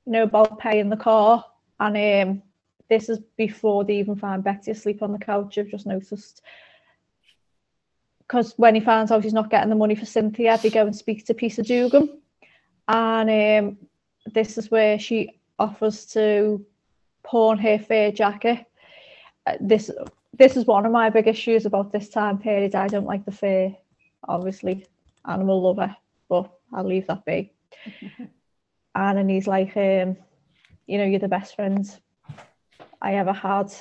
you 0.05 0.12
know, 0.12 0.23
about 0.23 0.59
paying 0.59 0.89
the 0.89 0.97
car, 0.97 1.45
and 1.81 2.29
um, 2.29 2.43
this 2.89 3.09
is 3.09 3.19
before 3.37 3.85
they 3.85 3.99
even 3.99 4.17
find 4.17 4.45
Betty 4.45 4.71
asleep 4.71 5.03
on 5.03 5.13
the 5.13 5.18
couch. 5.18 5.59
I've 5.59 5.68
just 5.68 5.87
noticed 5.87 6.43
because 8.18 8.55
when 8.57 8.75
he 8.75 8.80
finds 8.80 9.13
out 9.13 9.22
he's 9.22 9.33
not 9.33 9.51
getting 9.51 9.71
the 9.71 9.76
money 9.76 9.95
for 9.95 10.07
Cynthia, 10.07 10.59
they 10.59 10.71
go 10.71 10.87
and 10.87 10.97
speak 10.97 11.26
to 11.26 11.34
Peter 11.34 11.63
Dugan, 11.63 12.21
and 12.88 13.68
um, 13.68 13.79
this 14.33 14.59
is 14.59 14.71
where 14.71 14.99
she 14.99 15.41
offers 15.59 16.07
to 16.07 16.64
pawn 17.22 17.59
her 17.59 17.79
fair 17.79 18.13
jacket. 18.13 18.64
Uh, 19.47 19.57
this 19.61 19.91
this 20.38 20.57
is 20.57 20.67
one 20.67 20.87
of 20.87 20.93
my 20.93 21.11
big 21.11 21.26
issues 21.26 21.67
about 21.67 21.93
this 21.93 22.09
time 22.09 22.38
period. 22.38 22.75
I 22.75 22.88
don't 22.88 23.07
like 23.07 23.25
the 23.25 23.33
fair, 23.33 23.75
obviously, 24.29 24.87
animal 25.26 25.62
lover, 25.62 25.96
but 26.28 26.50
I'll 26.72 26.84
leave 26.84 27.07
that 27.07 27.24
be. 27.24 27.53
and 28.94 29.18
then 29.18 29.28
he's 29.28 29.46
like, 29.46 29.76
um, 29.76 30.16
you 30.86 30.98
know, 30.98 31.04
you're 31.04 31.18
the 31.18 31.28
best 31.28 31.57
friends 31.57 32.00
I 33.00 33.14
ever 33.14 33.32
had. 33.32 33.72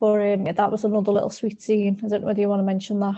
But 0.00 0.32
um, 0.32 0.44
that 0.44 0.70
was 0.70 0.84
another 0.84 1.12
little 1.12 1.30
sweet 1.30 1.60
scene. 1.60 2.00
I 2.04 2.08
don't 2.08 2.20
know 2.20 2.28
whether 2.28 2.40
you 2.40 2.48
want 2.48 2.60
to 2.60 2.64
mention 2.64 3.00
that. 3.00 3.16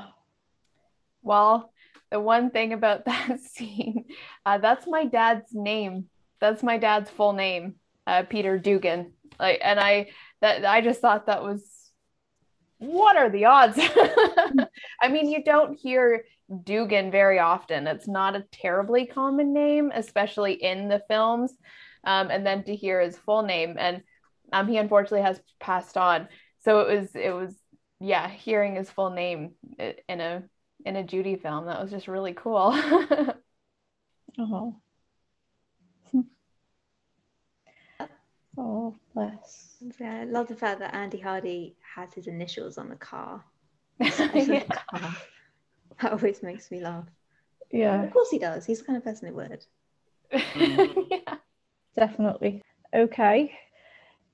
Well, 1.23 1.73
the 2.11 2.21
one 2.21 2.51
thing 2.51 2.73
about 2.73 3.05
that 3.07 3.41
scene, 3.41 4.07
uh, 4.45 4.59
that's 4.59 4.87
my 4.87 5.05
dad's 5.05 5.53
name. 5.53 6.07
That's 6.41 6.63
my 6.63 6.79
dad's 6.79 7.11
full 7.11 7.35
name, 7.35 7.75
uh, 8.07 8.23
Peter 8.23 8.59
Dugan. 8.59 9.13
Like, 9.39 9.61
and 9.63 9.79
I 9.79 10.11
that 10.41 10.65
I 10.65 10.81
just 10.81 11.01
thought 11.01 11.27
that 11.27 11.43
was 11.43 11.63
what 12.81 13.17
are 13.17 13.31
the 13.31 13.45
odds? 13.45 13.79
I 15.01 15.09
mean, 15.09 15.29
you 15.29 15.45
don't 15.45 15.79
hear 15.79 16.25
Dugan 16.65 17.11
very 17.11 17.39
often. 17.39 17.87
It's 17.87 18.09
not 18.09 18.35
a 18.35 18.45
terribly 18.51 19.07
common 19.07 19.53
name, 19.53 19.93
especially 19.95 20.55
in 20.55 20.89
the 20.89 21.03
films. 21.07 21.53
Um, 22.05 22.31
and 22.31 22.45
then 22.45 22.65
to 22.65 22.75
hear 22.75 23.01
his 23.01 23.19
full 23.19 23.43
name, 23.43 23.77
and 23.79 24.03
um, 24.55 24.67
he 24.67 24.79
unfortunately 24.79 25.21
has 25.21 25.39
passed 25.61 25.99
on. 25.99 26.29
So 26.65 26.81
it 26.81 27.01
was, 27.01 27.15
it 27.15 27.35
was, 27.35 27.55
yeah, 28.01 28.29
hearing 28.29 28.77
his 28.77 28.91
full 28.91 29.11
name 29.11 29.53
in 29.79 30.21
a 30.21 30.43
in 30.87 30.97
a 30.97 31.05
Judy 31.05 31.37
film. 31.37 31.67
That 31.67 31.81
was 31.81 31.91
just 31.91 32.09
really 32.09 32.33
cool. 32.33 32.75
Oh. 34.39 34.81
Oh, 38.61 38.95
bless. 39.15 39.77
Yeah, 39.99 40.21
I 40.21 40.25
love 40.25 40.49
the 40.49 40.55
fact 40.55 40.81
that 40.81 40.95
Andy 40.95 41.19
Hardy 41.19 41.77
has 41.95 42.13
his 42.13 42.27
initials 42.27 42.79
on 42.79 42.89
the 42.89 42.97
car. 42.97 43.45
Yeah. 44.01 44.63
That 46.01 46.13
always 46.13 46.43
makes 46.43 46.71
me 46.71 46.81
laugh. 46.81 47.05
Yeah, 47.71 48.03
Of 48.03 48.13
course 48.13 48.31
he 48.31 48.39
does. 48.39 48.65
He's 48.65 48.79
the 48.79 48.85
kind 48.87 48.97
of 48.97 49.05
person 49.05 49.29
it 49.29 49.35
would. 49.35 49.67
yeah. 51.11 51.35
definitely. 51.95 52.63
Okay. 52.95 53.53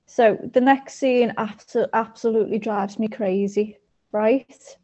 So 0.05 0.37
the 0.53 0.61
next 0.61 0.95
scene 0.95 1.33
after 1.37 1.89
absolutely 1.93 2.59
drives 2.59 2.97
me 2.97 3.09
crazy, 3.09 3.77
right? 4.13 4.77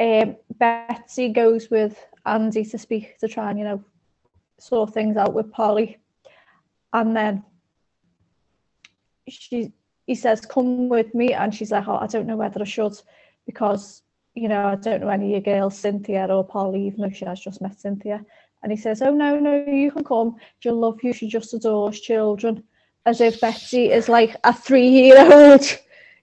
Um, 0.00 0.36
Betsy 0.58 1.28
goes 1.28 1.70
with 1.70 2.04
Andy 2.26 2.64
to 2.64 2.78
speak 2.78 3.18
to 3.18 3.28
try 3.28 3.50
and, 3.50 3.58
you 3.58 3.64
know, 3.64 3.84
sort 4.58 4.92
things 4.92 5.16
out 5.16 5.34
with 5.34 5.52
Polly. 5.52 5.98
And 6.92 7.16
then 7.16 7.44
she 9.28 9.72
he 10.06 10.14
says, 10.14 10.40
Come 10.42 10.88
with 10.88 11.14
me, 11.14 11.32
and 11.32 11.54
she's 11.54 11.70
like, 11.70 11.88
Oh, 11.88 11.96
I 11.96 12.06
don't 12.06 12.26
know 12.26 12.36
whether 12.36 12.60
I 12.60 12.64
should 12.64 12.94
because 13.46 14.02
you 14.34 14.48
know, 14.48 14.66
I 14.66 14.74
don't 14.74 15.00
know 15.00 15.08
any 15.08 15.26
of 15.26 15.46
your 15.46 15.58
girls, 15.58 15.78
Cynthia 15.78 16.26
or 16.26 16.44
Polly, 16.44 16.86
even 16.86 17.00
though 17.00 17.10
she 17.10 17.24
has 17.24 17.40
just 17.40 17.62
met 17.62 17.78
Cynthia. 17.78 18.24
And 18.62 18.72
he 18.72 18.76
says, 18.76 19.00
Oh 19.00 19.14
no, 19.14 19.38
no, 19.38 19.64
you 19.64 19.92
can 19.92 20.04
come. 20.04 20.36
She'll 20.58 20.78
love 20.78 20.98
you, 21.02 21.12
she 21.12 21.28
just 21.28 21.54
adores 21.54 22.00
children. 22.00 22.64
As 23.06 23.20
if 23.20 23.40
Betsy 23.40 23.92
is 23.92 24.08
like 24.08 24.36
a 24.44 24.52
three-year-old. 24.52 25.62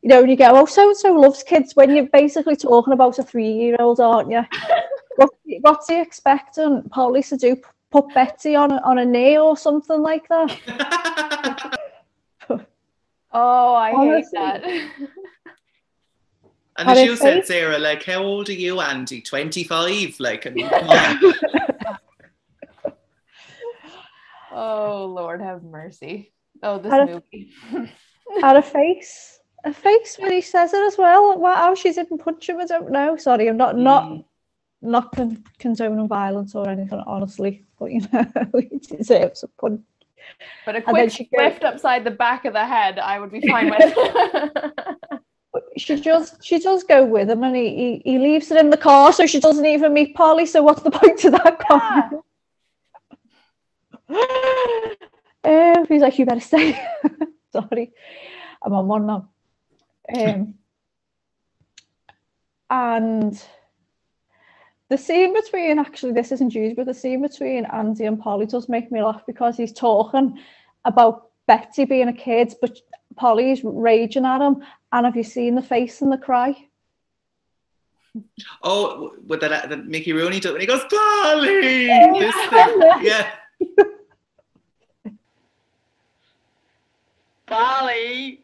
You 0.01 0.09
know, 0.09 0.21
and 0.21 0.29
you 0.29 0.35
go, 0.35 0.59
Oh, 0.59 0.65
so 0.65 0.89
and 0.89 0.97
so 0.97 1.13
loves 1.13 1.43
kids 1.43 1.75
when 1.75 1.95
you're 1.95 2.07
basically 2.07 2.55
talking 2.55 2.93
about 2.93 3.19
a 3.19 3.23
three-year-old, 3.23 3.99
aren't 3.99 4.31
you? 4.31 4.43
what, 5.15 5.29
what's 5.61 5.87
he 5.87 6.01
expecting 6.01 6.83
Polly 6.89 7.23
to 7.23 7.37
do? 7.37 7.55
Put 7.91 8.13
Betsy 8.13 8.55
on 8.55 8.71
a, 8.71 8.81
on 8.83 8.97
a 8.97 9.05
knee 9.05 9.37
or 9.37 9.55
something 9.55 10.01
like 10.01 10.27
that? 10.27 11.77
Oh, 13.33 13.73
I 13.73 13.91
Honestly. 13.93 14.39
hate 14.39 14.61
that. 14.61 14.63
And 16.77 16.87
Had 16.87 16.97
as 16.99 17.05
you 17.05 17.15
said. 17.17 17.45
Sarah, 17.45 17.77
like, 17.77 18.03
how 18.03 18.23
old 18.23 18.47
are 18.49 18.53
you, 18.53 18.79
Andy? 18.79 19.21
25? 19.21 20.19
Like, 20.21 20.47
I 20.47 20.49
mean, 20.51 20.69
come 20.69 20.89
on. 20.89 21.19
oh, 24.51 25.05
Lord 25.05 25.41
have 25.41 25.63
mercy. 25.63 26.31
Oh, 26.63 26.77
this 26.79 26.91
Had 26.91 27.09
a- 27.09 27.13
movie. 27.13 27.51
Had 28.41 28.55
a 28.55 28.61
face. 28.61 29.39
A 29.65 29.73
face 29.73 30.15
when 30.17 30.31
he 30.31 30.41
says 30.41 30.73
it 30.73 30.81
as 30.87 30.97
well. 30.97 31.37
Wow, 31.37 31.55
how 31.55 31.75
she 31.75 31.91
didn't 31.91 32.17
punch 32.19 32.49
him, 32.49 32.59
I 32.59 32.65
don't 32.65 32.89
know. 32.89 33.15
Sorry, 33.17 33.47
I'm 33.47 33.57
not 33.57 33.77
not 33.77 34.03
Mm. 34.05 34.25
not 34.81 35.11
con- 35.15 35.43
condoning 35.59 36.07
violence 36.07 36.55
or 36.55 36.67
anything, 36.67 37.03
honestly. 37.05 37.65
But 37.77 37.91
you 37.91 38.01
know, 38.11 38.25
he 38.55 38.77
deserves 38.95 39.43
a 39.43 39.49
punch. 39.49 39.81
But 40.65 40.75
a 40.75 40.81
quick 40.81 41.29
lift 41.35 41.63
upside 41.63 42.03
the 42.03 42.11
back 42.11 42.45
of 42.45 42.53
the 42.53 42.65
head, 42.65 42.99
I 42.99 43.19
would 43.19 43.31
be 43.31 43.41
fine 43.49 43.69
with. 43.69 43.95
She 45.77 45.99
just 45.99 46.43
she 46.43 46.59
does 46.59 46.83
go 46.83 47.05
with 47.05 47.29
him, 47.29 47.43
and 47.43 47.55
he, 47.55 48.01
he 48.03 48.11
he 48.11 48.19
leaves 48.19 48.51
it 48.51 48.57
in 48.57 48.69
the 48.69 48.77
car, 48.77 49.11
so 49.11 49.25
she 49.25 49.39
doesn't 49.39 49.65
even 49.65 49.93
meet 49.93 50.15
Polly. 50.15 50.45
So 50.45 50.61
what's 50.61 50.81
the 50.81 50.91
point 50.91 51.23
of 51.25 51.33
that 51.33 51.59
comment? 51.59 52.23
um, 55.43 55.85
he's 55.87 56.01
like, 56.01 56.17
you 56.19 56.25
better 56.25 56.39
stay. 56.39 56.79
Sorry, 57.51 57.91
I'm 58.61 58.73
on 58.73 58.87
one 58.87 59.05
now. 59.07 59.29
Um, 60.15 60.55
and 62.69 63.43
the 64.91 64.97
scene 64.97 65.33
between 65.33 65.79
actually 65.79 66.11
this 66.11 66.33
isn't 66.33 66.53
used, 66.53 66.75
but 66.75 66.85
the 66.85 66.93
scene 66.93 67.21
between 67.21 67.63
Andy 67.63 68.03
and 68.03 68.19
Polly 68.19 68.45
does 68.45 68.67
make 68.67 68.91
me 68.91 69.01
laugh 69.01 69.21
because 69.25 69.55
he's 69.55 69.71
talking 69.71 70.37
about 70.83 71.29
Betty 71.47 71.85
being 71.85 72.09
a 72.09 72.13
kid, 72.13 72.53
but 72.59 72.77
Polly's 73.15 73.61
raging 73.63 74.25
at 74.25 74.41
him. 74.41 74.61
And 74.91 75.05
have 75.05 75.15
you 75.15 75.23
seen 75.23 75.55
the 75.55 75.61
face 75.61 76.01
and 76.01 76.11
the 76.11 76.17
cry? 76.17 76.67
Oh, 78.63 79.13
with 79.25 79.39
that, 79.39 79.69
that 79.69 79.87
Mickey 79.87 80.11
Rooney 80.11 80.41
does 80.41 80.51
when 80.51 80.59
he 80.59 80.67
goes, 80.67 80.83
Polly! 80.83 81.87
This 82.19 82.35
thing. 82.49 82.81
Yeah. 83.01 83.31
Polly! 87.45 88.43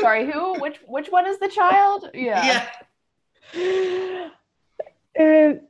Sorry, 0.00 0.30
who? 0.30 0.60
Which 0.60 0.78
which 0.86 1.08
one 1.08 1.26
is 1.26 1.38
the 1.38 1.48
child? 1.48 2.10
Yeah. 2.14 2.66
Yeah. 3.54 4.28
Um, 5.18 5.62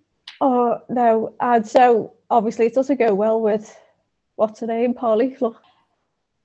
oh 0.42 0.82
no, 0.90 1.34
and 1.40 1.66
so 1.66 2.12
obviously 2.28 2.66
it 2.66 2.74
doesn't 2.74 2.98
go 2.98 3.14
well 3.14 3.40
with 3.40 3.74
what's 4.36 4.60
her 4.60 4.66
name, 4.66 4.92
Polly. 4.92 5.38
Look, 5.40 5.62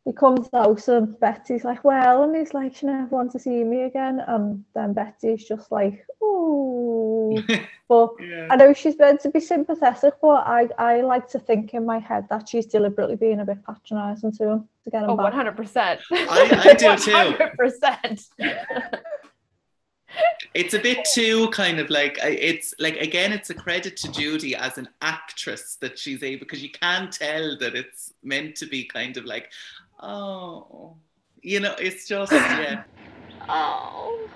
he 0.05 0.11
comes 0.11 0.49
out 0.53 0.85
and 0.89 1.17
Betty's 1.19 1.63
like, 1.63 1.83
well, 1.85 2.23
and 2.23 2.35
he's 2.35 2.53
like, 2.53 2.75
she 2.75 2.85
never 2.87 3.05
wants 3.07 3.33
to 3.33 3.39
see 3.39 3.63
me 3.63 3.83
again, 3.83 4.21
and 4.27 4.63
then 4.75 4.91
Betty's 4.93 5.45
just 5.47 5.71
like, 5.71 6.05
oh. 6.21 7.41
but 7.87 8.09
yeah. 8.19 8.47
I 8.49 8.55
know 8.57 8.73
she's 8.73 8.97
meant 8.97 9.21
to 9.21 9.29
be 9.29 9.39
sympathetic, 9.39 10.15
but 10.21 10.45
I 10.45 10.67
I 10.77 11.01
like 11.01 11.29
to 11.29 11.39
think 11.39 11.73
in 11.73 11.85
my 11.85 11.99
head 11.99 12.27
that 12.29 12.49
she's 12.49 12.65
deliberately 12.65 13.15
being 13.15 13.39
a 13.39 13.45
bit 13.45 13.63
patronising 13.65 14.33
to 14.33 14.43
him 14.49 14.69
to 14.83 14.89
get 14.89 15.03
him 15.03 15.11
Oh, 15.11 15.17
back. 15.17 15.33
100%. 15.33 15.99
I- 16.11 16.69
I 16.69 16.73
do 16.85 16.95
too. 16.97 17.11
100%. 17.11 18.29
It's 20.53 20.75
a 20.75 20.79
bit 20.79 20.99
too 21.11 21.49
kind 21.49 21.79
of 21.79 21.89
like 21.89 22.19
it's 22.21 22.75
like 22.77 22.97
again 22.97 23.33
it's 23.33 23.49
a 23.49 23.55
credit 23.55 23.97
to 23.97 24.11
Judy 24.11 24.55
as 24.55 24.77
an 24.77 24.87
actress 25.01 25.77
that 25.81 25.97
she's 25.97 26.21
able 26.21 26.41
because 26.41 26.61
you 26.61 26.69
can 26.69 27.09
tell 27.09 27.57
that 27.57 27.73
it's 27.73 28.13
meant 28.21 28.55
to 28.57 28.67
be 28.67 28.83
kind 28.85 29.17
of 29.17 29.25
like 29.25 29.51
oh 30.03 30.95
you 31.41 31.59
know 31.59 31.75
it's 31.79 32.07
just 32.07 32.31
yeah 32.31 32.83
Oh. 33.49 34.29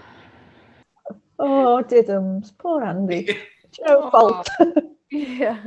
Oh, 1.39 1.83
Diddums, 1.87 2.51
poor 2.57 2.83
Andy. 2.83 3.37
It's 3.63 3.79
no 3.85 4.09
fault. 4.09 4.47
yeah. 5.11 5.63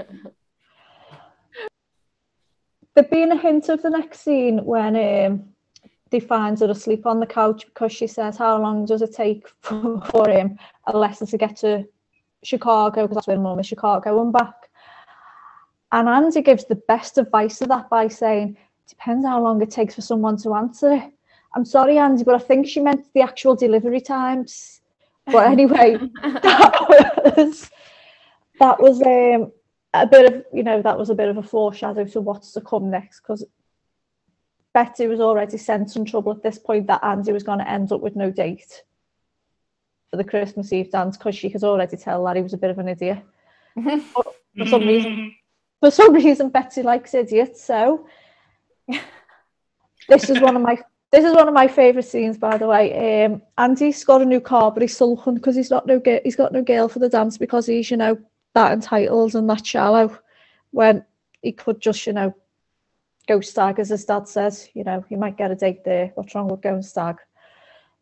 There'd 2.94 3.10
been 3.10 3.32
a 3.32 3.36
hint 3.36 3.68
of 3.68 3.82
the 3.82 3.90
next 3.90 4.20
scene 4.20 4.64
when 4.64 4.96
um, 4.96 5.44
they 6.10 6.18
find 6.18 6.58
her 6.58 6.70
asleep 6.70 7.06
on 7.06 7.20
the 7.20 7.26
couch 7.26 7.66
because 7.66 7.92
she 7.92 8.06
says, 8.06 8.36
How 8.36 8.60
long 8.60 8.84
does 8.84 9.00
it 9.00 9.14
take 9.14 9.46
for, 9.60 10.02
for 10.10 10.28
him, 10.28 10.58
lesson 10.92 11.26
to 11.28 11.38
get 11.38 11.56
to 11.58 11.86
Chicago? 12.42 13.02
Because 13.02 13.14
that's 13.14 13.26
where 13.28 13.38
mum 13.38 13.60
is, 13.60 13.66
Chicago 13.66 14.20
and 14.20 14.32
back. 14.32 14.54
And 15.92 16.08
Andy 16.08 16.42
gives 16.42 16.64
the 16.64 16.76
best 16.76 17.18
advice 17.18 17.60
of 17.60 17.68
that 17.68 17.88
by 17.88 18.08
saying, 18.08 18.56
Depends 18.90 19.24
how 19.24 19.40
long 19.40 19.62
it 19.62 19.70
takes 19.70 19.94
for 19.94 20.02
someone 20.02 20.36
to 20.38 20.54
answer. 20.54 21.02
I'm 21.54 21.64
sorry, 21.64 21.96
Andy, 21.96 22.24
but 22.24 22.34
I 22.34 22.38
think 22.38 22.66
she 22.66 22.80
meant 22.80 23.06
the 23.14 23.22
actual 23.22 23.54
delivery 23.54 24.00
times. 24.00 24.80
But 25.26 25.46
anyway, 25.54 25.96
that 26.22 27.34
was 27.36 27.70
that 28.58 28.82
was 28.82 29.00
um, 29.02 29.52
a 29.94 30.06
bit 30.06 30.32
of 30.32 30.44
you 30.52 30.64
know 30.64 30.82
that 30.82 30.98
was 30.98 31.08
a 31.08 31.14
bit 31.14 31.28
of 31.28 31.38
a 31.38 31.42
foreshadow 31.42 32.04
to 32.04 32.20
what's 32.20 32.52
to 32.52 32.60
come 32.60 32.90
next 32.90 33.20
because 33.20 33.44
Betty 34.74 35.06
was 35.06 35.20
already 35.20 35.56
sensing 35.56 36.04
trouble 36.04 36.32
at 36.32 36.42
this 36.42 36.58
point 36.58 36.88
that 36.88 37.04
Andy 37.04 37.32
was 37.32 37.44
going 37.44 37.60
to 37.60 37.70
end 37.70 37.92
up 37.92 38.00
with 38.00 38.16
no 38.16 38.32
date 38.32 38.82
for 40.10 40.16
the 40.16 40.24
Christmas 40.24 40.72
Eve 40.72 40.90
dance 40.90 41.16
because 41.16 41.36
she 41.36 41.48
could 41.48 41.62
already 41.62 41.96
tell 41.96 42.24
that 42.24 42.36
he 42.36 42.42
was 42.42 42.54
a 42.54 42.58
bit 42.58 42.70
of 42.70 42.78
an 42.78 42.88
idiot. 42.88 43.22
For 44.56 44.66
some 44.66 44.82
reason, 44.82 45.36
for 45.78 45.92
some 45.92 46.12
reason, 46.12 46.50
Betty 46.50 46.82
likes 46.82 47.14
idiots. 47.14 47.64
So 47.64 48.06
this 50.08 50.30
is 50.30 50.40
one 50.40 50.56
of 50.56 50.62
my 50.62 50.78
this 51.12 51.24
is 51.24 51.34
one 51.34 51.48
of 51.48 51.54
my 51.54 51.66
favourite 51.66 52.06
scenes, 52.06 52.38
by 52.38 52.56
the 52.56 52.68
way. 52.68 53.24
Um, 53.24 53.42
Andy's 53.58 54.04
got 54.04 54.22
a 54.22 54.24
new 54.24 54.40
car, 54.40 54.70
but 54.70 54.82
he's 54.82 54.96
sulking 54.96 55.34
because 55.34 55.56
he's 55.56 55.70
not 55.70 55.86
no 55.86 56.00
he's 56.24 56.36
got 56.36 56.52
no 56.52 56.62
girl 56.62 56.88
for 56.88 57.00
the 57.00 57.08
dance 57.08 57.36
because 57.36 57.66
he's 57.66 57.90
you 57.90 57.96
know 57.96 58.18
that 58.54 58.72
entitled 58.72 59.34
and 59.34 59.48
that 59.50 59.66
shallow 59.66 60.18
when 60.70 61.04
he 61.42 61.52
could 61.52 61.80
just 61.80 62.06
you 62.06 62.12
know 62.12 62.34
go 63.26 63.40
stag 63.40 63.78
as 63.78 63.88
his 63.88 64.04
dad 64.04 64.28
says. 64.28 64.68
You 64.74 64.84
know 64.84 65.04
he 65.08 65.16
might 65.16 65.36
get 65.36 65.50
a 65.50 65.56
date 65.56 65.84
there. 65.84 66.12
What's 66.14 66.34
wrong 66.34 66.48
with 66.48 66.62
going 66.62 66.82
stag? 66.82 67.16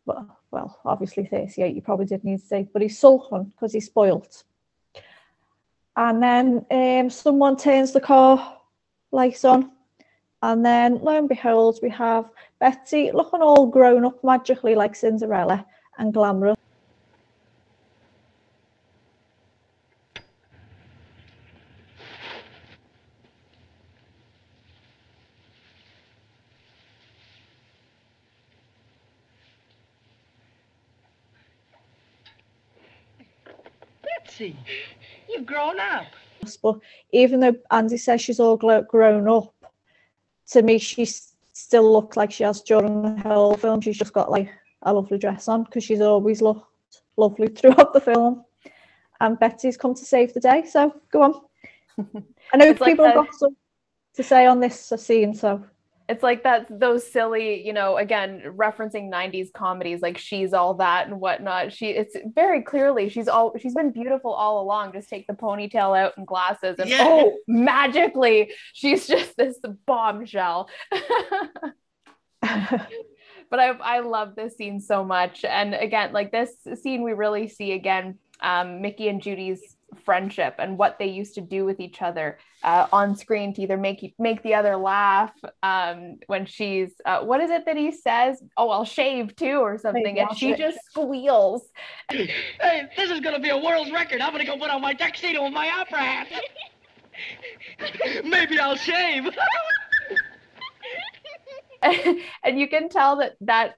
But 0.05 0.25
well, 0.51 0.79
obviously 0.85 1.25
38, 1.25 1.75
you 1.75 1.81
probably 1.81 2.05
did 2.05 2.23
need 2.23 2.41
a 2.41 2.49
date, 2.49 2.69
but 2.73 2.81
he's 2.81 2.97
sulking 2.97 3.45
because 3.55 3.73
he's 3.73 3.85
spoilt. 3.85 4.43
And 5.95 6.23
then 6.23 6.65
um, 6.71 7.09
someone 7.09 7.57
turns 7.57 7.91
the 7.91 8.01
car 8.01 8.57
lights 9.11 9.45
on. 9.45 9.71
And 10.41 10.65
then 10.65 10.99
lo 11.01 11.17
and 11.17 11.27
behold, 11.27 11.79
we 11.83 11.89
have 11.89 12.29
Betsy 12.61 13.11
looking 13.11 13.41
all 13.41 13.67
grown 13.67 14.05
up 14.05 14.23
magically 14.23 14.73
like 14.73 14.95
Cinderella 14.95 15.65
and 15.97 16.13
glamorous. 16.13 16.55
Betsy, 34.01 34.55
you've 35.27 35.45
grown 35.45 35.81
up. 35.81 36.05
But 36.63 36.79
even 37.11 37.41
though 37.41 37.55
Andy 37.71 37.97
says 37.97 38.21
she's 38.21 38.39
all 38.39 38.55
grown 38.55 39.27
up, 39.27 39.53
to 40.51 40.61
me, 40.61 40.77
she 40.77 41.05
still 41.53 41.91
looks 41.91 42.17
like 42.17 42.31
she 42.31 42.43
has 42.43 42.61
during 42.61 43.01
the 43.01 43.21
whole 43.21 43.55
film. 43.55 43.81
She's 43.81 43.97
just 43.97 44.13
got 44.13 44.31
like 44.31 44.49
a 44.83 44.93
lovely 44.93 45.17
dress 45.17 45.47
on 45.47 45.63
because 45.63 45.83
she's 45.83 46.01
always 46.01 46.41
looked 46.41 46.65
lovely 47.17 47.47
throughout 47.47 47.93
the 47.93 48.01
film. 48.01 48.45
And 49.21 49.37
Betsy's 49.39 49.77
come 49.77 49.93
to 49.93 50.05
save 50.05 50.33
the 50.33 50.39
day. 50.39 50.65
So 50.65 50.93
go 51.11 51.23
on. 51.23 51.33
I 52.53 52.57
know 52.57 52.65
It's 52.65 52.79
like 52.79 52.91
people 52.91 53.05
have 53.05 53.15
got 53.15 53.33
some 53.33 53.55
to 54.15 54.23
say 54.23 54.45
on 54.45 54.59
this 54.59 54.91
scene, 54.97 55.33
so 55.33 55.63
It's 56.09 56.23
like 56.23 56.43
that 56.43 56.67
those 56.69 57.09
silly, 57.09 57.65
you 57.65 57.71
know, 57.71 57.97
again 57.97 58.41
referencing 58.45 59.11
90s 59.11 59.53
comedies 59.53 60.01
like 60.01 60.17
she's 60.17 60.53
all 60.53 60.73
that 60.75 61.07
and 61.07 61.21
whatnot. 61.21 61.71
She 61.71 61.89
it's 61.91 62.15
very 62.33 62.63
clearly 62.63 63.09
she's 63.09 63.27
all 63.27 63.55
she's 63.59 63.75
been 63.75 63.91
beautiful 63.91 64.33
all 64.33 64.61
along. 64.61 64.93
Just 64.93 65.07
take 65.07 65.27
the 65.27 65.33
ponytail 65.33 65.97
out 65.97 66.13
and 66.17 66.25
glasses 66.25 66.77
and 66.79 66.89
Yeah. 66.89 66.97
oh 67.01 67.37
magically 67.47 68.51
she's 68.73 69.07
just 69.07 69.37
this 69.37 69.59
bombshell. 69.85 70.67
but 72.41 73.59
I 73.59 73.67
I 73.81 73.99
love 73.99 74.35
this 74.35 74.57
scene 74.57 74.79
so 74.81 75.03
much. 75.03 75.45
And 75.45 75.75
again, 75.75 76.11
like 76.11 76.31
this 76.31 76.51
scene, 76.81 77.03
we 77.03 77.13
really 77.13 77.47
see 77.47 77.73
again 77.73 78.17
um, 78.41 78.81
Mickey 78.81 79.09
and 79.09 79.21
Judy's 79.21 79.75
friendship 80.03 80.55
and 80.59 80.77
what 80.77 80.97
they 80.99 81.07
used 81.07 81.35
to 81.35 81.41
do 81.41 81.65
with 81.65 81.79
each 81.79 82.01
other 82.01 82.37
uh, 82.63 82.87
on 82.91 83.15
screen 83.15 83.53
to 83.53 83.61
either 83.61 83.77
make 83.77 84.13
make 84.19 84.41
the 84.43 84.53
other 84.53 84.75
laugh 84.75 85.31
um, 85.63 86.17
when 86.27 86.45
she's 86.45 86.91
uh, 87.05 87.21
what 87.21 87.41
is 87.41 87.49
it 87.49 87.65
that 87.65 87.77
he 87.77 87.91
says? 87.91 88.41
Oh, 88.57 88.69
I'll 88.69 88.85
shave 88.85 89.35
too 89.35 89.59
or 89.59 89.77
something, 89.77 90.19
and 90.19 90.35
she 90.37 90.51
it. 90.51 90.57
just 90.57 90.79
squeals. 90.85 91.63
Hey, 92.61 92.89
this 92.97 93.09
is 93.09 93.21
gonna 93.21 93.39
be 93.39 93.49
a 93.49 93.57
world's 93.57 93.91
record. 93.91 94.21
I'm 94.21 94.31
gonna 94.31 94.45
go 94.45 94.57
put 94.57 94.69
on 94.69 94.81
my 94.81 94.93
tuxedo 94.93 95.45
and 95.45 95.53
my 95.53 95.69
opera 95.69 95.99
hat. 95.99 96.27
Maybe 98.25 98.59
I'll 98.59 98.75
shave. 98.75 99.29
and 102.43 102.59
you 102.59 102.67
can 102.67 102.89
tell 102.89 103.17
that 103.17 103.35
that 103.41 103.75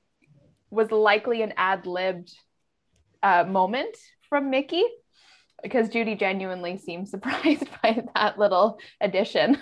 was 0.69 0.91
likely 0.91 1.41
an 1.41 1.53
ad-libbed 1.57 2.33
uh, 3.21 3.43
moment 3.43 3.95
from 4.29 4.49
Mickey 4.49 4.83
because 5.63 5.89
Judy 5.89 6.15
genuinely 6.15 6.77
seems 6.77 7.09
surprised 7.11 7.67
by 7.81 8.03
that 8.15 8.37
little 8.39 8.79
addition. 8.99 9.57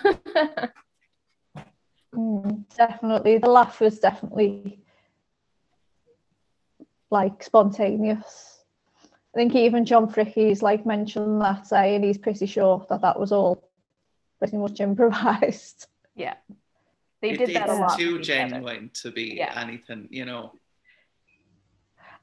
Mm, 2.14 2.64
definitely. 2.76 3.38
The 3.38 3.48
laugh 3.50 3.80
was 3.80 3.98
definitely 4.00 4.80
like 7.10 7.42
spontaneous. 7.42 8.64
I 9.34 9.38
think 9.38 9.54
even 9.54 9.84
John 9.84 10.08
Fricke's 10.10 10.62
like 10.62 10.84
mentioned 10.84 11.40
that 11.40 11.66
saying 11.66 12.02
he's 12.02 12.18
pretty 12.18 12.46
sure 12.46 12.84
that 12.90 13.02
that 13.02 13.18
was 13.18 13.30
all 13.32 13.68
pretty 14.38 14.56
much 14.56 14.80
improvised. 14.80 15.86
yeah, 16.16 16.34
they 17.22 17.30
It- 17.30 17.38
did 17.38 17.54
that 17.56 17.68
a 17.68 17.72
it's 17.72 17.80
lot. 17.80 17.98
too 17.98 18.14
with 18.14 18.22
each 18.22 18.30
other. 18.30 18.48
genuine 18.50 18.90
to 19.02 19.12
be 19.12 19.34
Yeah. 19.36 19.52
anything, 19.60 20.08
you 20.10 20.24
know. 20.24 20.52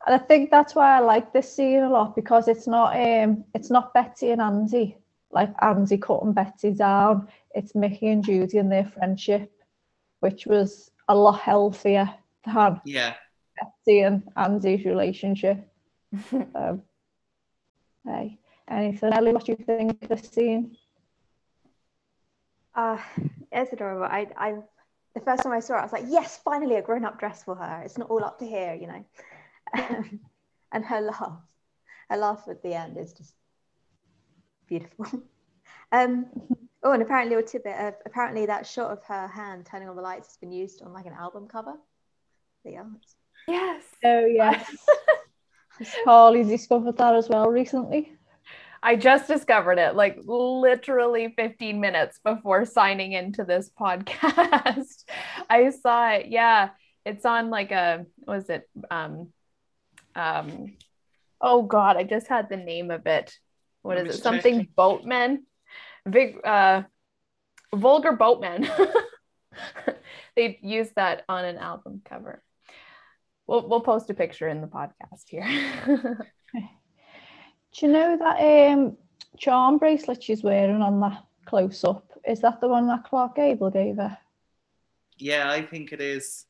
And 0.05 0.15
I 0.15 0.19
think 0.19 0.51
that's 0.51 0.75
why 0.75 0.97
I 0.97 0.99
like 0.99 1.33
this 1.33 1.53
scene 1.53 1.83
a 1.83 1.89
lot 1.89 2.15
because 2.15 2.47
it's 2.47 2.67
not 2.67 2.95
um 2.95 3.43
it's 3.53 3.69
not 3.69 3.93
Betsy 3.93 4.31
and 4.31 4.41
Andy 4.41 4.97
like 5.31 5.53
Andy 5.61 5.97
cutting 5.97 6.33
Betsy 6.33 6.71
down. 6.71 7.27
It's 7.53 7.75
Mickey 7.75 8.09
and 8.09 8.23
Judy 8.23 8.57
and 8.57 8.71
their 8.71 8.85
friendship, 8.85 9.51
which 10.19 10.45
was 10.45 10.91
a 11.07 11.15
lot 11.15 11.39
healthier 11.39 12.13
than 12.45 12.81
Yeah. 12.85 13.15
Betsy 13.59 14.01
and 14.01 14.23
Andy's 14.35 14.85
relationship. 14.85 15.67
um, 16.55 16.81
hey, 18.05 18.37
anything, 18.67 19.13
Ellie? 19.13 19.33
What 19.33 19.45
do 19.45 19.53
you 19.53 19.63
think 19.63 20.01
of 20.01 20.09
this 20.09 20.29
scene? 20.29 20.77
Uh, 22.75 22.99
it's 23.51 23.73
adorable. 23.73 24.03
I, 24.05 24.27
I, 24.37 24.55
the 25.15 25.21
first 25.21 25.43
time 25.43 25.51
I 25.51 25.59
saw 25.59 25.75
it, 25.75 25.79
I 25.79 25.83
was 25.83 25.93
like, 25.93 26.05
yes, 26.07 26.39
finally 26.43 26.75
a 26.75 26.81
grown-up 26.81 27.19
dress 27.19 27.43
for 27.43 27.55
her. 27.55 27.81
It's 27.83 27.97
not 27.97 28.09
all 28.09 28.23
up 28.23 28.37
to 28.39 28.45
here, 28.45 28.75
you 28.75 28.87
know. 28.87 29.03
Um, 29.73 30.19
and 30.71 30.85
her 30.85 31.01
laugh, 31.01 31.41
her 32.09 32.17
laugh 32.17 32.43
at 32.49 32.61
the 32.61 32.73
end 32.73 32.97
is 32.97 33.13
just 33.13 33.33
beautiful. 34.67 35.05
um, 35.91 36.27
oh, 36.83 36.91
and 36.91 37.01
apparently, 37.01 37.35
a 37.35 37.41
tidbit. 37.41 37.75
Uh, 37.77 37.91
apparently, 38.05 38.45
that 38.45 38.67
shot 38.67 38.91
of 38.91 39.03
her 39.03 39.27
hand 39.27 39.65
turning 39.65 39.89
on 39.89 39.95
the 39.95 40.01
lights 40.01 40.27
has 40.27 40.37
been 40.37 40.51
used 40.51 40.81
on 40.81 40.93
like 40.93 41.05
an 41.05 41.13
album 41.13 41.47
cover. 41.47 41.73
There 42.63 42.73
you 42.73 42.79
are. 42.79 42.87
Yes. 43.47 43.83
Oh 44.03 44.25
yes, 44.25 44.75
Carly 46.03 46.43
discovered 46.43 46.97
that 46.97 47.15
as 47.15 47.29
well 47.29 47.49
recently. 47.49 48.11
I 48.83 48.95
just 48.95 49.27
discovered 49.27 49.79
it 49.79 49.95
like 49.95 50.19
literally 50.25 51.33
15 51.35 51.79
minutes 51.79 52.19
before 52.23 52.65
signing 52.65 53.13
into 53.13 53.43
this 53.43 53.69
podcast. 53.79 55.05
I 55.49 55.71
saw 55.71 56.11
it. 56.11 56.27
Yeah. 56.27 56.69
It's 57.05 57.25
on 57.25 57.49
like 57.49 57.71
a 57.71 58.05
what 58.25 58.37
is 58.37 58.49
it? 58.49 58.69
Um 58.91 59.29
um 60.17 60.73
oh 61.39 61.63
god, 61.63 61.97
I 61.97 62.03
just 62.03 62.27
had 62.27 62.49
the 62.49 62.57
name 62.57 62.91
of 62.91 63.05
it. 63.05 63.37
what 63.81 63.97
is 63.97 64.01
Let 64.01 64.03
me 64.03 64.09
it? 64.09 64.13
check. 64.13 64.23
Something 64.23 64.67
boatman. 64.75 65.45
Vig 66.05 66.37
uh 66.45 66.83
Vulgar 67.75 68.13
Boatmen. 68.13 68.67
they 70.35 70.57
used 70.61 70.95
that 70.95 71.23
on 71.27 71.45
an 71.45 71.57
album 71.57 72.01
cover. 72.03 72.41
We'll 73.45 73.67
we'll 73.67 73.81
post 73.81 74.09
a 74.09 74.13
picture 74.13 74.47
in 74.47 74.61
the 74.61 74.67
podcast 74.67 75.23
here. 75.27 75.47
Do 77.73 77.85
you 77.85 77.91
know 77.91 78.17
that 78.17 78.71
um 78.71 78.97
charm 79.37 79.77
bracelet 79.77 80.23
she's 80.23 80.43
wearing 80.43 80.81
on 80.81 80.99
that 81.01 81.23
close 81.45 81.83
up? 81.83 82.11
Is 82.27 82.41
that 82.41 82.59
the 82.59 82.67
one 82.67 82.87
that 82.87 83.03
Clark 83.05 83.35
Gable 83.35 83.69
gave 83.69 83.97
her? 83.97 84.17
Yeah, 85.17 85.49
I 85.49 85.61
think 85.61 85.91
it 85.93 86.01
is. 86.01 86.45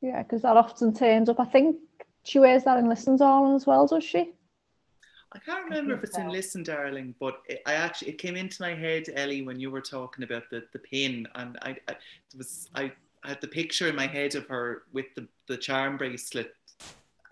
Yeah, 0.00 0.22
because 0.22 0.42
that 0.42 0.56
often 0.56 0.94
turns 0.94 1.28
up. 1.28 1.38
I 1.40 1.44
think 1.44 1.76
she 2.30 2.38
wears 2.38 2.62
that 2.62 2.78
in 2.78 2.88
Listen 2.88 3.16
Darling 3.16 3.56
as 3.56 3.66
well, 3.66 3.88
does 3.88 4.04
she? 4.04 4.30
I 5.32 5.38
can't 5.40 5.64
remember 5.64 5.94
if 5.94 6.00
think 6.00 6.08
it's 6.08 6.18
in. 6.18 6.28
Listen, 6.28 6.62
Darling, 6.62 7.14
but 7.18 7.42
it, 7.48 7.60
I 7.66 7.74
actually 7.74 8.10
it 8.10 8.18
came 8.18 8.36
into 8.36 8.62
my 8.62 8.72
head, 8.72 9.04
Ellie, 9.14 9.42
when 9.42 9.58
you 9.58 9.70
were 9.70 9.80
talking 9.80 10.22
about 10.22 10.44
the, 10.48 10.64
the 10.72 10.78
pin, 10.78 11.26
and 11.34 11.58
I, 11.62 11.70
I 11.88 11.92
it 11.92 12.36
was 12.36 12.68
I, 12.74 12.92
I 13.24 13.30
had 13.30 13.40
the 13.40 13.48
picture 13.48 13.88
in 13.88 13.96
my 13.96 14.06
head 14.06 14.36
of 14.36 14.46
her 14.46 14.82
with 14.92 15.06
the, 15.16 15.26
the 15.48 15.56
charm 15.56 15.96
bracelet 15.96 16.54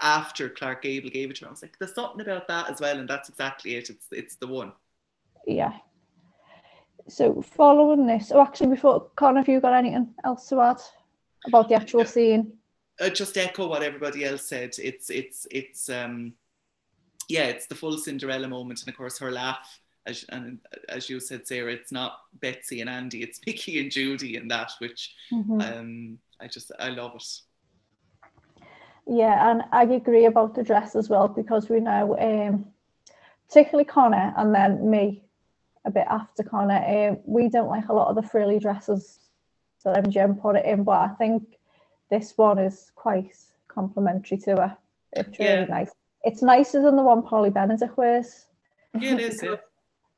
after 0.01 0.49
Clark 0.49 0.83
Gable 0.83 1.11
gave 1.11 1.31
it 1.31 1.37
to 1.37 1.45
her. 1.45 1.49
I 1.49 1.51
was 1.53 1.63
like, 1.63 1.79
there's 1.79 1.95
something 1.95 2.21
about 2.21 2.49
that 2.49 2.69
as 2.71 2.81
well, 2.81 2.99
and 2.99 3.09
that's 3.09 3.29
exactly 3.29 3.77
it. 3.77 3.91
It's 3.91 4.07
it's 4.11 4.35
the 4.35 4.49
one. 4.49 4.73
Yeah. 5.47 5.75
So 7.07 7.41
following 7.41 8.07
this, 8.07 8.33
oh, 8.35 8.43
actually, 8.43 8.71
before 8.71 9.11
Connor, 9.15 9.41
have 9.41 9.49
you 9.49 9.61
got 9.61 9.75
anything 9.75 10.13
else 10.25 10.49
to 10.49 10.61
add 10.61 10.81
about 11.47 11.69
the 11.69 11.77
actual 11.77 12.05
scene? 12.05 12.58
Uh, 13.01 13.09
just 13.09 13.37
echo 13.37 13.69
what 13.69 13.83
everybody 13.83 14.25
else 14.25 14.43
said. 14.43 14.75
It's 14.79 15.11
it's 15.11 15.47
it's 15.51 15.89
um 15.89 16.33
yeah, 17.29 17.45
it's 17.45 17.67
the 17.67 17.75
full 17.75 17.97
Cinderella 17.99 18.49
moment, 18.49 18.81
and 18.81 18.89
of 18.89 18.97
course 18.97 19.19
her 19.19 19.31
laugh. 19.31 19.81
As, 20.07 20.25
and 20.31 20.59
as 20.89 21.11
you 21.11 21.21
said, 21.21 21.47
Sarah, 21.47 21.73
it's 21.73 21.93
not 21.93 22.21
Betsy 22.41 22.81
and 22.81 22.89
Andy, 22.89 23.23
it's 23.23 23.41
Mickey 23.47 23.79
and 23.81 23.91
Judy 23.91 24.37
and 24.37 24.51
that, 24.51 24.73
which 24.79 25.15
Mhm. 25.31 25.61
um, 25.79 26.19
I 26.41 26.47
just 26.47 26.73
I 26.79 26.89
love 26.89 27.15
it. 27.17 27.41
Yeah, 29.07 29.51
and 29.51 29.63
I 29.73 29.85
agree 29.85 30.27
about 30.27 30.55
the 30.55 30.63
dress 30.63 30.95
as 30.95 31.09
well 31.09 31.29
because 31.29 31.69
we 31.69 31.81
know, 31.81 32.19
um, 32.19 32.67
particularly 33.49 33.85
Connor 33.87 34.35
and 34.37 34.55
then 34.55 34.89
me, 34.91 35.23
a 35.85 35.91
bit 35.91 36.07
after 36.09 36.43
Connor, 36.43 37.11
um, 37.11 37.19
we 37.25 37.49
don't 37.49 37.69
like 37.69 37.89
a 37.89 37.95
lot 37.95 38.09
of 38.09 38.17
the 38.17 38.23
frilly 38.29 38.59
dresses 38.59 39.19
that 39.85 40.05
MGM 40.05 40.41
put 40.41 40.57
it 40.57 40.67
in, 40.67 40.85
but 40.85 40.99
I 41.01 41.09
think 41.09 41.58
this 42.11 42.37
one 42.37 42.59
is 42.59 42.93
quite 42.95 43.37
complimentary 43.69 44.39
to 44.39 44.51
her. 44.57 44.77
It's 45.13 45.39
really 45.39 45.51
Yeah. 45.53 45.65
nice. 45.65 45.91
It's 46.25 46.43
nicer 46.43 46.83
than 46.83 46.97
the 46.97 47.03
one 47.03 47.23
Polly 47.23 47.51
Benedict 47.51 47.97
wears. 47.97 48.47
Yeah, 48.99 49.15
it 49.15 49.21
is. 49.21 49.43
Yeah. 49.43 49.57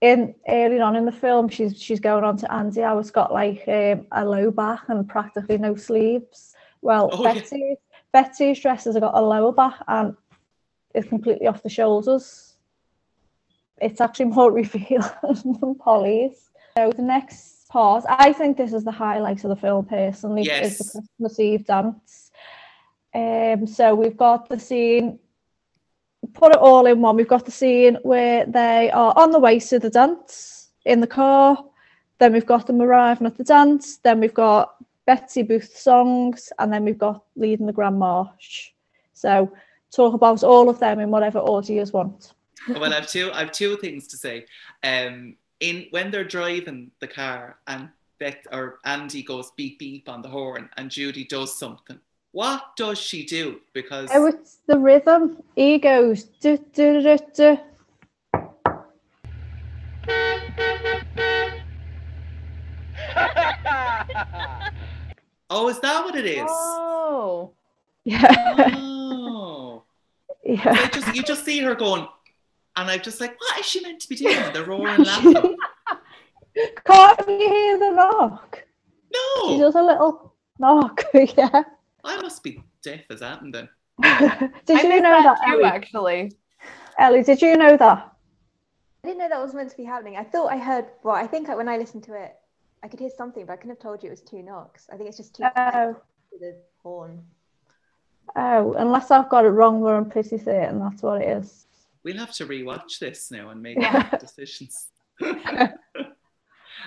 in 0.00 0.34
early 0.48 0.80
on 0.80 0.96
in 0.96 1.04
the 1.04 1.12
film, 1.12 1.48
she's 1.48 1.80
she's 1.80 2.00
going 2.00 2.24
on 2.24 2.36
to 2.38 2.50
Andy 2.52 2.82
I 2.82 2.98
it's 2.98 3.10
got 3.10 3.32
like 3.32 3.62
um, 3.68 4.06
a 4.12 4.24
low 4.24 4.50
back 4.50 4.88
and 4.88 5.06
practically 5.08 5.58
no 5.58 5.74
sleeves. 5.76 6.54
Well, 6.80 7.10
Oh, 7.12 7.22
yeah. 7.22 7.34
Betty 7.34 7.76
Betty's 8.12 8.60
dresses 8.60 8.94
have 8.94 9.02
got 9.02 9.14
a 9.14 9.20
lower 9.20 9.52
back 9.52 9.74
and 9.88 10.16
it's 10.94 11.08
completely 11.08 11.46
off 11.46 11.62
the 11.62 11.68
shoulders. 11.68 12.54
It's 13.80 14.00
actually 14.00 14.26
more 14.26 14.50
revealing 14.62 15.10
than 15.60 15.74
Polly's. 15.74 16.50
So 16.76 16.92
the 16.92 17.02
next 17.02 17.59
part, 17.70 18.04
I 18.08 18.32
think 18.32 18.56
this 18.56 18.72
is 18.72 18.84
the 18.84 18.92
highlight 18.92 19.44
of 19.44 19.50
the 19.50 19.56
film 19.56 19.86
personally, 19.86 20.42
is 20.42 20.78
the 20.78 21.02
Christmas 21.18 21.40
Eve 21.40 21.64
dance. 21.64 22.30
Um, 23.14 23.66
so 23.66 23.94
we've 23.94 24.16
got 24.16 24.48
the 24.48 24.60
scene 24.60 25.18
put 26.32 26.52
it 26.52 26.58
all 26.58 26.86
in 26.86 27.00
one. 27.00 27.16
We've 27.16 27.28
got 27.28 27.44
the 27.44 27.50
scene 27.50 27.98
where 28.02 28.46
they 28.46 28.90
are 28.90 29.12
on 29.16 29.30
the 29.30 29.38
way 29.38 29.58
to 29.60 29.78
the 29.78 29.90
dance 29.90 30.68
in 30.84 31.00
the 31.00 31.06
car. 31.06 31.64
Then 32.18 32.32
we've 32.32 32.46
got 32.46 32.66
them 32.66 32.80
arriving 32.80 33.26
at 33.26 33.36
the 33.36 33.44
dance. 33.44 33.96
Then 33.98 34.20
we've 34.20 34.34
got 34.34 34.76
Betsy 35.06 35.42
Booth 35.42 35.76
songs, 35.76 36.52
and 36.58 36.72
then 36.72 36.84
we've 36.84 36.98
got 36.98 37.24
leading 37.36 37.66
the 37.66 37.72
Grand 37.72 37.98
March. 37.98 38.74
So 39.12 39.52
talk 39.90 40.14
about 40.14 40.42
all 40.42 40.68
of 40.68 40.78
them 40.78 41.00
in 41.00 41.10
whatever 41.10 41.38
order 41.38 41.72
you 41.72 41.84
want. 41.92 42.34
well, 42.68 42.92
I've 42.92 43.06
two 43.06 43.30
I've 43.32 43.52
two 43.52 43.76
things 43.78 44.06
to 44.08 44.16
say. 44.16 44.46
Um, 44.82 45.36
in 45.60 45.86
when 45.90 46.10
they're 46.10 46.24
driving 46.24 46.90
the 47.00 47.06
car 47.06 47.58
and 47.66 47.88
Beth 48.18 48.46
or 48.52 48.78
Andy 48.84 49.22
goes 49.22 49.50
beep 49.56 49.78
beep 49.78 50.08
on 50.08 50.22
the 50.22 50.28
horn 50.28 50.68
and 50.76 50.90
Judy 50.90 51.24
does 51.24 51.58
something. 51.58 51.98
What 52.32 52.76
does 52.76 52.98
she 52.98 53.24
do? 53.24 53.60
Because 53.72 54.08
Oh, 54.12 54.26
it's 54.26 54.58
the 54.66 54.78
rhythm. 54.78 55.42
He 55.56 55.78
goes 55.78 56.24
do 56.24 56.58
do 56.72 57.02
do 57.02 57.18
do. 57.34 57.58
oh, 65.50 65.68
is 65.68 65.80
that 65.80 66.04
what 66.04 66.14
it 66.14 66.26
is? 66.26 66.46
Oh. 66.48 67.52
Yeah. 68.04 68.34
Oh. 68.76 69.82
yeah. 70.44 70.62
I 70.66 70.86
just 70.88 71.14
you 71.14 71.22
just 71.22 71.44
see 71.44 71.60
her 71.60 71.74
going, 71.74 72.06
and 72.76 72.90
I'm 72.90 73.00
just 73.00 73.20
like, 73.20 73.38
what 73.40 73.58
is 73.60 73.66
she 73.66 73.80
meant 73.82 74.00
to 74.02 74.08
be 74.08 74.16
doing? 74.16 74.42
And 74.44 74.54
they're 74.54 74.64
roaring 74.66 75.02
laughing. 75.04 75.56
Can't 76.86 77.28
you 77.28 77.38
hear 77.48 77.78
the 77.78 77.90
knock? 77.92 78.64
No. 79.12 79.20
She 79.42 79.56
No, 79.56 79.58
does 79.58 79.74
a 79.74 79.82
little 79.82 80.34
knock. 80.58 81.04
yeah. 81.14 81.62
I 82.04 82.16
must 82.16 82.42
be 82.42 82.62
deaf 82.82 83.02
as 83.10 83.22
Adam 83.22 83.50
then. 83.50 83.68
did 84.66 84.80
I 84.80 84.82
you 84.84 85.00
know 85.00 85.22
that, 85.22 85.42
too, 85.46 85.62
Ellie? 85.62 85.64
actually. 85.64 86.32
Ellie, 86.98 87.22
did 87.24 87.42
you 87.42 87.56
know 87.56 87.76
that? 87.76 88.12
I 89.04 89.08
didn't 89.08 89.18
know 89.18 89.28
that 89.28 89.42
was 89.42 89.54
meant 89.54 89.70
to 89.70 89.76
be 89.76 89.84
happening. 89.84 90.16
I 90.16 90.24
thought 90.24 90.52
I 90.52 90.58
heard. 90.58 90.86
Well, 91.02 91.14
I 91.14 91.26
think 91.26 91.48
when 91.48 91.68
I 91.68 91.76
listened 91.78 92.04
to 92.04 92.14
it, 92.14 92.34
I 92.82 92.88
could 92.88 93.00
hear 93.00 93.10
something, 93.10 93.44
but 93.46 93.52
I 93.52 93.56
couldn't 93.56 93.70
have 93.76 93.78
told 93.78 94.02
you 94.02 94.08
it 94.08 94.12
was 94.12 94.22
two 94.22 94.42
knocks. 94.42 94.88
I 94.92 94.96
think 94.96 95.08
it's 95.08 95.18
just 95.18 95.34
two 95.34 95.52
Oh, 95.56 95.96
to 96.32 96.38
the 96.38 96.62
horn. 96.82 97.22
oh, 98.36 98.74
unless 98.74 99.10
I've 99.10 99.28
got 99.28 99.44
it 99.44 99.48
wrong, 99.50 99.80
where 99.80 99.96
I'm 99.96 100.10
pretty 100.10 100.38
certain 100.38 100.78
that's 100.80 101.02
what 101.02 101.22
it 101.22 101.28
is. 101.28 101.66
We'll 102.04 102.16
have 102.18 102.32
to 102.34 102.46
rewatch 102.46 102.98
this 102.98 103.30
now 103.30 103.50
and 103.50 103.62
make 103.62 103.78
Yeah. 103.78 104.08
decisions. 104.20 104.88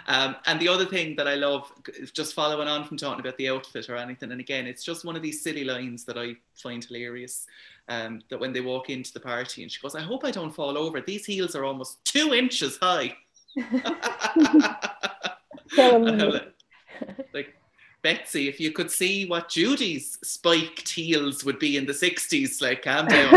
um, 0.07 0.35
and 0.45 0.59
the 0.59 0.67
other 0.67 0.85
thing 0.85 1.15
that 1.17 1.27
I 1.27 1.35
love, 1.35 1.71
is 1.87 2.11
just 2.11 2.33
following 2.33 2.67
on 2.67 2.83
from 2.85 2.97
talking 2.97 3.19
about 3.19 3.37
the 3.37 3.49
outfit 3.49 3.89
or 3.89 3.95
anything, 3.95 4.31
and 4.31 4.41
again, 4.41 4.65
it's 4.65 4.83
just 4.83 5.05
one 5.05 5.15
of 5.15 5.21
these 5.21 5.41
silly 5.43 5.63
lines 5.63 6.03
that 6.05 6.17
I 6.17 6.35
find 6.55 6.83
hilarious. 6.83 7.45
Um, 7.89 8.21
that 8.29 8.39
when 8.39 8.53
they 8.53 8.61
walk 8.61 8.89
into 8.89 9.11
the 9.11 9.19
party 9.19 9.61
and 9.61 9.69
she 9.69 9.81
goes, 9.81 9.93
I 9.93 10.01
hope 10.01 10.23
I 10.23 10.31
don't 10.31 10.55
fall 10.55 10.77
over. 10.77 11.01
These 11.01 11.25
heels 11.25 11.53
are 11.53 11.65
almost 11.65 12.03
two 12.05 12.33
inches 12.33 12.77
high. 12.81 13.13
Killing 15.69 16.07
And 16.07 16.21
I'm 16.21 16.29
me. 16.29 16.31
like, 16.31 16.53
like, 17.33 17.53
Betsy, 18.03 18.47
if 18.47 18.59
you 18.59 18.71
could 18.71 18.91
see 18.91 19.25
what 19.25 19.49
Judy's 19.49 20.19
spiked 20.23 20.89
heels 20.89 21.43
would 21.43 21.57
be 21.57 21.77
in 21.77 21.85
the 21.85 21.93
60s, 21.93 22.61
like, 22.61 22.83
calm 22.83 23.07
down. 23.07 23.31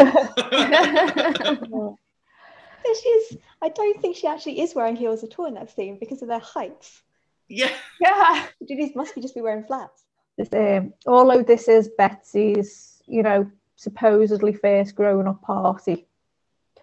But 2.87 2.97
she's. 3.03 3.39
I 3.63 3.69
don't 3.69 4.01
think 4.01 4.17
she 4.17 4.27
actually 4.27 4.61
is 4.61 4.75
wearing 4.75 4.97
heels 4.97 5.25
at 5.25 5.39
all 5.39 5.47
in 5.47 5.55
that 5.55 5.75
scene 5.75 5.99
because 5.99 6.23
of 6.23 6.29
their 6.29 6.39
heights. 6.39 7.03
yeah. 7.49 7.73
Yeah. 8.01 8.47
Judy's 8.69 8.95
must 8.95 9.15
be 9.15 9.21
just 9.21 9.35
be 9.35 9.41
wearing 9.41 9.65
flats. 9.65 10.05
This, 10.39 10.49
um, 10.53 10.93
although 11.07 11.43
this 11.43 11.67
is 11.69 11.91
Betsy's, 11.97 13.03
you 13.07 13.23
know, 13.23 13.51
supposedly 13.77 14.53
first 14.53 14.95
grown 14.95 15.27
up 15.27 15.43
party. 15.43 16.07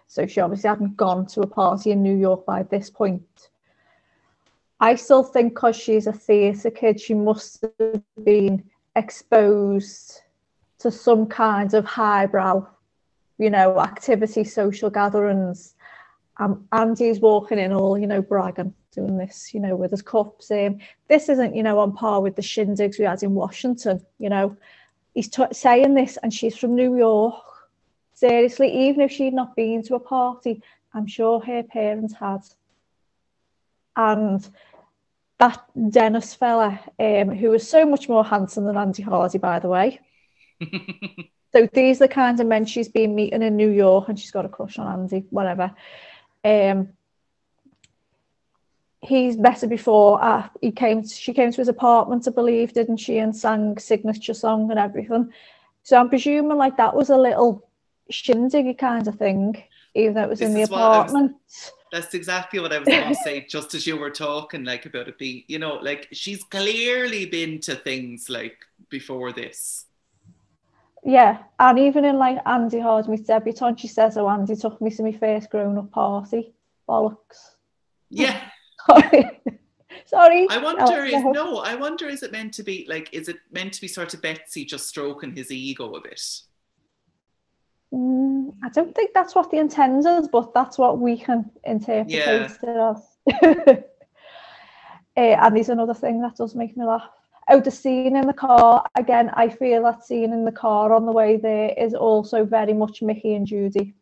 So 0.06 0.26
she 0.26 0.40
obviously 0.40 0.68
hadn't 0.68 0.96
gone 0.96 1.26
to 1.28 1.40
a 1.40 1.46
party 1.46 1.90
in 1.92 2.02
New 2.02 2.16
York 2.16 2.44
by 2.44 2.64
this 2.64 2.90
point. 2.90 3.48
I 4.80 4.96
still 4.96 5.22
think 5.22 5.54
because 5.54 5.76
she's 5.76 6.06
a 6.06 6.12
theatre 6.12 6.70
kid, 6.70 7.00
she 7.00 7.14
must 7.14 7.64
have 7.80 8.02
been 8.24 8.64
exposed 8.96 10.20
to 10.78 10.90
some 10.90 11.26
kind 11.26 11.72
of 11.74 11.84
highbrow, 11.84 12.66
you 13.38 13.50
know, 13.50 13.80
activity, 13.80 14.44
social 14.44 14.90
gatherings. 14.90 15.74
Um, 16.38 16.66
Andy's 16.72 17.20
walking 17.20 17.58
in 17.58 17.72
all, 17.72 17.96
you 17.96 18.06
know, 18.06 18.20
bragging, 18.20 18.74
doing 18.92 19.16
this, 19.16 19.54
you 19.54 19.60
know, 19.60 19.76
with 19.76 19.92
his 19.92 20.02
cups. 20.02 20.50
Um, 20.50 20.78
this 21.08 21.28
isn't, 21.28 21.54
you 21.54 21.62
know, 21.62 21.78
on 21.78 21.92
par 21.92 22.20
with 22.20 22.36
the 22.36 22.42
shindigs 22.42 22.98
we 22.98 23.04
had 23.04 23.22
in 23.22 23.34
Washington, 23.34 24.04
you 24.18 24.28
know. 24.28 24.56
He's 25.14 25.28
t- 25.28 25.44
saying 25.52 25.94
this, 25.94 26.18
and 26.22 26.34
she's 26.34 26.56
from 26.56 26.74
New 26.74 26.96
York. 26.96 27.40
Seriously, 28.14 28.88
even 28.88 29.00
if 29.00 29.12
she'd 29.12 29.32
not 29.32 29.54
been 29.54 29.82
to 29.84 29.94
a 29.94 30.00
party, 30.00 30.60
I'm 30.92 31.06
sure 31.06 31.40
her 31.40 31.62
parents 31.62 32.14
had. 32.14 32.40
And 33.96 34.46
that 35.38 35.64
Dennis 35.90 36.34
fella, 36.34 36.80
um, 36.98 37.30
who 37.30 37.50
was 37.50 37.68
so 37.68 37.84
much 37.84 38.08
more 38.08 38.24
handsome 38.24 38.64
than 38.64 38.76
Andy 38.76 39.02
Hardy, 39.02 39.38
by 39.38 39.58
the 39.58 39.68
way. 39.68 40.00
So 41.54 41.68
these 41.72 41.98
are 41.98 42.08
the 42.08 42.12
kinds 42.12 42.40
of 42.40 42.48
men 42.48 42.64
she's 42.64 42.88
been 42.88 43.14
meeting 43.14 43.42
in 43.42 43.56
New 43.56 43.70
York, 43.70 44.08
and 44.08 44.18
she's 44.18 44.32
got 44.32 44.44
a 44.44 44.48
crush 44.48 44.76
on 44.76 44.92
Andy, 44.92 45.24
whatever. 45.30 45.72
Um, 46.42 46.88
he's 49.00 49.36
met 49.36 49.60
her 49.60 49.68
before. 49.68 50.22
Uh, 50.22 50.48
he 50.60 50.72
came. 50.72 51.06
She 51.06 51.32
came 51.32 51.52
to 51.52 51.56
his 51.60 51.68
apartment, 51.68 52.26
I 52.26 52.32
believe, 52.32 52.72
didn't 52.72 52.96
she, 52.96 53.18
and 53.18 53.36
sang 53.36 53.78
signature 53.78 54.34
song 54.34 54.68
and 54.72 54.80
everything. 54.80 55.32
So 55.84 55.96
I'm 55.96 56.08
presuming 56.08 56.58
like 56.58 56.76
that 56.78 56.96
was 56.96 57.10
a 57.10 57.16
little 57.16 57.68
shindig 58.10 58.76
kind 58.76 59.06
of 59.06 59.14
thing, 59.14 59.62
even 59.94 60.14
though 60.14 60.22
it 60.22 60.30
was 60.30 60.40
in 60.40 60.54
the 60.54 60.60
This 60.60 60.70
apartment. 60.70 61.36
That's 61.94 62.12
exactly 62.12 62.58
what 62.58 62.72
I 62.72 62.80
was 62.80 62.88
going 62.88 63.08
to 63.08 63.14
say, 63.14 63.46
just 63.48 63.72
as 63.72 63.86
you 63.86 63.96
were 63.96 64.10
talking, 64.10 64.64
like 64.64 64.84
about 64.84 65.06
it 65.06 65.16
being, 65.16 65.44
you 65.46 65.60
know, 65.60 65.74
like 65.74 66.08
she's 66.10 66.42
clearly 66.42 67.24
been 67.24 67.60
to 67.60 67.76
things 67.76 68.28
like 68.28 68.56
before 68.90 69.30
this. 69.30 69.84
Yeah, 71.04 71.38
and 71.60 71.78
even 71.78 72.04
in 72.04 72.18
like 72.18 72.38
Andy 72.46 72.80
Hardy 72.80 73.10
meets 73.10 73.28
debutante, 73.28 73.78
she 73.78 73.86
says, 73.86 74.16
"Oh, 74.16 74.28
Andy 74.28 74.56
took 74.56 74.80
me 74.80 74.90
to 74.90 75.04
my 75.04 75.12
first 75.12 75.50
grown-up 75.50 75.92
party." 75.92 76.52
Bollocks. 76.88 77.52
Yeah, 78.10 78.40
Sorry. 78.86 79.40
Sorry. 80.06 80.48
I 80.50 80.58
wonder 80.58 81.04
is 81.04 81.12
no. 81.12 81.30
no, 81.30 81.58
I 81.58 81.76
wonder 81.76 82.08
is 82.08 82.24
it 82.24 82.32
meant 82.32 82.54
to 82.54 82.64
be 82.64 82.86
like, 82.88 83.08
is 83.12 83.28
it 83.28 83.36
meant 83.52 83.72
to 83.74 83.80
be 83.80 83.86
sort 83.86 84.14
of 84.14 84.20
Betsy 84.20 84.64
just 84.64 84.88
stroking 84.88 85.30
his 85.30 85.52
ego 85.52 85.94
a 85.94 86.00
bit? 86.00 86.20
I 88.62 88.68
don't 88.70 88.94
think 88.94 89.10
that's 89.14 89.34
what 89.34 89.50
the 89.50 89.58
intent 89.58 90.06
is, 90.06 90.28
but 90.28 90.52
that's 90.54 90.78
what 90.78 90.98
we 90.98 91.18
can 91.18 91.50
interpret 91.64 92.10
Yeah. 92.10 92.48
it 92.62 92.64
as. 92.68 93.84
Eh, 95.16 95.36
and 95.40 95.54
there's 95.54 95.68
another 95.68 95.94
thing 95.94 96.20
that 96.22 96.34
does 96.36 96.56
make 96.56 96.76
me 96.76 96.84
laugh. 96.84 97.08
Oh, 97.48 97.60
the 97.60 97.70
scene 97.70 98.16
in 98.16 98.26
the 98.26 98.32
car. 98.32 98.84
Again, 98.96 99.30
I 99.34 99.48
feel 99.48 99.84
that 99.84 100.04
scene 100.04 100.32
in 100.32 100.44
the 100.44 100.50
car 100.50 100.92
on 100.92 101.06
the 101.06 101.12
way 101.12 101.36
there 101.36 101.72
is 101.78 101.94
also 101.94 102.44
very 102.44 102.72
much 102.72 103.00
Mickey 103.00 103.34
and 103.34 103.46
Judy. 103.46 103.94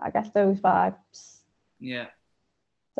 I 0.00 0.10
get 0.10 0.34
those 0.34 0.60
vibes. 0.60 1.42
Yeah. 1.78 2.06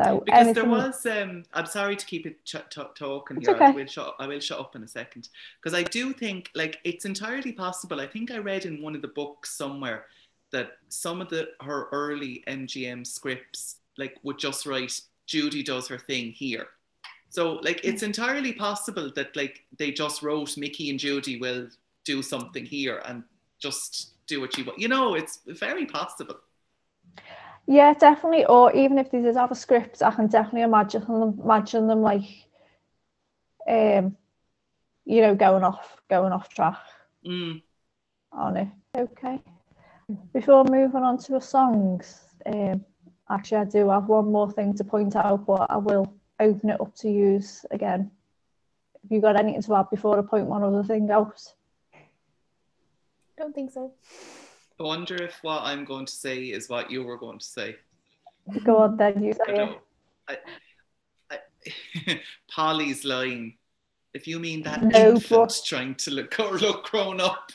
So 0.05 0.23
because 0.25 0.47
anything, 0.47 0.55
there 0.55 0.71
was 0.71 1.07
um 1.07 1.45
i'm 1.55 1.67
sorry 1.67 1.97
to 1.97 2.07
keep 2.07 2.27
it 2.27 2.45
ch- 2.45 2.57
t- 2.71 2.83
talking 2.95 3.41
here 3.41 3.51
okay. 3.51 3.67
I, 3.67 3.71
will 3.71 3.87
shut, 3.87 4.15
I 4.19 4.27
will 4.27 4.41
shut 4.41 4.61
up 4.61 4.77
in 4.77 4.83
a 4.83 4.89
second. 4.89 5.29
Because 5.61 5.79
i 5.79 5.83
do 5.83 6.13
think 6.13 6.51
like 6.55 6.79
it's 6.85 7.05
entirely 7.05 7.53
possible. 7.53 8.01
I 8.01 8.07
think 8.07 8.31
i 8.31 8.39
read 8.39 8.65
in 8.65 8.83
one 8.83 8.95
of 8.95 9.03
the 9.03 9.09
books 9.09 9.57
somewhere 9.57 10.07
that 10.51 10.73
some 10.89 11.21
of 11.21 11.29
the 11.29 11.49
her 11.61 11.89
early 11.93 12.45
mgm 12.47 13.07
scripts 13.07 13.77
like 13.97 14.17
would 14.23 14.39
just 14.39 14.67
write 14.67 15.01
judy 15.27 15.63
does 15.63 15.89
her 15.89 15.99
thing 15.99 16.33
here. 16.33 16.69
So 17.31 17.55
like 17.63 17.81
it's 17.85 18.03
entirely 18.03 18.53
possible 18.53 19.11
that 19.17 19.37
like 19.37 19.65
they 19.79 19.91
just 19.91 20.23
wrote 20.23 20.57
mickey 20.57 20.91
and 20.91 20.99
judy 20.99 21.39
will 21.41 21.69
do 22.05 22.23
something 22.23 22.65
here 22.65 23.03
and 23.05 23.23
just 23.59 24.13
do 24.27 24.41
what 24.41 24.57
you 24.57 24.65
want 24.65 24.79
you 24.79 24.89
know 24.89 25.15
it's 25.15 25.41
very 25.47 25.85
possible 25.85 26.37
Yeah, 27.71 27.93
definitely. 27.93 28.47
Or 28.47 28.73
even 28.73 28.97
if 28.99 29.11
they 29.11 29.21
did 29.21 29.37
have 29.37 29.51
a 29.51 29.55
script, 29.55 30.03
I 30.03 30.11
can 30.11 30.27
definitely 30.27 30.63
imagine 30.63 31.03
them 31.03 31.39
imagine 31.45 31.87
them 31.87 32.01
like 32.01 32.25
um 33.69 34.17
you 35.05 35.21
know, 35.21 35.35
going 35.35 35.63
off 35.63 36.01
going 36.09 36.33
off 36.33 36.49
track 36.49 36.79
mm. 37.27 37.63
on 38.33 38.57
it. 38.57 38.69
Okay. 38.97 39.43
Before 40.33 40.65
moving 40.65 41.03
on 41.03 41.19
to 41.19 41.33
the 41.33 41.41
songs, 41.41 42.25
um 42.47 42.87
actually 43.31 43.59
I 43.59 43.65
do 43.67 43.91
have 43.91 44.07
one 44.07 44.33
more 44.33 44.51
thing 44.51 44.73
to 44.79 44.85
point 44.85 45.15
out, 45.15 45.45
but 45.45 45.67
I 45.71 45.77
will 45.77 46.11
open 46.41 46.71
it 46.71 46.81
up 46.81 46.95
to 46.97 47.11
use 47.11 47.67
again. 47.71 48.11
Have 49.03 49.13
you 49.13 49.21
got 49.21 49.39
anything 49.39 49.61
to 49.61 49.75
add 49.77 49.91
before 49.91 50.19
I 50.19 50.23
point 50.23 50.47
one 50.47 50.65
other 50.65 50.85
thing 50.85 51.11
out? 51.11 51.39
Don't 53.37 53.55
think 53.55 53.73
so. 53.73 53.93
I 54.81 54.83
wonder 54.85 55.17
if 55.23 55.39
what 55.43 55.63
I'm 55.63 55.85
going 55.85 56.07
to 56.07 56.13
say 56.13 56.45
is 56.45 56.69
what 56.69 56.91
you 56.91 57.03
were 57.03 57.17
going 57.19 57.39
to 57.39 57.45
say. 57.45 57.77
Go 58.65 58.79
on 58.79 58.97
then, 58.97 59.23
you 59.23 59.33
say 59.33 59.53
it. 59.53 59.57
don't. 59.57 59.79
I, 60.29 60.37
I, 61.31 62.21
Polly's 62.51 63.05
line. 63.05 63.55
If 64.15 64.27
you 64.27 64.39
mean 64.39 64.63
that 64.63 64.83
No, 64.83 65.11
infant 65.11 65.31
but- 65.31 65.61
trying 65.67 65.95
to 65.97 66.11
look 66.13 66.39
or 66.41 66.57
look 66.59 66.85
grown 66.91 67.21
up. 67.21 67.51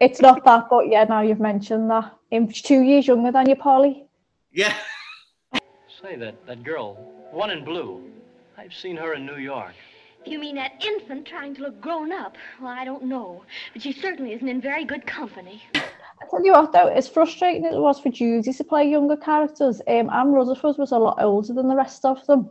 It's 0.00 0.20
not 0.20 0.44
that, 0.44 0.68
but 0.70 0.88
yeah, 0.88 1.04
now 1.04 1.22
you've 1.22 1.40
mentioned 1.40 1.90
that. 1.90 2.14
She's 2.30 2.62
two 2.62 2.82
years 2.82 3.06
younger 3.08 3.32
than 3.32 3.48
you, 3.48 3.56
Polly. 3.56 4.04
Yeah. 4.52 4.74
Say 6.00 6.14
that 6.16 6.46
that 6.46 6.62
girl, 6.62 6.94
one 7.32 7.50
in 7.50 7.64
blue. 7.64 8.04
I've 8.56 8.72
seen 8.74 8.96
her 8.96 9.14
in 9.14 9.26
New 9.26 9.38
York. 9.38 9.74
You 10.24 10.38
mean 10.38 10.56
that 10.56 10.72
infant 10.84 11.26
trying 11.26 11.54
to 11.56 11.62
look 11.62 11.80
grown 11.80 12.12
up? 12.12 12.36
Well, 12.60 12.70
I 12.72 12.84
don't 12.84 13.04
know. 13.04 13.44
But 13.72 13.82
she 13.82 13.92
certainly 13.92 14.32
isn't 14.32 14.48
in 14.48 14.60
very 14.60 14.84
good 14.84 15.06
company. 15.06 15.62
I 15.74 16.26
tell 16.30 16.44
you 16.44 16.52
what, 16.52 16.72
though, 16.72 16.88
as 16.88 17.08
frustrating 17.08 17.64
as 17.64 17.74
it 17.74 17.78
was 17.80 18.00
for 18.00 18.10
Judy 18.10 18.52
to 18.52 18.64
play 18.64 18.88
younger 18.90 19.16
characters, 19.16 19.80
um, 19.86 20.10
Ann 20.10 20.32
Rutherford 20.32 20.76
was 20.76 20.92
a 20.92 20.98
lot 20.98 21.22
older 21.22 21.52
than 21.54 21.68
the 21.68 21.76
rest 21.76 22.04
of 22.04 22.24
them. 22.26 22.50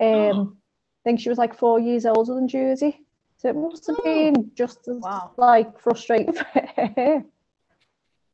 Um, 0.00 0.08
Oh. 0.38 0.56
think 1.04 1.20
she 1.20 1.28
was 1.28 1.38
like 1.38 1.54
four 1.56 1.78
years 1.78 2.06
older 2.06 2.34
than 2.34 2.48
Judy. 2.48 3.04
So 3.36 3.48
it 3.50 3.56
must 3.56 3.86
have 3.86 3.96
Oh. 4.00 4.02
been 4.04 4.50
just 4.54 4.88
as 4.88 4.98
Wow. 5.00 5.32
like 5.36 5.78
frustrating 5.78 6.32
for 6.34 6.44
her. 6.44 7.24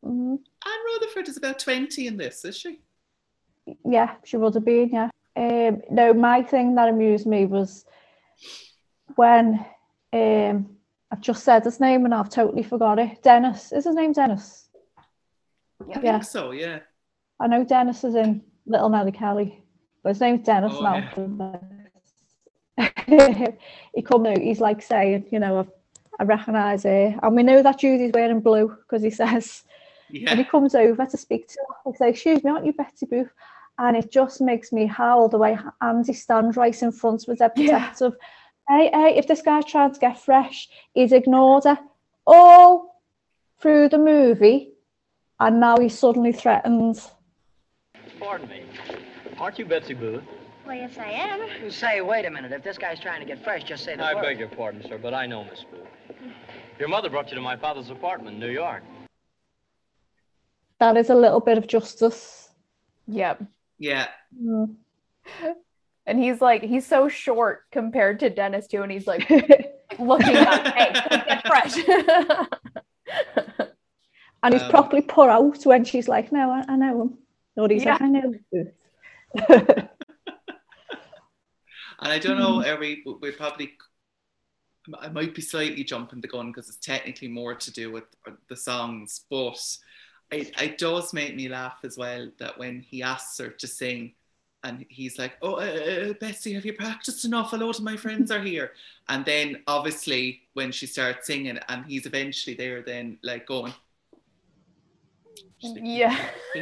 Mhm. 0.04 0.38
Ann 0.64 0.84
Rutherford 0.94 1.28
is 1.28 1.36
about 1.36 1.58
20 1.58 2.06
in 2.06 2.16
this, 2.16 2.44
is 2.44 2.56
she? 2.56 2.80
Yeah, 3.84 4.14
she 4.24 4.36
would 4.36 4.54
have 4.54 4.64
been, 4.64 4.90
yeah. 4.90 5.10
Um, 5.36 5.82
no, 5.90 6.14
my 6.14 6.42
thing 6.42 6.76
that 6.76 6.88
amused 6.88 7.26
me 7.26 7.46
was 7.46 7.84
when 9.16 9.64
um, 10.12 10.76
I've 11.10 11.20
just 11.20 11.44
said 11.44 11.64
his 11.64 11.80
name 11.80 12.04
and 12.04 12.14
I've 12.14 12.30
totally 12.30 12.62
forgot 12.62 12.98
it. 12.98 13.22
Dennis. 13.22 13.72
Is 13.72 13.84
his 13.84 13.94
name 13.94 14.12
Dennis? 14.12 14.68
I 14.98 15.84
Yeah. 15.88 16.00
think 16.00 16.24
so, 16.24 16.50
yeah. 16.52 16.80
I 17.38 17.46
know 17.46 17.64
Dennis 17.64 18.02
is 18.04 18.14
in 18.14 18.42
Little 18.66 18.88
Nellie 18.88 19.12
Kelly, 19.12 19.62
but 20.02 20.10
his 20.10 20.20
name's 20.20 20.44
Dennis 20.46 20.72
Oh, 20.76 20.82
now. 20.82 21.10
he 23.94 24.02
come 24.02 24.26
out, 24.26 24.38
he's 24.38 24.60
like 24.60 24.82
saying, 24.82 25.26
you 25.30 25.38
know, 25.38 25.60
I, 25.60 25.66
I 26.22 26.24
recognise 26.24 26.82
her. 26.84 27.18
And 27.22 27.36
we 27.36 27.42
know 27.42 27.62
that 27.62 27.78
Judy's 27.78 28.12
wearing 28.12 28.40
blue 28.40 28.68
because 28.68 29.02
he 29.02 29.10
says, 29.10 29.64
and 30.30 30.38
he 30.38 30.44
comes 30.44 30.74
over 30.74 31.04
to 31.06 31.16
speak 31.16 31.48
to 31.48 31.58
her. 31.68 31.90
He 31.90 31.96
says, 31.96 32.10
Excuse 32.10 32.42
me, 32.44 32.50
aren't 32.50 32.66
you 32.66 32.72
Betty 32.72 33.06
Booth? 33.06 33.32
And 33.78 33.96
it 33.96 34.10
just 34.10 34.40
makes 34.40 34.72
me 34.72 34.86
howl 34.86 35.28
the 35.28 35.38
way 35.38 35.58
Andy 35.82 36.14
stands 36.14 36.56
right 36.56 36.82
in 36.82 36.92
front 36.92 37.24
with 37.28 37.40
a 37.40 37.52
detective. 37.54 38.14
Hey, 38.68 38.90
hey, 38.92 39.16
if 39.16 39.26
this 39.26 39.42
guy's 39.42 39.64
trying 39.64 39.92
to 39.92 40.00
get 40.00 40.18
fresh, 40.18 40.68
he's 40.94 41.12
ignored 41.12 41.64
her 41.64 41.78
all 42.26 43.02
through 43.60 43.88
the 43.88 43.98
movie, 43.98 44.72
and 45.38 45.60
now 45.60 45.76
he 45.76 45.88
suddenly 45.88 46.32
threatens. 46.32 47.10
Pardon 48.18 48.48
me. 48.48 48.64
Aren't 49.38 49.58
you 49.58 49.66
Betsy 49.66 49.94
Booth? 49.94 50.24
Well, 50.66 50.74
yes, 50.74 50.98
I 50.98 51.10
am. 51.10 51.62
You 51.62 51.70
say, 51.70 52.00
wait 52.00 52.24
a 52.24 52.30
minute. 52.30 52.50
If 52.50 52.64
this 52.64 52.76
guy's 52.76 52.98
trying 52.98 53.20
to 53.20 53.26
get 53.26 53.44
fresh, 53.44 53.62
just 53.62 53.84
say 53.84 53.94
the 53.94 54.02
I 54.02 54.14
word. 54.14 54.22
beg 54.22 54.38
your 54.40 54.48
pardon, 54.48 54.82
sir, 54.82 54.98
but 54.98 55.14
I 55.14 55.26
know 55.26 55.44
Miss 55.44 55.64
Booth. 55.70 55.86
Your 56.78 56.88
mother 56.88 57.08
brought 57.08 57.30
you 57.30 57.36
to 57.36 57.40
my 57.40 57.56
father's 57.56 57.90
apartment 57.90 58.34
in 58.34 58.40
New 58.40 58.50
York. 58.50 58.82
That 60.80 60.96
is 60.96 61.08
a 61.08 61.14
little 61.14 61.40
bit 61.40 61.56
of 61.56 61.66
justice. 61.66 62.50
Yep. 63.06 63.44
Yeah. 63.78 64.08
And 66.06 66.18
he's 66.18 66.40
like, 66.40 66.62
he's 66.62 66.86
so 66.86 67.08
short 67.08 67.70
compared 67.72 68.20
to 68.20 68.30
Dennis 68.30 68.66
too, 68.68 68.82
and 68.82 68.92
he's 68.92 69.06
like 69.06 69.28
looking 69.98 70.36
up, 70.46 70.66
hey, 70.68 70.92
go 71.10 71.16
get 71.26 71.46
fresh. 71.46 71.76
and 74.42 74.54
he's 74.54 74.62
Um, 74.62 74.70
properly 74.70 75.02
put 75.02 75.28
out 75.28 75.64
when 75.64 75.84
she's 75.84 76.08
like, 76.08 76.32
No, 76.32 76.50
I, 76.50 76.64
I 76.68 76.76
know 76.76 77.02
him. 77.02 77.18
Or 77.56 77.68
he's 77.68 77.84
like, 77.84 78.00
I 78.00 78.08
know 78.08 78.34
him. 78.52 78.72
And 82.00 82.12
I 82.12 82.18
don't 82.18 82.38
know, 82.38 82.62
are 82.64 82.78
we, 82.78 83.02
we 83.20 83.30
probably, 83.32 83.72
I 85.00 85.08
might 85.08 85.34
be 85.34 85.42
slightly 85.42 85.82
jumping 85.84 86.20
the 86.20 86.28
gun 86.28 86.48
because 86.52 86.68
it's 86.68 86.78
technically 86.78 87.28
more 87.28 87.54
to 87.54 87.72
do 87.72 87.90
with 87.90 88.04
the 88.48 88.56
songs, 88.56 89.24
but 89.30 89.58
it, 90.30 90.60
it 90.60 90.78
does 90.78 91.12
make 91.12 91.36
me 91.36 91.48
laugh 91.48 91.78
as 91.84 91.96
well 91.96 92.28
that 92.38 92.58
when 92.58 92.80
he 92.80 93.02
asks 93.02 93.38
her 93.38 93.48
to 93.48 93.66
sing 93.66 94.12
and 94.64 94.84
he's 94.88 95.18
like, 95.18 95.34
oh, 95.42 95.54
uh, 95.54 96.10
uh, 96.10 96.12
Betsy, 96.14 96.54
have 96.54 96.64
you 96.64 96.72
practiced 96.72 97.24
enough? 97.24 97.52
A 97.52 97.56
lot 97.56 97.78
of 97.78 97.84
my 97.84 97.96
friends 97.96 98.32
are 98.32 98.40
here. 98.40 98.72
And 99.08 99.24
then 99.24 99.62
obviously 99.68 100.42
when 100.54 100.72
she 100.72 100.86
starts 100.86 101.28
singing 101.28 101.58
and 101.68 101.84
he's 101.86 102.06
eventually 102.06 102.56
there 102.56 102.82
then 102.82 103.18
like 103.22 103.46
going, 103.46 103.72
yeah. 105.60 106.18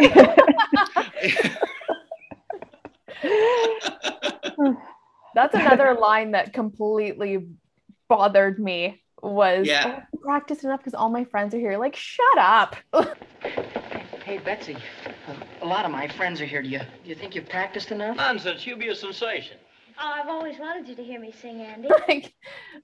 That's 5.35 5.55
another 5.55 5.95
line 5.95 6.32
that 6.32 6.53
completely 6.53 7.47
bothered 8.09 8.59
me 8.59 9.03
was 9.24 9.66
Yeah. 9.66 10.02
"Oh, 10.14 10.18
practice 10.18 10.64
enough 10.64 10.80
because 10.80 10.94
all 10.94 11.10
my 11.10 11.24
friends 11.24 11.55
are 11.55 11.59
here. 11.59 11.78
Like, 11.78 11.96
shut 11.96 12.38
up. 12.38 12.76
Hey, 14.24 14.38
Betsy, 14.38 14.76
a, 15.28 15.64
a 15.64 15.66
lot 15.66 15.84
of 15.84 15.90
my 15.90 16.09
friends 16.09 16.40
are 16.40 16.46
here. 16.46 16.62
Do 16.62 16.68
you, 16.68 16.78
do 16.78 17.10
you 17.10 17.14
think 17.14 17.34
you've 17.34 17.48
practiced 17.48 17.90
enough? 17.90 18.16
Nonsense, 18.16 18.66
you'll 18.66 18.78
be 18.78 18.88
a 18.88 18.94
sensation. 18.94 19.59
Oh, 20.01 20.12
I've 20.16 20.28
always 20.28 20.59
wanted 20.59 20.88
you 20.88 20.96
to 20.96 21.05
hear 21.05 21.20
me 21.20 21.32
sing, 21.40 21.60
Andy. 21.60 21.88
like, 22.09 22.32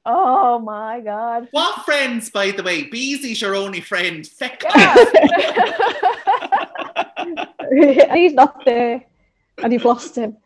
oh 0.06 0.58
my 0.58 1.00
god. 1.00 1.48
what 1.50 1.84
friends, 1.84 2.30
by 2.30 2.52
the 2.52 2.62
way? 2.62 2.84
Beezy's 2.84 3.40
your 3.40 3.54
only 3.54 3.80
friend. 3.80 4.26
Feck 4.26 4.62
Yeah. 4.62 4.94
he's 8.14 8.32
not 8.32 8.64
there. 8.64 9.04
And 9.62 9.72
you've 9.72 9.84
lost 9.84 10.16
him. 10.16 10.36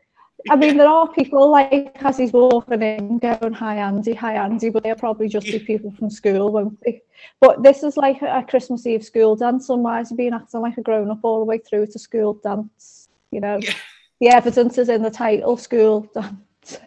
I 0.50 0.56
mean, 0.56 0.76
there 0.76 0.88
are 0.88 1.08
people 1.08 1.50
like 1.50 1.96
as 2.04 2.18
he's 2.18 2.32
walking 2.32 2.82
in 2.82 3.18
going, 3.18 3.52
Hi 3.54 3.76
Andy, 3.76 4.12
hi 4.12 4.34
Andy, 4.34 4.68
but 4.68 4.82
they're 4.82 4.94
probably 4.94 5.28
just 5.28 5.46
be 5.46 5.58
people 5.58 5.90
from 5.92 6.10
school, 6.10 6.52
won't 6.52 6.78
they? 6.82 7.02
But 7.40 7.62
this 7.62 7.82
is 7.82 7.96
like 7.96 8.20
a 8.20 8.44
Christmas 8.46 8.86
Eve 8.86 9.04
school 9.04 9.36
dance, 9.36 9.70
and 9.70 9.82
why 9.82 10.00
is 10.00 10.10
he 10.10 10.16
being 10.16 10.34
acting 10.34 10.60
like 10.60 10.76
a 10.76 10.82
grown 10.82 11.10
up 11.10 11.20
all 11.22 11.38
the 11.38 11.46
way 11.46 11.58
through 11.58 11.86
to 11.86 11.98
school 11.98 12.34
dance? 12.34 13.08
You 13.30 13.40
know, 13.40 13.58
Yeah. 13.62 13.74
the 14.20 14.28
evidence 14.28 14.76
is 14.76 14.90
in 14.90 15.02
the 15.02 15.10
title, 15.10 15.56
school 15.56 16.10
dance. 16.12 16.78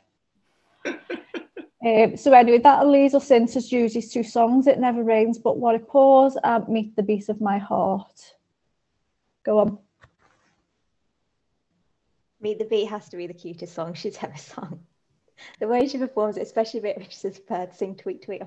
um, 0.85 2.15
so 2.17 2.33
anyway, 2.33 2.59
that 2.59 2.87
leads 2.87 3.15
us 3.15 3.31
into 3.31 3.59
Judy's 3.59 4.11
two 4.13 4.23
songs, 4.23 4.67
It 4.67 4.79
Never 4.79 5.03
Rains, 5.03 5.39
But 5.39 5.57
What 5.57 5.73
It 5.75 5.87
Pours, 5.87 6.37
and 6.43 6.67
Meet 6.67 6.95
the 6.95 7.03
Beat 7.03 7.27
of 7.29 7.41
My 7.41 7.57
Heart. 7.57 8.35
Go 9.43 9.59
on. 9.59 9.79
Meet 12.39 12.59
the 12.59 12.65
Beat 12.65 12.85
has 12.85 13.09
to 13.09 13.17
be 13.17 13.27
the 13.27 13.33
cutest 13.33 13.73
song 13.73 13.93
she's 13.93 14.17
ever 14.21 14.37
sung. 14.37 14.81
The 15.59 15.67
way 15.67 15.87
she 15.87 15.97
performs 15.97 16.37
it, 16.37 16.41
especially 16.41 16.79
bit 16.81 16.97
when 16.97 17.07
she's 17.09 17.21
prepared 17.21 17.69
bird 17.69 17.77
sing 17.77 17.95
Tweet 17.95 18.23
Tweet. 18.23 18.41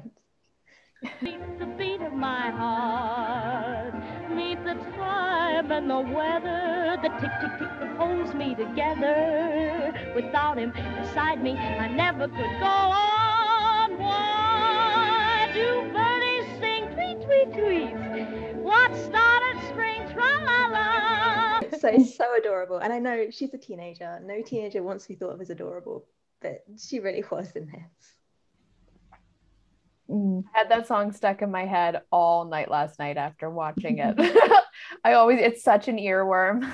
Meet 1.23 1.59
the 1.59 1.67
beat 1.79 2.03
of 2.03 2.13
my 2.13 2.51
heart. 2.51 3.95
Meet 4.31 4.63
the 4.65 4.75
time 4.75 5.73
and 5.73 5.89
the 5.91 6.01
weather. 6.01 6.99
The 7.01 7.09
tick 7.09 7.31
tick 7.41 7.59
tick 7.59 7.69
that 7.81 7.97
holds 7.97 8.35
me 8.35 8.55
together. 8.55 9.95
Without 10.15 10.59
him 10.59 10.73
beside 11.01 11.43
me, 11.43 11.53
I 11.57 11.89
never 11.89 12.29
could 12.29 12.61
go 12.61 12.67
on. 12.67 13.99
Why 13.99 15.51
do 15.55 15.91
birdies 15.93 16.61
sing 16.61 16.93
tweet 16.95 17.25
tweet 17.25 17.53
tweet? 17.55 18.10
La? 21.83 21.91
So 21.91 22.05
so 22.05 22.25
adorable. 22.39 22.79
And 22.79 22.93
I 22.93 22.99
know 22.99 23.31
she's 23.31 23.55
a 23.55 23.59
teenager. 23.59 24.21
No 24.25 24.43
teenager 24.43 24.83
wants 24.83 25.05
to 25.05 25.11
be 25.11 25.15
thought 25.15 25.35
of 25.35 25.41
as 25.41 25.51
adorable, 25.51 26.07
but 26.41 26.65
she 26.79 27.01
really 27.01 27.25
was 27.31 27.51
in 27.53 27.67
this. 27.67 28.15
Mm. 30.11 30.45
I 30.55 30.59
had 30.59 30.71
that 30.71 30.87
song 30.87 31.13
stuck 31.13 31.43
in 31.43 31.51
my 31.51 31.65
head 31.65 32.03
all 32.11 32.45
night 32.45 32.71
last 32.71 32.99
night 32.99 33.17
after 33.17 33.49
watching 33.49 33.99
it. 33.99 34.17
I 35.05 35.13
always, 35.15 35.39
it's 35.41 35.63
such 35.63 35.89
an 35.89 35.99
earworm. 35.99 36.71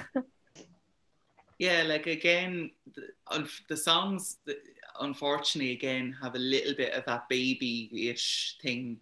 Yeah, 1.58 1.84
like 1.86 2.06
again, 2.06 2.70
the, 2.94 3.48
the 3.68 3.76
songs, 3.76 4.38
unfortunately, 5.00 5.72
again, 5.72 6.14
have 6.22 6.34
a 6.34 6.38
little 6.38 6.74
bit 6.74 6.92
of 6.92 7.04
that 7.06 7.28
baby-ish 7.28 8.58
thing 8.62 8.98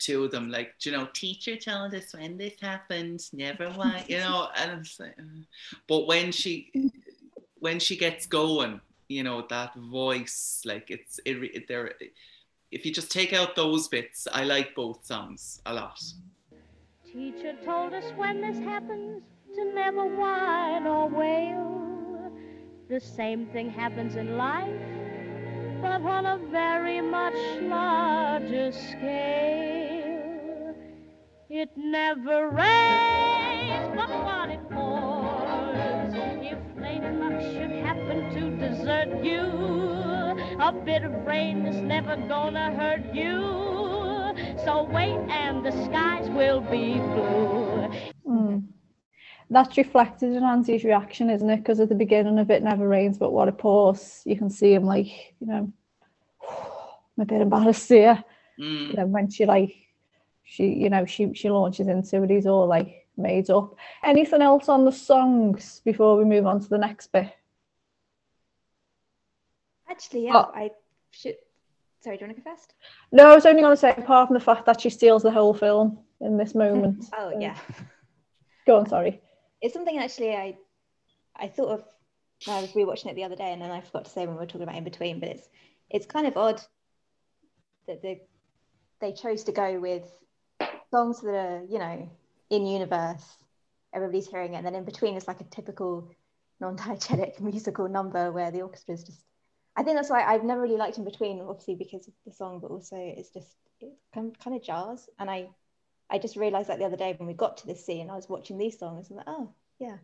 to 0.00 0.28
them. 0.28 0.50
Like, 0.50 0.74
you 0.82 0.92
know, 0.92 1.08
teacher 1.12 1.56
told 1.56 1.94
us 1.94 2.14
when 2.14 2.36
this 2.36 2.54
happened, 2.60 3.20
never 3.32 3.70
why, 3.70 4.04
you 4.08 4.18
know. 4.18 4.48
And 4.56 4.80
it's 4.80 4.98
like, 4.98 5.14
uh, 5.18 5.42
but 5.88 6.06
when 6.06 6.32
she, 6.32 6.70
when 7.58 7.78
she 7.78 7.96
gets 7.96 8.26
going, 8.26 8.80
you 9.08 9.22
know, 9.22 9.46
that 9.50 9.74
voice, 9.74 10.62
like 10.64 10.90
it's 10.90 11.20
it, 11.24 11.36
it 11.54 11.68
there. 11.68 11.92
If 12.70 12.84
you 12.84 12.92
just 12.92 13.10
take 13.10 13.32
out 13.32 13.54
those 13.54 13.88
bits, 13.88 14.26
I 14.32 14.44
like 14.44 14.74
both 14.74 15.04
songs 15.06 15.60
a 15.66 15.74
lot. 15.74 16.00
Teacher 17.04 17.54
told 17.64 17.92
us 17.92 18.10
when 18.16 18.40
this 18.40 18.58
happens 18.58 19.22
to 19.54 19.72
never 19.72 20.04
whine 20.04 20.86
or 20.86 21.08
wail. 21.08 22.32
The 22.88 23.00
same 23.00 23.46
thing 23.46 23.70
happens 23.70 24.16
in 24.16 24.36
life, 24.36 24.82
but 25.84 26.00
on 26.00 26.24
a 26.24 26.38
very 26.50 27.02
much 27.02 27.34
larger 27.60 28.72
scale. 28.72 29.04
It 31.50 31.68
never 31.76 32.48
rains, 32.48 33.92
but 33.94 34.08
what 34.08 34.48
it 34.48 34.64
pours. 34.70 36.14
If 36.52 36.58
lady 36.80 37.10
luck 37.20 37.38
should 37.52 37.74
happen 37.84 38.18
to 38.34 38.42
desert 38.56 39.22
you, 39.22 39.44
a 40.58 40.72
bit 40.72 41.04
of 41.04 41.12
rain 41.26 41.66
is 41.66 41.76
never 41.82 42.16
gonna 42.16 42.72
hurt 42.80 43.14
you. 43.14 43.38
So 44.64 44.88
wait 44.90 45.20
and 45.28 45.66
the 45.66 45.72
skies 45.84 46.30
will 46.30 46.62
be 46.62 46.94
blue. 46.94 47.90
Mm. 48.26 48.73
That's 49.50 49.76
reflected 49.76 50.32
in 50.32 50.42
Andy's 50.42 50.84
reaction, 50.84 51.30
isn't 51.30 51.48
it? 51.48 51.58
Because 51.58 51.80
at 51.80 51.88
the 51.88 51.94
beginning 51.94 52.38
of 52.38 52.50
it 52.50 52.62
never 52.62 52.88
rains, 52.88 53.18
but 53.18 53.32
what 53.32 53.48
it 53.48 53.58
pours, 53.58 54.22
you 54.24 54.36
can 54.36 54.50
see 54.50 54.72
him 54.72 54.84
like, 54.84 55.34
you 55.40 55.46
know, 55.46 55.72
I'm 56.48 57.22
a 57.22 57.24
bit 57.24 57.42
embarrassed 57.42 57.88
here. 57.88 58.22
Mm. 58.58 58.88
And 58.88 58.98
then 58.98 59.12
when 59.12 59.30
she 59.30 59.44
like, 59.46 59.74
she, 60.44 60.66
you 60.68 60.90
know, 60.90 61.04
she 61.06 61.32
she 61.34 61.50
launches 61.50 61.88
into 61.88 62.22
it, 62.22 62.30
he's 62.30 62.46
all 62.46 62.66
like 62.66 63.06
made 63.16 63.50
up. 63.50 63.76
Anything 64.02 64.42
else 64.42 64.68
on 64.68 64.84
the 64.84 64.92
songs 64.92 65.80
before 65.84 66.16
we 66.16 66.24
move 66.24 66.46
on 66.46 66.60
to 66.60 66.68
the 66.68 66.78
next 66.78 67.12
bit? 67.12 67.32
Actually, 69.88 70.24
yeah, 70.24 70.36
Oh. 70.36 70.50
I 70.54 70.70
should. 71.10 71.36
Sorry, 72.00 72.18
do 72.18 72.24
you 72.24 72.28
want 72.28 72.36
to 72.36 72.42
go 72.42 72.50
first? 72.50 72.74
No, 73.12 73.30
I 73.30 73.34
was 73.34 73.46
only 73.46 73.62
going 73.62 73.72
to 73.72 73.80
say, 73.80 73.94
apart 73.96 74.28
from 74.28 74.34
the 74.34 74.40
fact 74.40 74.66
that 74.66 74.80
she 74.80 74.90
steals 74.90 75.22
the 75.22 75.30
whole 75.30 75.54
film 75.54 75.98
in 76.20 76.36
this 76.36 76.54
moment. 76.64 77.06
Oh 77.16 77.32
yeah, 77.38 77.56
Go 78.66 78.78
on, 78.78 78.88
sorry. 78.88 79.20
It's 79.64 79.72
something 79.72 79.98
actually 79.98 80.34
I 80.34 80.56
I 81.34 81.48
thought 81.48 81.70
of 81.70 81.84
I 82.46 82.60
was 82.60 82.72
rewatching 82.72 83.06
it 83.06 83.14
the 83.14 83.24
other 83.24 83.36
day, 83.36 83.50
and 83.52 83.62
then 83.62 83.70
I 83.70 83.80
forgot 83.80 84.04
to 84.04 84.10
say 84.10 84.26
when 84.26 84.36
we 84.36 84.40
were 84.40 84.46
talking 84.46 84.64
about 84.64 84.76
in 84.76 84.84
between. 84.84 85.20
But 85.20 85.30
it's 85.30 85.48
it's 85.88 86.06
kind 86.06 86.26
of 86.26 86.36
odd 86.36 86.60
that 87.86 88.02
the 88.02 88.20
they 89.00 89.12
chose 89.12 89.44
to 89.44 89.52
go 89.52 89.80
with 89.80 90.04
songs 90.90 91.22
that 91.22 91.34
are 91.34 91.62
you 91.66 91.78
know 91.78 92.10
in 92.50 92.66
universe, 92.66 93.24
everybody's 93.94 94.28
hearing 94.28 94.52
it, 94.52 94.58
and 94.58 94.66
then 94.66 94.74
in 94.74 94.84
between 94.84 95.16
is 95.16 95.26
like 95.26 95.40
a 95.40 95.44
typical 95.44 96.10
non-diegetic 96.60 97.40
musical 97.52 97.88
number 97.88 98.30
where 98.32 98.50
the 98.50 98.60
orchestra 98.60 98.94
is 98.94 99.04
just. 99.04 99.20
I 99.76 99.82
think 99.82 99.96
that's 99.96 100.10
why 100.10 100.22
I've 100.22 100.44
never 100.44 100.60
really 100.60 100.76
liked 100.76 100.98
in 100.98 101.04
between, 101.04 101.40
obviously 101.40 101.74
because 101.74 102.06
of 102.06 102.14
the 102.26 102.32
song, 102.32 102.60
but 102.60 102.70
also 102.70 102.96
it's 102.96 103.30
just 103.30 103.56
it 103.80 103.94
kind 104.12 104.38
kind 104.38 104.54
of 104.54 104.62
jars, 104.62 105.08
and 105.18 105.30
I 105.30 105.48
I 106.14 106.18
just 106.18 106.36
realized 106.36 106.68
that 106.68 106.78
the 106.78 106.84
other 106.84 106.96
day 106.96 107.12
when 107.18 107.26
we 107.26 107.34
got 107.34 107.56
to 107.58 107.66
this 107.66 107.84
scene, 107.84 108.08
I 108.08 108.14
was 108.14 108.28
watching 108.28 108.56
these 108.56 108.78
songs 108.78 109.08
and 109.08 109.16
like, 109.16 109.26
oh 109.28 109.48
yeah. 109.80 109.96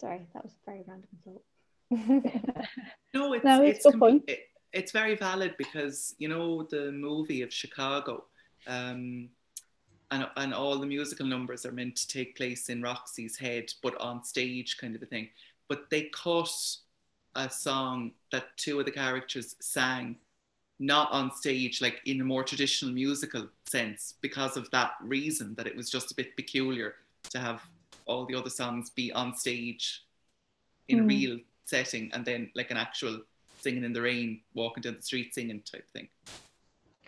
Sorry, 0.00 0.26
that 0.32 0.42
was 0.42 0.52
a 0.54 0.70
very 0.70 0.82
random 0.86 1.08
thought. 1.24 1.44
No, 3.14 3.32
it's 3.34 3.44
No, 3.44 3.62
it's 3.62 3.78
it's 3.84 3.90
com- 3.90 4.00
point. 4.00 4.24
it- 4.26 4.44
it's 4.72 4.92
very 4.92 5.16
valid 5.16 5.54
because 5.56 6.14
you 6.18 6.28
know 6.28 6.62
the 6.62 6.92
movie 6.92 7.40
of 7.42 7.52
Chicago, 7.52 8.24
um, 8.66 9.28
and 10.10 10.26
and 10.36 10.52
all 10.54 10.78
the 10.78 10.86
musical 10.86 11.26
numbers 11.26 11.64
are 11.66 11.72
meant 11.72 11.96
to 11.96 12.06
take 12.08 12.36
place 12.36 12.68
in 12.68 12.82
Roxie's 12.82 13.36
head, 13.38 13.72
but 13.82 13.98
on 14.00 14.22
stage, 14.24 14.76
kind 14.78 14.94
of 14.94 15.02
a 15.02 15.06
thing. 15.06 15.28
But 15.68 15.88
they 15.90 16.10
cut 16.12 16.52
a 17.34 17.48
song 17.50 18.12
that 18.30 18.44
two 18.58 18.78
of 18.78 18.84
the 18.84 18.90
characters 18.92 19.56
sang, 19.60 20.16
not 20.78 21.10
on 21.10 21.32
stage, 21.34 21.80
like 21.82 22.00
in 22.06 22.20
a 22.20 22.24
more 22.24 22.44
traditional 22.44 22.92
musical 22.92 23.48
sense, 23.66 24.14
because 24.20 24.56
of 24.56 24.70
that 24.70 24.92
reason 25.02 25.54
that 25.56 25.66
it 25.66 25.76
was 25.76 25.90
just 25.90 26.12
a 26.12 26.14
bit 26.14 26.36
peculiar 26.36 26.94
to 27.30 27.38
have 27.38 27.60
all 28.06 28.24
the 28.26 28.34
other 28.34 28.50
songs 28.50 28.90
be 28.90 29.12
on 29.12 29.34
stage 29.36 30.04
in 30.88 31.00
a 31.00 31.02
Mm. 31.02 31.08
real 31.08 31.38
setting 31.64 32.10
and 32.14 32.24
then 32.24 32.50
like 32.54 32.70
an 32.70 32.76
actual 32.76 33.20
singing 33.60 33.84
in 33.84 33.92
the 33.92 34.00
rain, 34.00 34.40
walking 34.54 34.80
down 34.80 34.94
the 34.94 35.02
street 35.02 35.34
singing 35.34 35.60
type 35.62 35.86
thing. 35.90 36.08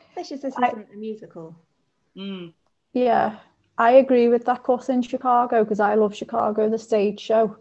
Especially 0.09 0.37
since 0.37 0.55
this 0.57 0.65
I- 0.65 0.69
isn't 0.69 0.93
a 0.93 0.97
musical. 0.97 1.57
Mm. 2.17 2.53
Yeah, 2.93 3.39
I 3.79 3.93
agree 3.93 4.29
with 4.29 4.45
that 4.47 4.63
course 4.65 4.89
in 4.89 5.01
Chicago 5.01 5.63
because 5.65 5.81
I 5.81 5.95
love 5.95 6.15
Chicago, 6.15 6.69
the 6.69 6.79
stage 6.79 7.21
show. 7.21 7.57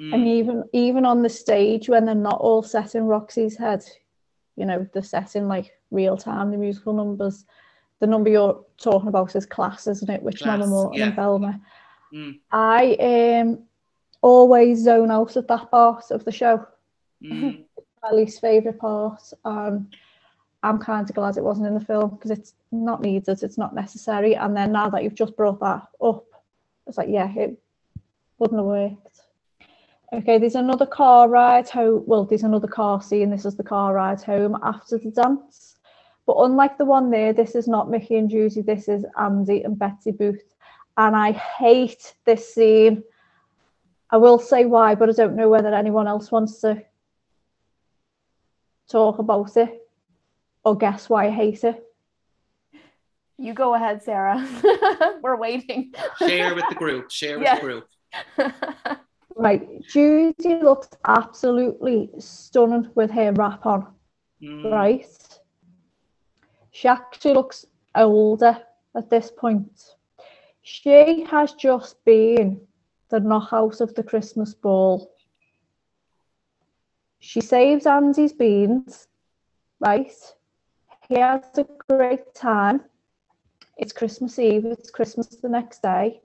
Mm. 0.00 0.14
And 0.14 0.28
even 0.28 0.64
even 0.72 1.04
on 1.04 1.22
the 1.22 1.28
stage 1.28 1.88
when 1.88 2.04
they're 2.04 2.14
not 2.14 2.40
all 2.40 2.62
set 2.62 2.94
in 2.94 3.04
Roxie's 3.06 3.56
head, 3.56 3.84
you 4.58 4.66
know, 4.66 4.86
they're 4.92 5.02
set 5.02 5.34
like 5.36 5.72
real 5.90 6.16
time, 6.16 6.50
the 6.50 6.56
musical 6.56 6.92
numbers. 6.92 7.44
The 8.00 8.06
number 8.06 8.28
you're 8.28 8.64
talking 8.76 9.08
about 9.08 9.34
is 9.36 9.46
class, 9.46 9.86
isn't 9.86 10.10
it? 10.10 10.22
Which 10.22 10.40
Class, 10.40 10.66
Morton 10.66 10.98
yeah. 10.98 11.06
and 11.06 11.16
Velma. 11.16 11.60
Mm. 12.12 12.38
I 12.50 12.94
um 13.40 13.64
always 14.20 14.82
zone 14.82 15.10
out 15.10 15.36
at 15.36 15.48
that 15.48 15.70
part 15.70 16.10
of 16.10 16.24
the 16.24 16.32
show. 16.32 16.66
Mm. 17.22 17.64
My 18.02 18.10
least 18.10 18.40
favourite 18.40 18.78
part. 18.78 19.22
Um 19.44 19.88
I'm 20.62 20.78
kind 20.78 21.08
of 21.08 21.14
glad 21.14 21.36
it 21.36 21.44
wasn't 21.44 21.68
in 21.68 21.74
the 21.74 21.84
film 21.84 22.10
because 22.10 22.32
it's 22.32 22.54
not 22.72 23.00
needed, 23.00 23.42
it's 23.42 23.58
not 23.58 23.74
necessary. 23.74 24.34
And 24.34 24.56
then 24.56 24.72
now 24.72 24.90
that 24.90 25.04
you've 25.04 25.14
just 25.14 25.36
brought 25.36 25.60
that 25.60 25.86
up, 26.02 26.24
it's 26.86 26.98
like, 26.98 27.08
yeah, 27.08 27.32
it 27.32 27.56
wouldn't 28.38 28.58
have 28.58 28.66
worked. 28.66 29.20
Okay, 30.12 30.38
there's 30.38 30.54
another 30.54 30.86
car 30.86 31.28
ride 31.28 31.68
home. 31.68 32.02
Well, 32.06 32.24
there's 32.24 32.42
another 32.42 32.66
car 32.68 33.02
scene. 33.02 33.30
This 33.30 33.44
is 33.44 33.56
the 33.56 33.62
car 33.62 33.92
ride 33.92 34.22
home 34.22 34.56
after 34.62 34.96
the 34.98 35.10
dance. 35.10 35.76
But 36.26 36.36
unlike 36.38 36.78
the 36.78 36.84
one 36.86 37.10
there, 37.10 37.32
this 37.32 37.54
is 37.54 37.68
not 37.68 37.90
Mickey 37.90 38.16
and 38.16 38.30
Judy. 38.30 38.62
This 38.62 38.88
is 38.88 39.04
Andy 39.18 39.62
and 39.62 39.78
Betsy 39.78 40.10
Booth. 40.12 40.42
And 40.96 41.14
I 41.14 41.32
hate 41.32 42.14
this 42.24 42.54
scene. 42.54 43.02
I 44.10 44.16
will 44.16 44.38
say 44.38 44.64
why, 44.64 44.94
but 44.94 45.10
I 45.10 45.12
don't 45.12 45.36
know 45.36 45.50
whether 45.50 45.74
anyone 45.74 46.08
else 46.08 46.32
wants 46.32 46.60
to 46.62 46.82
talk 48.90 49.18
about 49.18 49.56
it 49.58 49.86
or 50.64 50.74
guess 50.76 51.08
why 51.10 51.26
I 51.26 51.30
hate 51.30 51.64
it. 51.64 51.84
You 53.36 53.52
go 53.52 53.74
ahead, 53.74 54.02
Sarah. 54.02 54.46
We're 55.22 55.36
waiting. 55.36 55.92
Share 56.18 56.54
with 56.54 56.64
the 56.70 56.74
group. 56.74 57.10
Share 57.10 57.38
with 57.38 57.46
Yeah. 57.46 57.54
the 57.56 57.60
group. 57.60 57.88
Right, 59.38 59.80
Judy 59.86 60.56
looks 60.60 60.88
absolutely 61.04 62.10
stunning 62.18 62.90
with 62.96 63.10
her 63.12 63.32
wrap 63.32 63.64
on. 63.64 63.86
Mm. 64.42 64.70
right? 64.70 65.06
She 66.70 66.88
actually 66.88 67.34
looks 67.34 67.66
older 67.94 68.58
at 68.96 69.10
this 69.10 69.30
point. 69.30 69.94
She 70.62 71.24
has 71.24 71.54
just 71.54 72.04
been 72.04 72.60
the 73.08 73.20
knockout 73.20 73.80
of 73.80 73.94
the 73.94 74.02
Christmas 74.02 74.54
ball. 74.54 75.10
She 77.20 77.40
saves 77.40 77.86
Andy's 77.86 78.32
beans, 78.32 79.08
right? 79.80 80.12
He 81.08 81.16
has 81.16 81.42
a 81.56 81.66
great 81.88 82.34
time. 82.34 82.82
It's 83.76 83.92
Christmas 83.92 84.38
Eve, 84.38 84.66
it's 84.66 84.90
Christmas 84.90 85.28
the 85.28 85.48
next 85.48 85.82
day. 85.82 86.20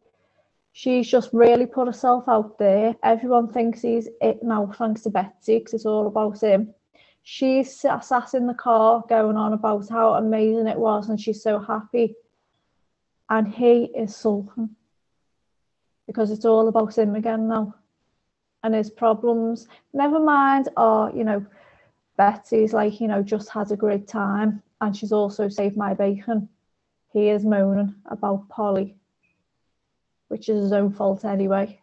She's 0.73 1.07
just 1.07 1.29
really 1.31 1.65
put 1.65 1.87
herself 1.87 2.27
out 2.27 2.57
there. 2.57 2.95
Everyone 3.03 3.47
thinks 3.47 3.81
he's 3.81 4.09
it 4.21 4.43
now, 4.43 4.71
thanks 4.75 5.03
to 5.03 5.09
Betsy, 5.09 5.59
because 5.59 5.73
it's 5.73 5.85
all 5.85 6.07
about 6.07 6.41
him 6.41 6.73
she's 7.23 7.73
sat 7.79 8.33
in 8.33 8.47
the 8.47 8.53
car 8.53 9.03
going 9.07 9.37
on 9.37 9.53
about 9.53 9.89
how 9.89 10.13
amazing 10.15 10.67
it 10.67 10.77
was 10.77 11.09
and 11.09 11.19
she's 11.19 11.41
so 11.41 11.57
happy. 11.57 12.15
And 13.29 13.47
he 13.47 13.85
is 13.95 14.15
sulking 14.15 14.75
because 16.05 16.29
it's 16.29 16.45
all 16.45 16.67
about 16.67 16.97
him 16.97 17.15
again 17.15 17.47
now 17.47 17.75
and 18.61 18.75
his 18.75 18.89
problems. 18.89 19.67
Never 19.93 20.19
mind, 20.19 20.69
or, 20.77 21.11
you 21.15 21.23
know, 21.23 21.45
Betsy's 22.17 22.73
like, 22.73 22.99
you 23.01 23.07
know, 23.07 23.23
just 23.23 23.49
had 23.49 23.71
a 23.71 23.77
great 23.77 24.07
time 24.07 24.61
and 24.81 24.95
she's 24.95 25.13
also 25.13 25.47
saved 25.47 25.77
my 25.77 25.93
bacon. 25.93 26.49
He 27.13 27.29
is 27.29 27.45
moaning 27.45 27.95
about 28.05 28.49
Polly, 28.49 28.97
which 30.27 30.49
is 30.49 30.63
his 30.63 30.73
own 30.73 30.91
fault 30.91 31.25
anyway. 31.25 31.79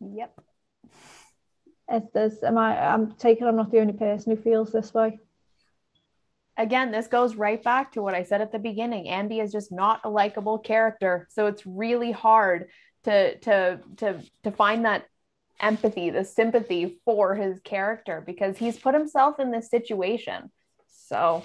Yep. 0.00 0.40
Is 1.92 2.02
this, 2.12 2.42
am 2.42 2.58
I, 2.58 2.78
I'm 2.78 3.12
taking 3.12 3.46
I'm 3.46 3.56
not 3.56 3.70
the 3.70 3.80
only 3.80 3.94
person 3.94 4.36
who 4.36 4.42
feels 4.42 4.70
this 4.70 4.94
way. 4.94 5.18
Again, 6.56 6.90
this 6.90 7.06
goes 7.06 7.34
right 7.34 7.62
back 7.62 7.92
to 7.92 8.02
what 8.02 8.14
I 8.14 8.24
said 8.24 8.40
at 8.40 8.52
the 8.52 8.58
beginning. 8.58 9.08
Andy 9.08 9.40
is 9.40 9.52
just 9.52 9.72
not 9.72 10.00
a 10.04 10.10
likable 10.10 10.58
character, 10.58 11.26
so 11.30 11.46
it's 11.46 11.64
really 11.66 12.12
hard 12.12 12.68
to 13.04 13.38
to 13.38 13.80
to 13.98 14.20
to 14.42 14.50
find 14.50 14.84
that 14.84 15.06
empathy, 15.60 16.10
the 16.10 16.24
sympathy 16.24 17.00
for 17.04 17.34
his 17.34 17.60
character 17.60 18.22
because 18.24 18.58
he's 18.58 18.78
put 18.78 18.94
himself 18.94 19.40
in 19.40 19.50
this 19.50 19.70
situation. 19.70 20.50
So 20.88 21.42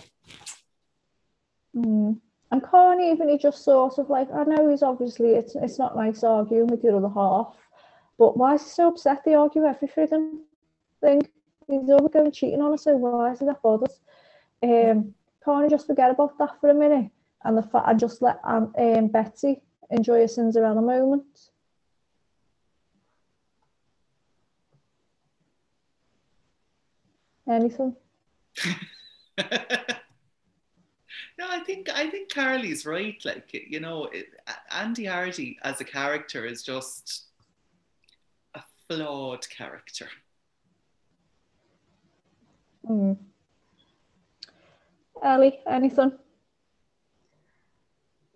Mm. 1.75 2.19
And 2.53 2.63
can't 2.63 3.01
even 3.01 3.29
he 3.29 3.39
just 3.39 3.63
sort 3.63 3.97
of 3.97 4.11
like 4.11 4.31
I 4.31 4.43
know 4.43 4.69
he's 4.69 4.83
obviously 4.83 5.31
it's 5.31 5.55
it's 5.55 5.79
not 5.79 5.95
nice 5.95 6.23
arguing 6.23 6.67
with 6.67 6.83
your 6.83 6.97
other 6.97 7.09
half, 7.09 7.57
but 8.19 8.37
why 8.37 8.53
is 8.53 8.61
he 8.63 8.69
so 8.69 8.89
upset 8.89 9.23
they 9.25 9.33
argue 9.33 9.65
every 9.65 9.87
friggin' 9.87 10.41
thing? 11.01 11.27
He's 11.65 11.89
over 11.89 12.09
going 12.09 12.31
cheating 12.31 12.61
on 12.61 12.69
her, 12.69 12.77
so 12.77 12.95
why 12.95 13.31
is 13.31 13.39
he 13.39 13.47
that 13.47 13.63
bothered? 13.63 13.89
Um, 14.61 15.15
can't 15.43 15.67
just 15.67 15.87
forget 15.87 16.11
about 16.11 16.37
that 16.37 16.61
for 16.61 16.69
a 16.69 16.75
minute 16.75 17.09
and 17.43 17.57
the 17.57 17.63
fa- 17.63 17.85
and 17.87 17.99
just 17.99 18.21
let 18.21 18.39
um, 18.43 18.71
um 18.77 19.07
Betsy 19.07 19.63
enjoy 19.89 20.19
your 20.19 20.27
sins 20.27 20.55
around 20.55 20.77
a 20.77 20.81
Cinderella 20.81 20.99
moment? 21.09 21.49
Anything? 27.49 27.95
no, 31.43 31.55
I 31.55 31.59
think 31.59 31.89
I 31.93 32.09
think 32.09 32.33
Carly's 32.33 32.85
right. 32.85 33.19
Like 33.25 33.49
you 33.53 33.79
know, 33.79 34.05
it, 34.05 34.27
Andy 34.71 35.05
Hardy 35.05 35.57
as 35.63 35.81
a 35.81 35.83
character 35.83 36.45
is 36.45 36.63
just 36.63 37.25
a 38.55 38.61
flawed 38.87 39.47
character. 39.49 40.07
Mm. 42.89 43.17
Ellie, 45.23 45.59
anything? 45.67 46.11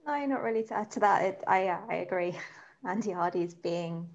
No, 0.05 0.25
not 0.25 0.41
really 0.41 0.63
to 0.63 0.73
add 0.73 0.91
to 0.91 0.99
that. 1.01 1.23
It, 1.23 1.43
I 1.47 1.67
uh, 1.67 1.79
I 1.89 1.95
agree. 1.95 2.35
Andy 2.87 3.11
Hardy's 3.11 3.53
being 3.53 4.07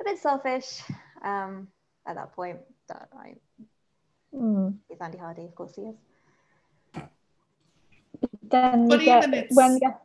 a 0.00 0.04
bit 0.04 0.18
selfish 0.18 0.82
um, 1.22 1.68
at 2.06 2.16
that 2.16 2.32
point. 2.32 2.58
That 2.88 3.08
I, 3.16 3.34
Mm. 4.34 4.78
he's 4.88 4.98
Andy 4.98 5.18
Hardy, 5.18 5.44
of 5.44 5.54
course 5.54 5.74
he 5.76 5.82
is. 5.82 5.96
Then 8.52 8.88
But 8.88 9.00
you 9.00 9.06
get 9.06 9.22
even 9.24 9.34
it's- 9.34 9.56
when 9.56 9.72
you 9.74 9.80
get 9.80 9.98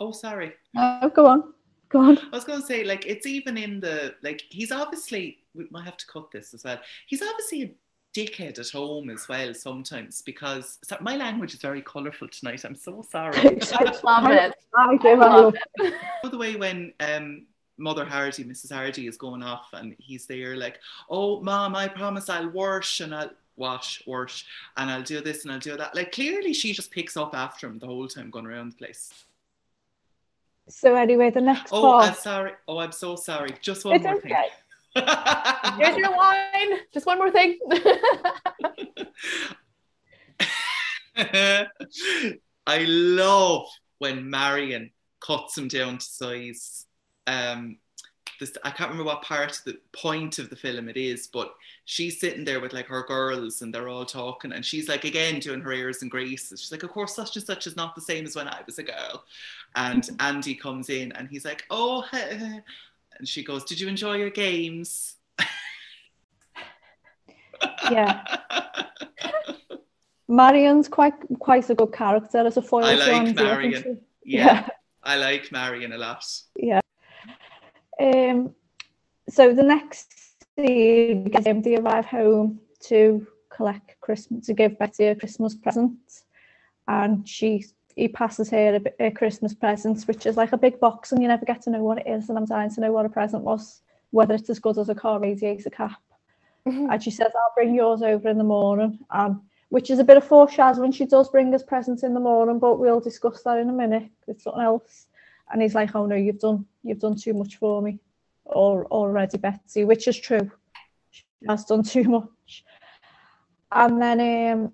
Oh, 0.00 0.10
sorry. 0.10 0.52
oh, 0.76 1.08
go 1.10 1.26
on, 1.26 1.54
Go 1.88 2.00
on. 2.00 2.18
I 2.18 2.28
was 2.36 2.44
going 2.44 2.60
to 2.60 2.66
say, 2.66 2.82
like, 2.84 3.06
it's 3.06 3.26
even 3.26 3.56
in 3.56 3.78
the 3.80 4.14
like. 4.22 4.42
He's 4.48 4.72
obviously. 4.72 5.38
We 5.54 5.66
might 5.70 5.84
have 5.84 5.98
to 5.98 6.06
cut 6.06 6.30
this 6.30 6.54
as 6.54 6.64
well. 6.64 6.78
He's 7.06 7.22
obviously 7.22 7.62
a 7.64 7.70
dickhead 8.18 8.58
at 8.58 8.70
home 8.70 9.10
as 9.10 9.28
well 9.28 9.52
sometimes 9.54 10.22
because 10.22 10.78
so, 10.82 10.96
my 11.00 11.16
language 11.16 11.52
is 11.54 11.60
very 11.60 11.82
colourful 11.82 12.28
tonight. 12.28 12.64
I'm 12.64 12.74
so 12.74 13.02
sorry. 13.08 13.36
I 13.38 13.92
love 14.02 14.30
it. 14.30 14.54
I 14.76 14.96
do. 14.96 15.08
I 15.08 15.12
I 15.12 15.14
love 15.14 15.44
love 15.44 15.54
it. 15.76 15.94
By 16.22 16.28
the 16.30 16.38
way, 16.38 16.56
when 16.56 16.94
um, 17.00 17.46
Mother 17.78 18.04
Hardy, 18.06 18.44
Mrs. 18.44 18.72
Hardy, 18.72 19.06
is 19.06 19.16
going 19.18 19.42
off 19.42 19.68
and 19.74 19.94
he's 19.98 20.26
there, 20.26 20.56
like, 20.56 20.80
"Oh, 21.10 21.40
Mom, 21.42 21.76
I 21.76 21.86
promise 21.88 22.28
I'll 22.30 22.48
wash 22.50 23.00
and 23.00 23.14
I'll 23.14 23.30
wash, 23.56 24.02
wash, 24.06 24.44
and 24.76 24.90
I'll 24.90 25.02
do 25.02 25.20
this 25.20 25.44
and 25.44 25.52
I'll 25.52 25.58
do 25.58 25.76
that." 25.76 25.94
Like, 25.94 26.12
clearly, 26.12 26.52
she 26.52 26.72
just 26.72 26.90
picks 26.90 27.16
up 27.16 27.34
after 27.34 27.66
him 27.66 27.78
the 27.78 27.86
whole 27.86 28.08
time 28.08 28.30
going 28.30 28.46
around 28.46 28.72
the 28.72 28.76
place. 28.76 29.12
So 30.68 30.94
anyway, 30.94 31.30
the 31.30 31.40
next 31.40 31.72
Oh, 31.72 31.82
part. 31.82 32.08
I'm 32.08 32.14
sorry. 32.14 32.52
Oh, 32.68 32.78
I'm 32.78 32.92
so 32.92 33.16
sorry. 33.16 33.54
Just 33.60 33.84
one 33.84 33.96
It's 33.96 34.04
more 34.04 34.14
okay. 34.16 34.28
thing. 34.28 35.04
Here's 35.78 35.96
your 35.96 36.14
wine. 36.16 36.78
Just 36.92 37.06
one 37.06 37.18
more 37.18 37.30
thing. 37.30 37.58
I 41.16 42.78
love 42.84 43.66
when 43.98 44.28
Marian 44.30 44.90
cuts 45.20 45.56
him 45.58 45.68
down 45.68 45.98
to 45.98 46.04
size. 46.04 46.86
Um, 47.26 47.78
this 48.38 48.56
I 48.64 48.70
can't 48.70 48.90
remember 48.90 49.04
what 49.04 49.22
part 49.22 49.58
of 49.58 49.64
the 49.64 49.78
point 49.92 50.38
of 50.38 50.50
the 50.50 50.56
film 50.56 50.88
it 50.88 50.96
is, 50.96 51.26
but 51.26 51.54
she's 51.84 52.20
sitting 52.20 52.44
there 52.44 52.60
with 52.60 52.72
like 52.72 52.86
her 52.86 53.04
girls 53.04 53.62
and 53.62 53.74
they're 53.74 53.88
all 53.88 54.04
talking, 54.04 54.52
and 54.52 54.64
she's 54.64 54.88
like 54.88 55.04
again 55.04 55.38
doing 55.40 55.60
her 55.60 55.72
airs 55.72 56.02
and 56.02 56.10
graces. 56.10 56.60
She's 56.60 56.72
like, 56.72 56.82
"Of 56.82 56.90
course, 56.90 57.14
such 57.14 57.36
and 57.36 57.44
such 57.44 57.66
is 57.66 57.76
not 57.76 57.94
the 57.94 58.00
same 58.00 58.24
as 58.24 58.36
when 58.36 58.48
I 58.48 58.60
was 58.66 58.78
a 58.78 58.82
girl." 58.82 59.24
And 59.76 60.08
Andy 60.20 60.54
comes 60.54 60.90
in 60.90 61.12
and 61.12 61.28
he's 61.28 61.44
like, 61.44 61.64
"Oh," 61.70 62.04
and 62.12 62.62
she 63.24 63.44
goes, 63.44 63.64
"Did 63.64 63.80
you 63.80 63.88
enjoy 63.88 64.16
your 64.16 64.30
games?" 64.30 65.16
yeah. 67.90 68.24
Marian's 70.28 70.88
quite 70.88 71.14
quite 71.40 71.68
a 71.68 71.74
good 71.74 71.92
character 71.92 72.38
as 72.46 72.56
a 72.56 72.62
foil 72.62 72.84
I 72.84 72.94
like 72.94 73.34
Marian. 73.36 73.82
she? 73.82 73.96
Yeah, 74.36 74.68
I 75.02 75.16
like 75.16 75.52
Marian 75.52 75.92
a 75.92 75.98
lot. 75.98 76.24
Yeah. 76.56 76.80
Um, 78.00 78.54
so 79.28 79.54
the 79.54 79.62
next 79.62 80.12
um, 80.58 81.62
they 81.62 81.76
arrive 81.76 82.06
home 82.06 82.60
to 82.88 83.26
collect 83.48 84.00
Christmas, 84.00 84.46
to 84.46 84.54
give 84.54 84.78
Betsy 84.78 85.06
a 85.06 85.14
Christmas 85.14 85.54
present, 85.54 85.98
and 86.88 87.26
she 87.28 87.64
he 87.94 88.08
passes 88.08 88.50
her 88.50 88.80
a, 88.98 89.06
a 89.06 89.10
Christmas 89.10 89.54
present, 89.54 90.02
which 90.04 90.26
is 90.26 90.36
like 90.36 90.52
a 90.52 90.58
big 90.58 90.80
box, 90.80 91.12
and 91.12 91.22
you 91.22 91.28
never 91.28 91.44
get 91.44 91.62
to 91.62 91.70
know 91.70 91.82
what 91.82 91.98
it 91.98 92.06
is. 92.06 92.28
And 92.28 92.38
I'm 92.38 92.46
dying 92.46 92.70
to 92.70 92.80
know 92.80 92.92
what 92.92 93.06
a 93.06 93.10
present 93.10 93.44
was, 93.44 93.82
whether 94.10 94.34
it's 94.34 94.50
as 94.50 94.58
good 94.58 94.78
as 94.78 94.88
a 94.88 94.94
car 94.94 95.20
radiator 95.20 95.70
cap. 95.70 96.00
And 96.64 97.02
she 97.02 97.10
says, 97.10 97.32
"I'll 97.34 97.54
bring 97.54 97.74
yours 97.74 98.02
over 98.02 98.28
in 98.28 98.38
the 98.38 98.44
morning," 98.44 98.98
and 99.10 99.40
which 99.68 99.90
is 99.90 99.98
a 99.98 100.04
bit 100.04 100.16
of 100.16 100.24
foreshadowing. 100.24 100.92
She 100.92 101.06
does 101.06 101.28
bring 101.30 101.54
us 101.54 101.62
presents 101.62 102.02
in 102.02 102.14
the 102.14 102.20
morning, 102.20 102.58
but 102.58 102.78
we'll 102.78 103.00
discuss 103.00 103.42
that 103.42 103.58
in 103.58 103.68
a 103.68 103.72
minute. 103.72 104.10
It's 104.28 104.44
something 104.44 104.62
else. 104.62 105.06
And 105.52 105.60
he's 105.60 105.74
like, 105.74 105.94
"Oh 105.94 106.06
no, 106.06 106.16
you've 106.16 106.38
done 106.40 106.66
you've 106.82 106.98
done 106.98 107.16
too 107.16 107.34
much 107.34 107.56
for 107.56 107.82
me, 107.82 108.00
or 108.44 108.86
already, 108.86 109.38
Betsy," 109.38 109.84
which 109.84 110.08
is 110.08 110.18
true. 110.18 110.50
She 111.10 111.24
has 111.48 111.64
done 111.66 111.82
too 111.82 112.04
much. 112.04 112.64
And 113.70 114.00
then 114.00 114.20
um, 114.20 114.72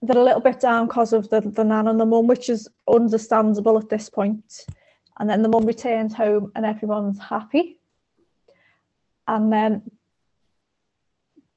they're 0.00 0.16
a 0.16 0.24
little 0.24 0.40
bit 0.40 0.60
down 0.60 0.86
because 0.86 1.12
of 1.12 1.28
the 1.28 1.40
the 1.40 1.64
nan 1.64 1.88
and 1.88 2.00
the 2.00 2.06
mum, 2.06 2.28
which 2.28 2.48
is 2.48 2.68
understandable 2.88 3.76
at 3.78 3.88
this 3.88 4.08
point. 4.08 4.66
And 5.18 5.28
then 5.28 5.42
the 5.42 5.48
mum 5.48 5.66
returns 5.66 6.14
home, 6.14 6.52
and 6.54 6.64
everyone's 6.64 7.18
happy. 7.18 7.80
And 9.26 9.52
then 9.52 9.82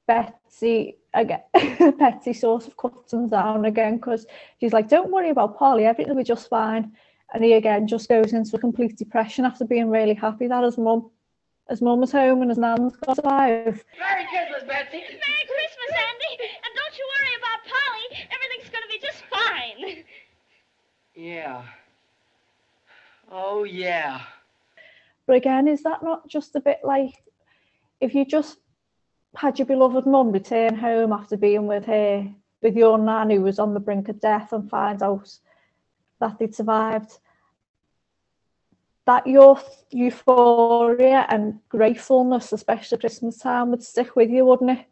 Betsy 0.08 0.98
again, 1.14 1.44
Betsy 2.00 2.34
sort 2.34 2.68
of 2.68 2.76
cuts 2.78 3.14
him 3.14 3.28
down 3.28 3.66
again 3.66 3.98
because 3.98 4.26
she's 4.60 4.74
like, 4.74 4.90
"Don't 4.90 5.12
worry 5.12 5.30
about 5.30 5.58
Polly, 5.58 5.86
everything 5.86 6.16
will 6.16 6.22
be 6.22 6.24
just 6.24 6.50
fine." 6.50 6.94
And 7.34 7.44
he 7.44 7.54
again 7.54 7.88
just 7.88 8.10
goes 8.10 8.34
into 8.34 8.56
a 8.56 8.60
complete 8.60 8.98
depression 8.98 9.46
after 9.46 9.66
being 9.66 9.90
really 9.90 10.14
happy 10.14 10.48
that 10.48 10.64
his 10.64 10.78
mum, 10.78 11.10
his 11.70 11.82
mum 11.82 12.02
was 12.02 12.12
home 12.12 12.42
and 12.42 12.52
his 12.52 12.58
nan's 12.58 12.96
got 12.98 13.18
alive. 13.20 13.84
Merry 14.00 14.26
Christmas, 14.26 14.64
Betsy. 14.68 14.98
Merry 14.98 15.46
Christmas, 15.48 15.92
Andy. 15.96 16.44
And 16.64 16.72
don't 16.76 16.98
you 16.98 17.10
worry 17.16 17.36
about 17.40 17.60
Polly. 17.72 18.28
Everything's 18.36 18.70
going 18.70 18.84
to 18.84 18.90
be 18.90 19.00
just 19.00 19.24
fine. 19.30 20.04
Yeah. 21.16 21.64
Oh, 23.32 23.64
yeah. 23.64 24.22
But 25.26 25.38
again, 25.38 25.70
is 25.70 25.84
that 25.84 26.04
not 26.04 26.28
just 26.28 26.56
a 26.56 26.60
bit 26.60 26.80
like 26.84 27.14
if 28.02 28.14
you 28.14 28.26
just 28.26 28.58
had 29.36 29.58
your 29.58 29.66
beloved 29.66 30.06
mum 30.06 30.32
return 30.32 30.76
home 30.76 31.14
after 31.14 31.38
being 31.38 31.68
with 31.68 31.86
her, 31.86 32.28
with 32.62 32.76
your 32.76 32.98
nan 32.98 33.30
who 33.30 33.42
was 33.42 33.60
on 33.60 33.74
the 33.74 33.80
brink 33.80 34.10
of 34.10 34.20
death 34.20 34.52
and 34.52 34.70
find 34.70 35.02
out 35.02 35.30
that 36.22 36.40
they'd 36.40 36.56
survived, 36.56 37.20
that 39.06 39.28
your 39.28 39.60
euphoria 39.90 41.26
and 41.30 41.60
gratefulness, 41.68 42.54
especially 42.54 42.98
Christmas 42.98 43.38
time, 43.38 43.72
would 43.72 43.84
stick 43.84 44.16
with 44.16 44.30
you, 44.30 44.46
wouldn't 44.46 44.72
it? 44.72 44.86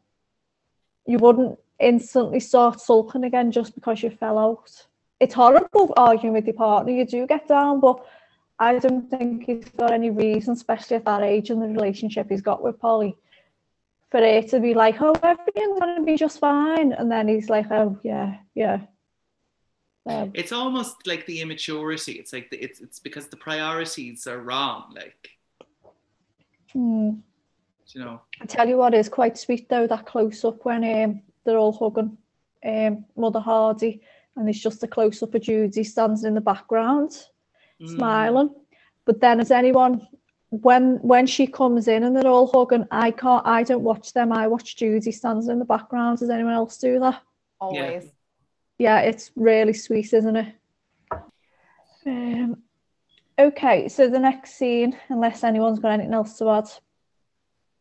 You 1.06 1.18
wouldn't 1.20 1.58
instantly 1.80 2.40
start 2.42 2.82
sulking 2.82 3.24
again 3.24 3.52
just 3.52 3.74
because 3.74 4.04
you 4.04 4.10
fell 4.10 4.38
out. 4.38 4.88
It's 5.20 5.34
horrible 5.34 5.94
arguing 5.96 6.34
with 6.34 6.46
your 6.46 6.56
partner, 6.56 6.92
you 6.92 7.06
do 7.06 7.26
get 7.26 7.48
down, 7.48 7.80
but 7.80 8.06
I 8.60 8.78
don't 8.78 9.10
think 9.10 9.46
he's 9.46 9.70
got 9.70 9.92
any 9.92 10.10
reason, 10.10 10.54
especially 10.54 10.98
at 10.98 11.06
that 11.06 11.24
age 11.24 11.50
and 11.50 11.62
the 11.62 11.68
relationship 11.68 12.28
he's 12.30 12.42
got 12.42 12.62
with 12.62 12.80
Polly, 12.80 13.16
for 14.12 14.20
it 14.20 14.50
to 14.50 14.60
be 14.60 14.74
like, 14.74 15.02
oh, 15.02 15.16
everything's 15.24 15.80
going 15.80 15.96
to 15.96 16.04
be 16.04 16.18
just 16.18 16.40
fine. 16.40 16.92
And 16.92 17.10
then 17.10 17.28
he's 17.28 17.50
like, 17.50 17.72
oh, 17.72 17.98
yeah, 18.04 18.38
yeah. 18.56 18.82
Um, 20.06 20.32
It's 20.34 20.52
almost 20.52 21.06
like 21.06 21.26
the 21.26 21.42
immaturity. 21.42 22.14
It's 22.14 22.34
like 22.34 22.50
the, 22.50 22.58
it's 22.58 22.80
it's 22.80 23.00
because 23.00 23.28
the 23.28 23.38
priorities 23.38 24.28
are 24.28 24.42
wrong. 24.42 24.94
Like 24.96 25.30
hmm. 26.72 27.12
you 27.88 28.02
know. 28.02 28.22
I 28.42 28.46
tell 28.46 28.68
you 28.68 28.78
what 28.78 28.94
is 28.94 29.10
quite 29.10 29.38
sweet 29.38 29.70
though, 29.70 29.88
that 29.88 30.06
close 30.06 30.44
up 30.46 30.66
when 30.66 30.84
um, 30.84 31.22
they're 31.44 31.58
all 31.58 31.74
hugging 31.74 32.18
um, 32.66 33.06
Mother 33.16 33.40
Hardy 33.40 34.02
and 34.36 34.50
it's 34.50 34.60
just 34.60 34.84
a 34.84 34.88
close 34.88 35.22
up 35.22 35.36
of 35.36 35.42
Judy 35.42 35.84
standing 35.84 36.26
in 36.26 36.34
the 36.34 36.42
background, 36.42 37.12
Mm. 37.82 37.96
smiling. 37.96 38.56
But 39.06 39.22
then 39.22 39.40
as 39.40 39.52
anyone 39.52 40.08
when 40.50 40.98
when 40.98 41.28
she 41.28 41.46
comes 41.46 41.88
in 41.88 42.04
and 42.04 42.16
they're 42.16 42.28
all 42.28 42.48
hugging, 42.48 42.88
I 42.92 43.12
can't 43.12 43.46
I 43.46 43.64
don't 43.64 43.84
watch 43.84 44.14
them, 44.14 44.32
I 44.32 44.48
watch 44.48 44.76
Judy 44.76 45.12
standing 45.12 45.50
in 45.50 45.60
the 45.60 45.66
background. 45.66 46.20
Does 46.20 46.30
anyone 46.30 46.54
else 46.54 46.78
do 46.78 47.00
that? 47.00 47.22
Always. 47.60 48.04
Yeah, 48.04 48.10
it's 48.80 49.32
really 49.36 49.74
sweet, 49.74 50.14
isn't 50.14 50.36
it? 50.36 50.56
Um, 52.06 52.64
okay, 53.38 53.90
so 53.90 54.10
the 54.10 54.20
next 54.20 54.56
scene, 54.56 54.98
unless 55.10 55.44
anyone's 55.44 55.80
got 55.80 55.92
anything 55.92 56.14
else 56.14 56.38
to 56.38 56.50
add, 56.50 56.70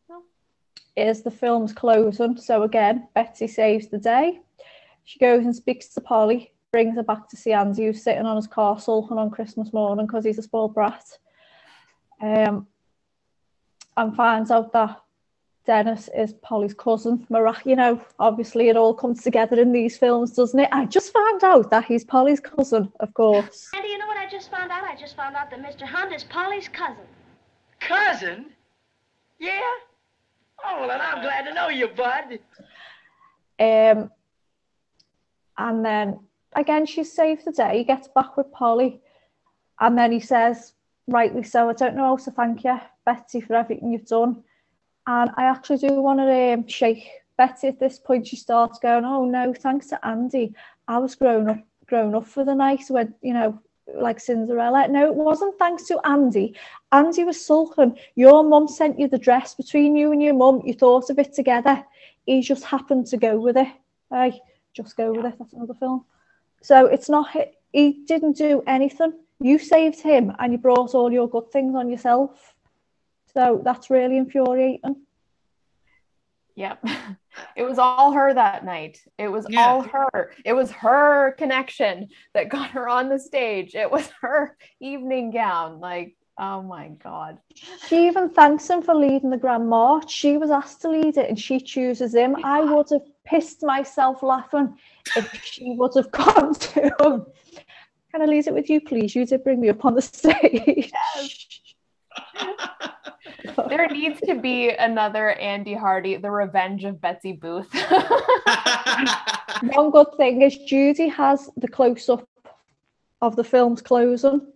No. 0.09 0.23
is 0.95 1.23
the 1.23 1.31
film's 1.31 1.73
closing. 1.73 2.37
So 2.37 2.63
again, 2.63 3.07
Betsy 3.15 3.47
saves 3.47 3.87
the 3.87 3.97
day. 3.97 4.41
She 5.05 5.19
goes 5.19 5.45
and 5.45 5.55
speaks 5.55 5.87
to 5.89 6.01
Polly, 6.01 6.53
brings 6.71 6.95
her 6.95 7.03
back 7.03 7.29
to 7.29 7.37
see 7.37 7.53
Andy, 7.53 7.85
who's 7.85 8.03
sitting 8.03 8.25
on 8.25 8.35
his 8.35 8.47
castle 8.47 9.07
and 9.09 9.19
on 9.19 9.31
Christmas 9.31 9.73
morning 9.73 10.05
because 10.05 10.25
he's 10.25 10.37
a 10.37 10.43
spoiled 10.43 10.75
brat. 10.75 11.05
Um, 12.21 12.67
and 13.95 14.15
finds 14.15 14.51
out 14.51 14.73
that 14.73 15.01
Dennis 15.69 16.09
is 16.17 16.33
Polly's 16.41 16.73
cousin. 16.73 17.27
Mirac- 17.29 17.63
you 17.63 17.75
know, 17.75 18.01
obviously 18.17 18.69
it 18.69 18.75
all 18.75 18.91
comes 18.91 19.21
together 19.21 19.61
in 19.61 19.71
these 19.71 19.99
films, 19.99 20.31
doesn't 20.31 20.59
it? 20.59 20.69
I 20.71 20.85
just 20.85 21.13
found 21.13 21.43
out 21.43 21.69
that 21.69 21.85
he's 21.85 22.03
Polly's 22.03 22.39
cousin, 22.39 22.91
of 23.01 23.13
course. 23.13 23.69
Andy, 23.75 23.89
you 23.89 23.99
know 23.99 24.07
what 24.07 24.17
I 24.17 24.27
just 24.27 24.49
found 24.49 24.71
out? 24.71 24.83
I 24.83 24.95
just 24.95 25.15
found 25.15 25.35
out 25.35 25.51
that 25.51 25.61
Mr. 25.61 25.83
Hunt 25.83 26.11
is 26.11 26.23
Polly's 26.23 26.67
cousin. 26.67 27.05
Cousin? 27.79 28.45
Yeah? 29.37 29.61
Oh, 30.65 30.79
well, 30.79 30.87
then 30.87 31.01
I'm 31.01 31.21
glad 31.21 31.43
to 31.43 31.53
know 31.53 31.69
you, 31.69 31.87
bud. 31.89 32.39
Um, 33.59 34.09
and 35.55 35.85
then 35.85 36.19
again, 36.55 36.87
she 36.87 37.03
saves 37.03 37.45
the 37.45 37.51
day. 37.51 37.77
He 37.77 37.83
gets 37.83 38.07
back 38.07 38.37
with 38.37 38.51
Polly, 38.51 39.01
and 39.79 39.95
then 39.95 40.11
he 40.11 40.19
says, 40.19 40.73
rightly 41.07 41.43
so, 41.43 41.69
I 41.69 41.73
don't 41.73 41.95
know 41.95 42.05
how 42.05 42.17
to 42.17 42.31
thank 42.31 42.63
you, 42.63 42.79
Betsy, 43.05 43.39
for 43.39 43.53
everything 43.53 43.91
you've 43.91 44.07
done. 44.07 44.43
And 45.09 45.31
I 45.37 45.45
actually 45.45 45.79
do 45.79 46.01
want 46.01 46.19
to 46.19 46.53
um, 46.53 46.67
shake 46.67 47.09
Betsy 47.35 47.67
at 47.67 47.79
this 47.79 47.97
point. 47.97 48.27
She 48.27 48.35
starts 48.35 48.77
going, 48.77 49.05
"Oh 49.05 49.25
no, 49.25 49.55
thanks 49.55 49.87
to 49.87 50.05
Andy, 50.05 50.53
I 50.87 50.99
was 50.99 51.15
grown 51.15 51.49
up, 51.49 51.57
grown 51.87 52.13
up 52.13 52.27
for 52.27 52.45
the 52.45 52.53
night 52.53 52.83
when 52.89 53.15
you 53.21 53.33
know." 53.33 53.59
Like 53.91 54.19
Cinderella. 54.19 54.87
No, 54.87 55.07
it 55.07 55.15
wasn't 55.15 55.57
thanks 55.57 55.85
to 55.87 55.99
Andy. 56.05 56.55
Andy 56.91 57.23
was 57.23 57.43
sulking. 57.43 57.97
Your 58.13 58.43
mum 58.43 58.67
sent 58.67 58.99
you 58.99 59.07
the 59.07 59.17
dress 59.17 59.55
between 59.55 59.95
you 59.95 60.11
and 60.11 60.21
your 60.21 60.35
mum. 60.35 60.61
You 60.63 60.75
thought 60.75 61.09
of 61.09 61.17
it 61.17 61.33
together. 61.33 61.83
He 62.27 62.41
just 62.41 62.65
happened 62.65 63.07
to 63.07 63.17
go 63.17 63.39
with 63.39 63.57
it. 63.57 63.67
Hey, 64.11 64.39
just 64.75 64.95
go 64.95 65.11
with 65.11 65.25
it. 65.25 65.39
That's 65.39 65.53
another 65.53 65.73
film. 65.73 66.05
So 66.61 66.85
it's 66.85 67.09
not 67.09 67.35
he 67.73 68.03
didn't 68.05 68.37
do 68.37 68.61
anything. 68.67 69.13
You 69.39 69.57
saved 69.57 70.01
him 70.01 70.35
and 70.37 70.51
you 70.51 70.59
brought 70.59 70.93
all 70.93 71.11
your 71.11 71.27
good 71.27 71.51
things 71.51 71.73
on 71.73 71.89
yourself. 71.89 72.53
So 73.33 73.61
that's 73.63 73.89
really 73.89 74.17
infuriating. 74.17 74.95
Yep. 76.55 76.83
It 77.55 77.63
was 77.63 77.79
all 77.79 78.11
her 78.11 78.33
that 78.33 78.65
night. 78.65 78.99
It 79.17 79.29
was 79.29 79.45
Yeah. 79.49 79.61
all 79.65 79.81
her. 79.81 80.33
It 80.43 80.53
was 80.53 80.71
her 80.71 81.31
connection 81.37 82.09
that 82.33 82.49
got 82.49 82.71
her 82.71 82.89
on 82.89 83.07
the 83.07 83.17
stage. 83.19 83.75
It 83.75 83.89
was 83.89 84.09
her 84.21 84.57
evening 84.81 85.31
gown. 85.31 85.79
Like, 85.79 86.17
oh 86.37 86.61
my 86.61 86.89
God. 86.89 87.37
She 87.87 88.07
even 88.07 88.29
thanks 88.29 88.69
him 88.69 88.81
for 88.81 88.93
leading 88.93 89.29
the 89.29 89.37
Grand 89.37 89.69
March. 89.69 90.11
She 90.11 90.35
was 90.37 90.49
asked 90.51 90.81
to 90.81 90.89
lead 90.89 91.15
it 91.17 91.29
and 91.29 91.39
she 91.39 91.61
chooses 91.61 92.13
him. 92.13 92.35
I 92.43 92.61
would 92.61 92.87
have 92.91 93.07
pissed 93.25 93.63
myself 93.63 94.21
laughing 94.21 94.77
if 95.15 95.31
she 95.43 95.75
would 95.77 95.91
have 95.95 96.11
gone 96.23 96.53
to 96.55 96.81
him. 96.81 97.25
Can 98.11 98.21
I 98.21 98.25
leave 98.25 98.47
it 98.47 98.53
with 98.53 98.69
you, 98.69 98.81
please? 98.81 99.15
You 99.15 99.25
did 99.25 99.43
bring 99.45 99.61
me 99.61 99.69
up 99.69 99.85
on 99.85 99.95
the 99.95 100.01
stage. 100.19 100.91
There 103.69 103.87
needs 103.87 104.19
to 104.21 104.35
be 104.35 104.69
another 104.69 105.31
Andy 105.31 105.73
Hardy, 105.73 106.17
The 106.17 106.31
Revenge 106.31 106.83
of 106.85 106.99
Betsy 107.01 107.33
Booth. 107.33 107.73
One 109.61 109.91
good 109.91 110.07
thing 110.17 110.41
is 110.41 110.57
Judy 110.57 111.07
has 111.09 111.49
the 111.57 111.67
close 111.67 112.09
up 112.09 112.27
of 113.21 113.35
the 113.35 113.43
film's 113.43 113.81
closing. 113.81 114.51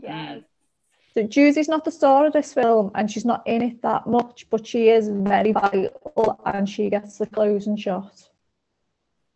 yes. 0.00 0.42
So 1.14 1.24
Judy's 1.24 1.68
not 1.68 1.84
the 1.84 1.90
star 1.90 2.26
of 2.26 2.32
this 2.32 2.54
film 2.54 2.92
and 2.94 3.10
she's 3.10 3.24
not 3.24 3.44
in 3.46 3.62
it 3.62 3.82
that 3.82 4.06
much, 4.06 4.46
but 4.50 4.64
she 4.64 4.88
is 4.88 5.08
very 5.08 5.50
vital 5.52 6.40
and 6.46 6.68
she 6.68 6.90
gets 6.90 7.18
the 7.18 7.26
closing 7.26 7.76
shot. 7.76 8.28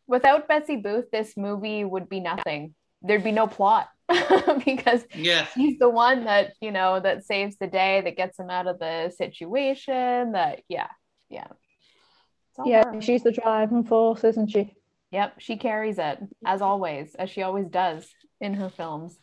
Without 0.07 0.47
Betsy 0.47 0.77
Booth, 0.77 1.11
this 1.11 1.37
movie 1.37 1.85
would 1.85 2.09
be 2.09 2.21
nothing. 2.21 2.75
There'd 3.03 3.25
be 3.25 3.33
no 3.33 3.49
plot 3.49 3.89
because 4.65 5.05
yeah. 5.15 5.47
he's 5.55 5.79
the 5.79 5.89
one 5.89 6.25
that, 6.25 6.55
you 6.61 6.71
know, 6.71 7.01
that 7.01 7.25
saves 7.25 7.57
the 7.57 7.67
day, 7.67 8.01
that 8.03 8.17
gets 8.17 8.39
him 8.39 8.51
out 8.51 8.67
of 8.67 8.79
the 8.79 9.13
situation. 9.17 10.33
That, 10.33 10.63
yeah, 10.69 10.89
yeah. 11.29 11.49
Yeah, 12.65 12.85
her. 12.93 13.01
she's 13.01 13.23
the 13.23 13.33
driving 13.33 13.85
force, 13.85 14.25
isn't 14.25 14.49
she? 14.49 14.75
Yep, 15.11 15.35
she 15.39 15.57
carries 15.57 15.99
it 15.99 16.19
as 16.45 16.63
always, 16.63 17.15
as 17.15 17.31
she 17.31 17.43
always 17.43 17.69
does 17.69 18.09
in 18.41 18.55
her 18.55 18.69
films. 18.69 19.19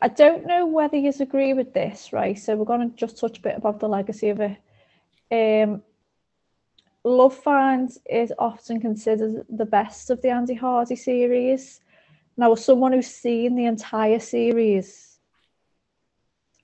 I 0.00 0.08
don't 0.08 0.46
know 0.46 0.66
whether 0.66 0.96
you 0.96 1.12
agree 1.20 1.54
with 1.54 1.74
this, 1.74 2.12
right? 2.12 2.38
So 2.38 2.56
we're 2.56 2.64
going 2.64 2.90
to 2.90 2.96
just 2.96 3.18
touch 3.18 3.38
a 3.38 3.42
bit 3.42 3.56
about 3.56 3.78
the 3.78 3.88
legacy 3.88 4.30
of 4.30 4.40
it. 4.40 4.58
Um, 5.30 5.82
Love 7.04 7.36
Finds 7.36 7.98
is 8.10 8.32
often 8.38 8.80
considered 8.80 9.44
the 9.48 9.64
best 9.64 10.10
of 10.10 10.20
the 10.22 10.30
Andy 10.30 10.54
Hardy 10.54 10.96
series. 10.96 11.80
Now, 12.36 12.52
as 12.52 12.64
someone 12.64 12.92
who's 12.92 13.06
seen 13.06 13.54
the 13.54 13.66
entire 13.66 14.18
series, 14.18 15.18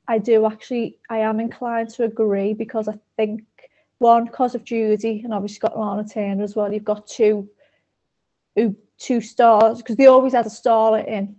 I 0.06 0.18
do 0.18 0.46
actually, 0.46 0.98
I 1.10 1.18
am 1.18 1.40
inclined 1.40 1.90
to 1.90 2.04
agree 2.04 2.54
because 2.54 2.88
I 2.88 2.98
think 3.16 3.42
one, 3.98 4.24
because 4.24 4.54
of 4.54 4.64
Judy, 4.64 5.20
and 5.24 5.34
obviously 5.34 5.58
got 5.58 5.78
Lana 5.78 6.08
Turner 6.08 6.44
as 6.44 6.56
well. 6.56 6.72
You've 6.72 6.84
got 6.84 7.06
two, 7.06 7.48
who 8.54 8.76
two 8.98 9.20
stars 9.20 9.78
because 9.78 9.96
they 9.96 10.06
always 10.06 10.32
had 10.32 10.46
a 10.46 10.50
starlet 10.50 11.06
in 11.06 11.36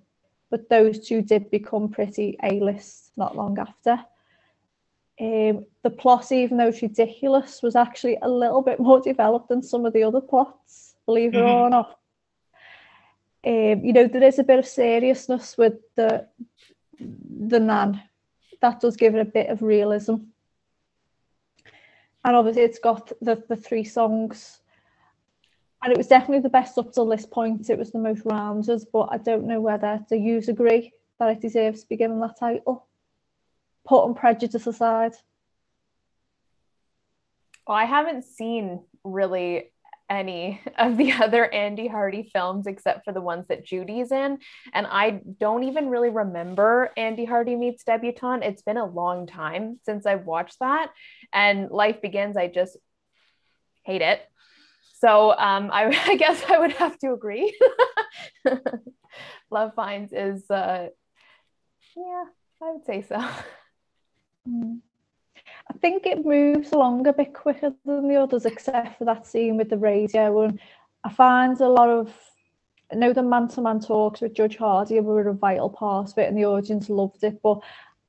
but 0.49 0.69
those 0.69 1.07
two 1.07 1.21
did 1.21 1.49
become 1.51 1.89
pretty 1.89 2.37
A-list 2.43 3.11
not 3.17 3.35
long 3.35 3.57
after. 3.59 3.99
Um, 5.21 5.65
the 5.83 5.89
plot, 5.89 6.31
even 6.31 6.57
though 6.57 6.69
it's 6.69 6.81
ridiculous, 6.81 7.61
was 7.61 7.75
actually 7.75 8.17
a 8.21 8.29
little 8.29 8.61
bit 8.61 8.79
more 8.79 8.99
developed 9.03 9.49
than 9.49 9.61
some 9.61 9.85
of 9.85 9.93
the 9.93 10.03
other 10.03 10.21
plots, 10.21 10.95
believe 11.05 11.35
it 11.35 11.41
or 11.41 11.69
not. 11.69 11.98
Um, 13.45 13.85
you 13.85 13.93
know, 13.93 14.07
there 14.07 14.23
is 14.23 14.39
a 14.39 14.43
bit 14.43 14.59
of 14.59 14.65
seriousness 14.65 15.57
with 15.57 15.75
the 15.95 16.27
the 16.99 17.59
nan. 17.59 18.01
That 18.61 18.81
does 18.81 18.97
give 18.97 19.15
it 19.15 19.21
a 19.21 19.25
bit 19.25 19.49
of 19.49 19.61
realism. 19.61 20.15
And 22.25 22.35
obviously 22.35 22.63
it's 22.63 22.79
got 22.79 23.13
the, 23.21 23.41
the 23.47 23.55
three 23.55 23.85
songs 23.85 24.59
and 25.81 25.91
it 25.91 25.97
was 25.97 26.07
definitely 26.07 26.41
the 26.41 26.49
best 26.49 26.77
up 26.77 26.91
till 26.91 27.05
this 27.07 27.25
point. 27.25 27.69
It 27.69 27.79
was 27.79 27.91
the 27.91 27.99
most 27.99 28.23
rounded, 28.25 28.83
but 28.91 29.09
I 29.11 29.17
don't 29.17 29.47
know 29.47 29.61
whether 29.61 30.05
the 30.09 30.17
you 30.17 30.41
agree 30.47 30.93
that 31.19 31.29
it 31.29 31.41
deserves 31.41 31.81
to 31.81 31.89
be 31.89 31.97
given 31.97 32.19
that 32.19 32.37
title. 32.39 32.85
Putting 33.87 34.13
prejudice 34.13 34.67
aside. 34.67 35.13
Well, 37.65 37.77
I 37.77 37.85
haven't 37.85 38.25
seen 38.25 38.81
really 39.03 39.71
any 40.09 40.61
of 40.77 40.97
the 40.97 41.11
other 41.13 41.51
Andy 41.53 41.87
Hardy 41.87 42.29
films 42.33 42.67
except 42.67 43.05
for 43.05 43.13
the 43.13 43.21
ones 43.21 43.45
that 43.49 43.65
Judy's 43.65 44.11
in. 44.11 44.39
And 44.73 44.87
I 44.87 45.21
don't 45.39 45.63
even 45.63 45.89
really 45.89 46.09
remember 46.09 46.91
Andy 46.97 47.25
Hardy 47.25 47.55
Meets 47.55 47.83
Debutante. 47.83 48.43
It's 48.43 48.61
been 48.61 48.77
a 48.77 48.85
long 48.85 49.27
time 49.27 49.79
since 49.83 50.05
I've 50.05 50.25
watched 50.25 50.59
that. 50.59 50.91
And 51.33 51.69
Life 51.69 52.01
Begins, 52.01 52.37
I 52.37 52.47
just 52.47 52.77
hate 53.83 54.01
it. 54.01 54.21
So 54.99 55.31
um, 55.31 55.69
I, 55.71 55.85
I 56.07 56.15
guess 56.15 56.43
I 56.49 56.59
would 56.59 56.73
have 56.73 56.97
to 56.99 57.13
agree. 57.13 57.57
Love 59.51 59.73
Finds 59.75 60.13
is, 60.13 60.49
uh, 60.49 60.87
yeah, 61.95 62.23
I 62.61 62.71
would 62.71 62.85
say 62.85 63.01
so. 63.01 63.23
Mm. 64.47 64.79
I 65.69 65.77
think 65.77 66.05
it 66.05 66.25
moves 66.25 66.71
along 66.71 67.07
a 67.07 67.13
bit 67.13 67.33
quicker 67.33 67.73
than 67.85 68.07
the 68.07 68.15
others, 68.15 68.45
except 68.45 68.97
for 68.97 69.05
that 69.05 69.27
scene 69.27 69.57
with 69.57 69.69
the 69.69 69.77
radio. 69.77 70.41
And 70.41 70.59
I 71.03 71.09
find 71.09 71.59
a 71.61 71.69
lot 71.69 71.89
of, 71.89 72.13
I 72.91 72.95
know 72.95 73.13
the 73.13 73.23
man 73.23 73.47
to 73.49 73.61
man 73.61 73.79
talks 73.79 74.21
with 74.21 74.33
Judge 74.33 74.57
Hardy 74.57 74.99
were 74.99 75.29
a 75.29 75.33
vital 75.33 75.69
part 75.69 76.11
of 76.11 76.17
it, 76.17 76.27
and 76.27 76.37
the 76.37 76.45
audience 76.45 76.89
loved 76.89 77.23
it. 77.23 77.41
But 77.41 77.59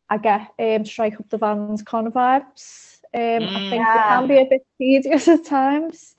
I 0.09 0.19
get 0.19 0.49
um, 0.59 0.85
Strike 0.85 1.21
Up 1.21 1.29
the 1.29 1.39
Band's 1.39 1.83
Connor 1.83 2.11
vibes. 2.11 2.99
Um, 3.13 3.43
I 3.43 3.71
think 3.71 3.87
it 3.87 4.09
can 4.09 4.29
be 4.29 4.39
a 4.39 4.47
bit 4.47 4.67
tedious 4.79 5.29
at 5.29 5.45
times. 5.45 6.15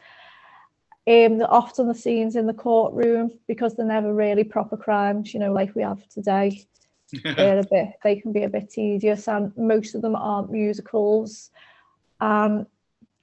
Um, 1.07 1.41
often 1.41 1.88
the 1.88 1.95
scenes 1.95 2.35
in 2.35 2.45
the 2.45 2.53
courtroom 2.53 3.31
because 3.47 3.76
they're 3.76 3.85
never 3.85 4.13
really 4.13 4.43
proper 4.43 4.77
crimes, 4.77 5.34
you 5.34 5.39
know, 5.39 5.51
like 5.51 5.73
we 5.73 5.81
have 5.81 6.07
today. 6.09 6.68
They're 7.23 7.59
a 7.59 7.63
bit 7.63 7.89
they 8.03 8.15
can 8.15 8.31
be 8.31 8.43
a 8.43 8.49
bit 8.49 8.69
tedious 8.69 9.27
and 9.27 9.55
most 9.57 9.95
of 9.95 10.01
them 10.01 10.15
aren't 10.15 10.51
musicals. 10.51 11.51
And 12.19 12.65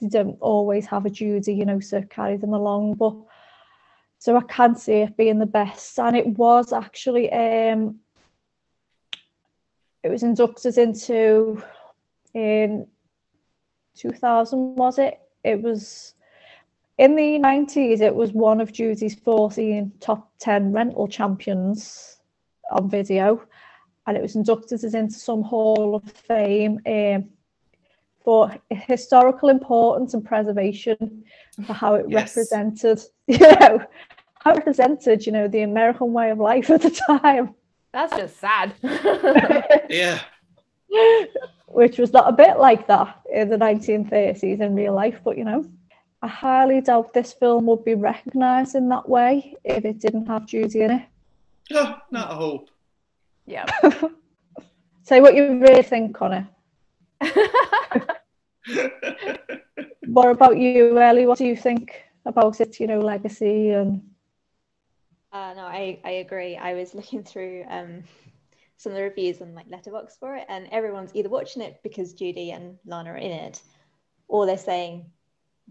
they 0.01 0.09
don't 0.09 0.39
always 0.41 0.87
have 0.87 1.07
a 1.07 1.11
Judy 1.11 1.55
you 1.55 1.65
know 1.65 1.81
to 1.81 2.03
carry 2.07 2.37
them 2.37 2.53
along 2.53 2.95
but 2.95 3.17
so 4.19 4.37
I 4.37 4.43
can 4.43 4.75
see 4.75 4.95
it 4.95 5.17
being 5.17 5.39
the 5.39 5.47
best. 5.47 5.99
And 5.99 6.17
it 6.17 6.27
was 6.27 6.73
actually 6.73 7.33
um 7.33 8.01
it 10.03 10.09
was 10.11 10.23
inducted 10.23 10.79
into 10.79 11.63
in 12.35 12.87
2000 13.97 14.77
was 14.77 14.99
it? 14.99 15.21
It 15.45 15.63
was 15.63 16.15
in 16.99 17.15
the 17.15 17.39
90s 17.39 18.01
it 18.01 18.15
was 18.15 18.33
one 18.33 18.61
of 18.61 18.73
Judy's 18.73 19.15
14 19.15 19.93
top 20.01 20.31
10 20.41 20.73
rental 20.73 21.09
champions 21.09 22.19
on 22.71 22.91
video 22.91 23.48
and 24.09 24.17
it 24.17 24.23
was 24.23 24.37
inducted 24.37 24.83
as 24.83 24.95
into 24.95 25.19
some 25.19 25.43
Hall 25.43 25.95
of 25.95 26.03
Fame 26.11 26.81
um, 26.87 27.29
for 28.25 28.51
historical 28.71 29.51
importance 29.51 30.15
and 30.15 30.25
preservation 30.25 31.25
for 31.67 31.75
how 31.75 31.95
it 31.95 32.07
Yes. 32.09 32.35
represented, 32.35 33.03
you 33.27 33.39
know, 33.39 33.85
how 34.41 34.53
it 34.53 34.57
represented, 34.57 35.27
you 35.27 35.33
know, 35.33 35.47
the 35.47 35.61
American 35.61 36.15
way 36.15 36.31
of 36.31 36.39
life 36.39 36.71
at 36.71 36.81
the 36.81 36.91
time, 36.91 37.55
That's 37.93 38.17
just 38.17 38.39
sad. 38.41 38.73
Yeah. 39.91 40.21
which 41.67 41.99
was 41.99 42.15
not 42.15 42.31
a 42.31 42.33
bit 42.33 42.59
like 42.59 42.87
that 42.87 43.21
in 43.31 43.51
the 43.51 43.59
1930s 43.59 44.61
in 44.61 44.75
real 44.75 44.95
life, 44.95 45.21
but 45.23 45.37
you 45.37 45.45
know. 45.45 45.65
I 46.23 46.27
highly 46.27 46.81
doubt 46.81 47.13
this 47.13 47.33
film 47.35 47.67
would 47.67 47.85
be 47.85 47.95
recognised 47.95 48.75
in 48.75 48.89
that 48.89 49.09
way 49.09 49.55
if 49.65 49.85
it 49.85 50.01
didn't 50.01 50.27
have 50.27 50.47
Judy 50.47 50.81
in 50.81 50.91
it. 50.93 51.03
Oh, 51.75 51.97
not 52.11 52.33
a 52.33 52.35
hope. 52.35 52.71
Yeah. 53.49 53.67
Say 55.03 55.21
what 55.21 55.35
you 55.35 55.59
really 55.61 55.83
think, 55.83 56.15
Connor. 56.17 56.49
What 60.07 60.31
about 60.31 60.59
you, 60.59 60.99
Ellie? 60.99 61.27
What 61.27 61.39
do 61.39 61.45
you 61.47 61.57
think 61.57 62.05
about 62.25 62.61
it? 62.61 62.81
You 62.81 62.87
know, 62.89 63.01
legacy 63.01 63.71
and 63.71 64.03
Uh, 65.33 65.55
no, 65.55 65.63
I, 65.63 66.01
I 66.05 66.11
agree. 66.13 66.57
I 66.57 66.75
was 66.75 66.95
looking 66.95 67.25
through 67.25 67.65
um, 67.69 68.05
some 68.77 68.93
of 68.93 68.97
the 68.97 69.03
reviews 69.05 69.41
on 69.41 69.55
like 69.55 69.69
Letterboxd 69.69 70.19
for 70.19 70.37
it, 70.37 70.47
and 70.49 70.69
everyone's 70.73 71.15
either 71.15 71.29
watching 71.29 71.63
it 71.63 71.81
because 71.83 72.15
Judy 72.15 72.51
and 72.53 72.79
Lana 72.87 73.13
are 73.13 73.17
in 73.17 73.33
it, 73.33 73.63
or 74.29 74.47
they're 74.47 74.59
saying 74.59 75.13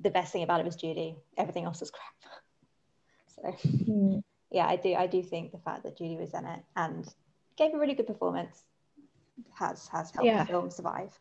the 0.02 0.12
best 0.12 0.32
thing 0.32 0.44
about 0.44 0.60
it 0.60 0.66
was 0.66 0.76
Judy. 0.76 1.18
Everything 1.38 1.66
else 1.66 1.82
is 1.82 1.92
crap. 1.92 2.34
So 3.36 3.56
Hmm, 3.86 4.20
yeah, 4.52 4.68
I 4.68 4.78
do 4.78 4.96
I 4.96 5.08
do 5.08 5.22
think 5.24 5.52
the 5.52 5.60
fact 5.60 5.84
that 5.84 5.98
Judy 5.98 6.18
was 6.18 6.34
in 6.34 6.46
it 6.46 6.64
and 6.76 7.08
gave 7.58 7.74
a 7.74 7.78
really 7.80 7.96
good 7.96 8.08
performance 8.08 8.64
has 9.54 9.88
has 9.90 10.12
helped 10.12 10.26
Yeah. 10.26 10.44
the 10.44 10.52
film 10.52 10.70
survive. 10.70 11.18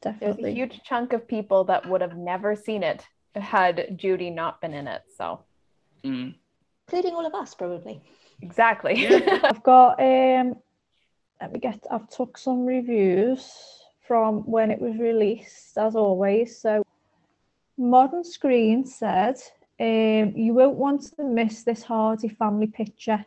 Definitely. 0.00 0.42
There's 0.42 0.52
a 0.52 0.56
huge 0.56 0.80
chunk 0.84 1.12
of 1.12 1.28
people 1.28 1.64
that 1.64 1.88
would 1.88 2.00
have 2.00 2.16
never 2.16 2.56
seen 2.56 2.82
it 2.82 3.06
had 3.34 3.96
Judy 3.96 4.30
not 4.30 4.60
been 4.60 4.74
in 4.74 4.86
it. 4.86 5.02
So 5.16 5.44
Mm. 6.04 6.34
Including 6.88 7.14
all 7.14 7.24
of 7.24 7.34
us, 7.34 7.54
probably. 7.54 8.02
exactly. 8.40 8.94
Yeah. 9.02 9.40
I've 9.44 9.62
got 9.62 10.00
um 10.00 10.56
let 11.40 11.52
me 11.52 11.58
get, 11.58 11.84
I've 11.90 12.08
took 12.08 12.38
some 12.38 12.64
reviews 12.64 13.52
from 14.06 14.42
when 14.48 14.70
it 14.70 14.80
was 14.80 14.96
released, 14.96 15.76
as 15.76 15.96
always. 15.96 16.60
So, 16.60 16.84
Modern 17.76 18.22
Screen 18.22 18.86
said, 18.86 19.36
um, 19.80 20.34
You 20.36 20.54
won't 20.54 20.76
want 20.76 21.02
to 21.16 21.24
miss 21.24 21.64
this 21.64 21.82
hearty 21.82 22.28
family 22.28 22.68
picture. 22.68 23.24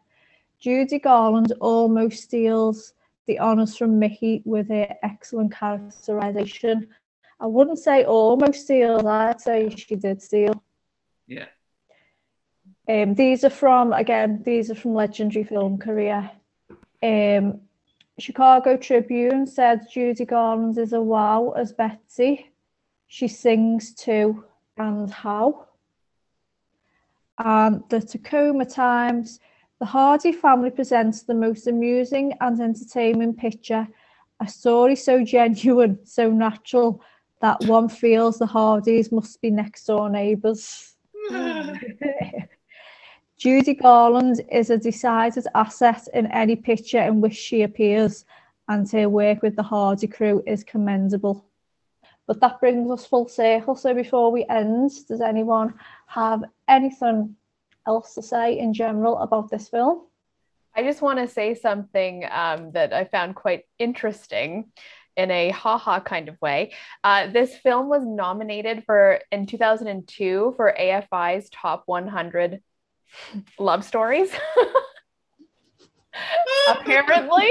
Judy 0.60 1.00
Garland 1.00 1.54
almost 1.60 2.24
steals 2.24 2.94
the 3.28 3.40
honours 3.40 3.76
from 3.76 4.00
Mickey 4.00 4.42
with 4.46 4.70
her 4.70 4.96
excellent 5.04 5.54
characterisation. 5.54 6.88
I 7.40 7.48
wouldn't 7.48 7.80
say 7.80 8.06
almost 8.06 8.62
steals, 8.62 9.06
I'd 9.06 9.42
say 9.42 9.70
she 9.70 9.96
did 9.96 10.22
steal. 10.22 10.64
Yeah. 11.28 11.48
Um, 12.88 13.16
these 13.16 13.44
are 13.44 13.50
from, 13.50 13.94
again, 13.94 14.44
these 14.46 14.70
are 14.70 14.76
from 14.76 14.94
Legendary 14.94 15.44
Film 15.44 15.78
Career. 15.78 16.30
Um, 17.02 17.62
Chicago 18.18 18.78
Tribune 18.78 19.46
said 19.46 19.88
Judy 19.92 20.24
Garland 20.24 20.78
is 20.78 20.94
a 20.94 21.02
wow 21.02 21.54
as 21.58 21.74
Betsy. 21.74 22.52
She 23.08 23.28
sings 23.28 23.94
too, 23.94 24.46
and 24.78 25.10
how. 25.12 25.68
And 27.38 27.84
the 27.90 28.00
Tacoma 28.00 28.66
Times, 28.66 29.40
the 29.86 29.92
Hardy 29.92 30.32
family 30.32 30.72
presents 30.72 31.22
the 31.22 31.36
most 31.36 31.68
amusing 31.68 32.34
and 32.42 32.60
entertaining 32.60 33.36
picture, 33.36 33.88
a 34.40 34.48
story 34.48 34.96
so 34.96 35.24
genuine, 35.24 36.00
so 36.04 36.32
natural, 36.32 37.04
that 37.40 37.64
one 37.66 37.88
feels 37.88 38.40
the 38.40 38.48
Hardys 38.48 39.12
must 39.12 39.40
be 39.42 39.52
next 39.52 39.86
door 39.86 40.10
neighbours. 40.10 40.96
Judy 43.38 43.76
Garland 43.76 44.42
is 44.52 44.72
a 44.72 44.78
decided 44.80 45.46
asset 45.54 46.08
in 46.16 46.26
any 46.32 46.56
picture 46.56 47.04
in 47.04 47.22
which 47.22 47.36
she 47.36 47.62
appears, 47.62 48.26
and 48.68 48.92
her 48.92 49.08
work 49.08 49.44
with 49.44 49.56
the 49.56 49.62
Hardy 49.62 50.08
crew 50.08 50.42
is 50.48 50.64
commendable. 50.64 51.46
But 52.26 52.42
that 52.42 52.60
brings 52.60 52.90
us 52.90 53.06
full 53.06 53.28
circle. 53.28 53.76
So 53.76 53.94
before 53.94 54.32
we 54.32 54.46
end, 54.50 54.90
does 55.08 55.22
anyone 55.22 55.76
have 56.08 56.44
anything 56.68 57.36
else 57.88 58.16
to 58.16 58.22
say 58.22 58.58
in 58.58 58.74
general 58.74 59.18
about 59.20 59.50
this 59.50 59.70
film? 59.70 60.02
I 60.76 60.84
just 60.84 61.02
want 61.02 61.20
to 61.20 61.28
say 61.28 61.56
something 61.56 62.26
um, 62.30 62.72
that 62.72 62.94
I 62.94 63.06
found 63.06 63.36
quite 63.36 63.64
interesting 63.80 64.72
in 65.16 65.32
a 65.32 65.50
haha 65.50 66.02
kind 66.02 66.28
of 66.28 66.40
way. 66.42 66.74
Uh, 67.04 67.28
this 67.28 67.56
film 67.56 67.88
was 67.88 68.04
nominated 68.06 68.84
for 68.86 69.22
in 69.32 69.46
2002 69.46 70.54
for 70.58 70.76
AFI's 70.78 71.50
top 71.50 71.84
100 71.86 72.62
love 73.58 73.86
stories. 73.86 74.32
Apparently, 76.70 77.50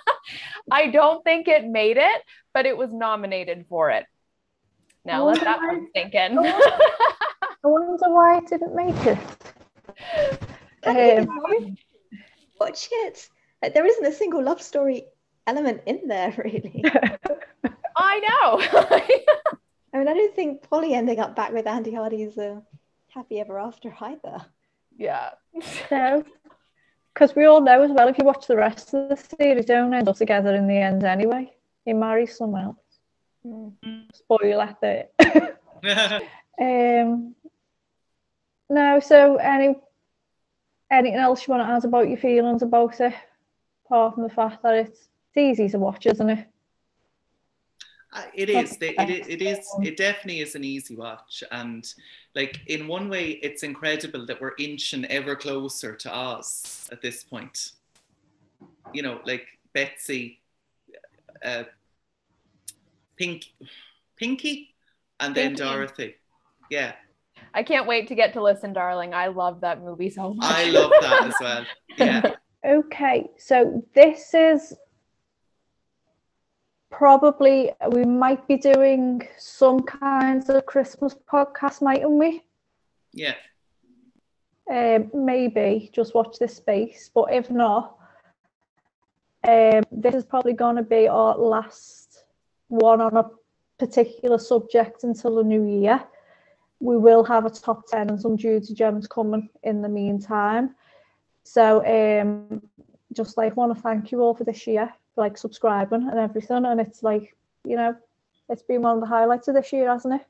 I 0.70 0.88
don't 0.88 1.24
think 1.24 1.48
it 1.48 1.66
made 1.66 1.96
it, 1.96 2.22
but 2.54 2.66
it 2.66 2.76
was 2.76 2.92
nominated 2.92 3.66
for 3.68 3.90
it. 3.90 4.06
Now 5.04 5.24
let 5.24 5.40
that 5.40 5.58
one 5.58 5.88
sink 5.94 6.14
in. 6.14 6.38
I 6.38 7.56
wonder 7.64 8.08
why 8.08 8.38
it 8.38 8.46
didn't 8.48 8.74
make 8.74 9.06
it. 9.06 9.18
Um, 10.84 11.76
watch 12.58 12.88
it. 12.90 13.28
Like, 13.62 13.72
there 13.72 13.86
isn't 13.86 14.04
a 14.04 14.12
single 14.12 14.42
love 14.42 14.60
story 14.60 15.04
element 15.46 15.82
in 15.86 16.08
there, 16.08 16.34
really. 16.44 16.84
I 17.96 18.18
know. 18.18 18.60
I 19.94 19.98
mean, 19.98 20.08
I 20.08 20.14
don't 20.14 20.34
think 20.34 20.68
Polly 20.68 20.94
ending 20.94 21.20
up 21.20 21.36
back 21.36 21.52
with 21.52 21.68
Andy 21.68 21.94
Hardy's 21.94 22.36
a 22.36 22.62
happy 23.14 23.38
ever 23.38 23.60
after 23.60 23.94
either. 24.00 24.44
Yeah. 24.96 25.30
No. 25.90 26.24
Because 27.14 27.36
we 27.36 27.44
all 27.44 27.60
know 27.60 27.82
as 27.82 27.90
well, 27.90 28.08
if 28.08 28.18
you 28.18 28.24
watch 28.24 28.46
the 28.46 28.56
rest 28.56 28.94
of 28.94 29.10
the 29.10 29.16
series, 29.16 29.66
they 29.66 29.74
don't 29.74 29.92
end 29.92 30.08
up 30.08 30.16
together 30.16 30.54
in 30.54 30.66
the 30.66 30.78
end 30.78 31.04
anyway. 31.04 31.52
He 31.84 31.92
marries 31.92 32.36
someone 32.36 32.64
else. 32.64 32.76
Mm. 33.46 34.06
Spoiler 34.14 34.76
there. 34.80 35.08
um, 36.60 37.34
no, 38.70 39.00
so 39.00 39.36
any 39.36 39.76
anything 40.92 41.18
else 41.18 41.46
you 41.46 41.52
want 41.52 41.66
to 41.66 41.72
add 41.72 41.84
about 41.84 42.08
your 42.08 42.18
feelings 42.18 42.62
about 42.62 43.00
it, 43.00 43.14
apart 43.86 44.14
from 44.14 44.22
the 44.22 44.28
fact 44.28 44.62
that 44.62 44.74
it's, 44.74 45.08
it's 45.34 45.36
easy 45.36 45.68
to 45.70 45.78
watch, 45.78 46.06
isn't 46.06 46.30
it? 46.30 46.46
Uh, 48.14 48.24
it 48.34 48.50
is. 48.50 48.76
It, 48.80 48.94
it, 48.98 49.28
it 49.28 49.42
is. 49.42 49.66
It 49.82 49.96
definitely 49.96 50.40
is 50.40 50.54
an 50.54 50.64
easy 50.64 50.94
watch, 50.94 51.42
and 51.50 51.82
like 52.34 52.60
in 52.66 52.86
one 52.86 53.08
way, 53.08 53.30
it's 53.42 53.62
incredible 53.62 54.26
that 54.26 54.38
we're 54.38 54.52
inching 54.58 55.06
ever 55.06 55.34
closer 55.34 55.96
to 55.96 56.14
Oz 56.14 56.90
at 56.92 57.00
this 57.00 57.24
point. 57.24 57.72
You 58.92 59.02
know, 59.02 59.20
like 59.24 59.46
Betsy, 59.72 60.40
uh, 61.42 61.64
Pink, 63.16 63.46
Pinky, 64.16 64.74
and 65.18 65.34
then 65.34 65.56
Pinky. 65.56 65.62
Dorothy. 65.62 66.14
Yeah, 66.70 66.92
I 67.54 67.62
can't 67.62 67.86
wait 67.86 68.08
to 68.08 68.14
get 68.14 68.32
to 68.34 68.42
Listen, 68.42 68.72
Darling. 68.72 69.14
I 69.14 69.26
love 69.28 69.60
that 69.60 69.82
movie 69.82 70.10
so 70.10 70.34
much. 70.34 70.50
I 70.50 70.70
love 70.70 70.92
that 71.00 71.26
as 71.26 71.34
well. 71.40 71.66
Yeah. 71.96 72.34
Okay, 72.64 73.28
so 73.38 73.84
this 73.92 74.34
is 74.34 74.72
probably 76.92 77.72
we 77.90 78.04
might 78.04 78.46
be 78.46 78.56
doing 78.56 79.26
some 79.36 79.80
kinds 79.80 80.48
of 80.48 80.64
Christmas 80.64 81.16
podcast, 81.28 81.82
mightn't 81.82 82.12
we? 82.12 82.44
Yeah. 83.12 83.34
Um, 84.70 85.10
maybe 85.12 85.90
just 85.92 86.14
watch 86.14 86.38
this 86.38 86.54
space, 86.54 87.10
but 87.12 87.32
if 87.32 87.50
not, 87.50 87.96
um, 89.42 89.82
this 89.90 90.14
is 90.14 90.24
probably 90.24 90.52
going 90.52 90.76
to 90.76 90.84
be 90.84 91.08
our 91.08 91.36
last 91.36 92.26
one 92.68 93.00
on 93.00 93.16
a 93.16 93.28
particular 93.78 94.38
subject 94.38 95.02
until 95.02 95.34
the 95.36 95.42
new 95.42 95.64
year. 95.64 96.04
We 96.82 96.96
will 96.96 97.22
have 97.24 97.46
a 97.46 97.50
top 97.50 97.86
10 97.86 98.10
and 98.10 98.20
some 98.20 98.36
Judy 98.36 98.74
gems 98.74 99.06
coming 99.06 99.48
in 99.62 99.82
the 99.82 99.88
meantime. 99.88 100.74
So 101.44 101.84
um, 101.86 102.60
just 103.12 103.36
like 103.36 103.56
want 103.56 103.74
to 103.74 103.80
thank 103.80 104.10
you 104.10 104.20
all 104.20 104.34
for 104.34 104.42
this 104.42 104.66
year, 104.66 104.92
for 105.14 105.20
like 105.20 105.38
subscribing 105.38 106.08
and 106.08 106.18
everything. 106.18 106.64
And 106.66 106.80
it's 106.80 107.04
like, 107.04 107.36
you 107.64 107.76
know, 107.76 107.94
it's 108.48 108.62
been 108.62 108.82
one 108.82 108.96
of 108.96 109.00
the 109.00 109.06
highlights 109.06 109.46
of 109.46 109.54
this 109.54 109.72
year, 109.72 109.88
hasn't 109.88 110.14
it? 110.14 110.26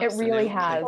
It 0.00 0.12
really 0.18 0.46
has. 0.46 0.86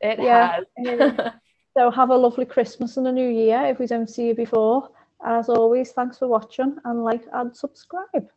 It 0.00 0.18
Yeah. 0.20 0.60
has. 0.76 1.32
So 1.74 1.90
have 1.90 2.10
a 2.10 2.16
lovely 2.16 2.44
Christmas 2.44 2.98
and 2.98 3.08
a 3.08 3.12
new 3.12 3.30
year 3.30 3.64
if 3.64 3.78
we 3.78 3.86
don't 3.86 4.10
see 4.10 4.26
you 4.26 4.34
before. 4.34 4.90
As 5.24 5.48
always, 5.48 5.92
thanks 5.92 6.18
for 6.18 6.28
watching 6.28 6.76
and 6.84 7.02
like 7.02 7.24
and 7.32 7.56
subscribe. 7.56 8.28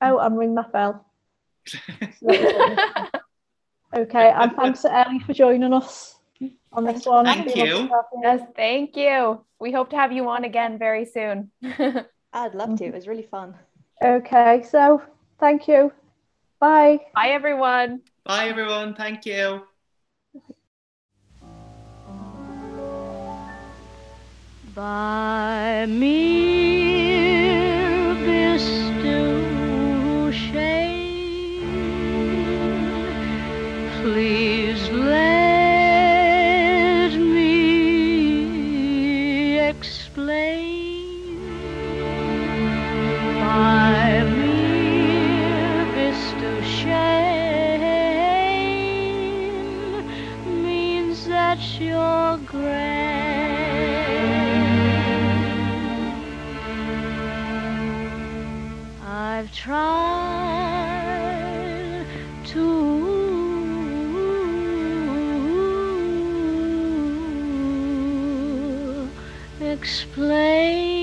Oh, 0.00 0.18
and 0.18 0.38
ring 0.38 0.54
that 0.54 0.70
bell. 0.72 1.04
okay, 3.94 4.30
and 4.30 4.52
thanks 4.52 4.82
to 4.82 4.92
Ellie 4.92 5.20
for 5.20 5.32
joining 5.32 5.72
us 5.72 6.16
on 6.72 6.84
this 6.84 7.06
one. 7.06 7.24
Thank 7.24 7.54
you. 7.54 7.64
lovely 7.64 7.88
to 7.88 7.94
have 7.94 8.04
yes, 8.22 8.48
thank 8.56 8.96
you. 8.96 9.44
We 9.60 9.72
hope 9.72 9.90
to 9.90 9.96
have 9.96 10.12
you 10.12 10.28
on 10.28 10.44
again 10.44 10.78
very 10.78 11.04
soon. 11.04 11.50
I'd 12.32 12.54
love 12.54 12.76
to. 12.78 12.84
It 12.84 12.94
was 12.94 13.08
really 13.08 13.26
fun. 13.30 13.54
Okay, 14.02 14.62
so 14.70 15.02
thank 15.40 15.66
you. 15.66 15.92
Bye. 16.60 17.00
Bye, 17.14 17.30
everyone. 17.30 18.02
Bye, 18.24 18.48
everyone. 18.48 18.94
Thank 18.94 19.26
you. 19.26 19.62
By 24.74 25.86
mir 25.88 26.18
I've 59.70 59.76
to 62.46 63.08
explain 69.60 70.97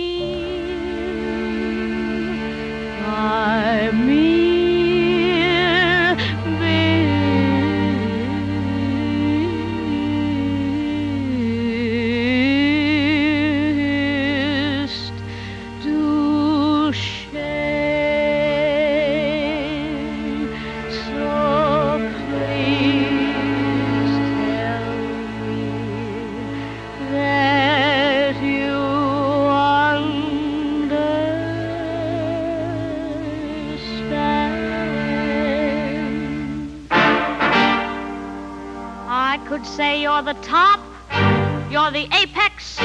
You're 41.85 41.91
the 41.91 42.09
apex, 42.15 42.79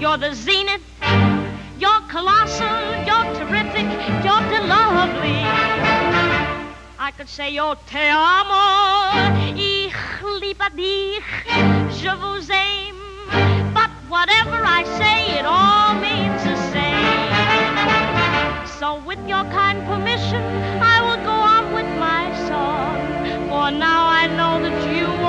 you're 0.00 0.16
the 0.16 0.32
zenith, 0.32 0.80
you're 1.78 2.00
colossal, 2.08 2.80
you're 3.04 3.28
terrific, 3.34 3.84
you're 4.24 4.64
lovely. 4.66 5.44
I 6.98 7.12
could 7.14 7.28
say 7.28 7.50
yo 7.50 7.74
te 7.74 8.08
amo, 8.08 9.54
ich 9.54 9.94
liebe 10.40 10.64
dich, 10.74 11.44
je 12.00 12.08
vous 12.16 12.48
aime, 12.48 12.96
but 13.74 13.90
whatever 14.08 14.64
I 14.64 14.82
say, 14.96 15.38
it 15.38 15.44
all 15.44 15.92
means 16.00 16.42
the 16.42 16.56
same. 16.72 17.28
So 18.78 18.98
with 19.06 19.20
your 19.28 19.44
kind 19.52 19.84
permission, 19.84 20.42
I 20.80 21.02
will 21.02 21.22
go 21.22 21.36
on 21.54 21.74
with 21.74 21.90
my 22.00 22.32
song, 22.48 22.96
for 23.50 23.70
now 23.70 24.06
I 24.08 24.26
know 24.26 24.58
that 24.62 24.96
you 24.96 25.27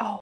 Oh, 0.00 0.18